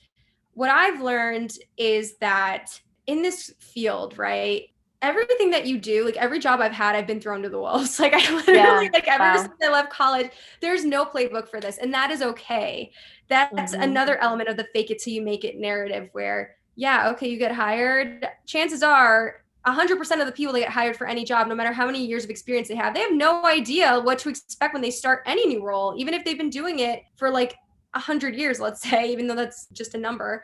what 0.54 0.70
I've 0.70 1.00
learned 1.00 1.56
is 1.76 2.16
that 2.18 2.80
in 3.06 3.22
this 3.22 3.52
field, 3.58 4.18
right? 4.18 4.64
Everything 5.00 5.50
that 5.50 5.66
you 5.66 5.78
do, 5.78 6.04
like 6.04 6.16
every 6.16 6.38
job 6.38 6.60
I've 6.60 6.72
had, 6.72 6.94
I've 6.94 7.06
been 7.06 7.20
thrown 7.20 7.42
to 7.42 7.48
the 7.48 7.58
wolves. 7.58 7.98
Like 8.00 8.14
I 8.14 8.34
literally, 8.34 8.84
yeah. 8.84 8.90
like 8.92 9.08
ever 9.08 9.24
wow. 9.24 9.36
since 9.36 9.54
I 9.62 9.70
left 9.70 9.90
college, 9.90 10.30
there's 10.60 10.84
no 10.84 11.04
playbook 11.04 11.48
for 11.48 11.60
this. 11.60 11.78
And 11.78 11.92
that 11.92 12.10
is 12.10 12.22
okay. 12.22 12.92
That's 13.28 13.72
mm-hmm. 13.72 13.82
another 13.82 14.18
element 14.18 14.48
of 14.48 14.56
the 14.56 14.66
fake 14.72 14.90
it 14.90 14.98
till 14.98 15.12
you 15.12 15.22
make 15.22 15.44
it 15.44 15.58
narrative 15.58 16.08
where, 16.12 16.56
yeah, 16.76 17.10
okay, 17.10 17.28
you 17.28 17.38
get 17.38 17.52
hired. 17.52 18.26
Chances 18.46 18.82
are 18.82 19.42
100% 19.66 20.20
of 20.20 20.26
the 20.26 20.32
people 20.32 20.52
that 20.52 20.60
get 20.60 20.70
hired 20.70 20.96
for 20.96 21.06
any 21.06 21.24
job, 21.24 21.46
no 21.46 21.54
matter 21.54 21.72
how 21.72 21.86
many 21.86 22.04
years 22.04 22.24
of 22.24 22.30
experience 22.30 22.68
they 22.68 22.74
have, 22.74 22.94
they 22.94 23.00
have 23.00 23.12
no 23.12 23.44
idea 23.46 24.00
what 24.00 24.18
to 24.18 24.28
expect 24.28 24.72
when 24.72 24.82
they 24.82 24.90
start 24.90 25.22
any 25.24 25.46
new 25.46 25.64
role, 25.64 25.94
even 25.96 26.14
if 26.14 26.24
they've 26.24 26.38
been 26.38 26.50
doing 26.50 26.80
it 26.80 27.02
for 27.16 27.30
like 27.30 27.54
100 27.94 28.34
years, 28.34 28.58
let's 28.58 28.82
say, 28.82 29.12
even 29.12 29.26
though 29.26 29.36
that's 29.36 29.66
just 29.68 29.94
a 29.94 29.98
number. 29.98 30.42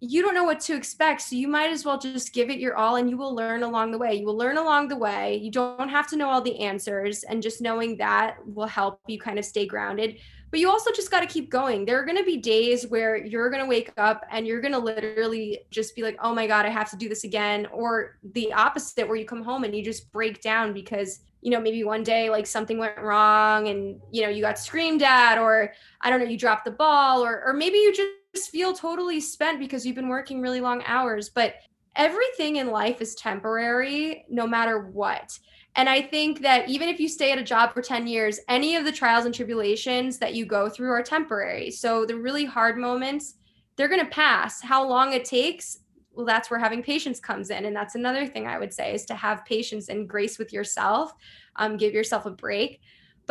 You 0.00 0.22
don't 0.22 0.34
know 0.34 0.44
what 0.44 0.60
to 0.60 0.74
expect. 0.74 1.20
So 1.20 1.36
you 1.36 1.46
might 1.46 1.70
as 1.70 1.84
well 1.84 1.98
just 1.98 2.32
give 2.32 2.48
it 2.48 2.58
your 2.58 2.76
all 2.76 2.96
and 2.96 3.08
you 3.08 3.16
will 3.16 3.34
learn 3.34 3.62
along 3.62 3.90
the 3.90 3.98
way. 3.98 4.14
You 4.14 4.26
will 4.26 4.36
learn 4.36 4.56
along 4.56 4.88
the 4.88 4.96
way. 4.96 5.36
You 5.36 5.50
don't 5.50 5.88
have 5.88 6.08
to 6.08 6.16
know 6.16 6.30
all 6.30 6.40
the 6.40 6.58
answers. 6.60 7.22
And 7.24 7.42
just 7.42 7.60
knowing 7.60 7.98
that 7.98 8.36
will 8.46 8.66
help 8.66 9.00
you 9.06 9.18
kind 9.20 9.38
of 9.38 9.44
stay 9.44 9.66
grounded 9.66 10.16
but 10.50 10.58
you 10.58 10.68
also 10.68 10.90
just 10.90 11.10
got 11.10 11.20
to 11.20 11.26
keep 11.26 11.48
going. 11.48 11.84
There 11.84 12.00
are 12.00 12.04
going 12.04 12.18
to 12.18 12.24
be 12.24 12.36
days 12.36 12.86
where 12.88 13.16
you're 13.16 13.50
going 13.50 13.62
to 13.62 13.68
wake 13.68 13.92
up 13.96 14.24
and 14.30 14.46
you're 14.46 14.60
going 14.60 14.72
to 14.72 14.78
literally 14.78 15.60
just 15.70 15.94
be 15.94 16.02
like, 16.02 16.18
oh 16.20 16.34
my 16.34 16.46
God, 16.46 16.66
I 16.66 16.70
have 16.70 16.90
to 16.90 16.96
do 16.96 17.08
this 17.08 17.24
again. 17.24 17.66
Or 17.72 18.18
the 18.32 18.52
opposite, 18.52 19.06
where 19.06 19.16
you 19.16 19.24
come 19.24 19.42
home 19.42 19.62
and 19.64 19.74
you 19.74 19.84
just 19.84 20.10
break 20.10 20.42
down 20.42 20.72
because, 20.72 21.20
you 21.40 21.50
know, 21.50 21.60
maybe 21.60 21.84
one 21.84 22.02
day 22.02 22.30
like 22.30 22.48
something 22.48 22.78
went 22.78 22.98
wrong 22.98 23.68
and, 23.68 24.00
you 24.10 24.22
know, 24.22 24.28
you 24.28 24.42
got 24.42 24.58
screamed 24.58 25.02
at, 25.02 25.38
or 25.38 25.72
I 26.00 26.10
don't 26.10 26.18
know, 26.18 26.26
you 26.26 26.38
dropped 26.38 26.64
the 26.64 26.72
ball, 26.72 27.24
or, 27.24 27.44
or 27.44 27.52
maybe 27.52 27.78
you 27.78 27.94
just 27.94 28.10
feel 28.34 28.72
totally 28.72 29.20
spent 29.20 29.58
because 29.58 29.84
you've 29.84 29.96
been 29.96 30.08
working 30.08 30.40
really 30.40 30.60
long 30.60 30.82
hours. 30.86 31.28
But 31.28 31.54
everything 31.96 32.56
in 32.56 32.70
life 32.70 33.00
is 33.00 33.14
temporary 33.14 34.24
no 34.28 34.46
matter 34.46 34.88
what. 34.90 35.38
And 35.76 35.88
I 35.88 36.02
think 36.02 36.40
that 36.42 36.68
even 36.68 36.88
if 36.88 36.98
you 36.98 37.08
stay 37.08 37.30
at 37.30 37.38
a 37.38 37.44
job 37.44 37.72
for 37.72 37.82
10 37.82 38.06
years, 38.06 38.40
any 38.48 38.74
of 38.74 38.84
the 38.84 38.92
trials 38.92 39.24
and 39.24 39.34
tribulations 39.34 40.18
that 40.18 40.34
you 40.34 40.44
go 40.44 40.68
through 40.68 40.90
are 40.90 41.02
temporary. 41.02 41.70
So 41.70 42.04
the 42.04 42.16
really 42.16 42.44
hard 42.44 42.76
moments, 42.76 43.34
they're 43.76 43.88
going 43.88 44.04
to 44.04 44.10
pass. 44.10 44.60
How 44.60 44.86
long 44.86 45.12
it 45.12 45.24
takes, 45.24 45.78
well, 46.12 46.26
that's 46.26 46.50
where 46.50 46.58
having 46.58 46.82
patience 46.82 47.20
comes 47.20 47.50
in. 47.50 47.64
And 47.64 47.74
that's 47.74 47.94
another 47.94 48.26
thing 48.26 48.46
I 48.46 48.58
would 48.58 48.74
say 48.74 48.94
is 48.94 49.04
to 49.06 49.14
have 49.14 49.44
patience 49.44 49.88
and 49.88 50.08
grace 50.08 50.38
with 50.38 50.52
yourself, 50.52 51.12
um, 51.56 51.76
give 51.76 51.94
yourself 51.94 52.26
a 52.26 52.30
break. 52.30 52.80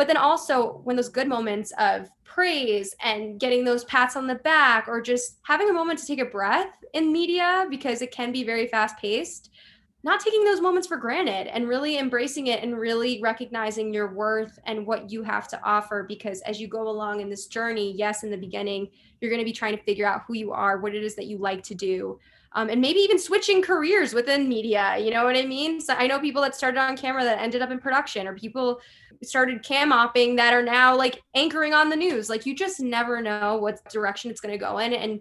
But 0.00 0.06
then 0.06 0.16
also 0.16 0.80
when 0.84 0.96
those 0.96 1.10
good 1.10 1.28
moments 1.28 1.74
of 1.78 2.08
praise 2.24 2.96
and 3.04 3.38
getting 3.38 3.66
those 3.66 3.84
pats 3.84 4.16
on 4.16 4.26
the 4.26 4.36
back 4.36 4.88
or 4.88 4.98
just 4.98 5.36
having 5.42 5.68
a 5.68 5.72
moment 5.74 5.98
to 5.98 6.06
take 6.06 6.20
a 6.20 6.24
breath 6.24 6.72
in 6.94 7.12
media 7.12 7.66
because 7.68 8.00
it 8.00 8.10
can 8.10 8.32
be 8.32 8.42
very 8.42 8.66
fast 8.66 8.96
paced 8.96 9.50
not 10.02 10.18
taking 10.18 10.42
those 10.42 10.62
moments 10.62 10.88
for 10.88 10.96
granted 10.96 11.48
and 11.48 11.68
really 11.68 11.98
embracing 11.98 12.46
it 12.46 12.62
and 12.62 12.78
really 12.78 13.20
recognizing 13.20 13.92
your 13.92 14.14
worth 14.14 14.58
and 14.64 14.86
what 14.86 15.10
you 15.10 15.22
have 15.22 15.46
to 15.46 15.60
offer 15.62 16.02
because 16.08 16.40
as 16.46 16.58
you 16.58 16.66
go 16.66 16.88
along 16.88 17.20
in 17.20 17.28
this 17.28 17.46
journey 17.46 17.92
yes 17.92 18.22
in 18.22 18.30
the 18.30 18.38
beginning 18.38 18.88
you're 19.20 19.30
going 19.30 19.38
to 19.38 19.44
be 19.44 19.52
trying 19.52 19.76
to 19.76 19.82
figure 19.82 20.06
out 20.06 20.22
who 20.26 20.32
you 20.32 20.50
are 20.50 20.78
what 20.78 20.94
it 20.94 21.04
is 21.04 21.14
that 21.14 21.26
you 21.26 21.36
like 21.36 21.62
to 21.62 21.74
do 21.74 22.18
um, 22.52 22.70
and 22.70 22.80
maybe 22.80 23.00
even 23.00 23.18
switching 23.18 23.60
careers 23.60 24.14
within 24.14 24.48
media 24.48 24.96
you 24.98 25.10
know 25.10 25.24
what 25.26 25.36
i 25.36 25.44
mean? 25.44 25.78
So 25.78 25.92
i 25.92 26.06
know 26.06 26.18
people 26.18 26.40
that 26.40 26.54
started 26.54 26.80
on 26.80 26.96
camera 26.96 27.22
that 27.22 27.38
ended 27.38 27.60
up 27.60 27.70
in 27.70 27.78
production 27.78 28.26
or 28.26 28.34
people 28.34 28.80
started 29.22 29.62
cam 29.62 29.90
mopping 29.90 30.36
that 30.36 30.54
are 30.54 30.62
now 30.62 30.96
like 30.96 31.22
anchoring 31.34 31.74
on 31.74 31.90
the 31.90 31.96
news 31.96 32.30
like 32.30 32.46
you 32.46 32.54
just 32.54 32.80
never 32.80 33.20
know 33.20 33.56
what 33.58 33.84
direction 33.90 34.30
it's 34.30 34.40
going 34.40 34.52
to 34.52 34.58
go 34.58 34.78
in 34.78 34.92
and 34.94 35.20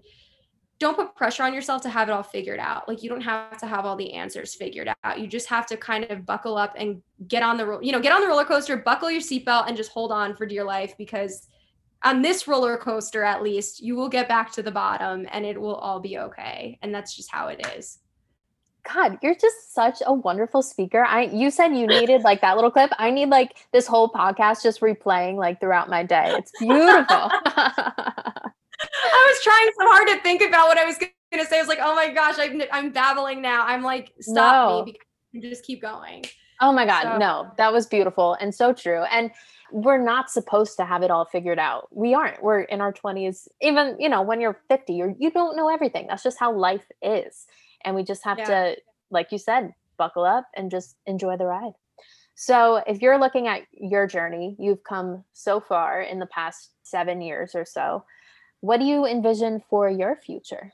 don't 0.80 0.96
put 0.96 1.14
pressure 1.14 1.44
on 1.44 1.54
yourself 1.54 1.82
to 1.82 1.90
have 1.90 2.08
it 2.08 2.14
all 2.14 2.24
figured 2.24 2.60
out. 2.60 2.88
Like 2.88 3.04
you 3.04 3.10
don't 3.10 3.22
have 3.22 3.58
to 3.58 3.68
have 3.68 3.86
all 3.86 3.98
the 3.98 4.14
answers 4.14 4.56
figured 4.56 4.90
out. 5.04 5.20
You 5.20 5.28
just 5.28 5.48
have 5.48 5.66
to 5.68 5.78
kind 5.78 6.06
of 6.06 6.26
buckle 6.26 6.58
up 6.58 6.74
and 6.78 7.02
get 7.28 7.44
on 7.44 7.58
the 7.58 7.80
you 7.82 7.92
know, 7.92 8.00
get 8.00 8.14
on 8.14 8.22
the 8.22 8.28
roller 8.28 8.46
coaster, 8.46 8.78
buckle 8.78 9.12
your 9.12 9.22
seatbelt 9.22 9.68
and 9.68 9.76
just 9.76 9.92
hold 9.92 10.12
on 10.12 10.36
for 10.36 10.46
dear 10.46 10.64
life 10.64 10.96
because 10.98 11.48
on 12.04 12.22
this 12.22 12.48
roller 12.48 12.78
coaster 12.78 13.24
at 13.24 13.44
least, 13.44 13.82
you 13.82 13.96
will 13.96 14.08
get 14.08 14.30
back 14.30 14.54
to 14.54 14.64
the 14.64 14.72
bottom 14.72 15.28
and 15.32 15.46
it 15.46 15.60
will 15.60 15.76
all 15.76 16.00
be 16.00 16.18
okay. 16.18 16.80
And 16.82 16.96
that's 16.96 17.14
just 17.14 17.30
how 17.30 17.50
it 17.50 17.66
is. 17.76 18.00
God, 18.84 19.18
you're 19.22 19.36
just 19.36 19.74
such 19.74 20.02
a 20.06 20.14
wonderful 20.14 20.62
speaker. 20.62 21.04
I 21.04 21.24
you 21.24 21.52
said 21.52 21.76
you 21.76 21.88
needed 21.88 22.22
like 22.22 22.42
that 22.42 22.56
little 22.56 22.72
clip. 22.72 22.92
I 22.98 23.12
need 23.12 23.30
like 23.30 23.56
this 23.72 23.88
whole 23.88 24.10
podcast 24.10 24.64
just 24.64 24.82
replaying 24.82 25.36
like 25.36 25.60
throughout 25.60 25.90
my 25.90 26.04
day. 26.04 26.34
It's 26.38 26.52
beautiful. 26.60 27.30
I 28.82 29.32
was 29.34 29.44
trying 29.44 29.72
so 29.78 29.92
hard 29.92 30.08
to 30.08 30.20
think 30.22 30.42
about 30.42 30.68
what 30.68 30.78
I 30.78 30.86
was 30.86 30.98
going 30.98 31.12
to 31.34 31.46
say. 31.46 31.58
I 31.58 31.62
was 31.62 31.68
like, 31.68 31.80
oh 31.82 31.96
my 31.96 32.14
gosh, 32.14 32.36
I'm, 32.40 32.62
I'm 32.72 32.92
babbling 32.92 33.42
now. 33.42 33.66
I'm 33.66 33.84
like, 33.84 34.14
stop 34.22 34.70
no. 34.70 34.86
me 34.86 34.96
because 35.34 35.50
just 35.50 35.66
keep 35.66 35.82
going. 35.82 36.26
Oh 36.62 36.72
my 36.72 36.86
God. 36.86 37.04
So. 37.04 37.18
No, 37.18 37.52
that 37.58 37.72
was 37.72 37.86
beautiful 37.86 38.36
and 38.40 38.54
so 38.54 38.74
true. 38.74 39.04
And 39.12 39.32
we're 39.72 40.04
not 40.04 40.30
supposed 40.30 40.78
to 40.78 40.86
have 40.86 41.04
it 41.04 41.12
all 41.12 41.26
figured 41.26 41.60
out. 41.60 41.88
We 41.92 42.14
aren't. 42.14 42.42
We're 42.42 42.62
in 42.62 42.82
our 42.82 42.92
20s. 42.92 43.48
Even, 43.62 43.96
you 44.00 44.10
know, 44.10 44.22
when 44.22 44.42
you're 44.42 44.60
50, 44.68 44.94
you're, 44.94 45.14
you 45.20 45.32
don't 45.32 45.56
know 45.56 45.70
everything. 45.70 46.08
That's 46.08 46.24
just 46.24 46.40
how 46.40 46.52
life 46.54 46.86
is. 47.02 47.46
And 47.84 47.96
we 47.96 48.04
just 48.04 48.24
have 48.24 48.38
yeah. 48.40 48.46
to, 48.46 48.76
like 49.12 49.32
you 49.32 49.38
said, 49.38 49.74
buckle 49.98 50.24
up 50.24 50.48
and 50.56 50.72
just 50.72 50.98
enjoy 51.06 51.38
the 51.38 51.46
ride. 51.46 51.74
So, 52.36 52.82
if 52.88 53.02
you're 53.02 53.20
looking 53.20 53.48
at 53.48 53.64
your 53.72 54.08
journey, 54.08 54.56
you've 54.58 54.84
come 54.84 55.26
so 55.34 55.60
far 55.60 56.02
in 56.02 56.20
the 56.20 56.26
past 56.28 56.72
seven 56.84 57.22
years 57.22 57.54
or 57.54 57.66
so. 57.66 58.06
What 58.62 58.80
do 58.80 58.86
you 58.86 59.06
envision 59.06 59.62
for 59.70 59.90
your 59.90 60.16
future? 60.16 60.72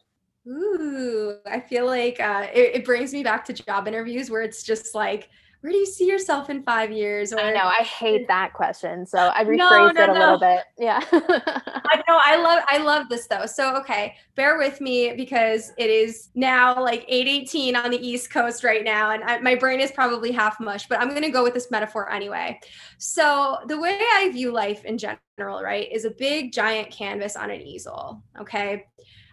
Ooh, 0.48 1.38
I 1.48 1.60
feel 1.60 1.88
like 1.88 2.19
uh, 2.19 2.48
it, 2.53 2.76
it 2.76 2.86
brings 2.86 3.14
me 3.14 3.23
back 3.23 3.45
to 3.45 3.53
job 3.53 3.88
interviews 3.88 4.30
where 4.30 4.44
it's 4.44 4.61
just 4.61 4.94
like, 4.94 5.30
where 5.66 5.72
do 5.72 5.80
you 5.80 5.86
see 5.88 6.06
yourself 6.06 6.52
in 6.52 6.62
five 6.62 6.92
years? 6.92 7.34
Or 7.34 7.40
I 7.40 7.52
know 7.52 7.64
I 7.64 7.82
hate 7.82 8.28
that 8.28 8.54
question, 8.54 9.04
so 9.04 9.18
I 9.18 9.44
rephrase 9.44 9.58
no, 9.58 9.70
no, 9.70 9.88
it 9.88 9.98
a 9.98 10.14
no. 10.14 10.14
little 10.14 10.40
bit. 10.40 10.60
Yeah, 10.78 11.00
I 11.12 12.04
know 12.08 12.20
I 12.24 12.36
love 12.40 12.64
I 12.68 12.78
love 12.78 13.10
this 13.10 13.26
though. 13.26 13.48
So 13.48 13.76
okay, 13.78 14.14
bear 14.36 14.60
with 14.60 14.80
me 14.80 15.14
because 15.14 15.72
it 15.80 15.90
is 15.90 16.30
now 16.36 16.80
like 16.80 17.04
eight 17.08 17.28
eighteen 17.28 17.76
on 17.76 17.90
the 17.90 17.98
East 17.98 18.30
Coast 18.30 18.64
right 18.64 18.84
now, 18.84 19.10
and 19.10 19.24
I, 19.24 19.40
my 19.40 19.56
brain 19.56 19.80
is 19.80 19.92
probably 19.92 20.32
half 20.32 20.60
mush. 20.60 20.86
But 20.88 21.02
I'm 21.02 21.12
gonna 21.16 21.32
go 21.32 21.42
with 21.42 21.56
this 21.56 21.72
metaphor 21.72 22.12
anyway. 22.12 22.60
So 23.00 23.58
the 23.66 23.80
way 23.80 24.00
I 24.00 24.30
view 24.32 24.52
life 24.52 24.86
in 24.86 25.00
general, 25.00 25.64
right, 25.64 25.92
is 25.92 26.06
a 26.06 26.12
big 26.12 26.54
giant 26.54 26.92
canvas 26.92 27.36
on 27.36 27.50
an 27.50 27.62
easel. 27.62 28.22
Okay 28.40 28.86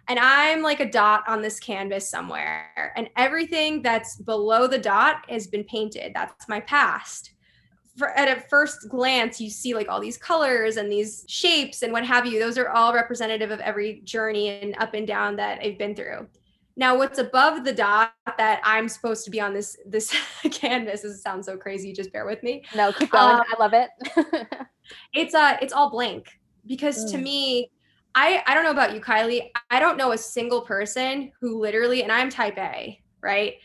and 0.07 0.19
I'm 0.19 0.61
like 0.61 0.79
a 0.79 0.89
dot 0.89 1.23
on 1.27 1.41
this 1.41 1.59
canvas 1.59 2.09
somewhere, 2.09 2.93
and 2.95 3.09
everything 3.15 3.81
that's 3.81 4.17
below 4.17 4.67
the 4.67 4.77
dot 4.77 5.25
has 5.29 5.47
been 5.47 5.63
painted. 5.63 6.13
That's 6.13 6.47
my 6.47 6.59
past. 6.61 7.31
For, 7.97 8.09
at 8.17 8.37
a 8.37 8.41
first 8.49 8.89
glance, 8.89 9.39
you 9.39 9.49
see 9.49 9.75
like 9.75 9.87
all 9.87 10.01
these 10.01 10.17
colors 10.17 10.77
and 10.77 10.91
these 10.91 11.25
shapes 11.27 11.83
and 11.83 11.93
what 11.93 12.05
have 12.05 12.25
you. 12.25 12.39
Those 12.39 12.57
are 12.57 12.69
all 12.69 12.93
representative 12.93 13.51
of 13.51 13.59
every 13.59 14.01
journey 14.01 14.49
and 14.49 14.75
up 14.79 14.95
and 14.95 15.05
down 15.05 15.35
that 15.35 15.59
I've 15.63 15.77
been 15.77 15.95
through. 15.95 16.27
Now, 16.75 16.97
what's 16.97 17.19
above 17.19 17.63
the 17.63 17.73
dot 17.73 18.13
that 18.37 18.59
I'm 18.63 18.89
supposed 18.89 19.25
to 19.25 19.31
be 19.31 19.39
on 19.39 19.53
this 19.53 19.77
this 19.85 20.15
canvas? 20.51 21.01
This 21.01 21.21
sounds 21.21 21.45
so 21.45 21.55
crazy. 21.55 21.93
Just 21.93 22.11
bear 22.11 22.25
with 22.25 22.41
me. 22.41 22.63
No, 22.75 22.91
keep 22.91 23.11
going. 23.11 23.35
Um, 23.35 23.43
I 23.47 23.55
love 23.59 23.73
it. 23.73 23.89
it's 25.13 25.35
uh, 25.35 25.57
it's 25.61 25.71
all 25.71 25.91
blank 25.91 26.27
because 26.65 27.05
mm. 27.05 27.11
to 27.11 27.17
me, 27.19 27.69
I 28.15 28.43
I 28.45 28.53
don't 28.53 28.63
know 28.63 28.71
about 28.71 28.93
you, 28.93 29.01
Kylie. 29.01 29.49
I 29.69 29.79
don't 29.79 29.97
know 29.97 30.11
a 30.11 30.17
single 30.17 30.61
person 30.61 31.31
who 31.39 31.59
literally, 31.59 32.03
and 32.03 32.11
I'm 32.11 32.29
type 32.29 32.57
A, 32.57 33.01
right? 33.21 33.55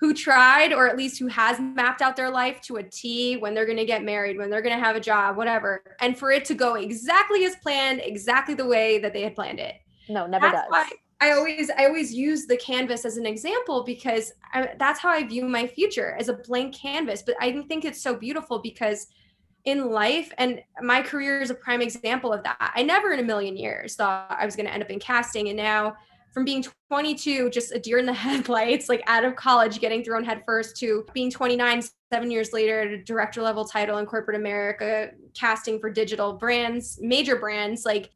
Who 0.00 0.12
tried 0.12 0.72
or 0.72 0.88
at 0.88 0.96
least 0.96 1.18
who 1.18 1.28
has 1.28 1.58
mapped 1.60 2.02
out 2.02 2.16
their 2.16 2.30
life 2.30 2.60
to 2.62 2.76
a 2.76 2.82
T 2.82 3.36
when 3.36 3.54
they're 3.54 3.64
going 3.64 3.78
to 3.78 3.86
get 3.86 4.04
married, 4.04 4.36
when 4.36 4.50
they're 4.50 4.62
going 4.62 4.76
to 4.76 4.84
have 4.84 4.96
a 4.96 5.00
job, 5.00 5.36
whatever, 5.36 5.82
and 6.00 6.18
for 6.18 6.30
it 6.30 6.44
to 6.46 6.54
go 6.54 6.74
exactly 6.74 7.44
as 7.44 7.56
planned, 7.56 8.00
exactly 8.04 8.54
the 8.54 8.66
way 8.66 8.98
that 8.98 9.12
they 9.12 9.22
had 9.22 9.34
planned 9.34 9.60
it. 9.60 9.76
No, 10.08 10.26
never 10.26 10.46
that's 10.46 10.62
does. 10.62 10.70
Why 10.70 10.88
I 11.20 11.32
always 11.32 11.70
I 11.70 11.86
always 11.86 12.12
use 12.12 12.46
the 12.46 12.56
canvas 12.58 13.06
as 13.06 13.16
an 13.16 13.24
example 13.24 13.82
because 13.84 14.32
I, 14.52 14.74
that's 14.78 15.00
how 15.00 15.08
I 15.08 15.26
view 15.26 15.48
my 15.48 15.66
future 15.66 16.16
as 16.18 16.28
a 16.28 16.34
blank 16.34 16.74
canvas. 16.74 17.22
But 17.22 17.36
I 17.40 17.62
think 17.62 17.86
it's 17.86 18.02
so 18.02 18.14
beautiful 18.14 18.58
because 18.58 19.06
in 19.64 19.90
life 19.90 20.32
and 20.38 20.62
my 20.82 21.00
career 21.00 21.40
is 21.40 21.50
a 21.50 21.54
prime 21.54 21.80
example 21.80 22.32
of 22.32 22.42
that. 22.42 22.72
I 22.74 22.82
never 22.82 23.12
in 23.12 23.20
a 23.20 23.22
million 23.22 23.56
years 23.56 23.96
thought 23.96 24.36
i 24.38 24.44
was 24.44 24.56
going 24.56 24.66
to 24.66 24.72
end 24.72 24.82
up 24.82 24.90
in 24.90 24.98
casting 24.98 25.48
and 25.48 25.56
now 25.56 25.96
from 26.32 26.44
being 26.44 26.64
22 26.90 27.48
just 27.50 27.72
a 27.72 27.78
deer 27.78 27.98
in 27.98 28.06
the 28.06 28.12
headlights 28.26 28.88
like 28.88 29.02
out 29.06 29.24
of 29.24 29.36
college 29.36 29.80
getting 29.80 30.02
thrown 30.04 30.24
headfirst 30.24 30.76
to 30.76 31.06
being 31.14 31.30
29 31.30 31.82
seven 32.12 32.30
years 32.30 32.52
later 32.52 32.80
at 32.80 32.88
a 32.88 33.02
director 33.04 33.40
level 33.40 33.64
title 33.64 33.98
in 33.98 34.06
corporate 34.06 34.36
america 34.36 35.10
casting 35.32 35.78
for 35.78 35.90
digital 35.90 36.34
brands 36.34 36.98
major 37.00 37.36
brands 37.36 37.86
like 37.86 38.10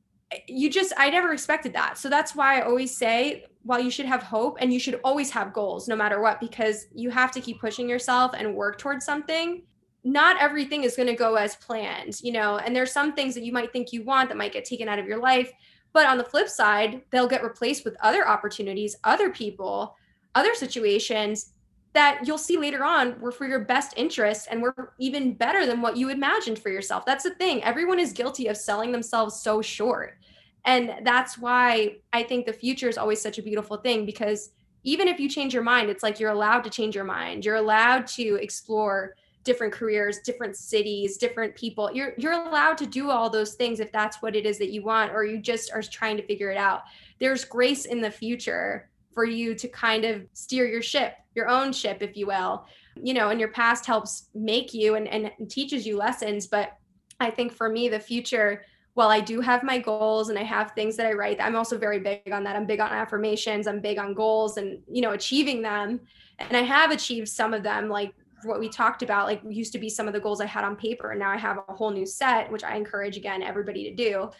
you 0.47 0.69
just 0.69 0.93
i 0.99 1.09
never 1.09 1.33
expected 1.33 1.73
that. 1.73 1.97
So 1.97 2.11
that's 2.11 2.35
why 2.35 2.59
i 2.59 2.63
always 2.63 2.95
say 2.95 3.47
while 3.63 3.81
you 3.81 3.91
should 3.91 4.07
have 4.07 4.23
hope 4.23 4.59
and 4.61 4.73
you 4.73 4.79
should 4.79 5.01
always 5.05 5.31
have 5.31 5.53
goals 5.53 5.89
no 5.89 5.97
matter 5.97 6.21
what 6.21 6.41
because 6.41 6.87
you 6.95 7.11
have 7.11 7.33
to 7.33 7.41
keep 7.41 7.61
pushing 7.61 7.89
yourself 7.89 8.33
and 8.37 8.55
work 8.55 8.79
towards 8.79 9.05
something 9.05 9.63
not 10.05 10.41
everything 10.41 10.85
is 10.85 10.97
going 10.97 11.09
to 11.09 11.15
go 11.15 11.35
as 11.35 11.57
planned, 11.57 12.21
you 12.23 12.33
know, 12.33 12.59
and 12.59 12.75
there's 12.75 12.93
some 12.93 13.13
things 13.13 13.35
that 13.35 13.45
you 13.45 13.53
might 13.53 13.73
think 13.73 13.93
you 13.93 14.05
want 14.05 14.29
that 14.29 14.39
might 14.39 14.53
get 14.53 14.65
taken 14.65 14.89
out 14.89 14.99
of 14.99 15.07
your 15.07 15.19
life. 15.19 15.53
But 15.93 16.07
on 16.07 16.19
the 16.19 16.25
flip 16.25 16.49
side, 16.49 17.03
they'll 17.11 17.29
get 17.29 17.43
replaced 17.43 17.85
with 17.85 17.97
other 18.01 18.27
opportunities, 18.29 18.97
other 19.05 19.31
people, 19.31 19.97
other 20.35 20.55
situations 20.55 21.53
that 21.95 22.21
you'll 22.25 22.39
see 22.39 22.57
later 22.57 22.85
on 22.85 23.19
were 23.21 23.33
for 23.33 23.47
your 23.47 23.61
best 23.61 23.95
interest 23.97 24.47
and 24.51 24.63
were 24.63 24.93
even 24.99 25.33
better 25.33 25.67
than 25.67 25.81
what 25.81 25.97
you 25.97 26.11
imagined 26.11 26.59
for 26.59 26.69
yourself. 26.69 27.05
That's 27.07 27.25
the 27.25 27.31
thing. 27.31 27.63
Everyone 27.65 27.99
is 27.99 28.13
guilty 28.13 28.47
of 28.47 28.57
selling 28.57 28.93
themselves 28.93 29.41
so 29.41 29.63
short. 29.63 30.19
And 30.65 30.93
that's 31.03 31.39
why 31.39 31.97
I 32.13 32.23
think 32.23 32.47
the 32.47 32.53
future 32.53 32.89
is 32.89 32.99
always 32.99 33.21
such 33.21 33.39
a 33.39 33.43
beautiful 33.43 33.79
thing 33.79 34.05
because 34.05 34.51
even 34.85 35.09
if 35.09 35.19
you 35.19 35.29
change 35.29 35.55
your 35.55 35.63
mind, 35.63 35.91
it's 35.91 36.03
like 36.03 36.21
you're 36.21 36.31
allowed 36.31 36.63
to 36.65 36.71
change 36.71 36.95
your 36.95 37.05
mind. 37.05 37.45
You're 37.45 37.57
allowed 37.57 38.07
to 38.09 38.37
explore 38.37 39.15
different 39.49 39.73
careers, 39.73 40.19
different 40.19 40.55
cities, 40.55 41.17
different 41.17 41.55
people. 41.55 41.91
You're 41.91 42.13
you're 42.19 42.35
allowed 42.35 42.77
to 42.79 42.87
do 42.87 43.09
all 43.11 43.31
those 43.31 43.55
things 43.55 43.81
if 43.81 43.91
that's 43.91 44.21
what 44.21 44.37
it 44.37 44.45
is 44.45 44.59
that 44.59 44.71
you 44.71 44.83
want 44.83 45.11
or 45.11 45.25
you 45.25 45.39
just 45.39 45.73
are 45.73 45.81
trying 45.81 46.19
to 46.19 46.23
figure 46.23 46.51
it 46.51 46.59
out. 46.59 46.83
There's 47.19 47.47
grace 47.47 47.87
in 47.87 48.03
the 48.03 48.11
future 48.11 48.91
for 49.15 49.25
you 49.25 49.55
to 49.55 49.67
kind 49.67 50.05
of 50.05 50.27
steer 50.35 50.67
your 50.67 50.83
ship, 50.83 51.15
your 51.35 51.49
own 51.49 51.73
ship 51.73 52.03
if 52.03 52.15
you 52.15 52.27
will. 52.27 52.67
You 52.95 53.15
know, 53.15 53.31
and 53.31 53.41
your 53.41 53.49
past 53.49 53.87
helps 53.87 54.29
make 54.35 54.75
you 54.75 54.97
and, 54.97 55.09
and 55.09 55.31
teaches 55.49 55.87
you 55.87 55.97
lessons, 55.97 56.47
but 56.47 56.77
I 57.19 57.31
think 57.31 57.53
for 57.53 57.71
me 57.71 57.89
the 57.89 58.01
future 58.01 58.65
while 58.95 59.09
I 59.11 59.21
do 59.21 59.41
have 59.41 59.63
my 59.63 59.79
goals 59.79 60.29
and 60.29 60.39
I 60.39 60.43
have 60.43 60.73
things 60.73 60.97
that 60.97 61.07
I 61.07 61.13
write, 61.13 61.41
I'm 61.41 61.55
also 61.55 61.79
very 61.79 62.01
big 62.01 62.33
on 62.33 62.43
that. 62.43 62.57
I'm 62.57 62.67
big 62.67 62.81
on 62.81 62.91
affirmations, 62.91 63.67
I'm 63.69 63.81
big 63.81 63.97
on 63.97 64.13
goals 64.13 64.57
and, 64.57 64.81
you 64.91 65.01
know, 65.01 65.13
achieving 65.13 65.63
them. 65.63 66.01
And 66.41 66.57
I 66.57 66.63
have 66.63 66.91
achieved 66.91 67.29
some 67.29 67.55
of 67.55 67.63
them, 67.63 67.89
like 67.89 68.13
what 68.45 68.61
we 68.61 68.69
talked 68.69 69.03
about 69.03 69.27
like 69.27 69.41
used 69.49 69.73
to 69.73 69.79
be 69.79 69.89
some 69.89 70.07
of 70.07 70.15
the 70.15 70.21
goals 70.21 70.41
i 70.41 70.47
had 70.47 70.65
on 70.65 70.77
paper 70.77 71.11
and 71.11 71.21
now 71.21 71.31
i 71.31 71.37
have 71.37 71.59
a 71.69 71.75
whole 71.75 71.91
new 71.91 72.07
set 72.07 72.51
which 72.51 72.65
i 72.65 72.77
encourage 72.77 73.17
again 73.17 73.43
everybody 73.43 73.85
to 73.85 73.95
do. 73.95 74.31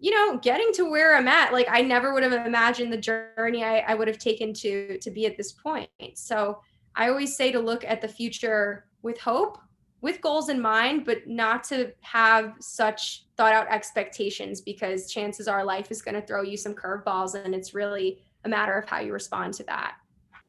You 0.00 0.12
know 0.12 0.38
getting 0.38 0.72
to 0.74 0.88
where 0.88 1.16
i'm 1.16 1.26
at 1.26 1.52
like 1.52 1.66
i 1.68 1.82
never 1.82 2.14
would 2.14 2.22
have 2.22 2.46
imagined 2.46 2.92
the 2.92 2.98
journey 2.98 3.64
i, 3.64 3.78
I 3.80 3.94
would 3.94 4.08
have 4.08 4.18
taken 4.18 4.52
to 4.54 4.98
to 4.98 5.10
be 5.10 5.26
at 5.26 5.36
this 5.36 5.52
point. 5.52 5.90
So 6.14 6.60
i 6.94 7.08
always 7.08 7.36
say 7.36 7.50
to 7.50 7.58
look 7.58 7.84
at 7.84 8.00
the 8.00 8.08
future 8.08 8.86
with 9.02 9.18
hope 9.18 9.58
with 10.00 10.20
goals 10.20 10.48
in 10.48 10.60
mind 10.60 11.04
but 11.04 11.26
not 11.26 11.64
to 11.64 11.92
have 12.00 12.54
such 12.60 13.24
thought 13.36 13.52
out 13.52 13.66
expectations 13.68 14.60
because 14.60 15.10
chances 15.10 15.48
are 15.48 15.64
life 15.64 15.90
is 15.90 16.02
going 16.02 16.14
to 16.14 16.26
throw 16.26 16.42
you 16.42 16.56
some 16.56 16.74
curveballs 16.74 17.34
and 17.34 17.54
it's 17.54 17.74
really 17.74 18.20
a 18.44 18.48
matter 18.48 18.74
of 18.74 18.88
how 18.88 19.00
you 19.00 19.12
respond 19.12 19.52
to 19.52 19.64
that 19.64 19.96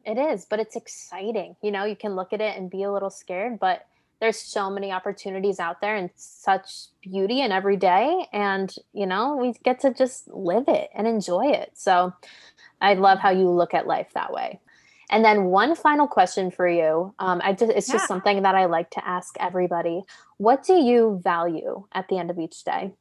it 0.09 0.17
is, 0.17 0.45
but 0.45 0.59
it's 0.59 0.75
exciting. 0.75 1.55
You 1.61 1.71
know, 1.71 1.85
you 1.85 1.95
can 1.95 2.15
look 2.15 2.33
at 2.33 2.41
it 2.41 2.57
and 2.57 2.69
be 2.69 2.83
a 2.83 2.91
little 2.91 3.09
scared, 3.09 3.59
but 3.59 3.85
there's 4.19 4.39
so 4.39 4.69
many 4.69 4.91
opportunities 4.91 5.59
out 5.59 5.81
there 5.81 5.95
and 5.95 6.09
such 6.15 6.87
beauty 7.01 7.41
in 7.41 7.51
every 7.51 7.77
day 7.77 8.27
and 8.33 8.75
you 8.93 9.05
know 9.05 9.37
we 9.37 9.53
get 9.63 9.79
to 9.79 9.93
just 9.93 10.27
live 10.27 10.65
it 10.67 10.89
and 10.93 11.07
enjoy 11.07 11.47
it. 11.47 11.71
So 11.75 12.13
i 12.81 12.93
love 12.93 13.19
how 13.19 13.29
you 13.29 13.49
look 13.49 13.73
at 13.73 13.87
life 13.87 14.07
that 14.13 14.33
way. 14.33 14.59
And 15.11 15.25
then 15.25 15.45
one 15.45 15.75
final 15.75 16.07
question 16.07 16.51
for 16.51 16.67
you 16.67 17.13
um, 17.19 17.41
i 17.43 17.53
just 17.53 17.71
it's 17.71 17.87
yeah. 17.87 17.95
just 17.95 18.07
something 18.07 18.41
that 18.43 18.55
i 18.55 18.65
like 18.65 18.89
to 18.91 19.07
ask 19.07 19.35
everybody. 19.39 20.03
What 20.37 20.63
do 20.63 20.73
you 20.73 21.21
value 21.23 21.85
at 21.93 22.07
the 22.09 22.17
end 22.17 22.29
of 22.29 22.39
each 22.39 22.63
day? 22.63 22.91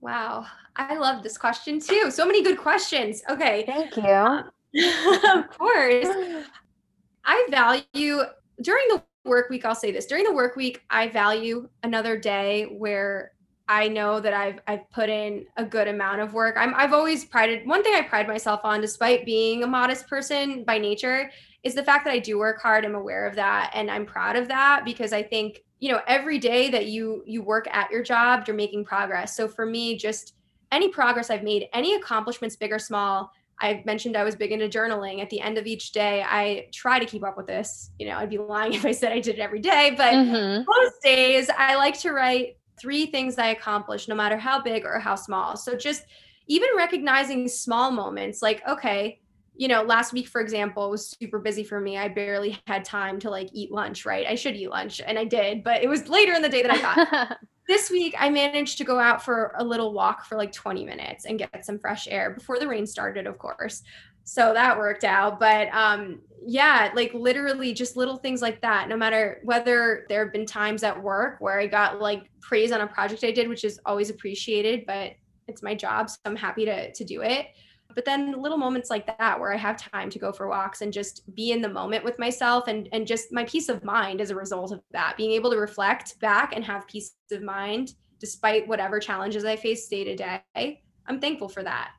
Wow 0.00 0.46
i 0.76 0.96
love 0.96 1.22
this 1.22 1.38
question 1.38 1.80
too. 1.80 2.10
So 2.10 2.24
many 2.26 2.42
good 2.42 2.58
questions. 2.58 3.22
Okay. 3.28 3.64
Thank 3.66 3.96
you 3.96 4.50
of 5.34 5.48
course 5.50 6.06
i 7.24 7.46
value 7.50 8.20
during 8.60 8.84
the 8.88 9.02
work 9.24 9.48
week, 9.48 9.64
I'll 9.64 9.74
say 9.74 9.90
this 9.90 10.06
during 10.06 10.24
the 10.24 10.32
work 10.32 10.56
week, 10.56 10.82
I 10.90 11.08
value 11.08 11.68
another 11.82 12.18
day 12.18 12.64
where 12.64 13.32
I 13.66 13.88
know 13.88 14.20
that 14.20 14.34
I've 14.34 14.60
I've 14.66 14.88
put 14.90 15.08
in 15.08 15.46
a 15.56 15.64
good 15.64 15.88
amount 15.88 16.20
of 16.20 16.34
work. 16.34 16.56
I'm 16.58 16.74
I've 16.74 16.92
always 16.92 17.24
prided 17.24 17.66
one 17.66 17.82
thing 17.82 17.94
I 17.94 18.02
pride 18.02 18.28
myself 18.28 18.60
on, 18.64 18.80
despite 18.80 19.24
being 19.24 19.62
a 19.62 19.66
modest 19.66 20.06
person 20.06 20.64
by 20.64 20.78
nature, 20.78 21.30
is 21.62 21.74
the 21.74 21.82
fact 21.82 22.04
that 22.04 22.12
I 22.12 22.18
do 22.18 22.38
work 22.38 22.60
hard. 22.60 22.84
I'm 22.84 22.94
aware 22.94 23.26
of 23.26 23.34
that 23.36 23.70
and 23.74 23.90
I'm 23.90 24.04
proud 24.04 24.36
of 24.36 24.48
that 24.48 24.84
because 24.84 25.14
I 25.14 25.22
think, 25.22 25.64
you 25.80 25.90
know, 25.90 26.00
every 26.06 26.38
day 26.38 26.68
that 26.70 26.86
you 26.86 27.22
you 27.26 27.42
work 27.42 27.66
at 27.70 27.90
your 27.90 28.02
job, 28.02 28.44
you're 28.46 28.56
making 28.56 28.84
progress. 28.84 29.34
So 29.34 29.48
for 29.48 29.64
me, 29.64 29.96
just 29.96 30.34
any 30.70 30.90
progress 30.90 31.30
I've 31.30 31.42
made, 31.42 31.68
any 31.72 31.94
accomplishments, 31.94 32.56
big 32.56 32.72
or 32.72 32.78
small, 32.78 33.32
I 33.60 33.82
mentioned 33.84 34.16
I 34.16 34.24
was 34.24 34.36
big 34.36 34.52
into 34.52 34.68
journaling. 34.68 35.22
At 35.22 35.30
the 35.30 35.40
end 35.40 35.58
of 35.58 35.66
each 35.66 35.92
day, 35.92 36.24
I 36.26 36.68
try 36.72 36.98
to 36.98 37.06
keep 37.06 37.24
up 37.24 37.36
with 37.36 37.46
this. 37.46 37.90
You 37.98 38.08
know, 38.08 38.16
I'd 38.16 38.30
be 38.30 38.38
lying 38.38 38.72
if 38.74 38.84
I 38.84 38.92
said 38.92 39.12
I 39.12 39.20
did 39.20 39.36
it 39.36 39.40
every 39.40 39.60
day, 39.60 39.94
but 39.96 40.12
mm-hmm. 40.12 40.64
most 40.66 41.02
days 41.02 41.50
I 41.56 41.76
like 41.76 41.98
to 42.00 42.12
write 42.12 42.56
three 42.80 43.06
things 43.06 43.38
I 43.38 43.48
accomplished, 43.48 44.08
no 44.08 44.14
matter 44.14 44.36
how 44.36 44.60
big 44.60 44.84
or 44.84 44.98
how 44.98 45.14
small. 45.14 45.56
So 45.56 45.76
just 45.76 46.04
even 46.46 46.68
recognizing 46.76 47.48
small 47.48 47.90
moments 47.90 48.42
like, 48.42 48.62
okay, 48.68 49.20
you 49.56 49.68
know, 49.68 49.82
last 49.82 50.12
week, 50.12 50.26
for 50.26 50.40
example, 50.40 50.90
was 50.90 51.06
super 51.06 51.38
busy 51.38 51.62
for 51.62 51.80
me. 51.80 51.96
I 51.96 52.08
barely 52.08 52.58
had 52.66 52.84
time 52.84 53.20
to 53.20 53.30
like 53.30 53.48
eat 53.52 53.70
lunch, 53.70 54.04
right? 54.04 54.26
I 54.26 54.34
should 54.34 54.56
eat 54.56 54.68
lunch 54.68 55.00
and 55.04 55.18
I 55.18 55.24
did, 55.24 55.62
but 55.62 55.82
it 55.82 55.88
was 55.88 56.08
later 56.08 56.32
in 56.32 56.42
the 56.42 56.48
day 56.48 56.62
that 56.62 56.72
I 56.72 56.80
got. 56.80 57.38
this 57.66 57.90
week 57.90 58.14
I 58.18 58.28
managed 58.30 58.78
to 58.78 58.84
go 58.84 58.98
out 58.98 59.22
for 59.24 59.54
a 59.58 59.64
little 59.64 59.92
walk 59.92 60.24
for 60.24 60.36
like 60.36 60.52
20 60.52 60.84
minutes 60.84 61.24
and 61.24 61.38
get 61.38 61.64
some 61.64 61.78
fresh 61.78 62.06
air 62.08 62.30
before 62.30 62.58
the 62.58 62.68
rain 62.68 62.86
started, 62.86 63.26
of 63.26 63.38
course. 63.38 63.82
So 64.24 64.54
that 64.54 64.78
worked 64.78 65.04
out. 65.04 65.38
But 65.38 65.68
um, 65.72 66.20
yeah, 66.46 66.90
like 66.94 67.12
literally 67.14 67.72
just 67.72 67.96
little 67.96 68.16
things 68.16 68.42
like 68.42 68.60
that. 68.62 68.88
No 68.88 68.96
matter 68.96 69.40
whether 69.44 70.06
there 70.08 70.24
have 70.24 70.32
been 70.32 70.46
times 70.46 70.82
at 70.82 71.02
work 71.02 71.36
where 71.40 71.58
I 71.58 71.66
got 71.66 72.00
like 72.00 72.30
praise 72.40 72.72
on 72.72 72.80
a 72.80 72.86
project 72.86 73.24
I 73.24 73.30
did, 73.30 73.48
which 73.48 73.64
is 73.64 73.80
always 73.84 74.10
appreciated, 74.10 74.84
but 74.86 75.12
it's 75.46 75.62
my 75.62 75.74
job. 75.74 76.10
So 76.10 76.16
I'm 76.24 76.36
happy 76.36 76.64
to 76.64 76.92
to 76.92 77.04
do 77.04 77.22
it 77.22 77.48
but 77.94 78.04
then 78.04 78.40
little 78.40 78.58
moments 78.58 78.90
like 78.90 79.06
that 79.18 79.38
where 79.38 79.52
i 79.52 79.56
have 79.56 79.76
time 79.76 80.10
to 80.10 80.18
go 80.18 80.32
for 80.32 80.48
walks 80.48 80.82
and 80.82 80.92
just 80.92 81.22
be 81.34 81.52
in 81.52 81.60
the 81.60 81.68
moment 81.68 82.04
with 82.04 82.18
myself 82.18 82.68
and 82.68 82.88
and 82.92 83.06
just 83.06 83.32
my 83.32 83.44
peace 83.44 83.68
of 83.68 83.84
mind 83.84 84.20
as 84.20 84.30
a 84.30 84.34
result 84.34 84.72
of 84.72 84.80
that. 84.92 85.16
Being 85.16 85.32
able 85.32 85.50
to 85.50 85.56
reflect 85.56 86.18
back 86.20 86.54
and 86.54 86.64
have 86.64 86.86
peace 86.86 87.12
of 87.32 87.42
mind 87.42 87.94
despite 88.20 88.66
whatever 88.68 89.00
challenges 89.00 89.44
i 89.44 89.56
face 89.56 89.88
day 89.88 90.04
to 90.04 90.16
day 90.16 90.82
i'm 91.06 91.20
thankful 91.20 91.48
for 91.48 91.62
that. 91.62 91.90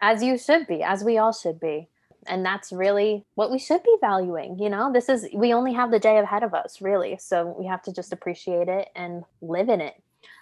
As 0.00 0.22
you 0.22 0.38
should 0.38 0.66
be 0.66 0.82
as 0.82 1.04
we 1.04 1.18
all 1.18 1.32
should 1.32 1.60
be. 1.60 1.88
And 2.26 2.44
that's 2.44 2.70
really 2.70 3.24
what 3.34 3.50
we 3.50 3.58
should 3.58 3.82
be 3.82 3.96
valuing 4.00 4.58
you 4.58 4.68
know? 4.68 4.92
This 4.92 5.08
is 5.08 5.26
we 5.34 5.52
only 5.54 5.72
have 5.72 5.90
the 5.90 5.98
day 5.98 6.18
ahead 6.18 6.42
of 6.42 6.54
us 6.54 6.80
really. 6.80 7.18
So 7.18 7.54
we 7.58 7.66
have 7.66 7.82
to 7.82 7.92
just 7.92 8.12
appreciate 8.12 8.68
it 8.68 8.88
and 8.94 9.24
live 9.40 9.68
in 9.68 9.80
it 9.80 9.94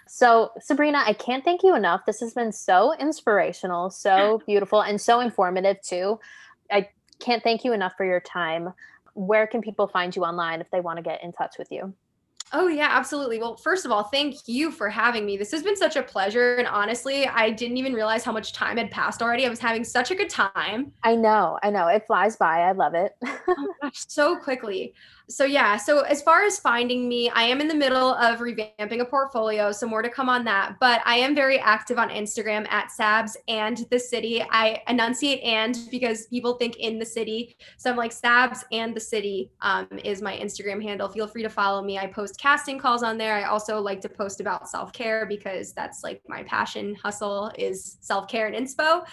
so, 0.08 0.52
Sabrina, 0.60 1.02
I 1.04 1.12
can't 1.12 1.44
thank 1.44 1.62
you 1.62 1.74
enough. 1.74 2.06
This 2.06 2.20
has 2.20 2.34
been 2.34 2.52
so 2.52 2.94
inspirational, 2.94 3.90
so 3.90 4.42
beautiful, 4.46 4.82
and 4.82 5.00
so 5.00 5.20
informative 5.20 5.80
too. 5.82 6.18
I 6.70 6.88
can't 7.18 7.42
thank 7.42 7.64
you 7.64 7.72
enough 7.72 7.94
for 7.96 8.04
your 8.04 8.20
time. 8.20 8.72
Where 9.14 9.46
can 9.46 9.60
people 9.60 9.88
find 9.88 10.14
you 10.14 10.24
online 10.24 10.60
if 10.60 10.70
they 10.70 10.80
want 10.80 10.96
to 10.98 11.02
get 11.02 11.22
in 11.22 11.32
touch 11.32 11.56
with 11.58 11.70
you? 11.70 11.94
Oh, 12.52 12.68
yeah, 12.68 12.88
absolutely. 12.90 13.38
Well, 13.38 13.56
first 13.56 13.84
of 13.84 13.92
all, 13.92 14.04
thank 14.04 14.36
you 14.46 14.70
for 14.70 14.88
having 14.88 15.26
me. 15.26 15.36
This 15.36 15.50
has 15.50 15.62
been 15.62 15.76
such 15.76 15.96
a 15.96 16.02
pleasure. 16.02 16.56
And 16.56 16.66
honestly, 16.66 17.26
I 17.26 17.50
didn't 17.50 17.76
even 17.76 17.92
realize 17.92 18.24
how 18.24 18.32
much 18.32 18.54
time 18.54 18.78
had 18.78 18.90
passed 18.90 19.20
already. 19.20 19.44
I 19.44 19.50
was 19.50 19.58
having 19.58 19.84
such 19.84 20.10
a 20.10 20.14
good 20.14 20.30
time. 20.30 20.92
I 21.02 21.14
know. 21.14 21.58
I 21.62 21.68
know. 21.68 21.88
It 21.88 22.06
flies 22.06 22.36
by. 22.36 22.60
I 22.60 22.72
love 22.72 22.94
it. 22.94 23.12
oh, 23.26 23.74
gosh, 23.82 24.04
so 24.08 24.36
quickly 24.36 24.94
so 25.28 25.44
yeah 25.44 25.76
so 25.76 26.00
as 26.00 26.22
far 26.22 26.44
as 26.44 26.58
finding 26.58 27.08
me 27.08 27.28
i 27.30 27.42
am 27.42 27.60
in 27.60 27.68
the 27.68 27.74
middle 27.74 28.14
of 28.14 28.38
revamping 28.38 29.00
a 29.00 29.04
portfolio 29.04 29.70
so 29.70 29.86
more 29.86 30.02
to 30.02 30.08
come 30.08 30.28
on 30.28 30.44
that 30.44 30.76
but 30.80 31.00
i 31.04 31.16
am 31.16 31.34
very 31.34 31.58
active 31.58 31.98
on 31.98 32.08
instagram 32.08 32.66
at 32.70 32.90
sabs 32.90 33.36
and 33.46 33.86
the 33.90 33.98
city. 33.98 34.42
I 34.50 34.82
enunciate 34.88 35.42
and 35.42 35.78
because 35.90 36.26
people 36.26 36.54
think 36.54 36.76
in 36.76 36.98
the 36.98 37.04
city 37.04 37.56
so 37.76 37.90
i'm 37.90 37.96
like 37.96 38.12
sabs 38.12 38.64
and 38.72 38.94
the 38.94 39.00
city 39.00 39.50
um, 39.60 39.88
is 40.04 40.22
my 40.22 40.36
instagram 40.36 40.82
handle. 40.82 41.08
Feel 41.08 41.26
free 41.26 41.42
to 41.42 41.48
follow 41.48 41.82
me. 41.82 41.98
I 41.98 42.06
post 42.06 42.38
casting 42.38 42.78
calls 42.78 43.02
on 43.02 43.18
there. 43.18 43.34
I 43.34 43.44
also 43.44 43.80
like 43.80 44.00
to 44.02 44.08
post 44.08 44.40
about 44.40 44.68
self-care 44.68 45.26
because 45.26 45.72
that's 45.72 46.02
like 46.02 46.22
my 46.28 46.42
passion 46.44 46.94
hustle 46.94 47.52
is 47.58 47.98
self-care 48.00 48.46
and 48.46 48.66
inspo 48.66 49.04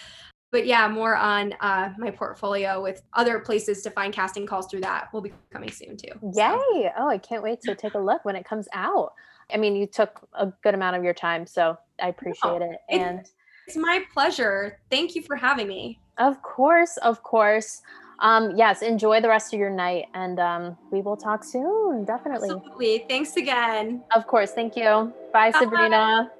but 0.51 0.65
yeah, 0.65 0.87
more 0.87 1.15
on 1.15 1.53
uh, 1.59 1.89
my 1.97 2.11
portfolio 2.11 2.81
with 2.81 3.01
other 3.13 3.39
places 3.39 3.81
to 3.83 3.91
find 3.91 4.13
casting 4.13 4.45
calls 4.45 4.67
through 4.67 4.81
that 4.81 5.11
will 5.13 5.21
be 5.21 5.33
coming 5.51 5.71
soon 5.71 5.97
too. 5.97 6.11
Yay! 6.33 6.91
Oh, 6.97 7.09
I 7.09 7.17
can't 7.17 7.43
wait 7.43 7.61
to 7.61 7.75
take 7.75 7.93
a 7.93 7.99
look 7.99 8.23
when 8.23 8.35
it 8.35 8.45
comes 8.45 8.67
out. 8.73 9.13
I 9.53 9.57
mean, 9.57 9.75
you 9.75 9.85
took 9.85 10.27
a 10.33 10.51
good 10.63 10.73
amount 10.73 10.95
of 10.95 11.03
your 11.03 11.13
time, 11.13 11.45
so 11.45 11.77
I 12.01 12.07
appreciate 12.07 12.61
it. 12.61 12.77
And 12.89 13.19
it's, 13.19 13.33
it's 13.67 13.77
my 13.77 14.03
pleasure. 14.13 14.79
Thank 14.89 15.15
you 15.15 15.21
for 15.21 15.35
having 15.35 15.67
me. 15.67 15.99
Of 16.17 16.41
course, 16.41 16.97
of 16.97 17.21
course. 17.23 17.81
Um, 18.19 18.55
yes, 18.55 18.81
enjoy 18.81 19.19
the 19.19 19.27
rest 19.27 19.53
of 19.53 19.59
your 19.59 19.69
night, 19.69 20.05
and 20.13 20.39
um, 20.39 20.77
we 20.91 21.01
will 21.01 21.17
talk 21.17 21.43
soon. 21.43 22.05
Definitely. 22.05 22.49
Absolutely. 22.49 23.05
Thanks 23.09 23.35
again. 23.35 24.03
Of 24.15 24.25
course. 24.25 24.51
Thank 24.51 24.77
you. 24.77 25.13
Bye. 25.33 25.51
Bye. 25.51 25.59
Sabrina. 25.59 26.31